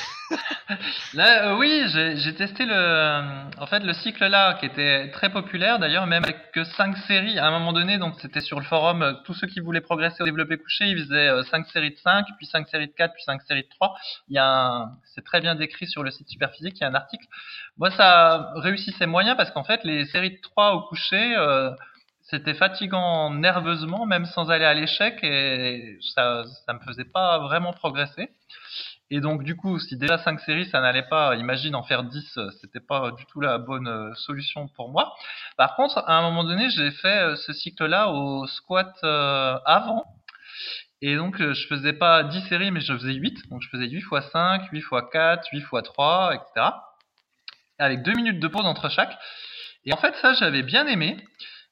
Là, 1.15 1.47
euh, 1.49 1.57
oui, 1.57 1.85
j'ai 1.89 2.35
testé 2.35 2.67
le, 2.67 2.75
euh, 2.75 3.23
en 3.59 3.67
fait, 3.67 3.81
le 3.81 3.95
cycle 3.95 4.27
là, 4.27 4.53
qui 4.61 4.67
était 4.67 5.11
très 5.13 5.31
populaire 5.31 5.79
d'ailleurs, 5.79 6.07
même 6.07 6.25
avec 6.25 6.53
que 6.53 6.63
5 6.63 6.95
séries 7.07 7.39
à 7.39 7.47
un 7.47 7.51
moment 7.51 7.73
donné. 7.73 7.97
Donc, 7.97 8.17
c'était 8.21 8.43
sur 8.43 8.59
le 8.59 8.67
forum, 8.67 9.03
euh, 9.03 9.15
tous 9.25 9.33
ceux 9.33 9.47
qui 9.47 9.61
voulaient 9.61 9.81
progresser 9.81 10.23
au 10.23 10.27
développé 10.27 10.59
couché, 10.59 10.85
ils 10.89 10.99
faisaient 10.99 11.43
5 11.51 11.67
séries 11.69 11.93
de 11.93 11.99
5, 11.99 12.27
puis 12.37 12.45
5 12.47 12.69
séries 12.69 12.89
de 12.89 12.93
4, 12.93 13.15
puis 13.15 13.23
5 13.23 13.41
séries 13.49 13.63
de 13.63 13.69
3. 13.71 13.97
Il 14.29 14.35
y 14.35 14.39
a 14.39 14.91
c'est 15.15 15.25
très 15.25 15.41
bien 15.41 15.55
décrit 15.55 15.87
sur 15.87 16.03
le 16.03 16.11
site 16.11 16.29
Superphysique, 16.29 16.77
il 16.77 16.83
y 16.83 16.85
a 16.85 16.89
un 16.89 16.95
article. 16.95 17.27
Moi, 17.79 17.91
ça 17.91 18.53
réussissait 18.57 19.07
moyen 19.07 19.37
parce 19.37 19.51
qu'en 19.51 19.65
fait, 19.65 19.81
les 19.85 20.05
séries 20.05 20.33
de 20.33 20.41
3 20.43 20.75
au 20.75 20.83
couché, 20.83 21.35
euh, 21.37 21.71
c'était 22.31 22.55
fatigant 22.55 23.31
nerveusement, 23.31 24.05
même 24.05 24.27
sans 24.27 24.51
aller 24.51 24.65
à 24.65 24.75
l'échec, 24.75 25.19
et 25.23 25.99
ça, 26.15 26.45
ça 26.67 26.75
me 26.75 26.81
faisait 26.81 27.07
pas 27.07 27.39
vraiment 27.39 27.73
progresser. 27.73 28.31
Et 29.11 29.21
donc, 29.21 29.43
du 29.43 29.57
coup, 29.57 29.79
si 29.79 29.97
déjà 29.97 30.19
5 30.19 30.39
séries, 30.41 30.67
ça 30.67 30.83
n'allait 30.83 31.09
pas, 31.09 31.35
imagine 31.37 31.75
en 31.75 31.83
faire 31.83 32.05
10, 32.05 32.37
euh, 32.37 32.51
c'était 32.61 32.81
pas 32.81 33.11
du 33.13 33.25
tout 33.25 33.41
la 33.41 33.57
bonne 33.57 33.89
euh, 33.89 34.15
solution 34.15 34.69
pour 34.69 34.91
moi. 34.91 35.15
Par 35.57 35.77
contre, 35.77 35.99
à 36.07 36.19
un 36.19 36.23
moment 36.23 36.45
donné, 36.45 36.69
j'ai 36.69 36.91
fait 36.91 37.23
euh, 37.23 37.37
ce 37.37 37.55
cycle-là 37.55 38.11
au 38.11 38.47
squat 38.47 38.95
euh, 39.05 39.59
avant. 39.65 40.05
Et 41.01 41.17
donc, 41.17 41.39
je 41.39 41.67
faisais 41.69 41.95
pas 41.95 42.25
10 42.25 42.49
séries, 42.49 42.71
mais 42.71 42.81
je 42.81 42.93
faisais 42.93 43.15
8. 43.15 43.49
Donc, 43.49 43.63
je 43.63 43.69
faisais 43.71 43.89
8 43.89 43.99
x 44.01 44.31
5, 44.33 44.69
8 44.71 44.79
x 44.79 44.89
4, 45.13 45.49
8 45.53 45.59
x 45.59 45.69
3, 45.85 46.35
etc. 46.35 46.67
Avec 47.79 48.03
2 48.03 48.13
minutes 48.13 48.41
de 48.41 48.49
pause 48.49 48.67
entre 48.67 48.91
chaque. 48.91 49.17
Et 49.87 49.95
en 49.95 49.97
fait, 49.97 50.15
ça, 50.17 50.35
j'avais 50.35 50.63
bien 50.63 50.87
aimé. 50.87 51.17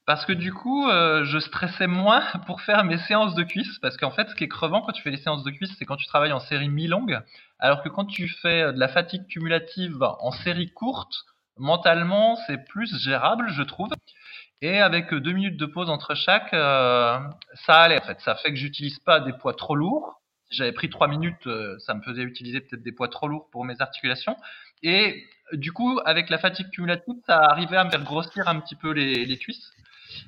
Parce 0.07 0.25
que 0.25 0.33
du 0.33 0.51
coup, 0.53 0.89
euh, 0.89 1.25
je 1.25 1.37
stressais 1.37 1.85
moins 1.85 2.23
pour 2.47 2.61
faire 2.61 2.83
mes 2.83 2.97
séances 2.97 3.35
de 3.35 3.43
cuisses. 3.43 3.77
Parce 3.79 3.97
qu'en 3.97 4.09
fait, 4.09 4.27
ce 4.29 4.35
qui 4.35 4.45
est 4.45 4.47
crevant 4.47 4.81
quand 4.81 4.93
tu 4.93 5.03
fais 5.03 5.11
les 5.11 5.17
séances 5.17 5.43
de 5.43 5.51
cuisses, 5.51 5.75
c'est 5.77 5.85
quand 5.85 5.97
tu 5.97 6.07
travailles 6.07 6.31
en 6.31 6.39
série 6.39 6.69
mi-longue. 6.69 7.21
Alors 7.59 7.83
que 7.83 7.89
quand 7.89 8.05
tu 8.05 8.27
fais 8.27 8.63
euh, 8.63 8.71
de 8.71 8.79
la 8.79 8.87
fatigue 8.87 9.27
cumulative 9.27 10.01
en 10.01 10.31
série 10.31 10.71
courte, 10.71 11.13
mentalement, 11.57 12.37
c'est 12.47 12.65
plus 12.65 12.97
gérable, 12.99 13.49
je 13.49 13.61
trouve. 13.63 13.89
Et 14.61 14.79
avec 14.79 15.13
euh, 15.13 15.19
deux 15.19 15.33
minutes 15.33 15.57
de 15.57 15.65
pause 15.65 15.89
entre 15.89 16.15
chaque, 16.15 16.53
euh, 16.53 17.19
ça 17.53 17.81
allait 17.81 18.01
en 18.01 18.05
fait. 18.05 18.19
Ça 18.21 18.35
fait 18.35 18.49
que 18.49 18.55
j'utilise 18.55 18.99
pas 18.99 19.19
des 19.19 19.33
poids 19.33 19.53
trop 19.53 19.75
lourds. 19.75 20.21
Si 20.49 20.57
j'avais 20.57 20.71
pris 20.71 20.89
trois 20.89 21.07
minutes, 21.07 21.45
euh, 21.47 21.77
ça 21.79 21.93
me 21.93 22.01
faisait 22.01 22.23
utiliser 22.23 22.61
peut-être 22.61 22.81
des 22.81 22.91
poids 22.91 23.09
trop 23.09 23.27
lourds 23.27 23.49
pour 23.51 23.65
mes 23.65 23.79
articulations. 23.81 24.37
Et 24.83 25.25
du 25.53 25.71
coup, 25.73 25.99
avec 26.05 26.29
la 26.29 26.37
fatigue 26.37 26.69
cumulative, 26.71 27.15
ça 27.25 27.39
arrivait 27.39 27.77
à 27.77 27.83
me 27.83 27.89
faire 27.89 28.03
grossir 28.03 28.47
un 28.47 28.59
petit 28.59 28.75
peu 28.75 28.91
les 28.91 29.37
cuisses. 29.37 29.73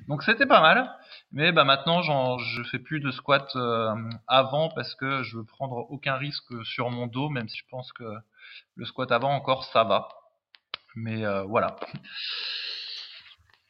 Donc 0.08 0.24
c'était 0.24 0.46
pas 0.46 0.62
mal. 0.62 0.92
Mais 1.32 1.52
bah 1.52 1.64
maintenant, 1.64 2.02
je 2.02 2.64
fais 2.64 2.80
plus 2.80 3.00
de 3.00 3.12
squat 3.12 3.52
euh, 3.56 3.94
avant 4.28 4.70
parce 4.70 4.96
que 4.96 5.22
je 5.22 5.38
veux 5.38 5.46
prendre 5.46 5.86
aucun 5.92 6.16
risque 6.16 6.66
sur 6.66 6.90
mon 6.90 7.06
dos, 7.06 7.30
même 7.30 7.48
si 7.48 7.58
je 7.58 7.66
pense 7.70 7.94
que 7.94 8.04
le 8.76 8.86
squat 8.86 9.12
avant 9.12 9.34
encore 9.34 9.66
ça 9.66 9.84
va. 9.84 10.10
Mais 10.96 11.24
euh, 11.24 11.44
voilà. 11.44 11.76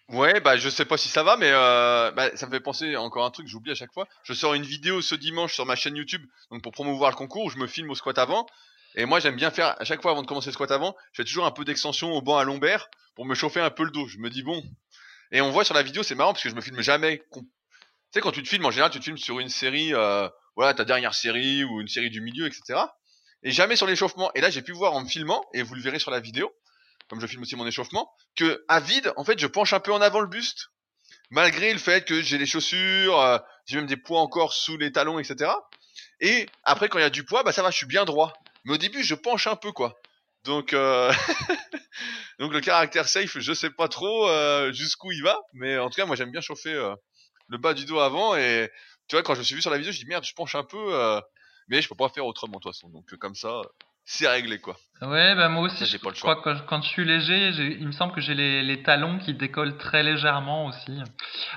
Ouais, 0.08 0.40
bah 0.40 0.58
je 0.58 0.70
sais 0.70 0.86
pas 0.86 0.98
si 0.98 1.08
ça 1.08 1.22
va, 1.22 1.38
mais 1.38 1.52
euh, 1.52 2.12
bah, 2.12 2.36
ça 2.36 2.48
me 2.48 2.52
fait 2.52 2.60
penser 2.60 2.96
encore 2.96 3.26
un 3.26 3.30
truc, 3.30 3.48
j'oublie 3.48 3.72
à 3.72 3.76
chaque 3.76 3.94
fois. 3.94 4.08
Je 4.24 4.34
sors 4.34 4.54
une 4.54 4.64
vidéo 4.64 5.02
ce 5.02 5.14
dimanche 5.14 5.54
sur 5.54 5.66
ma 5.66 5.76
chaîne 5.76 5.96
YouTube, 5.96 6.26
donc 6.50 6.64
pour 6.64 6.72
promouvoir 6.72 7.12
le 7.12 7.16
concours, 7.16 7.46
où 7.46 7.50
je 7.50 7.58
me 7.58 7.68
filme 7.68 7.92
au 7.92 7.96
squat 7.96 8.18
avant. 8.18 8.48
Et 8.96 9.06
moi, 9.06 9.20
j'aime 9.20 9.36
bien 9.36 9.52
faire, 9.52 9.76
à 9.80 9.84
chaque 9.84 10.02
fois 10.02 10.12
avant 10.12 10.24
de 10.24 10.28
commencer 10.28 10.50
le 10.50 10.54
squat 10.54 10.72
avant, 10.72 10.96
je 11.12 11.22
fais 11.22 11.26
toujours 11.26 11.46
un 11.46 11.52
peu 11.52 11.64
d'extension 11.64 12.12
au 12.14 12.22
banc 12.24 12.38
à 12.38 12.44
lombaire 12.44 12.90
pour 13.16 13.26
me 13.26 13.36
chauffer 13.36 13.60
un 13.60 13.70
peu 13.70 13.84
le 13.84 13.92
dos. 13.92 14.08
Je 14.08 14.18
me 14.18 14.30
dis 14.30 14.42
bon. 14.42 14.64
Et 15.32 15.42
on 15.42 15.52
voit 15.52 15.64
sur 15.64 15.76
la 15.76 15.84
vidéo, 15.84 16.04
c'est 16.04 16.16
marrant 16.16 16.34
parce 16.34 16.44
que 16.44 16.50
je 16.50 16.56
me 16.56 16.62
filme 16.62 16.82
jamais. 16.82 17.24
Tu 17.34 17.42
sais, 18.14 18.22
quand 18.22 18.32
tu 18.32 18.42
te 18.42 18.50
filmes, 18.50 18.66
en 18.66 18.72
général, 18.72 18.92
tu 18.92 19.00
te 19.00 19.04
filmes 19.04 19.18
sur 19.18 19.40
une 19.40 19.50
série, 19.50 19.94
euh, 19.94 20.28
voilà, 20.56 20.74
ta 20.74 20.86
dernière 20.86 21.14
série 21.14 21.64
ou 21.64 21.82
une 21.82 21.88
série 21.88 22.10
du 22.10 22.22
milieu, 22.22 22.48
etc. 22.48 22.80
Et 23.44 23.52
jamais 23.52 23.76
sur 23.76 23.86
l'échauffement. 23.86 24.32
Et 24.34 24.42
là, 24.42 24.50
j'ai 24.50 24.62
pu 24.62 24.72
voir 24.72 24.94
en 24.94 25.02
me 25.02 25.08
filmant, 25.08 25.46
et 25.54 25.62
vous 25.62 25.76
le 25.76 25.82
verrez 25.82 26.00
sur 26.00 26.12
la 26.12 26.20
vidéo, 26.20 26.52
comme 27.08 27.22
je 27.22 27.28
filme 27.28 27.44
aussi 27.44 27.56
mon 27.56 27.68
échauffement, 27.68 28.12
que 28.36 28.64
à 28.68 28.80
vide, 28.80 29.14
en 29.18 29.24
fait, 29.24 29.40
je 29.40 29.48
penche 29.48 29.74
un 29.74 29.80
peu 29.80 29.94
en 29.94 30.02
avant 30.02 30.20
le 30.20 30.28
buste, 30.28 30.70
malgré 31.30 31.72
le 31.72 31.80
fait 31.80 32.06
que 32.06 32.22
j'ai 32.22 32.38
les 32.38 32.48
chaussures, 32.48 33.20
euh, 33.20 33.38
j'ai 33.66 33.78
même 33.78 33.86
des 33.86 33.98
poids 33.98 34.20
encore 34.20 34.54
sous 34.54 34.78
les 34.78 34.92
talons, 34.92 35.20
etc. 35.20 35.52
Et 36.20 36.48
après, 36.64 36.90
quand 36.90 36.98
il 36.98 37.04
y 37.04 37.06
a 37.06 37.12
du 37.12 37.24
poids, 37.24 37.44
bah 37.44 37.52
ça 37.52 37.62
va, 37.62 37.70
je 37.70 37.78
suis 37.78 37.86
bien 37.86 38.06
droit. 38.06 38.34
Mais 38.66 38.74
au 38.74 38.78
début, 38.78 39.04
je 39.04 39.16
penche 39.16 39.48
un 39.48 39.56
peu, 39.56 39.72
quoi. 39.72 39.96
Donc, 40.46 40.74
euh... 40.74 41.12
donc 42.40 42.54
le 42.54 42.62
caractère 42.62 43.08
safe, 43.08 43.38
je 43.40 43.54
sais 43.54 43.70
pas 43.70 43.88
trop 43.88 44.28
euh, 44.30 44.72
jusqu'où 44.72 45.12
il 45.12 45.24
va, 45.24 45.38
mais 45.54 45.78
en 45.78 45.90
tout 45.90 45.96
cas, 45.96 46.06
moi, 46.06 46.16
j'aime 46.16 46.32
bien 46.32 46.42
chauffer 46.42 46.74
euh, 46.74 46.96
le 47.48 47.58
bas 47.58 47.74
du 47.74 47.86
dos 47.86 48.00
avant. 48.00 48.36
Et 48.36 48.70
tu 49.08 49.16
vois, 49.16 49.24
quand 49.24 49.34
je 49.34 49.40
me 49.40 49.44
suis 49.44 49.56
vu 49.56 49.62
sur 49.62 49.72
la 49.72 49.78
vidéo, 49.78 49.92
je 49.92 50.00
dis 50.00 50.06
merde, 50.06 50.24
je 50.24 50.34
penche 50.34 50.56
un 50.56 50.64
peu, 50.64 50.94
euh, 50.94 51.20
mais 51.68 51.82
je 51.82 51.90
peux 51.90 51.96
pas 51.96 52.10
faire 52.10 52.26
autrement 52.26 52.58
de 52.58 52.64
toute 52.64 52.74
façon. 52.74 52.90
Donc 52.90 53.12
euh, 53.14 53.18
comme 53.18 53.36
ça, 53.36 53.62
c'est 54.12 54.28
réglé, 54.28 54.58
quoi. 54.58 54.76
Ouais, 55.04 55.36
bah 55.36 55.50
moi 55.50 55.64
aussi, 55.64 55.86
je 55.86 55.98
pas 55.98 56.10
le 56.10 56.16
choix. 56.16 56.36
crois 56.36 56.56
que 56.56 56.62
quand 56.66 56.82
je 56.82 56.90
suis 56.90 57.06
léger, 57.06 57.50
il 57.80 57.86
me 57.86 57.92
semble 57.92 58.12
que 58.12 58.20
j'ai 58.20 58.34
les, 58.34 58.64
les 58.64 58.82
talons 58.82 59.20
qui 59.20 59.36
décollent 59.36 59.78
très 59.78 60.02
légèrement 60.02 60.66
aussi. 60.66 61.00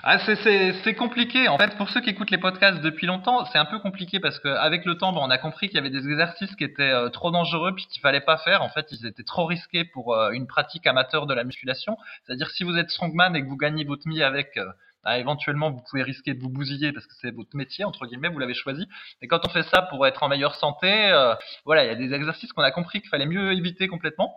Ah, 0.02 0.18
c'est, 0.18 0.94
compliqué. 0.94 1.48
En 1.48 1.56
fait, 1.56 1.74
pour 1.78 1.88
ceux 1.88 2.02
qui 2.02 2.10
écoutent 2.10 2.30
les 2.30 2.38
podcasts 2.38 2.82
depuis 2.82 3.06
longtemps, 3.06 3.46
c'est 3.46 3.58
un 3.58 3.64
peu 3.64 3.78
compliqué 3.78 4.20
parce 4.20 4.38
qu'avec 4.38 4.84
le 4.84 4.98
temps, 4.98 5.12
bon, 5.12 5.22
on 5.24 5.30
a 5.30 5.38
compris 5.38 5.68
qu'il 5.68 5.76
y 5.76 5.78
avait 5.78 5.90
des 5.90 6.06
exercices 6.06 6.54
qui 6.54 6.62
étaient 6.62 6.82
euh, 6.82 7.08
trop 7.08 7.30
dangereux 7.30 7.74
puis 7.74 7.86
qu'il 7.86 8.02
fallait 8.02 8.20
pas 8.20 8.36
faire. 8.36 8.62
En 8.62 8.68
fait, 8.68 8.86
ils 8.92 9.06
étaient 9.06 9.24
trop 9.24 9.46
risqués 9.46 9.84
pour 9.84 10.14
euh, 10.14 10.30
une 10.30 10.46
pratique 10.46 10.86
amateur 10.86 11.26
de 11.26 11.32
la 11.32 11.42
musculation. 11.42 11.96
C'est-à-dire 12.26 12.50
si 12.50 12.64
vous 12.64 12.76
êtes 12.76 12.90
strongman 12.90 13.34
et 13.34 13.40
que 13.40 13.48
vous 13.48 13.56
gagnez 13.56 13.84
votre 13.84 14.06
mie 14.06 14.22
avec, 14.22 14.58
euh, 14.58 14.66
bah, 15.04 15.18
éventuellement, 15.18 15.70
vous 15.70 15.82
pouvez 15.88 16.02
risquer 16.02 16.34
de 16.34 16.40
vous 16.40 16.48
bousiller 16.48 16.92
parce 16.92 17.06
que 17.06 17.14
c'est 17.20 17.30
votre 17.30 17.54
métier, 17.56 17.84
entre 17.84 18.06
guillemets, 18.06 18.28
vous 18.28 18.38
l'avez 18.38 18.54
choisi. 18.54 18.86
Mais 19.20 19.28
quand 19.28 19.40
on 19.44 19.48
fait 19.48 19.64
ça 19.64 19.82
pour 19.82 20.06
être 20.06 20.22
en 20.22 20.28
meilleure 20.28 20.54
santé, 20.54 21.10
euh, 21.10 21.34
voilà, 21.64 21.84
il 21.84 21.88
y 21.88 21.90
a 21.90 21.94
des 21.94 22.14
exercices 22.14 22.52
qu'on 22.52 22.62
a 22.62 22.70
compris 22.70 23.00
qu'il 23.00 23.10
fallait 23.10 23.26
mieux 23.26 23.52
éviter 23.52 23.88
complètement. 23.88 24.34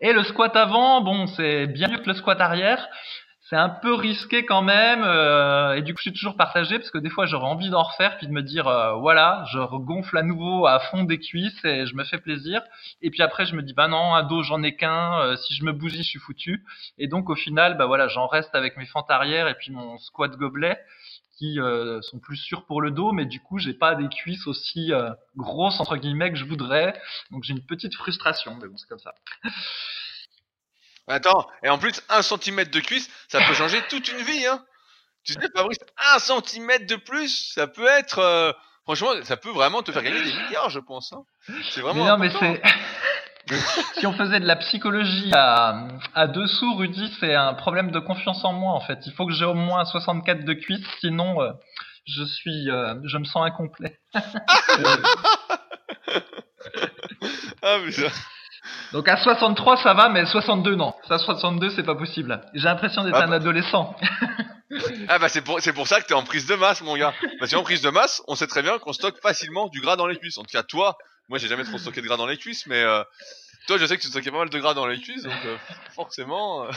Et 0.00 0.12
le 0.12 0.22
squat 0.24 0.54
avant, 0.56 1.00
bon, 1.00 1.26
c'est 1.26 1.66
bien 1.66 1.88
mieux 1.88 1.98
que 1.98 2.08
le 2.08 2.14
squat 2.14 2.40
arrière. 2.40 2.88
C'est 3.48 3.56
un 3.56 3.70
peu 3.70 3.94
risqué 3.94 4.44
quand 4.44 4.60
même, 4.60 5.02
euh, 5.02 5.72
et 5.72 5.80
du 5.80 5.94
coup 5.94 5.98
je 6.00 6.10
suis 6.10 6.12
toujours 6.12 6.36
partagé 6.36 6.78
parce 6.78 6.90
que 6.90 6.98
des 6.98 7.08
fois 7.08 7.24
j'aurais 7.24 7.46
envie 7.46 7.70
d'en 7.70 7.82
refaire 7.82 8.18
puis 8.18 8.26
de 8.26 8.32
me 8.32 8.42
dire 8.42 8.68
euh, 8.68 8.92
voilà, 8.96 9.42
je 9.50 9.58
regonfle 9.58 10.18
à 10.18 10.22
nouveau 10.22 10.66
à 10.66 10.78
fond 10.80 11.04
des 11.04 11.18
cuisses 11.18 11.64
et 11.64 11.86
je 11.86 11.94
me 11.94 12.04
fais 12.04 12.18
plaisir. 12.18 12.60
Et 13.00 13.08
puis 13.10 13.22
après 13.22 13.46
je 13.46 13.54
me 13.54 13.62
dis 13.62 13.72
bah 13.72 13.88
non, 13.88 14.14
un 14.14 14.22
dos 14.22 14.42
j'en 14.42 14.62
ai 14.62 14.76
qu'un, 14.76 15.18
euh, 15.20 15.36
si 15.36 15.54
je 15.54 15.64
me 15.64 15.72
bousille 15.72 16.02
je 16.02 16.10
suis 16.10 16.18
foutu. 16.18 16.62
Et 16.98 17.08
donc 17.08 17.30
au 17.30 17.36
final 17.36 17.78
bah 17.78 17.86
voilà, 17.86 18.06
j'en 18.08 18.26
reste 18.26 18.54
avec 18.54 18.76
mes 18.76 18.84
fentes 18.84 19.10
arrière 19.10 19.48
et 19.48 19.54
puis 19.54 19.72
mon 19.72 19.96
squat 19.96 20.36
gobelet 20.36 20.78
qui 21.38 21.58
euh, 21.58 22.02
sont 22.02 22.18
plus 22.18 22.36
sûrs 22.36 22.66
pour 22.66 22.82
le 22.82 22.90
dos, 22.90 23.12
mais 23.12 23.24
du 23.24 23.40
coup 23.40 23.58
j'ai 23.58 23.72
pas 23.72 23.94
des 23.94 24.08
cuisses 24.08 24.46
aussi 24.46 24.92
euh, 24.92 25.10
grosses 25.36 25.80
entre 25.80 25.96
guillemets 25.96 26.30
que 26.30 26.36
je 26.36 26.44
voudrais. 26.44 27.00
Donc 27.30 27.44
j'ai 27.44 27.54
une 27.54 27.64
petite 27.64 27.94
frustration, 27.94 28.58
mais 28.60 28.68
bon 28.68 28.76
c'est 28.76 28.88
comme 28.88 28.98
ça. 28.98 29.14
Attends, 31.08 31.46
et 31.62 31.68
en 31.68 31.78
plus, 31.78 32.02
un 32.08 32.22
centimètre 32.22 32.70
de 32.70 32.80
cuisse, 32.80 33.08
ça 33.28 33.40
peut 33.46 33.54
changer 33.54 33.80
toute 33.88 34.10
une 34.12 34.18
vie, 34.18 34.46
hein. 34.46 34.64
Tu 35.24 35.32
sais, 35.32 35.40
Fabrice, 35.54 35.78
un 36.14 36.18
centimètre 36.18 36.86
de 36.86 36.96
plus, 36.96 37.52
ça 37.54 37.66
peut 37.66 37.86
être, 37.86 38.18
euh, 38.20 38.52
franchement, 38.84 39.10
ça 39.24 39.36
peut 39.36 39.50
vraiment 39.50 39.82
te 39.82 39.92
faire 39.92 40.02
gagner 40.02 40.22
des 40.22 40.32
milliards, 40.32 40.70
je 40.70 40.78
pense. 40.80 41.12
Hein. 41.12 41.22
C'est 41.70 41.80
vraiment. 41.80 42.04
Mais 42.04 42.10
non, 42.10 42.18
mais 42.18 42.30
c'est. 42.30 42.62
si 43.98 44.06
on 44.06 44.12
faisait 44.12 44.40
de 44.40 44.46
la 44.46 44.56
psychologie 44.56 45.30
à, 45.34 45.88
à 46.14 46.26
dessous, 46.26 46.74
Rudy, 46.76 47.14
c'est 47.20 47.34
un 47.34 47.54
problème 47.54 47.90
de 47.90 47.98
confiance 47.98 48.44
en 48.44 48.52
moi 48.52 48.72
en 48.74 48.80
fait. 48.80 48.98
Il 49.06 49.12
faut 49.14 49.26
que 49.26 49.32
j'ai 49.32 49.46
au 49.46 49.54
moins 49.54 49.84
64 49.86 50.44
de 50.44 50.52
cuisse, 50.52 50.84
sinon 51.00 51.40
euh, 51.42 51.52
je 52.06 52.24
suis, 52.24 52.70
euh, 52.70 52.94
je 53.04 53.16
me 53.18 53.24
sens 53.24 53.46
incomplet. 53.46 53.98
Ah, 57.62 57.78
mais 57.84 57.92
ça- 57.92 58.02
Donc 58.92 59.08
à 59.08 59.16
63 59.16 59.76
ça 59.78 59.94
va, 59.94 60.08
mais 60.08 60.24
62 60.26 60.74
non. 60.74 60.94
Ça 61.06 61.18
62 61.18 61.70
c'est 61.70 61.82
pas 61.82 61.94
possible. 61.94 62.40
J'ai 62.54 62.64
l'impression 62.64 63.04
d'être 63.04 63.16
Ah 63.16 63.24
un 63.24 63.28
bah. 63.28 63.36
adolescent. 63.36 63.94
ah 65.08 65.18
bah 65.18 65.28
c'est 65.28 65.42
pour, 65.42 65.60
c'est 65.60 65.72
pour 65.72 65.86
ça 65.88 66.00
que 66.00 66.06
t'es 66.06 66.14
en 66.14 66.22
prise 66.22 66.46
de 66.46 66.54
masse, 66.54 66.80
mon 66.82 66.96
gars. 66.96 67.12
Parce 67.38 67.52
qu'en 67.52 67.62
prise 67.62 67.82
de 67.82 67.90
masse, 67.90 68.22
on 68.28 68.34
sait 68.34 68.46
très 68.46 68.62
bien 68.62 68.78
qu'on 68.78 68.92
stocke 68.92 69.20
facilement 69.20 69.68
du 69.68 69.80
gras 69.80 69.96
dans 69.96 70.06
les 70.06 70.16
cuisses. 70.18 70.38
En 70.38 70.42
tout 70.42 70.52
cas, 70.52 70.62
toi, 70.62 70.96
moi 71.28 71.38
j'ai 71.38 71.48
jamais 71.48 71.64
trop 71.64 71.78
stocké 71.78 72.00
de 72.00 72.06
gras 72.06 72.16
dans 72.16 72.26
les 72.26 72.36
cuisses, 72.38 72.66
mais 72.66 72.82
euh, 72.82 73.02
toi, 73.66 73.76
je 73.78 73.86
sais 73.86 73.96
que 73.96 74.02
tu 74.02 74.08
stockais 74.08 74.30
pas 74.30 74.38
mal 74.38 74.50
de 74.50 74.58
gras 74.58 74.74
dans 74.74 74.86
les 74.86 75.00
cuisses, 75.00 75.24
donc 75.24 75.44
euh, 75.44 75.56
forcément. 75.94 76.64
euh, 76.64 76.70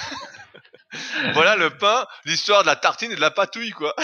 voilà 1.34 1.55
le 1.55 1.70
pain, 1.70 2.05
l'histoire 2.26 2.62
de 2.64 2.68
la 2.68 2.76
tartine 2.76 3.12
et 3.12 3.16
de 3.16 3.22
la 3.22 3.32
patouille, 3.32 3.72
quoi. 3.72 3.95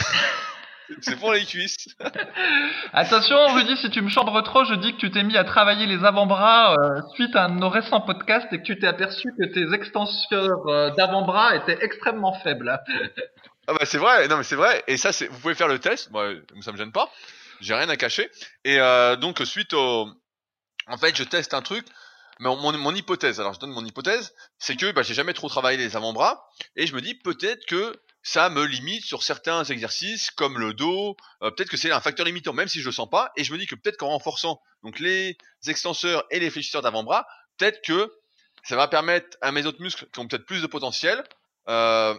C'est 1.02 1.18
pour 1.18 1.34
les 1.34 1.46
cuisses. 1.46 1.88
Attention 2.94 3.54
Rudy, 3.54 3.78
si 3.78 3.90
tu 3.90 4.02
me 4.02 4.10
chambres 4.10 4.42
trop, 4.44 4.66
je 4.66 4.76
dis 4.76 4.94
que 4.94 4.98
tu 4.98 5.12
t'es 5.12 5.24
mis 5.24 5.38
à 5.38 5.44
travailler 5.44 5.86
les 5.86 6.04
avant-bras 6.04 6.76
euh, 6.78 7.02
suite 7.14 7.36
à 7.36 7.46
un 7.46 7.50
de 7.50 7.60
nos 7.60 7.70
récents 7.70 8.02
podcasts 8.02 8.52
et 8.52 8.60
que 8.60 8.64
tu 8.64 8.80
t'es 8.80 8.88
aperçu 8.88 9.30
que 9.40 9.46
tes 9.46 9.74
extenseurs 9.74 10.68
euh, 10.68 10.92
d'avant-bras 10.92 11.56
étaient 11.56 11.84
extrêmement 11.84 12.34
faibles. 12.34 12.80
Ah 13.70 13.74
bah 13.74 13.84
c'est 13.84 13.98
vrai, 13.98 14.30
non 14.30 14.38
mais 14.38 14.44
c'est 14.44 14.56
vrai, 14.56 14.82
et 14.88 14.96
ça 14.96 15.12
c'est, 15.12 15.28
vous 15.28 15.40
pouvez 15.40 15.54
faire 15.54 15.68
le 15.68 15.78
test, 15.78 16.10
moi 16.12 16.30
ça 16.62 16.72
me 16.72 16.78
gêne 16.78 16.94
pas, 16.94 17.12
j'ai 17.60 17.74
rien 17.74 17.90
à 17.90 17.98
cacher, 17.98 18.32
et 18.64 18.80
euh, 18.80 19.18
donc 19.18 19.40
suite 19.40 19.74
au, 19.74 20.08
en 20.88 20.98
fait 20.98 21.14
je 21.18 21.24
teste 21.26 21.54
un 21.54 21.62
truc, 21.62 21.86
mais 22.40 22.48
mon, 22.48 22.72
mon 22.78 22.96
hypothèse, 22.96 23.42
alors 23.42 23.54
je 23.54 23.60
donne 23.60 23.72
mon 23.72 23.84
hypothèse, 23.84 24.34
c'est 24.58 24.78
que 24.78 24.90
bah, 24.94 25.02
j'ai 25.02 25.14
jamais 25.14 25.34
trop 25.34 25.50
travaillé 25.50 25.78
les 25.78 25.98
avant-bras, 25.98 26.48
et 26.78 26.88
je 26.88 26.96
me 26.96 27.02
dis 27.02 27.14
peut-être 27.14 27.66
que 27.66 27.94
ça 28.28 28.50
me 28.50 28.66
limite 28.66 29.06
sur 29.06 29.24
certains 29.24 29.64
exercices 29.64 30.32
comme 30.32 30.60
le 30.60 30.74
dos, 30.74 31.16
euh, 31.42 31.50
peut-être 31.50 31.70
que 31.70 31.78
c'est 31.78 31.92
un 31.92 32.02
facteur 32.02 32.26
limitant 32.26 32.52
même 32.52 32.68
si 32.68 32.82
je 32.82 32.86
le 32.86 32.92
sens 32.92 33.10
pas, 33.10 33.32
et 33.38 33.46
je 33.46 33.54
me 33.54 33.58
dis 33.58 33.68
que 33.68 33.76
peut-être 33.76 33.96
qu'en 33.96 34.10
renforçant 34.10 34.60
donc 34.84 35.00
les 35.00 35.38
extenseurs 35.66 36.26
et 36.30 36.42
les 36.42 36.50
fléchisseurs 36.50 36.82
d'avant-bras, 36.82 37.26
peut-être 37.58 37.82
que 37.82 38.12
ça 38.64 38.76
va 38.76 38.90
permettre 38.90 39.38
à 39.40 39.54
mes 39.54 39.66
autres 39.66 39.82
muscles 39.82 40.08
qui 40.12 40.20
ont 40.20 40.28
peut-être 40.28 40.46
plus 40.46 40.62
de 40.62 40.68
potentiel 40.68 41.24
euh, 41.70 42.18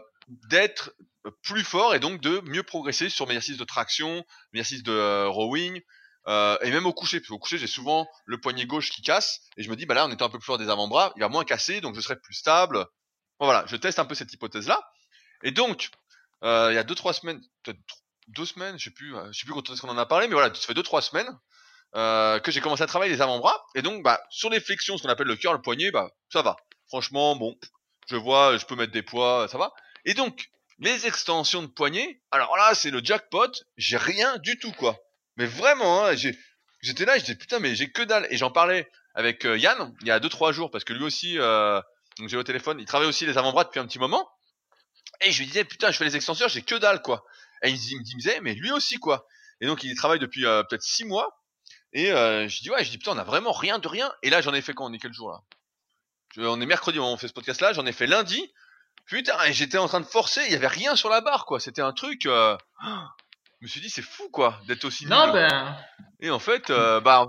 d'être 0.50 0.94
plus 1.42 1.62
forts 1.62 1.94
et 1.94 2.00
donc 2.00 2.22
de 2.22 2.40
mieux 2.46 2.62
progresser 2.62 3.10
sur 3.10 3.26
mes 3.26 3.34
exercices 3.34 3.58
de 3.58 3.64
traction, 3.64 4.24
mes 4.54 4.60
exercices 4.60 4.84
de 4.84 4.92
euh, 4.92 5.28
rowing, 5.28 5.78
euh, 6.26 6.56
et 6.62 6.70
même 6.70 6.86
au 6.86 6.94
coucher. 6.94 7.20
Parce 7.20 7.30
au 7.30 7.38
coucher, 7.38 7.58
j'ai 7.58 7.66
souvent 7.66 8.08
le 8.24 8.40
poignet 8.40 8.64
gauche 8.64 8.88
qui 8.88 9.02
casse, 9.02 9.40
et 9.58 9.62
je 9.62 9.68
me 9.68 9.76
dis, 9.76 9.84
bah 9.84 9.94
là, 9.94 10.06
en 10.06 10.10
étant 10.10 10.24
un 10.24 10.30
peu 10.30 10.38
plus 10.38 10.46
fort 10.46 10.56
des 10.56 10.70
avant-bras, 10.70 11.12
il 11.16 11.20
va 11.20 11.28
moins 11.28 11.44
casser, 11.44 11.82
donc 11.82 11.94
je 11.94 12.00
serai 12.00 12.16
plus 12.18 12.32
stable. 12.32 12.86
Bon, 13.38 13.44
voilà, 13.44 13.64
je 13.66 13.76
teste 13.76 13.98
un 13.98 14.06
peu 14.06 14.14
cette 14.14 14.32
hypothèse-là. 14.32 14.80
Et 15.42 15.50
donc, 15.50 15.90
euh, 16.44 16.68
il 16.70 16.74
y 16.74 16.78
a 16.78 16.84
deux 16.84 16.94
trois 16.94 17.12
semaines, 17.12 17.40
peut-être 17.62 17.78
deux 18.28 18.44
semaines, 18.44 18.78
je 18.78 18.84
sais 18.84 18.90
plus, 18.90 19.14
je 19.32 19.38
sais 19.38 19.44
plus 19.46 19.54
quand 19.54 19.70
est-ce 19.70 19.80
qu'on 19.80 19.88
en 19.88 19.98
a 19.98 20.06
parlé, 20.06 20.28
mais 20.28 20.34
voilà, 20.34 20.54
ça 20.54 20.66
fait 20.66 20.74
deux 20.74 20.82
trois 20.82 21.02
semaines 21.02 21.28
euh, 21.94 22.38
que 22.40 22.50
j'ai 22.50 22.60
commencé 22.60 22.82
à 22.82 22.86
travailler 22.86 23.12
les 23.12 23.22
avant-bras. 23.22 23.64
Et 23.74 23.82
donc, 23.82 24.02
bah, 24.02 24.20
sur 24.30 24.50
les 24.50 24.60
flexions, 24.60 24.98
ce 24.98 25.02
qu'on 25.02 25.08
appelle 25.08 25.26
le 25.26 25.36
cœur, 25.36 25.52
le 25.52 25.62
poignet, 25.62 25.90
bah, 25.90 26.10
ça 26.32 26.42
va. 26.42 26.56
Franchement, 26.88 27.36
bon, 27.36 27.56
je 28.08 28.16
vois, 28.16 28.56
je 28.56 28.66
peux 28.66 28.76
mettre 28.76 28.92
des 28.92 29.02
poids, 29.02 29.48
ça 29.48 29.58
va. 29.58 29.72
Et 30.04 30.14
donc, 30.14 30.50
les 30.78 31.06
extensions 31.06 31.62
de 31.62 31.66
poignet, 31.66 32.20
alors 32.30 32.56
là, 32.56 32.74
c'est 32.74 32.90
le 32.90 33.00
jackpot, 33.02 33.50
j'ai 33.76 33.96
rien 33.96 34.36
du 34.38 34.58
tout, 34.58 34.72
quoi. 34.72 34.96
Mais 35.36 35.46
vraiment, 35.46 36.04
hein, 36.04 36.14
j'étais 36.82 37.04
là, 37.04 37.16
je 37.16 37.22
disais 37.22 37.36
putain, 37.36 37.58
mais 37.58 37.74
j'ai 37.74 37.90
que 37.90 38.02
dalle. 38.02 38.26
Et 38.30 38.36
j'en 38.36 38.50
parlais 38.50 38.90
avec 39.14 39.44
euh, 39.44 39.56
Yann 39.58 39.94
il 40.00 40.06
y 40.06 40.10
a 40.10 40.20
deux 40.20 40.28
trois 40.28 40.52
jours 40.52 40.70
parce 40.70 40.84
que 40.84 40.92
lui 40.92 41.04
aussi, 41.04 41.38
euh, 41.38 41.80
donc 42.18 42.28
j'ai 42.28 42.36
au 42.36 42.42
téléphone, 42.42 42.78
il 42.80 42.86
travaille 42.86 43.08
aussi 43.08 43.26
les 43.26 43.38
avant-bras 43.38 43.64
depuis 43.64 43.80
un 43.80 43.86
petit 43.86 43.98
moment. 43.98 44.28
Et 45.20 45.32
je 45.32 45.38
lui 45.38 45.46
disais 45.46 45.64
putain, 45.64 45.90
je 45.90 45.96
fais 45.96 46.04
les 46.04 46.16
extenseurs, 46.16 46.48
j'ai 46.48 46.62
que 46.62 46.74
dalle, 46.74 47.02
quoi. 47.02 47.24
Et 47.62 47.70
il 47.70 47.98
me 47.98 48.04
disait, 48.04 48.40
mais 48.40 48.54
lui 48.54 48.70
aussi, 48.70 48.98
quoi. 48.98 49.26
Et 49.60 49.66
donc 49.66 49.82
il 49.82 49.94
travaille 49.96 50.18
depuis 50.18 50.46
euh, 50.46 50.62
peut-être 50.62 50.82
six 50.82 51.04
mois. 51.04 51.40
Et 51.92 52.12
euh, 52.12 52.48
je 52.48 52.60
dis 52.60 52.70
ouais, 52.70 52.84
je 52.84 52.90
dis 52.90 52.98
putain, 52.98 53.12
on 53.12 53.18
a 53.18 53.24
vraiment 53.24 53.52
rien 53.52 53.78
de 53.78 53.88
rien. 53.88 54.12
Et 54.22 54.30
là, 54.30 54.40
j'en 54.40 54.54
ai 54.54 54.60
fait 54.60 54.74
quand 54.74 54.86
on 54.86 54.92
est 54.92 54.98
quel 54.98 55.12
jour 55.12 55.30
là? 55.30 55.40
On 56.36 56.60
est 56.60 56.66
mercredi, 56.66 57.00
on 57.00 57.16
fait 57.16 57.28
ce 57.28 57.32
podcast 57.32 57.60
là. 57.60 57.72
J'en 57.72 57.86
ai 57.86 57.92
fait 57.92 58.06
lundi. 58.06 58.52
Putain, 59.06 59.42
et 59.44 59.52
j'étais 59.52 59.78
en 59.78 59.88
train 59.88 60.00
de 60.00 60.06
forcer. 60.06 60.42
Il 60.46 60.52
y 60.52 60.54
avait 60.54 60.68
rien 60.68 60.94
sur 60.94 61.08
la 61.08 61.20
barre, 61.20 61.46
quoi. 61.46 61.58
C'était 61.60 61.82
un 61.82 61.92
truc. 61.92 62.26
Euh... 62.26 62.56
Je 63.60 63.66
me 63.66 63.68
suis 63.68 63.80
dit 63.80 63.90
c'est 63.90 64.02
fou, 64.02 64.28
quoi, 64.30 64.60
d'être 64.68 64.84
aussi 64.84 65.04
nul. 65.04 65.14
Non 65.14 65.32
ben. 65.32 65.76
Et 66.20 66.30
en 66.30 66.38
fait, 66.38 66.70
euh, 66.70 67.00
bah 67.00 67.26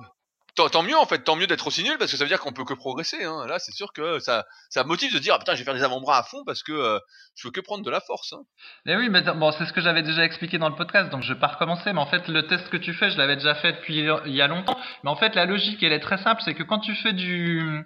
tant, 0.55 0.83
mieux 0.83 0.97
en 0.97 1.05
fait, 1.05 1.19
tant 1.19 1.35
mieux 1.35 1.47
d'être 1.47 1.67
aussi 1.67 1.83
nul 1.83 1.97
parce 1.97 2.11
que 2.11 2.17
ça 2.17 2.23
veut 2.23 2.29
dire 2.29 2.39
qu'on 2.39 2.51
peut 2.51 2.65
que 2.65 2.73
progresser. 2.73 3.23
Hein. 3.23 3.45
Là, 3.47 3.59
c'est 3.59 3.71
sûr 3.71 3.93
que 3.93 4.19
ça, 4.19 4.45
ça 4.69 4.83
motive 4.83 5.13
de 5.13 5.19
dire 5.19 5.33
ah, 5.35 5.39
putain, 5.39 5.53
je 5.53 5.59
vais 5.59 5.65
faire 5.65 5.73
des 5.73 5.83
avant-bras 5.83 6.17
à 6.17 6.23
fond 6.23 6.43
parce 6.45 6.63
que 6.63 6.71
euh, 6.71 6.99
je 7.35 7.47
veux 7.47 7.51
que 7.51 7.61
prendre 7.61 7.83
de 7.83 7.89
la 7.89 8.01
force. 8.01 8.33
Hein. 8.33 8.41
Mais 8.85 8.95
oui, 8.95 9.09
mais 9.09 9.21
bon, 9.21 9.51
c'est 9.51 9.65
ce 9.65 9.73
que 9.73 9.81
j'avais 9.81 10.03
déjà 10.03 10.23
expliqué 10.25 10.57
dans 10.57 10.69
le 10.69 10.75
podcast, 10.75 11.09
donc 11.09 11.23
je 11.23 11.33
vais 11.33 11.39
pas 11.39 11.47
recommencer. 11.47 11.93
Mais 11.93 11.99
en 11.99 12.07
fait, 12.07 12.27
le 12.27 12.47
test 12.47 12.69
que 12.69 12.77
tu 12.77 12.93
fais, 12.93 13.09
je 13.09 13.17
l'avais 13.17 13.35
déjà 13.35 13.55
fait 13.55 13.73
depuis 13.73 13.99
il 13.99 14.35
y 14.35 14.41
a 14.41 14.47
longtemps. 14.47 14.77
Mais 15.03 15.09
en 15.09 15.15
fait, 15.15 15.35
la 15.35 15.45
logique, 15.45 15.81
elle 15.83 15.93
est 15.93 15.99
très 15.99 16.17
simple, 16.17 16.41
c'est 16.43 16.53
que 16.53 16.63
quand 16.63 16.79
tu 16.79 16.95
fais 16.95 17.13
du, 17.13 17.83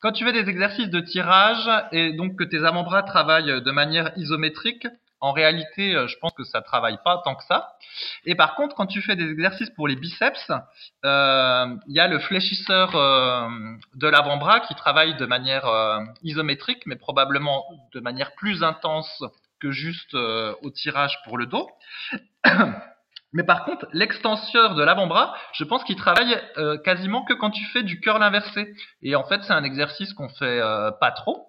quand 0.00 0.12
tu 0.12 0.24
fais 0.24 0.32
des 0.32 0.48
exercices 0.48 0.90
de 0.90 1.00
tirage 1.00 1.68
et 1.92 2.12
donc 2.12 2.38
que 2.38 2.44
tes 2.44 2.64
avant-bras 2.64 3.02
travaillent 3.02 3.62
de 3.62 3.70
manière 3.70 4.12
isométrique, 4.16 4.86
en 5.24 5.32
réalité, 5.32 5.94
euh, 5.94 6.06
je 6.06 6.18
pense 6.18 6.34
que 6.34 6.44
ça 6.44 6.60
travaille 6.60 6.98
pas 7.02 7.22
tant 7.24 7.34
que 7.34 7.44
ça. 7.44 7.78
Et 8.26 8.34
par 8.34 8.56
contre, 8.56 8.76
quand 8.76 8.84
tu 8.84 9.00
fais 9.00 9.16
des 9.16 9.30
exercices 9.30 9.70
pour 9.70 9.88
les 9.88 9.96
biceps, 9.96 10.50
euh, 11.06 11.76
il 11.88 11.94
y 11.94 12.00
a 12.00 12.08
le 12.08 12.18
fléchisseur 12.18 12.94
euh, 12.94 13.48
de 13.94 14.06
l'avant-bras 14.06 14.60
qui 14.60 14.74
travaille 14.74 15.16
de 15.16 15.24
manière 15.24 15.64
isométrique, 16.22 16.82
mais 16.84 16.96
probablement 16.96 17.64
de 17.94 18.00
manière 18.00 18.34
plus 18.34 18.62
intense 18.62 19.24
que 19.60 19.70
juste 19.70 20.12
au 20.14 20.70
tirage 20.70 21.18
pour 21.24 21.38
le 21.38 21.46
dos. 21.46 21.70
Mais 23.32 23.42
par 23.42 23.64
contre, 23.64 23.86
l'extenseur 23.92 24.76
de 24.76 24.84
l'avant-bras, 24.84 25.34
je 25.54 25.64
pense 25.64 25.82
qu'il 25.84 25.96
travaille 25.96 26.38
quasiment 26.84 27.24
que 27.24 27.32
quand 27.32 27.50
tu 27.50 27.64
fais 27.72 27.82
du 27.82 27.98
curl 27.98 28.22
inversé. 28.22 28.74
Et 29.02 29.16
en 29.16 29.24
fait, 29.24 29.42
c'est 29.42 29.54
un 29.54 29.64
exercice 29.64 30.12
qu'on 30.12 30.28
fait 30.28 30.60
pas 31.00 31.10
trop. 31.12 31.48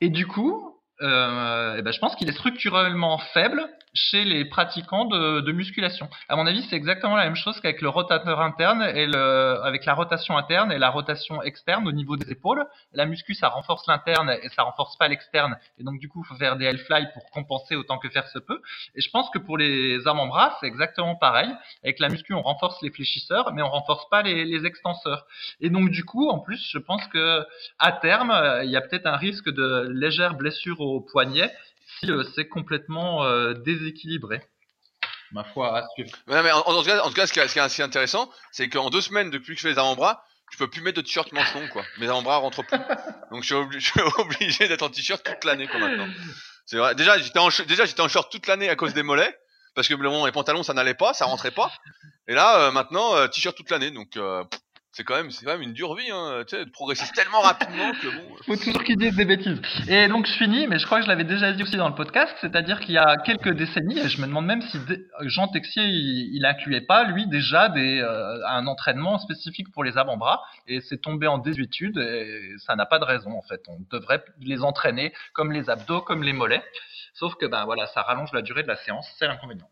et 0.00 0.08
du 0.08 0.26
coup, 0.26 0.71
euh, 1.02 1.76
eh 1.78 1.82
ben, 1.82 1.92
je 1.92 1.98
pense 1.98 2.14
qu'il 2.16 2.28
est 2.28 2.32
structurellement 2.32 3.18
faible 3.18 3.68
chez 3.94 4.24
les 4.24 4.44
pratiquants 4.44 5.04
de, 5.04 5.40
de 5.40 5.52
musculation. 5.52 6.08
À 6.28 6.36
mon 6.36 6.46
avis, 6.46 6.62
c'est 6.62 6.76
exactement 6.76 7.16
la 7.16 7.24
même 7.24 7.36
chose 7.36 7.60
qu'avec 7.60 7.82
le 7.82 7.88
rotateur 7.88 8.40
interne 8.40 8.82
et 8.82 9.06
le, 9.06 9.60
avec 9.62 9.84
la 9.84 9.94
rotation 9.94 10.36
interne 10.36 10.72
et 10.72 10.78
la 10.78 10.90
rotation 10.90 11.42
externe 11.42 11.86
au 11.86 11.92
niveau 11.92 12.16
des 12.16 12.30
épaules. 12.30 12.64
La 12.92 13.04
muscu, 13.04 13.34
ça 13.34 13.48
renforce 13.48 13.86
l'interne 13.86 14.30
et 14.42 14.48
ça 14.50 14.62
renforce 14.62 14.96
pas 14.96 15.08
l'externe. 15.08 15.56
Et 15.78 15.84
donc, 15.84 15.98
du 15.98 16.08
coup, 16.08 16.24
faut 16.24 16.36
faire 16.36 16.56
des 16.56 16.64
L-fly 16.64 17.06
pour 17.12 17.30
compenser 17.30 17.76
autant 17.76 17.98
que 17.98 18.08
faire 18.08 18.26
se 18.28 18.38
peut. 18.38 18.60
Et 18.94 19.00
je 19.00 19.10
pense 19.10 19.28
que 19.30 19.38
pour 19.38 19.58
les 19.58 20.06
avant-bras, 20.06 20.56
c'est 20.60 20.66
exactement 20.66 21.16
pareil. 21.16 21.50
Avec 21.84 21.98
la 21.98 22.08
muscu, 22.08 22.32
on 22.34 22.42
renforce 22.42 22.80
les 22.82 22.90
fléchisseurs, 22.90 23.52
mais 23.52 23.62
on 23.62 23.68
renforce 23.68 24.08
pas 24.08 24.22
les, 24.22 24.44
les 24.44 24.64
extenseurs. 24.64 25.26
Et 25.60 25.70
donc, 25.70 25.90
du 25.90 26.04
coup, 26.04 26.30
en 26.30 26.38
plus, 26.38 26.66
je 26.72 26.78
pense 26.78 27.06
que 27.08 27.44
à 27.78 27.92
terme, 27.92 28.32
il 28.64 28.70
y 28.70 28.76
a 28.76 28.80
peut-être 28.80 29.06
un 29.06 29.16
risque 29.16 29.50
de 29.50 29.88
légère 29.90 30.34
blessure 30.34 30.80
au 30.80 31.00
poignet 31.00 31.50
euh, 32.04 32.24
c'est 32.34 32.48
complètement 32.48 33.24
euh, 33.24 33.54
déséquilibré. 33.54 34.42
Ma 35.30 35.44
foi, 35.44 35.78
à 35.78 35.88
suivre. 35.94 36.10
mais 36.26 36.52
en, 36.52 36.62
tout 36.62 37.14
cas, 37.14 37.26
ce 37.26 37.32
qui 37.32 37.38
est, 37.38 37.58
assez 37.58 37.82
intéressant, 37.82 38.30
c'est 38.50 38.68
qu'en 38.68 38.90
deux 38.90 39.00
semaines, 39.00 39.30
depuis 39.30 39.54
que 39.54 39.60
je 39.60 39.62
fais 39.62 39.72
les 39.72 39.78
avant-bras, 39.78 40.22
je 40.50 40.58
peux 40.58 40.68
plus 40.68 40.82
mettre 40.82 40.98
de 40.98 41.02
t-shirt 41.02 41.32
manche 41.32 41.54
quoi. 41.72 41.82
Mes 41.98 42.06
avant-bras 42.06 42.36
rentrent 42.36 42.62
plus. 42.62 42.78
Donc 43.30 43.42
je 43.42 43.78
suis, 43.78 44.00
obligé, 44.18 44.68
d'être 44.68 44.82
en 44.82 44.90
t-shirt 44.90 45.24
toute 45.24 45.44
l'année, 45.44 45.66
quoi, 45.68 45.80
maintenant. 45.80 46.08
C'est 46.66 46.76
vrai. 46.76 46.94
Déjà, 46.94 47.18
j'étais 47.18 47.38
en, 47.38 47.48
déjà, 47.66 47.86
j'étais 47.86 48.02
en 48.02 48.08
short 48.08 48.30
toute 48.30 48.46
l'année 48.46 48.68
à 48.68 48.76
cause 48.76 48.92
des 48.94 49.02
mollets. 49.02 49.36
Parce 49.74 49.88
que 49.88 49.94
le 49.94 50.26
les 50.26 50.32
pantalons, 50.32 50.62
ça 50.62 50.74
n'allait 50.74 50.92
pas, 50.92 51.14
ça 51.14 51.24
rentrait 51.24 51.50
pas. 51.50 51.72
Et 52.28 52.34
là, 52.34 52.66
euh, 52.66 52.70
maintenant, 52.72 53.26
t-shirt 53.28 53.56
toute 53.56 53.70
l'année. 53.70 53.90
Donc, 53.90 54.18
c'est 54.92 55.04
quand 55.04 55.16
même 55.16 55.30
c'est 55.30 55.44
quand 55.44 55.52
même 55.52 55.62
une 55.62 55.72
dure 55.72 55.94
vie 55.94 56.10
hein, 56.10 56.44
tu 56.46 56.56
sais 56.56 56.64
de 56.64 56.70
progresser 56.70 57.10
tellement 57.14 57.40
rapidement 57.40 57.92
que 57.92 58.08
bon 58.08 58.36
faut 58.46 58.56
toujours 58.56 58.84
qu'ils 58.84 58.98
disent 58.98 59.16
des 59.16 59.24
bêtises. 59.24 59.60
Et 59.88 60.06
donc 60.08 60.26
je 60.26 60.32
finis 60.32 60.66
mais 60.66 60.78
je 60.78 60.84
crois 60.86 60.98
que 60.98 61.04
je 61.04 61.08
l'avais 61.08 61.24
déjà 61.24 61.52
dit 61.52 61.62
aussi 61.62 61.76
dans 61.76 61.88
le 61.88 61.94
podcast 61.94 62.34
c'est-à-dire 62.40 62.80
qu'il 62.80 62.94
y 62.94 62.98
a 62.98 63.16
quelques 63.16 63.52
décennies 63.54 63.98
et 63.98 64.08
je 64.08 64.20
me 64.20 64.26
demande 64.26 64.46
même 64.46 64.60
si 64.62 64.78
Jean 65.22 65.48
Texier 65.48 65.84
il, 65.84 66.36
il 66.36 66.44
incluait 66.44 66.82
pas 66.82 67.04
lui 67.04 67.26
déjà 67.26 67.70
des 67.70 68.00
euh, 68.00 68.46
un 68.46 68.66
entraînement 68.66 69.18
spécifique 69.18 69.72
pour 69.72 69.82
les 69.82 69.96
avant-bras 69.96 70.42
et 70.68 70.80
c'est 70.82 71.00
tombé 71.00 71.26
en 71.26 71.38
désuétude 71.38 71.96
et 71.96 72.52
ça 72.58 72.76
n'a 72.76 72.84
pas 72.84 72.98
de 72.98 73.04
raison 73.04 73.32
en 73.32 73.42
fait. 73.42 73.62
On 73.68 73.78
devrait 73.90 74.22
les 74.40 74.62
entraîner 74.62 75.14
comme 75.32 75.52
les 75.52 75.70
abdos 75.70 76.02
comme 76.02 76.22
les 76.22 76.34
mollets. 76.34 76.62
Sauf 77.14 77.34
que 77.36 77.46
ben 77.46 77.64
voilà 77.64 77.86
ça 77.88 78.02
rallonge 78.02 78.32
la 78.32 78.42
durée 78.42 78.62
de 78.62 78.68
la 78.68 78.76
séance 78.76 79.06
c'est 79.18 79.26
l'inconvénient 79.26 79.68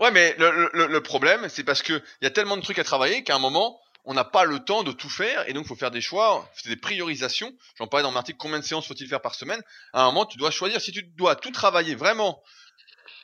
Ouais, 0.00 0.10
mais 0.10 0.34
le, 0.38 0.70
le, 0.72 0.86
le 0.86 1.02
problème, 1.02 1.48
c'est 1.48 1.64
parce 1.64 1.82
que 1.82 1.92
il 2.20 2.24
y 2.24 2.26
a 2.26 2.30
tellement 2.30 2.56
de 2.56 2.62
trucs 2.62 2.78
à 2.78 2.84
travailler 2.84 3.24
qu'à 3.24 3.34
un 3.34 3.38
moment, 3.40 3.80
on 4.04 4.14
n'a 4.14 4.24
pas 4.24 4.44
le 4.44 4.60
temps 4.60 4.84
de 4.84 4.92
tout 4.92 5.10
faire 5.10 5.48
et 5.48 5.52
donc 5.52 5.64
il 5.64 5.68
faut 5.68 5.76
faire 5.76 5.90
des 5.90 6.00
choix, 6.00 6.48
des 6.64 6.76
priorisations. 6.76 7.52
J'en 7.76 7.86
parlais 7.88 8.04
dans 8.04 8.10
mon 8.12 8.16
article, 8.16 8.38
combien 8.38 8.58
de 8.58 8.64
séances 8.64 8.86
faut-il 8.86 9.08
faire 9.08 9.20
par 9.20 9.34
semaine? 9.34 9.60
À 9.92 10.02
un 10.02 10.06
moment, 10.06 10.24
tu 10.24 10.38
dois 10.38 10.50
choisir 10.50 10.80
si 10.80 10.92
tu 10.92 11.02
dois 11.02 11.36
tout 11.36 11.50
travailler 11.50 11.94
vraiment, 11.94 12.42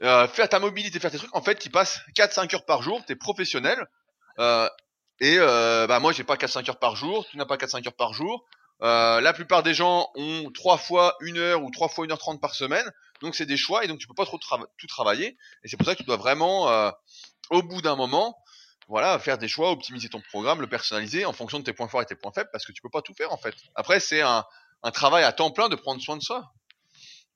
euh, 0.03 0.29
faire 0.29 0.49
ta 0.49 0.59
mobilité, 0.59 0.99
faire 1.01 1.11
tes 1.11 1.19
trucs. 1.19 1.35
En 1.35 1.43
fait, 1.43 1.59
tu 1.59 1.71
passes 1.71 2.01
4-5 2.17 2.55
heures 2.55 2.65
par 2.65 2.83
jour, 2.83 3.03
tu 3.07 3.13
es 3.13 3.17
professionnel. 3.17 3.79
Euh, 4.41 4.69
et 5.21 5.37
euh, 5.39 5.87
bah 5.87 6.01
moi, 6.01 6.13
j'ai 6.13 6.25
pas 6.25 6.37
4-5 6.37 6.69
heures 6.69 6.79
par 6.79 6.97
jour, 6.97 7.27
tu 7.31 7.37
n'as 7.37 7.47
pas 7.47 7.57
4-5 7.57 7.87
heures 7.87 7.97
par 7.97 8.13
jour. 8.13 8.45
Euh, 8.83 9.21
la 9.21 9.33
plupart 9.33 9.63
des 9.63 9.73
gens 9.73 10.11
ont 10.17 10.51
trois 10.53 10.77
fois 10.77 11.17
une 11.21 11.39
heure 11.39 11.63
ou 11.63 11.71
trois 11.71 11.89
fois 11.89 12.05
une 12.05 12.13
heure 12.13 12.19
trente 12.19 12.41
par 12.41 12.55
semaine. 12.55 12.85
Donc 13.25 13.35
c'est 13.35 13.47
des 13.47 13.57
choix 13.57 13.85
et 13.85 13.89
donc 13.89 13.99
tu 13.99 14.07
peux 14.07 14.15
pas 14.15 14.25
trop 14.25 14.39
tout 14.39 14.87
travailler. 14.87 15.37
Et 15.63 15.69
c'est 15.69 15.77
pour 15.77 15.87
ça 15.87 15.95
que 15.95 15.99
tu 15.99 16.05
dois 16.05 16.17
vraiment, 16.17 16.69
euh, 16.69 16.91
au 17.51 17.63
bout 17.63 17.83
d'un 17.83 17.97
moment, 17.97 18.37
voilà, 18.89 19.19
faire 19.19 19.39
des 19.39 19.49
choix, 19.49 19.71
optimiser 19.71 20.09
ton 20.09 20.21
programme, 20.21 20.61
le 20.61 20.69
personnaliser 20.69 21.25
en 21.25 21.33
fonction 21.33 21.59
de 21.59 21.65
tes 21.65 21.73
points 21.73 21.89
forts 21.89 22.03
et 22.03 22.07
tes 22.07 22.15
points 22.15 22.33
faibles 22.33 22.51
parce 22.53 22.67
que 22.67 22.73
tu 22.73 22.83
peux 22.83 22.91
pas 22.91 23.03
tout 23.03 23.15
faire 23.15 23.33
en 23.33 23.39
fait. 23.39 23.55
Après 23.75 23.99
c'est 24.01 24.21
un, 24.21 24.45
travail 24.93 25.25
à 25.25 25.33
temps 25.33 25.51
plein 25.51 25.69
de 25.69 25.77
prendre 25.77 26.01
soin 26.01 26.17
de 26.17 26.23
soi. 26.23 26.53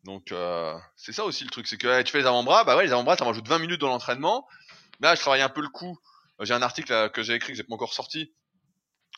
Donc 0.05 0.30
euh, 0.32 0.76
c'est 0.97 1.12
ça 1.12 1.24
aussi 1.24 1.45
le 1.45 1.51
truc, 1.51 1.66
c'est 1.66 1.78
que 1.78 2.03
tu 2.03 2.12
fais 2.12 2.18
les 2.18 2.26
avant-bras, 2.26 2.64
bah 2.64 2.76
ouais 2.76 2.84
les 2.84 2.93
avant-bras, 2.93 3.16
ça 3.16 3.24
rajoute 3.24 3.49
20 3.49 3.59
minutes 3.59 3.80
dans 3.80 3.89
l'entraînement. 3.89 4.47
Là 5.01 5.14
je 5.14 5.20
travaille 5.20 5.43
un 5.43 5.49
peu 5.49 5.62
le 5.62 5.68
coup. 5.68 5.99
J'ai 6.41 6.55
un 6.55 6.62
article 6.62 7.11
que 7.11 7.22
j'ai 7.22 7.34
écrit 7.34 7.53
que 7.53 7.57
j'ai 7.57 7.64
pas 7.64 7.74
encore 7.74 7.93
sorti. 7.93 8.32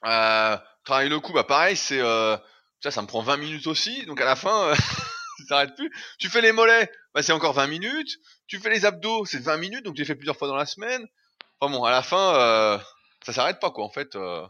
Euh, 0.06 0.56
travailler 0.84 1.10
le 1.10 1.20
coup, 1.20 1.32
bah 1.32 1.44
pareil, 1.44 1.76
c'est 1.76 2.00
euh, 2.00 2.36
ça, 2.82 2.90
ça 2.90 3.02
me 3.02 3.06
prend 3.06 3.22
20 3.22 3.36
minutes 3.36 3.66
aussi. 3.66 4.06
Donc 4.06 4.20
à 4.20 4.24
la 4.24 4.36
fin, 4.36 4.68
euh, 4.68 4.74
ça 5.40 5.48
s'arrête 5.48 5.74
plus. 5.74 5.90
Tu 6.18 6.28
fais 6.28 6.40
les 6.40 6.52
mollets, 6.52 6.90
bah 7.14 7.22
c'est 7.22 7.32
encore 7.32 7.52
20 7.52 7.66
minutes. 7.66 8.18
Tu 8.46 8.58
fais 8.58 8.70
les 8.70 8.84
abdos, 8.84 9.24
c'est 9.26 9.40
20 9.40 9.56
minutes, 9.58 9.84
donc 9.84 9.94
tu 9.94 10.02
les 10.02 10.06
fais 10.06 10.14
plusieurs 10.14 10.36
fois 10.36 10.48
dans 10.48 10.56
la 10.56 10.66
semaine. 10.66 11.06
Enfin 11.60 11.72
bon, 11.72 11.84
à 11.84 11.90
la 11.90 12.02
fin, 12.02 12.34
euh, 12.36 12.78
ça 13.24 13.32
s'arrête 13.32 13.60
pas 13.60 13.70
quoi 13.70 13.84
en 13.84 13.90
fait. 13.90 14.16
Euh. 14.16 14.46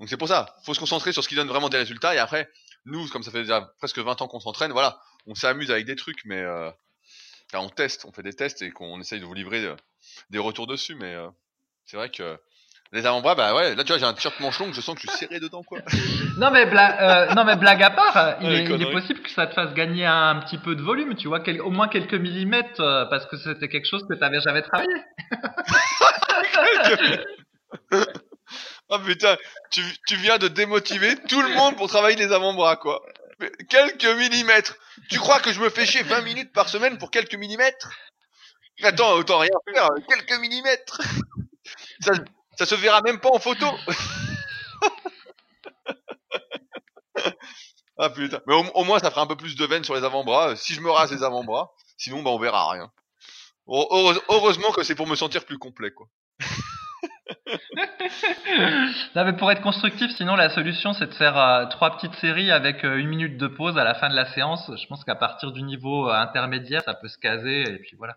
Donc 0.00 0.08
c'est 0.08 0.16
pour 0.16 0.28
ça, 0.28 0.56
faut 0.64 0.74
se 0.74 0.80
concentrer 0.80 1.12
sur 1.12 1.22
ce 1.22 1.28
qui 1.28 1.34
donne 1.34 1.48
vraiment 1.48 1.68
des 1.68 1.78
résultats. 1.78 2.14
Et 2.14 2.18
après, 2.18 2.50
nous, 2.84 3.08
comme 3.08 3.22
ça 3.22 3.30
fait 3.30 3.42
déjà 3.42 3.72
presque 3.78 3.98
20 3.98 4.22
ans 4.22 4.28
qu'on 4.28 4.40
s'entraîne, 4.40 4.72
voilà, 4.72 5.00
on 5.26 5.34
s'amuse 5.34 5.70
avec 5.70 5.86
des 5.86 5.96
trucs, 5.96 6.24
mais 6.24 6.40
euh, 6.40 6.70
on 7.54 7.68
teste, 7.68 8.04
on 8.04 8.12
fait 8.12 8.22
des 8.22 8.32
tests 8.32 8.62
et 8.62 8.70
qu'on 8.70 9.00
essaye 9.00 9.20
de 9.20 9.24
vous 9.24 9.34
livrer 9.34 9.74
des 10.30 10.38
retours 10.38 10.66
dessus. 10.66 10.94
Mais 10.96 11.14
c'est 11.84 11.96
vrai 11.96 12.10
que 12.10 12.38
Les 12.94 13.06
avant-bras, 13.06 13.34
bah 13.34 13.54
ouais, 13.54 13.74
là 13.74 13.84
tu 13.84 13.88
vois, 13.88 13.98
j'ai 13.98 14.04
un 14.04 14.12
t-shirt 14.12 14.38
manche 14.40 14.58
long, 14.58 14.70
je 14.70 14.80
sens 14.82 14.94
que 14.94 15.00
je 15.00 15.06
suis 15.08 15.16
serré 15.18 15.40
dedans, 15.40 15.62
quoi. 15.62 15.78
Non 16.36 16.50
mais, 16.50 16.66
blague, 16.66 16.96
euh, 17.00 17.34
non 17.34 17.44
mais 17.44 17.56
blague 17.56 17.82
à 17.82 17.90
part, 17.90 18.36
il, 18.42 18.52
est, 18.52 18.54
il 18.56 18.60
est 18.64 18.68
conneries. 18.68 18.92
possible 18.92 19.20
que 19.22 19.30
ça 19.30 19.46
te 19.46 19.54
fasse 19.54 19.72
gagner 19.72 20.04
un, 20.04 20.36
petit 20.40 20.58
peu 20.58 20.74
de 20.74 20.82
volume, 20.82 21.14
tu 21.16 21.28
vois, 21.28 21.40
quel- 21.40 21.62
au 21.62 21.70
moins 21.70 21.88
quelques 21.88 22.14
millimètres, 22.14 22.80
euh, 22.80 23.06
parce 23.06 23.24
que 23.26 23.38
c'était 23.38 23.68
quelque 23.68 23.88
chose 23.88 24.04
que 24.06 24.12
tu 24.14 24.20
n'avais 24.20 24.40
jamais 24.40 24.60
travaillé. 24.62 24.92
Ah 28.90 28.98
putain, 29.06 29.36
tu, 29.70 29.82
tu 30.06 30.16
viens 30.16 30.36
de 30.38 30.48
démotiver 30.48 31.16
tout 31.28 31.40
le 31.40 31.54
monde 31.54 31.76
pour 31.76 31.88
travailler 31.88 32.16
les 32.16 32.32
avant-bras, 32.32 32.76
quoi. 32.76 33.02
Quelques 33.70 34.04
millimètres. 34.18 34.76
Tu 35.10 35.18
crois 35.18 35.40
que 35.40 35.50
je 35.52 35.60
me 35.60 35.70
fais 35.70 35.86
chier 35.86 36.02
20 36.02 36.20
minutes 36.22 36.52
par 36.52 36.68
semaine 36.68 36.98
pour 36.98 37.10
quelques 37.10 37.34
millimètres? 37.34 37.90
Attends, 38.82 39.12
autant 39.14 39.38
rien 39.38 39.50
faire, 39.72 39.88
quelques 40.08 40.38
millimètres. 40.40 41.00
Ça, 42.00 42.12
ça 42.58 42.66
se 42.66 42.74
verra 42.74 43.00
même 43.02 43.20
pas 43.20 43.30
en 43.30 43.38
photo. 43.38 43.66
ah 47.98 48.10
putain. 48.10 48.40
Mais 48.46 48.54
au, 48.54 48.64
au 48.74 48.84
moins, 48.84 48.98
ça 48.98 49.10
fera 49.10 49.22
un 49.22 49.26
peu 49.26 49.36
plus 49.36 49.54
de 49.56 49.64
veine 49.66 49.84
sur 49.84 49.94
les 49.94 50.04
avant-bras. 50.04 50.56
Si 50.56 50.74
je 50.74 50.80
me 50.80 50.90
rase 50.90 51.12
les 51.12 51.22
avant-bras, 51.22 51.70
sinon, 51.96 52.22
bah, 52.22 52.30
on 52.30 52.38
verra 52.38 52.70
rien. 52.70 52.90
Heure- 53.68 53.88
heureuse- 53.92 54.22
Heureusement 54.28 54.72
que 54.72 54.82
c'est 54.82 54.94
pour 54.94 55.06
me 55.06 55.14
sentir 55.16 55.44
plus 55.44 55.58
complet, 55.58 55.90
quoi. 55.92 56.06
Non 59.14 59.24
mais 59.24 59.32
pour 59.36 59.50
être 59.50 59.62
constructif, 59.62 60.10
sinon 60.16 60.34
la 60.36 60.48
solution 60.50 60.92
c'est 60.92 61.06
de 61.06 61.14
faire 61.14 61.36
euh, 61.38 61.66
trois 61.66 61.96
petites 61.96 62.14
séries 62.16 62.50
avec 62.50 62.84
euh, 62.84 62.96
une 62.96 63.08
minute 63.08 63.36
de 63.38 63.46
pause 63.46 63.76
à 63.78 63.84
la 63.84 63.94
fin 63.94 64.08
de 64.08 64.14
la 64.14 64.26
séance. 64.32 64.70
Je 64.74 64.86
pense 64.86 65.04
qu'à 65.04 65.14
partir 65.14 65.52
du 65.52 65.62
niveau 65.62 66.08
euh, 66.08 66.14
intermédiaire, 66.14 66.82
ça 66.84 66.94
peut 66.94 67.08
se 67.08 67.18
caser 67.18 67.62
et 67.62 67.78
puis 67.78 67.96
voilà. 67.96 68.16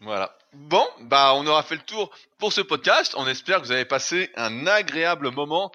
Voilà. 0.00 0.32
Bon, 0.58 0.88
bah 1.02 1.34
on 1.34 1.46
aura 1.46 1.62
fait 1.62 1.74
le 1.74 1.82
tour 1.82 2.10
pour 2.38 2.50
ce 2.50 2.62
podcast. 2.62 3.12
On 3.18 3.28
espère 3.28 3.60
que 3.60 3.66
vous 3.66 3.72
avez 3.72 3.84
passé 3.84 4.30
un 4.36 4.66
agréable 4.66 5.30
moment, 5.30 5.70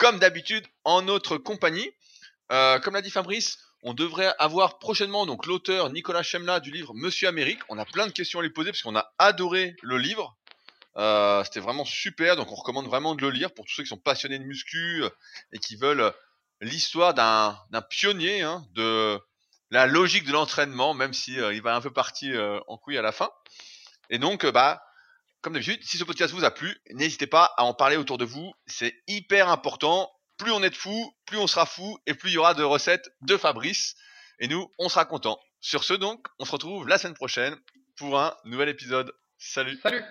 comme 0.00 0.18
d'habitude, 0.18 0.66
en 0.82 1.02
notre 1.02 1.38
compagnie. 1.38 1.88
Euh, 2.50 2.80
comme 2.80 2.94
l'a 2.94 3.00
dit 3.00 3.12
Fabrice, 3.12 3.58
on 3.84 3.94
devrait 3.94 4.34
avoir 4.40 4.80
prochainement 4.80 5.24
donc 5.24 5.46
l'auteur 5.46 5.88
Nicolas 5.90 6.24
Chemla 6.24 6.58
du 6.58 6.72
livre 6.72 6.94
Monsieur 6.94 7.28
Amérique. 7.28 7.60
On 7.68 7.78
a 7.78 7.84
plein 7.84 8.08
de 8.08 8.12
questions 8.12 8.40
à 8.40 8.42
lui 8.42 8.50
poser 8.50 8.72
parce 8.72 8.82
qu'on 8.82 8.96
a 8.96 9.14
adoré 9.18 9.76
le 9.82 9.98
livre. 9.98 10.36
Euh, 10.96 11.44
C'était 11.44 11.60
vraiment 11.60 11.84
super, 11.84 12.34
donc 12.34 12.50
on 12.50 12.56
recommande 12.56 12.86
vraiment 12.86 13.14
de 13.14 13.22
le 13.22 13.30
lire 13.30 13.54
pour 13.54 13.64
tous 13.66 13.74
ceux 13.74 13.82
qui 13.84 13.88
sont 13.88 13.98
passionnés 13.98 14.40
de 14.40 14.44
muscu 14.44 15.04
euh, 15.04 15.10
et 15.52 15.60
qui 15.60 15.76
veulent 15.76 16.12
l'histoire 16.60 17.14
d'un 17.14 17.82
pionnier 17.88 18.42
hein, 18.42 18.66
de 18.72 19.16
la 19.70 19.86
logique 19.86 20.24
de 20.24 20.32
l'entraînement, 20.32 20.92
même 20.92 21.12
si 21.12 21.34
il 21.34 21.62
va 21.62 21.76
un 21.76 21.80
peu 21.80 21.92
partir 21.92 22.40
euh, 22.40 22.58
en 22.66 22.76
couille 22.76 22.98
à 22.98 23.02
la 23.02 23.12
fin. 23.12 23.30
Et 24.10 24.18
donc, 24.18 24.44
euh, 24.44 24.52
bah, 24.52 24.82
comme 25.40 25.52
d'habitude, 25.52 25.82
si 25.82 25.98
ce 25.98 26.04
podcast 26.04 26.32
vous 26.32 26.44
a 26.44 26.50
plu, 26.50 26.76
n'hésitez 26.90 27.26
pas 27.26 27.52
à 27.56 27.64
en 27.64 27.74
parler 27.74 27.96
autour 27.96 28.18
de 28.18 28.24
vous. 28.24 28.52
C'est 28.66 28.94
hyper 29.06 29.48
important. 29.48 30.10
Plus 30.38 30.50
on 30.50 30.62
est 30.62 30.70
de 30.70 30.74
fous, 30.74 31.14
plus 31.26 31.38
on 31.38 31.46
sera 31.46 31.66
fou, 31.66 31.98
et 32.06 32.14
plus 32.14 32.30
il 32.30 32.34
y 32.34 32.38
aura 32.38 32.54
de 32.54 32.62
recettes 32.62 33.08
de 33.22 33.36
Fabrice. 33.36 33.94
Et 34.40 34.48
nous, 34.48 34.70
on 34.78 34.88
sera 34.88 35.04
contents. 35.04 35.38
Sur 35.60 35.84
ce, 35.84 35.94
donc, 35.94 36.26
on 36.38 36.44
se 36.44 36.52
retrouve 36.52 36.88
la 36.88 36.98
semaine 36.98 37.14
prochaine 37.14 37.56
pour 37.96 38.18
un 38.18 38.34
nouvel 38.44 38.68
épisode. 38.68 39.12
Salut 39.38 39.78
Salut 39.82 40.02